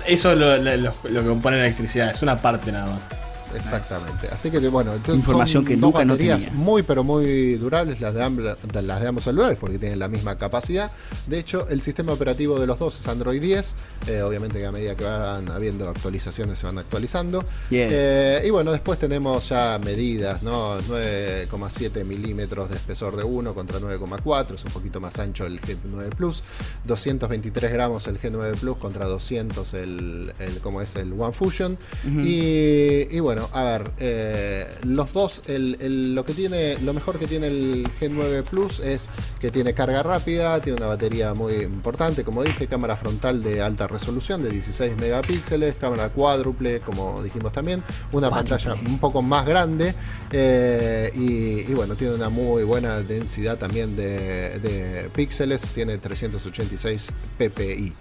Eso 0.07 0.32
es 0.32 0.39
lo, 0.39 0.57
lo 0.59 1.22
que 1.22 1.28
compone 1.28 1.57
la 1.57 1.64
electricidad, 1.64 2.11
es 2.11 2.22
una 2.22 2.37
parte 2.37 2.72
nada 2.72 2.87
más. 2.87 3.26
Exactamente. 3.57 4.29
Así 4.33 4.51
que 4.51 4.59
bueno, 4.69 4.93
información 5.09 5.65
que 5.65 5.77
nunca 5.77 6.05
no 6.05 6.17
tenía. 6.17 6.39
muy 6.53 6.83
pero 6.83 7.05
muy 7.05 7.55
durables 7.55 8.01
las 8.01 8.15
de, 8.15 8.23
ambos, 8.23 8.45
las 8.73 9.01
de 9.01 9.09
ambos 9.09 9.25
celulares 9.25 9.59
porque 9.59 9.79
tienen 9.79 9.99
la 9.99 10.09
misma 10.09 10.37
capacidad. 10.37 10.91
De 11.27 11.39
hecho, 11.39 11.67
el 11.69 11.81
sistema 11.81 12.13
operativo 12.13 12.59
de 12.59 12.67
los 12.67 12.79
dos 12.79 12.99
es 13.01 13.09
Android 13.09 13.41
10. 13.41 13.75
Eh, 14.09 14.23
obviamente 14.23 14.59
que 14.59 14.67
a 14.67 14.73
medida 14.73 14.95
que 14.95 15.05
van 15.05 15.51
habiendo 15.51 15.89
actualizaciones 15.89 16.59
se 16.59 16.67
van 16.67 16.79
actualizando. 16.79 17.45
Eh, 17.71 18.43
y 18.45 18.51
bueno, 18.51 18.73
después 18.73 18.99
tenemos 18.99 19.49
ya 19.49 19.79
medidas, 19.85 20.43
¿no? 20.43 20.79
9,7 20.81 22.05
milímetros 22.05 22.71
de 22.71 22.77
espesor 22.77 23.17
de 23.17 23.25
1 23.25 23.55
contra 23.55 23.79
9,4. 23.81 24.55
Es 24.55 24.65
un 24.65 24.73
poquito 24.73 25.01
más 25.01 25.19
ancho 25.19 25.47
el 25.47 25.61
G9 25.61 26.15
Plus. 26.15 26.43
223 26.85 27.73
gramos 27.73 28.07
el 28.07 28.21
G9 28.21 28.59
Plus 28.59 28.77
contra 28.79 29.07
200 29.07 29.75
el, 29.75 30.33
el 30.39 30.59
como 30.61 30.81
es 30.81 30.97
el 30.97 31.13
One 31.13 31.33
Fusion. 31.33 31.79
y, 32.05 33.15
y 33.15 33.21
bueno, 33.21 33.46
a 33.53 33.63
ver, 33.65 33.91
eh, 33.99 34.67
los 34.85 35.13
dos, 35.13 35.43
lo 35.47 36.25
que 36.25 36.33
tiene, 36.33 36.79
lo 36.85 36.93
mejor 36.95 37.19
que 37.19 37.27
tiene 37.27 37.49
el 37.49 37.87
G9 38.01 38.43
Plus 38.45 38.81
es 38.81 39.09
que 39.41 39.51
tiene 39.51 39.75
carga 39.75 40.03
rápida, 40.03 40.61
tiene 40.61 40.79
una 40.79 40.89
batería 40.89 41.35
muy 41.35 41.55
importante, 41.55 42.25
como 42.25 42.43
dije, 42.43 42.67
cámara 42.67 42.97
frontal 42.97 43.43
de 43.43 43.63
alta 43.63 43.87
resolución 43.87 44.43
de 44.43 44.51
16 44.51 44.97
megapíxeles, 44.97 45.77
cámara 45.77 46.09
cuádruple, 46.09 46.81
como 46.81 47.23
dijimos 47.23 47.53
también, 47.53 47.83
una 48.13 48.31
pantalla 48.31 48.75
un 48.75 48.99
poco 48.99 49.23
más 49.23 49.47
grande 49.47 49.95
eh, 50.33 51.11
y, 51.15 51.73
bueno, 51.75 51.95
tiene 51.95 52.15
una 52.15 52.29
muy 52.29 52.65
buena 52.65 53.01
densidad 53.01 53.59
también 53.59 53.97
de, 53.97 55.11
píxeles, 55.15 55.63
tiene 55.63 55.99
386 55.99 57.13
ppi. 57.39 57.93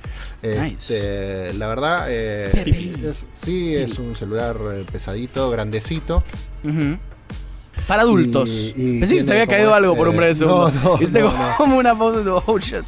Este, 0.41 1.53
la 1.53 1.67
verdad, 1.67 2.05
eh, 2.09 3.13
sí 3.33 3.75
es 3.75 3.99
un 3.99 4.15
celular 4.15 4.57
pesadito 4.91 5.24
grandecito. 5.51 6.23
Para 7.87 8.01
adultos. 8.01 8.73
Y, 8.75 8.99
Pensé 8.99 9.17
que 9.17 9.23
te 9.23 9.31
había 9.33 9.47
caído 9.47 9.73
algo 9.73 9.95
por 9.95 10.09
un 10.09 10.35
segundo. 10.35 10.71
No, 10.83 10.97
no, 10.97 11.53
como 11.57 11.77
una 11.77 11.93
voz 11.93 12.23
de 12.23 12.31
oh 12.31 12.59
shit. 12.59 12.83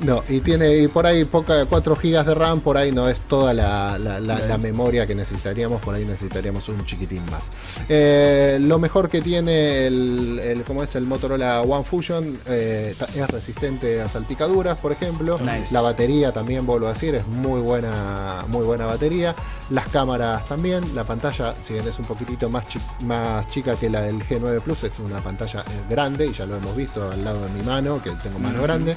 No, 0.00 0.22
y 0.28 0.40
tiene 0.40 0.88
por 0.88 1.06
ahí 1.06 1.24
poca, 1.24 1.66
4 1.66 1.96
GB 1.96 2.24
de 2.24 2.34
RAM, 2.34 2.60
por 2.60 2.76
ahí 2.76 2.92
no 2.92 3.08
es 3.08 3.22
toda 3.22 3.52
la, 3.52 4.58
memoria 4.60 5.06
que 5.06 5.14
necesitaríamos, 5.14 5.80
por 5.82 5.94
ahí 5.94 6.04
necesitaríamos 6.04 6.68
un 6.68 6.84
chiquitín 6.86 7.24
más. 7.30 7.50
Eh, 7.88 8.58
lo 8.60 8.78
mejor 8.78 9.08
que 9.08 9.20
tiene 9.20 9.86
el, 9.86 10.62
como 10.66 10.82
es 10.82 10.94
el 10.94 11.04
Motorola 11.04 11.62
One 11.62 11.84
Fusion, 11.84 12.38
eh, 12.46 12.94
es 13.14 13.30
resistente 13.30 14.00
a 14.00 14.08
salpicaduras, 14.08 14.78
por 14.78 14.92
ejemplo. 14.92 15.38
La 15.70 15.80
batería 15.80 16.32
también, 16.32 16.64
vuelvo 16.64 16.86
a 16.86 16.92
decir, 16.92 17.14
es 17.14 17.26
muy 17.26 17.60
buena, 17.60 18.44
muy 18.48 18.64
buena 18.64 18.86
batería. 18.86 19.34
Las 19.70 19.88
cámaras 19.88 20.44
también, 20.46 20.94
la 20.94 21.04
pantalla, 21.04 21.54
si 21.54 21.74
bien 21.74 21.86
es 21.86 21.98
un 21.98 22.04
poquitito 22.04 22.48
más, 22.48 22.64
más 23.04 23.46
chica 23.48 23.74
que 23.74 23.90
la 23.90 24.02
del 24.02 24.22
G9 24.22 24.60
Plus, 24.60 24.84
es 24.84 24.98
una 24.98 25.20
pantalla 25.20 25.60
eh, 25.60 25.64
grande 25.90 26.26
y 26.26 26.32
ya 26.32 26.46
lo 26.46 26.56
hemos 26.56 26.76
visto 26.76 27.10
al 27.10 27.24
lado 27.24 27.44
de 27.46 27.52
mi 27.52 27.62
mano, 27.62 28.00
que 28.02 28.10
tengo 28.22 28.38
mano 28.38 28.62
grande. 28.62 28.96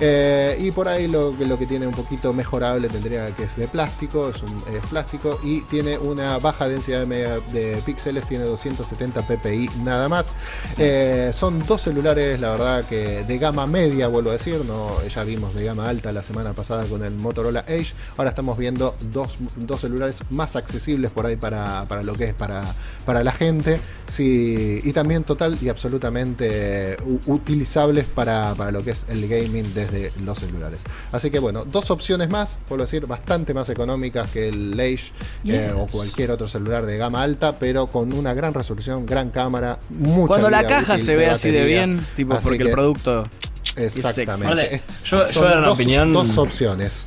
Eh, 0.00 0.56
y 0.60 0.72
por 0.72 0.88
ahí 0.88 1.06
lo, 1.06 1.32
lo, 1.32 1.58
que 1.58 1.66
tiene 1.66 1.86
un 1.86 1.94
poquito 1.94 2.32
mejorable 2.32 2.88
tendría 2.88 3.30
que 3.36 3.44
es 3.44 3.56
de 3.56 3.68
plástico, 3.68 4.28
es, 4.28 4.42
un, 4.42 4.62
plástico 4.90 5.38
y 5.42 5.60
tiene 5.62 5.98
una 5.98 6.38
baja 6.38 6.68
densidad 6.68 7.06
de, 7.06 7.80
píxeles, 7.86 8.26
tiene 8.26 8.44
270 8.44 9.26
ppi 9.26 9.70
nada 9.84 10.08
más. 10.08 10.34
Eh, 10.78 11.30
son 11.32 11.64
dos 11.66 11.82
celulares, 11.82 12.40
la 12.40 12.50
verdad 12.50 12.84
que 12.84 13.22
de 13.24 13.38
gama 13.38 13.66
media, 13.66 14.08
vuelvo 14.08 14.30
a 14.30 14.32
decir, 14.34 14.64
no, 14.66 15.00
ya 15.06 15.22
vimos 15.22 15.54
de 15.54 15.64
gama 15.64 15.88
alta 15.88 16.10
la 16.12 16.22
semana 16.22 16.52
pasada 16.54 16.84
con 16.86 17.04
el 17.04 17.14
Motorola 17.14 17.64
Edge, 17.68 17.94
ahora 18.16 18.30
estamos 18.30 18.58
viendo 18.58 18.96
dos, 19.12 19.36
celulares 19.80 20.18
más 20.30 20.56
accesibles 20.56 21.10
por 21.12 21.26
ahí 21.26 21.36
para, 21.36 21.86
lo 22.02 22.14
que 22.14 22.24
es 22.24 22.34
para, 22.34 22.64
para 23.04 23.22
la 23.22 23.32
gente 23.32 23.80
sí, 24.06 24.80
y 24.82 24.92
también 24.92 25.24
total 25.24 25.56
y 25.60 25.68
absolutamente 25.68 26.96
utilizables 27.26 28.06
para, 28.06 28.54
para 28.54 28.72
lo 28.72 28.82
que 28.82 28.90
es 28.90 29.06
el 29.08 29.28
gaming 29.28 29.72
de 29.74 29.83
de 29.92 30.12
los 30.24 30.38
celulares. 30.38 30.82
Así 31.12 31.30
que 31.30 31.38
bueno, 31.38 31.64
dos 31.64 31.90
opciones 31.90 32.28
más, 32.28 32.58
por 32.68 32.80
decir, 32.80 33.06
bastante 33.06 33.54
más 33.54 33.68
económicas 33.68 34.30
que 34.30 34.48
el 34.48 34.78
Age 34.78 35.12
eh, 35.46 35.72
o 35.76 35.86
cualquier 35.86 36.30
otro 36.30 36.48
celular 36.48 36.86
de 36.86 36.96
gama 36.96 37.22
alta, 37.22 37.58
pero 37.58 37.86
con 37.88 38.12
una 38.12 38.34
gran 38.34 38.54
resolución, 38.54 39.06
gran 39.06 39.30
cámara, 39.30 39.78
mucha 39.90 40.28
Cuando 40.28 40.50
la 40.50 40.66
caja 40.66 40.98
se 40.98 41.16
ve 41.16 41.28
así 41.28 41.50
de 41.50 41.64
bien, 41.64 42.04
tipo 42.16 42.36
porque 42.38 42.62
el 42.62 42.70
producto 42.70 43.28
Exactamente. 43.76 44.82
yo, 45.04 45.30
yo 45.30 45.40
una 45.40 45.54
dos, 45.56 45.74
opinión. 45.74 46.12
Dos 46.12 46.36
opciones. 46.38 47.06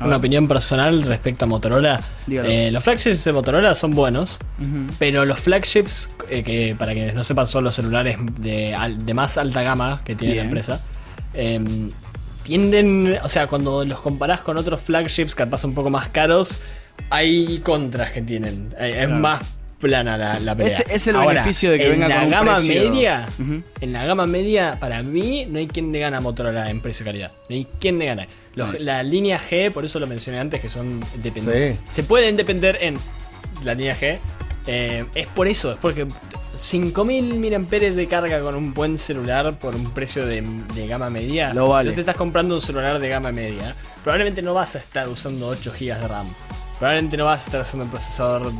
Una 0.00 0.16
opinión 0.16 0.48
personal 0.48 1.02
respecto 1.02 1.44
a 1.44 1.48
Motorola. 1.48 2.00
Eh, 2.26 2.70
los 2.72 2.82
flagships 2.82 3.22
de 3.22 3.32
Motorola 3.34 3.74
son 3.74 3.90
buenos, 3.90 4.38
pero 4.98 5.26
los 5.26 5.38
flagships, 5.40 6.08
eh, 6.30 6.42
que 6.42 6.74
para 6.78 6.92
quienes 6.94 7.14
no 7.14 7.22
sepan, 7.22 7.46
son 7.46 7.64
los 7.64 7.74
celulares 7.74 8.16
de, 8.38 8.74
de 8.96 9.14
más 9.14 9.36
alta 9.36 9.62
gama 9.62 10.00
que 10.02 10.14
tiene 10.14 10.36
la 10.36 10.42
empresa. 10.42 10.80
Em, 11.34 11.90
tienden, 12.42 13.18
o 13.22 13.28
sea, 13.28 13.46
cuando 13.46 13.84
los 13.84 14.00
comparás 14.00 14.40
con 14.40 14.56
otros 14.56 14.80
flagships 14.80 15.34
que 15.34 15.46
pasan 15.46 15.70
un 15.70 15.74
poco 15.74 15.90
más 15.90 16.08
caros, 16.08 16.60
hay 17.10 17.58
contras 17.58 18.10
que 18.12 18.22
tienen. 18.22 18.74
Es 18.78 19.08
más 19.08 19.42
plana 19.80 20.16
la, 20.16 20.38
la 20.38 20.54
pelea. 20.54 20.84
Es, 20.88 21.06
el 21.06 21.16
beneficio 21.16 21.70
de 21.70 21.78
que 21.78 21.88
venga 21.88 22.08
la 22.08 22.20
con 22.20 22.30
gama 22.30 22.60
media, 22.60 23.26
En 23.80 23.92
la 23.92 24.04
gama 24.04 24.26
media, 24.26 24.78
para 24.78 25.02
mí, 25.02 25.46
no 25.46 25.58
hay 25.58 25.66
quien 25.66 25.90
le 25.90 25.98
gana 25.98 26.18
a 26.18 26.20
Motorola 26.20 26.70
en 26.70 26.80
precio-calidad. 26.80 27.32
No 27.48 27.56
hay 27.56 27.66
quien 27.80 27.98
le 27.98 28.06
gana. 28.06 28.28
La 28.80 29.02
línea 29.02 29.40
G, 29.40 29.72
por 29.72 29.84
eso 29.84 29.98
lo 29.98 30.06
mencioné 30.06 30.38
antes, 30.38 30.60
que 30.60 30.68
son 30.68 31.00
dependientes. 31.22 31.80
Se 31.88 32.02
pueden 32.02 32.36
depender 32.36 32.78
en 32.80 32.96
la 33.64 33.74
línea 33.74 33.96
G. 33.96 34.18
Eh, 34.72 35.04
es 35.16 35.26
por 35.26 35.48
eso, 35.48 35.72
es 35.72 35.78
porque 35.78 36.06
5000 36.54 37.40
mAh 37.40 37.78
de 37.78 38.06
carga 38.06 38.40
con 38.40 38.54
un 38.54 38.72
buen 38.72 38.98
celular 38.98 39.58
por 39.58 39.74
un 39.74 39.90
precio 39.90 40.24
de, 40.24 40.44
gama 40.86 41.10
media. 41.10 41.52
No 41.52 41.70
vale. 41.70 41.90
Si 41.90 41.96
te 41.96 42.02
estás 42.02 42.14
comprando 42.14 42.54
un 42.54 42.60
celular 42.60 43.00
de 43.00 43.08
gama 43.08 43.32
media, 43.32 43.74
probablemente 44.04 44.42
no 44.42 44.54
vas 44.54 44.76
a 44.76 44.78
estar 44.78 45.08
usando 45.08 45.48
8 45.48 45.72
GB 45.72 45.98
de 45.98 46.06
RAM. 46.06 46.26
Probablemente 46.78 47.16
no 47.16 47.24
vas 47.24 47.42
a 47.42 47.46
estar 47.46 47.62
usando 47.62 47.84
un 47.86 47.90
procesador 47.90 48.52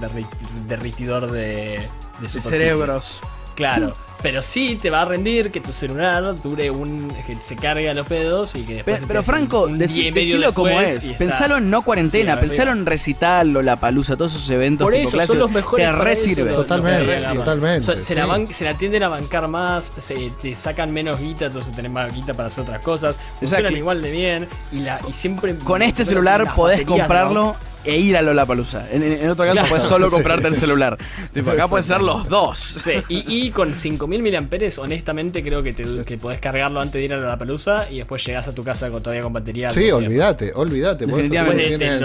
derritidor 0.67 1.31
de, 1.31 1.81
de, 2.21 2.29
de 2.29 2.29
cerebros. 2.43 3.21
Claro. 3.61 3.93
Pero 4.23 4.43
sí 4.43 4.79
te 4.81 4.91
va 4.91 5.03
a 5.03 5.05
rendir 5.07 5.51
que 5.51 5.61
tu 5.61 5.73
celular 5.73 6.35
dure 6.43 6.71
un. 6.71 7.09
que 7.27 7.35
se 7.37 7.57
cargue 7.57 7.89
a 7.89 7.95
los 7.95 8.07
pedos 8.07 8.55
y 8.55 8.63
que 8.63 8.75
después. 8.75 9.03
Pero, 9.07 9.23
Franco, 9.23 9.67
decilo 9.69 10.53
como 10.53 10.81
es. 10.81 11.13
Pensalo 11.15 11.59
en 11.59 11.71
no 11.71 11.83
cuarentena, 11.83 12.39
pensalo 12.39 12.73
en 12.73 12.85
recital, 12.87 13.53
la 13.65 13.77
palusa, 13.77 14.17
todos 14.17 14.35
esos 14.35 14.51
eventos. 14.51 14.85
Por 14.85 14.95
eso 14.95 15.21
son 15.21 15.39
los 15.39 15.51
mejores. 15.51 15.87
Te 15.87 15.93
resirve. 15.93 16.53
Totalmente, 16.53 17.17
totalmente. 17.35 18.03
se, 18.03 18.15
la 18.15 18.47
se, 18.53 18.65
la 18.65 18.77
tienden 18.77 19.03
a 19.03 19.09
bancar 19.09 19.49
más, 19.49 19.93
se 19.99 20.31
te 20.41 20.55
sacan 20.55 20.93
menos 20.93 21.21
guita, 21.21 21.47
entonces 21.47 21.75
tenés 21.75 21.91
más 21.91 22.15
guita 22.15 22.35
para 22.35 22.49
hacer 22.49 22.63
otras 22.63 22.83
cosas. 22.83 23.17
Funcionan 23.39 23.77
igual 23.77 24.03
de 24.03 24.11
bien 24.11 24.49
y, 24.73 24.81
la, 24.81 25.01
y 25.09 25.13
siempre. 25.13 25.57
Con 25.59 25.83
este 25.83 26.05
celular 26.05 26.55
podés 26.55 26.87
comprarlo 26.87 27.57
e 27.85 27.99
ir 27.99 28.17
a 28.17 28.23
Lollapalooza. 28.23 28.91
En, 28.91 29.03
en 29.03 29.31
otro 29.31 29.45
caso, 29.47 29.63
puedes 29.69 29.85
solo 29.85 30.11
comprarte 30.11 30.49
el 30.49 30.57
celular. 30.57 30.99
Tipo, 31.33 31.51
acá 31.51 31.69
pueden 31.69 31.85
ser 31.85 32.01
los 32.01 32.29
dos. 32.29 32.59
Sí, 32.59 32.93
y, 33.09 33.47
y 33.47 33.51
con 33.51 33.75
5000 33.75 34.23
mAh, 34.23 34.83
honestamente, 34.83 35.43
creo 35.43 35.63
que, 35.63 35.73
te, 35.73 35.85
que 36.07 36.19
podés 36.19 36.41
cargarlo 36.41 36.81
antes 36.81 36.95
de 36.95 37.05
ir 37.05 37.13
a 37.13 37.17
Lollapalooza 37.17 37.91
y 37.91 37.99
después 37.99 38.25
llegás 38.25 38.49
a 38.49 38.55
tu 38.55 38.63
casa 38.63 38.91
con, 38.91 39.03
todavía 39.03 39.23
con 39.23 39.33
batería. 39.33 39.71
Sí, 39.71 39.91
olvídate, 39.91 40.53
olvídate. 40.55 41.07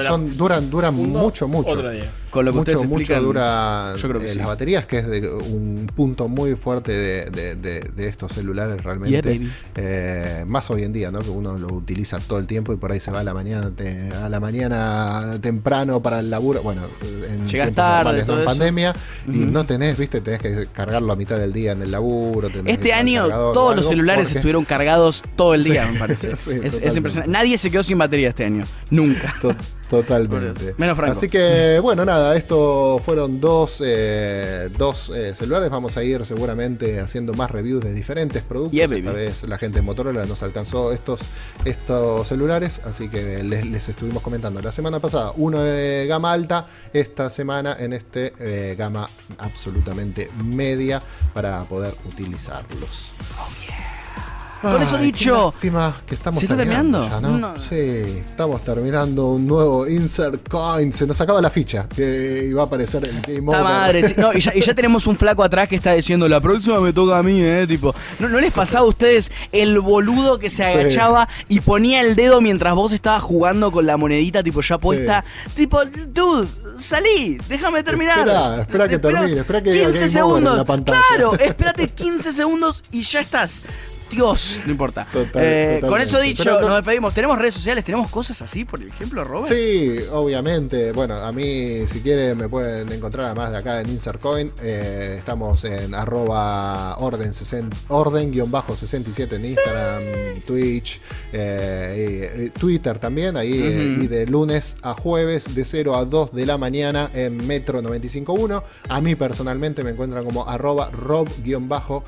son, 0.05 0.36
duran, 0.38 0.69
duran 0.69 0.93
mucho, 0.95 1.47
mucho. 1.47 1.69
Otro 1.69 1.89
día. 1.89 2.05
Con 2.36 2.45
lo 2.45 2.51
que 2.51 2.57
mucho, 2.57 2.71
ustedes 2.73 2.89
mucho 2.89 3.21
dura 3.21 3.95
yo 3.95 4.09
creo 4.09 4.19
que 4.19 4.29
eh, 4.29 4.36
las 4.36 4.47
baterías, 4.47 4.86
que 4.86 4.97
es 4.97 5.07
de 5.07 5.29
un 5.29 5.89
punto 5.95 6.27
muy 6.27 6.55
fuerte 6.55 6.91
de, 6.91 7.55
de, 7.55 8.07
estos 8.07 8.33
celulares 8.33 8.83
realmente. 8.83 9.41
Eh, 9.75 10.43
más 10.45 10.69
hoy 10.69 10.83
en 10.83 10.91
día, 10.91 11.11
¿no? 11.11 11.19
Que 11.19 11.29
uno 11.29 11.57
lo 11.57 11.67
utiliza 11.67 12.19
todo 12.19 12.39
el 12.39 12.45
tiempo 12.45 12.73
y 12.73 12.75
por 12.75 12.91
ahí 12.91 12.99
se 12.99 13.09
va 13.09 13.21
a 13.21 13.23
la 13.23 13.33
mañana, 13.33 13.71
a 14.21 14.29
la 14.29 14.39
mañana 14.39 15.38
temprano 15.41 16.01
para 16.01 16.19
el 16.19 16.29
laburo. 16.29 16.61
Bueno, 16.61 16.81
en 17.29 17.47
Llegas 17.47 17.73
tarde, 17.73 18.21
en 18.21 18.45
pandemia, 18.45 18.93
y 19.27 19.38
no 19.38 19.65
tenés, 19.65 19.97
viste, 19.97 20.19
tenés 20.19 20.41
que 20.41 20.67
cargarlo 20.73 21.13
a 21.13 21.15
mitad 21.15 21.38
del 21.38 21.53
día 21.53 21.71
en 21.71 21.81
el 21.83 21.91
laburo. 21.91 22.49
Este 22.65 22.91
año 22.93 23.27
todos 23.53 23.75
los 23.75 23.88
celulares 23.88 24.36
estuvieron 24.36 24.65
cargados 24.65 25.23
todo 25.38 25.53
el 25.53 25.63
día, 25.63 25.88
me 25.91 25.99
parece. 25.99 26.31
es, 26.63 26.95
impresionante. 26.95 27.31
Nadie 27.31 27.57
se 27.57 27.71
quedó 27.71 27.83
sin 27.83 27.97
batería 27.97 28.29
este 28.29 28.45
año. 28.45 28.65
Nunca. 28.91 29.33
Totalmente. 29.89 30.73
Menos 30.77 30.97
Franco. 30.97 31.11
Así 31.11 31.29
que, 31.29 31.79
bueno, 31.82 32.05
nada, 32.05 32.36
esto 32.36 32.99
fueron 33.03 33.39
dos, 33.39 33.82
eh, 33.86 34.70
dos 34.78 35.12
eh, 35.16 35.33
celulares. 35.36 35.70
Vamos 35.70 35.97
a 35.97 36.03
ir 36.03 36.25
seguramente 36.25 36.99
haciendo 36.99 37.33
más 37.33 37.51
reviews 37.51 37.83
de 37.83 37.93
diferentes 37.93 38.43
productos. 38.43 38.79
Esta 38.91 39.12
vez 39.12 39.43
la 39.43 39.57
gente 39.57 39.79
de 39.79 39.82
Motorola 39.83 40.25
nos 40.25 40.43
alcanzó 40.43 40.91
estos, 40.91 41.21
estos 41.66 42.28
celulares, 42.28 42.82
así 42.86 43.09
que 43.09 43.43
les, 43.43 43.89
estuvimos 43.89 44.24
comentando 44.24 44.62
la 44.62 44.71
semana 44.71 44.99
pasada 44.99 45.33
uno 45.37 45.62
de 45.62 46.07
gama 46.07 46.32
alta, 46.32 46.67
esta 46.93 47.29
semana 47.29 47.75
en 47.79 47.93
este 47.93 48.33
eh, 48.39 48.75
gama 48.78 49.09
absolutamente 49.37 50.29
media 50.43 51.01
para 51.33 51.59
poder 51.66 51.93
utilizarlos. 52.05 53.12
Oh, 53.37 53.84
por 54.61 54.82
eso 54.82 54.97
dicho. 54.97 55.53
que 55.59 56.15
estamos 56.15 56.39
¿Se 56.39 56.45
está 56.45 56.55
terminando? 56.55 57.07
¿no? 57.21 57.59
Sí, 57.59 57.75
estamos 57.75 58.61
terminando 58.61 59.29
un 59.29 59.47
nuevo 59.47 59.87
Insert 59.87 60.47
Coin. 60.49 60.91
Se 60.91 61.05
nos 61.05 61.19
acaba 61.21 61.41
la 61.41 61.49
ficha 61.49 61.87
que 61.87 62.45
iba 62.49 62.63
a 62.63 62.65
aparecer 62.65 63.07
el 63.07 63.21
Game 63.21 63.49
Over. 63.49 63.63
madre, 63.63 64.15
no, 64.17 64.33
y, 64.33 64.39
ya, 64.39 64.73
tenemos 64.73 65.07
un 65.07 65.17
flaco 65.17 65.43
atrás 65.43 65.69
que 65.69 65.75
está 65.75 65.93
diciendo: 65.93 66.27
La 66.27 66.39
próxima 66.39 66.79
me 66.79 66.93
toca 66.93 67.17
a 67.17 67.23
mí, 67.23 67.41
¿eh? 67.41 67.65
Tipo, 67.67 67.93
¿no, 68.19 68.27
les 68.39 68.51
pasaba 68.51 68.86
a 68.86 68.89
ustedes 68.89 69.32
el 69.51 69.79
boludo 69.79 70.39
que 70.39 70.49
se 70.49 70.63
agachaba 70.63 71.27
y 71.47 71.59
ponía 71.61 72.01
el 72.01 72.15
dedo 72.15 72.41
mientras 72.41 72.73
vos 72.73 72.91
estabas 72.91 73.23
jugando 73.23 73.71
con 73.71 73.86
la 73.86 73.97
monedita, 73.97 74.43
tipo, 74.43 74.61
ya 74.61 74.77
puesta? 74.77 75.23
Tipo, 75.55 75.83
dude, 75.86 76.47
salí, 76.77 77.37
déjame 77.47 77.83
terminar. 77.83 78.19
Espera, 78.19 78.61
espera 78.61 78.87
que 78.87 78.99
termine, 78.99 79.39
espera 79.39 79.61
que 79.61 79.71
15 79.71 80.09
segundos. 80.09 80.53
En 80.53 80.57
la 80.57 80.65
pantalla. 80.65 81.01
Claro, 81.07 81.33
espérate 81.39 81.87
15 81.87 82.33
segundos 82.33 82.83
y 82.91 83.01
ya 83.01 83.21
estás. 83.21 83.61
Dios, 84.11 84.59
no 84.65 84.71
importa. 84.71 85.07
Eh, 85.36 85.82
con 85.87 85.99
eso 85.99 86.19
dicho, 86.19 86.61
nos 86.61 86.75
despedimos. 86.77 87.13
¿Tenemos 87.13 87.37
redes 87.37 87.55
sociales? 87.55 87.83
¿Tenemos 87.83 88.09
cosas 88.09 88.41
así, 88.41 88.63
por 88.65 88.82
ejemplo, 88.82 89.23
Robert? 89.23 89.53
Sí, 89.53 89.97
obviamente. 90.11 90.91
Bueno, 90.91 91.15
a 91.15 91.32
mí, 91.32 91.86
si 91.87 92.01
quieren, 92.01 92.37
me 92.37 92.47
pueden 92.47 92.91
encontrar 92.91 93.27
además 93.27 93.51
de 93.51 93.57
acá 93.57 93.82
en 93.82 93.89
InsertCoin. 93.89 94.53
Eh, 94.61 95.15
estamos 95.17 95.63
en 95.65 95.95
arroba 95.95 96.97
orden-67 96.97 99.36
en 99.36 99.45
Instagram, 99.45 100.03
Twitch, 100.45 101.01
eh, 101.33 102.51
Twitter 102.57 102.99
también. 102.99 103.37
Ahí, 103.37 103.99
y 104.01 104.07
de 104.07 104.27
lunes 104.27 104.77
a 104.82 104.93
jueves, 104.93 105.55
de 105.55 105.65
0 105.65 105.95
a 105.95 106.05
2 106.05 106.33
de 106.33 106.45
la 106.45 106.57
mañana 106.57 107.09
en 107.13 107.45
Metro 107.45 107.82
95.1. 107.82 108.63
A 108.87 109.01
mí 109.01 109.15
personalmente 109.15 109.83
me 109.83 109.89
encuentran 109.91 110.23
como 110.23 110.47
arroba 110.47 110.89
rob-sche. 110.91 112.05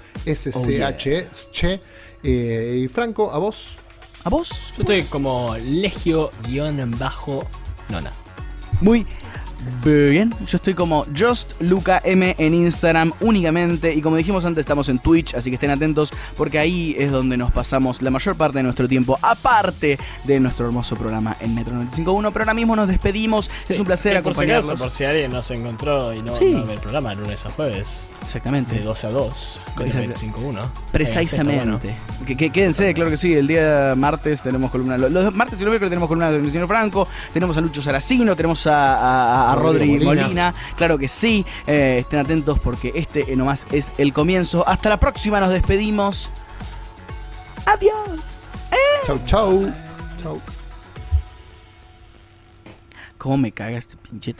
Eh, 2.30 2.82
y 2.84 2.88
Franco, 2.90 3.32
¿a 3.32 3.38
vos? 3.38 3.78
¿A 4.26 4.30
vos? 4.30 4.50
Yo 4.76 4.82
estoy 4.82 5.04
como 5.04 5.56
legio-nona. 5.56 6.92
Muy 8.82 9.08
Bien, 9.84 10.34
yo 10.46 10.58
estoy 10.58 10.74
como 10.74 11.06
Just 11.18 11.62
Luca 11.62 12.02
M 12.04 12.36
en 12.38 12.54
Instagram 12.54 13.14
únicamente 13.22 13.94
y 13.94 14.02
como 14.02 14.16
dijimos 14.16 14.46
antes 14.46 14.62
estamos 14.62 14.90
en 14.90 15.00
Twitch, 15.00 15.34
así 15.34 15.50
que 15.50 15.56
estén 15.56 15.72
atentos 15.72 16.12
porque 16.36 16.60
ahí 16.60 16.96
es 16.98 17.12
donde 17.12 17.38
nos 17.38 17.52
pasamos 17.52 18.02
la 18.02 18.10
mayor 18.10 18.36
parte 18.36 18.58
de 18.58 18.64
nuestro 18.64 18.88
tiempo, 18.88 19.18
aparte 19.22 19.98
de 20.26 20.40
nuestro 20.40 20.66
hermoso 20.66 20.96
programa 20.96 21.38
en 21.40 21.56
Metro 21.56 21.74
95.1, 21.74 22.32
pero 22.32 22.44
ahora 22.44 22.54
mismo 22.54 22.76
nos 22.76 22.88
despedimos, 22.88 23.50
es 23.68 23.80
un 23.80 23.86
placer 23.86 24.18
acompañarlos. 24.18 24.80
Por 24.80 24.92
si 24.92 25.06
alguien 25.06 25.32
nos 25.32 25.50
encontró 25.52 26.14
y 26.14 26.22
no, 26.22 26.34
ve 26.34 26.74
el 26.74 26.80
programa 26.80 27.14
lunes 27.14 27.46
a 27.46 27.50
jueves. 27.50 28.10
Exactamente. 28.22 28.76
De 28.76 28.82
12 28.82 29.08
a 29.08 29.10
2, 29.12 29.62
con 29.76 29.88
95.1. 29.88 30.70
Precisamente. 30.92 31.96
Que, 32.26 32.50
quédense, 32.50 32.94
claro 32.94 33.10
que 33.10 33.18
sí, 33.18 33.34
el 33.34 33.48
día 33.48 33.94
martes 33.96 34.42
tenemos 34.42 34.70
columna, 34.72 34.98
los, 34.98 35.34
martes 35.34 35.60
y 35.60 35.64
los 35.64 35.72
miércoles 35.72 35.90
tenemos 35.90 36.08
columna 36.08 36.32
del 36.32 36.52
señor 36.52 36.68
Franco, 36.68 37.08
tenemos 37.34 37.58
a 37.58 37.62
Lucho 37.62 37.82
Saracino, 37.82 38.36
tenemos 38.36 38.68
a 38.68 39.57
Rodri 39.58 40.00
Molina. 40.00 40.54
Claro 40.76 40.98
que 40.98 41.08
sí. 41.08 41.46
Eh, 41.66 41.98
estén 42.00 42.20
atentos 42.20 42.60
porque 42.60 42.92
este 42.96 43.36
nomás 43.36 43.66
es 43.72 43.92
el 43.98 44.14
comienzo. 44.14 44.68
Hasta 44.68 44.90
la 44.90 44.98
próxima, 44.98 45.40
nos 45.40 45.52
despedimos. 45.52 46.30
Adiós. 47.66 48.38
Chau, 49.06 49.20
chau. 49.26 49.74
Chau. 50.22 50.42
¿Cómo 53.18 53.38
me 53.38 53.52
caga 53.52 53.78
este 53.78 53.98
pinche 53.98 54.34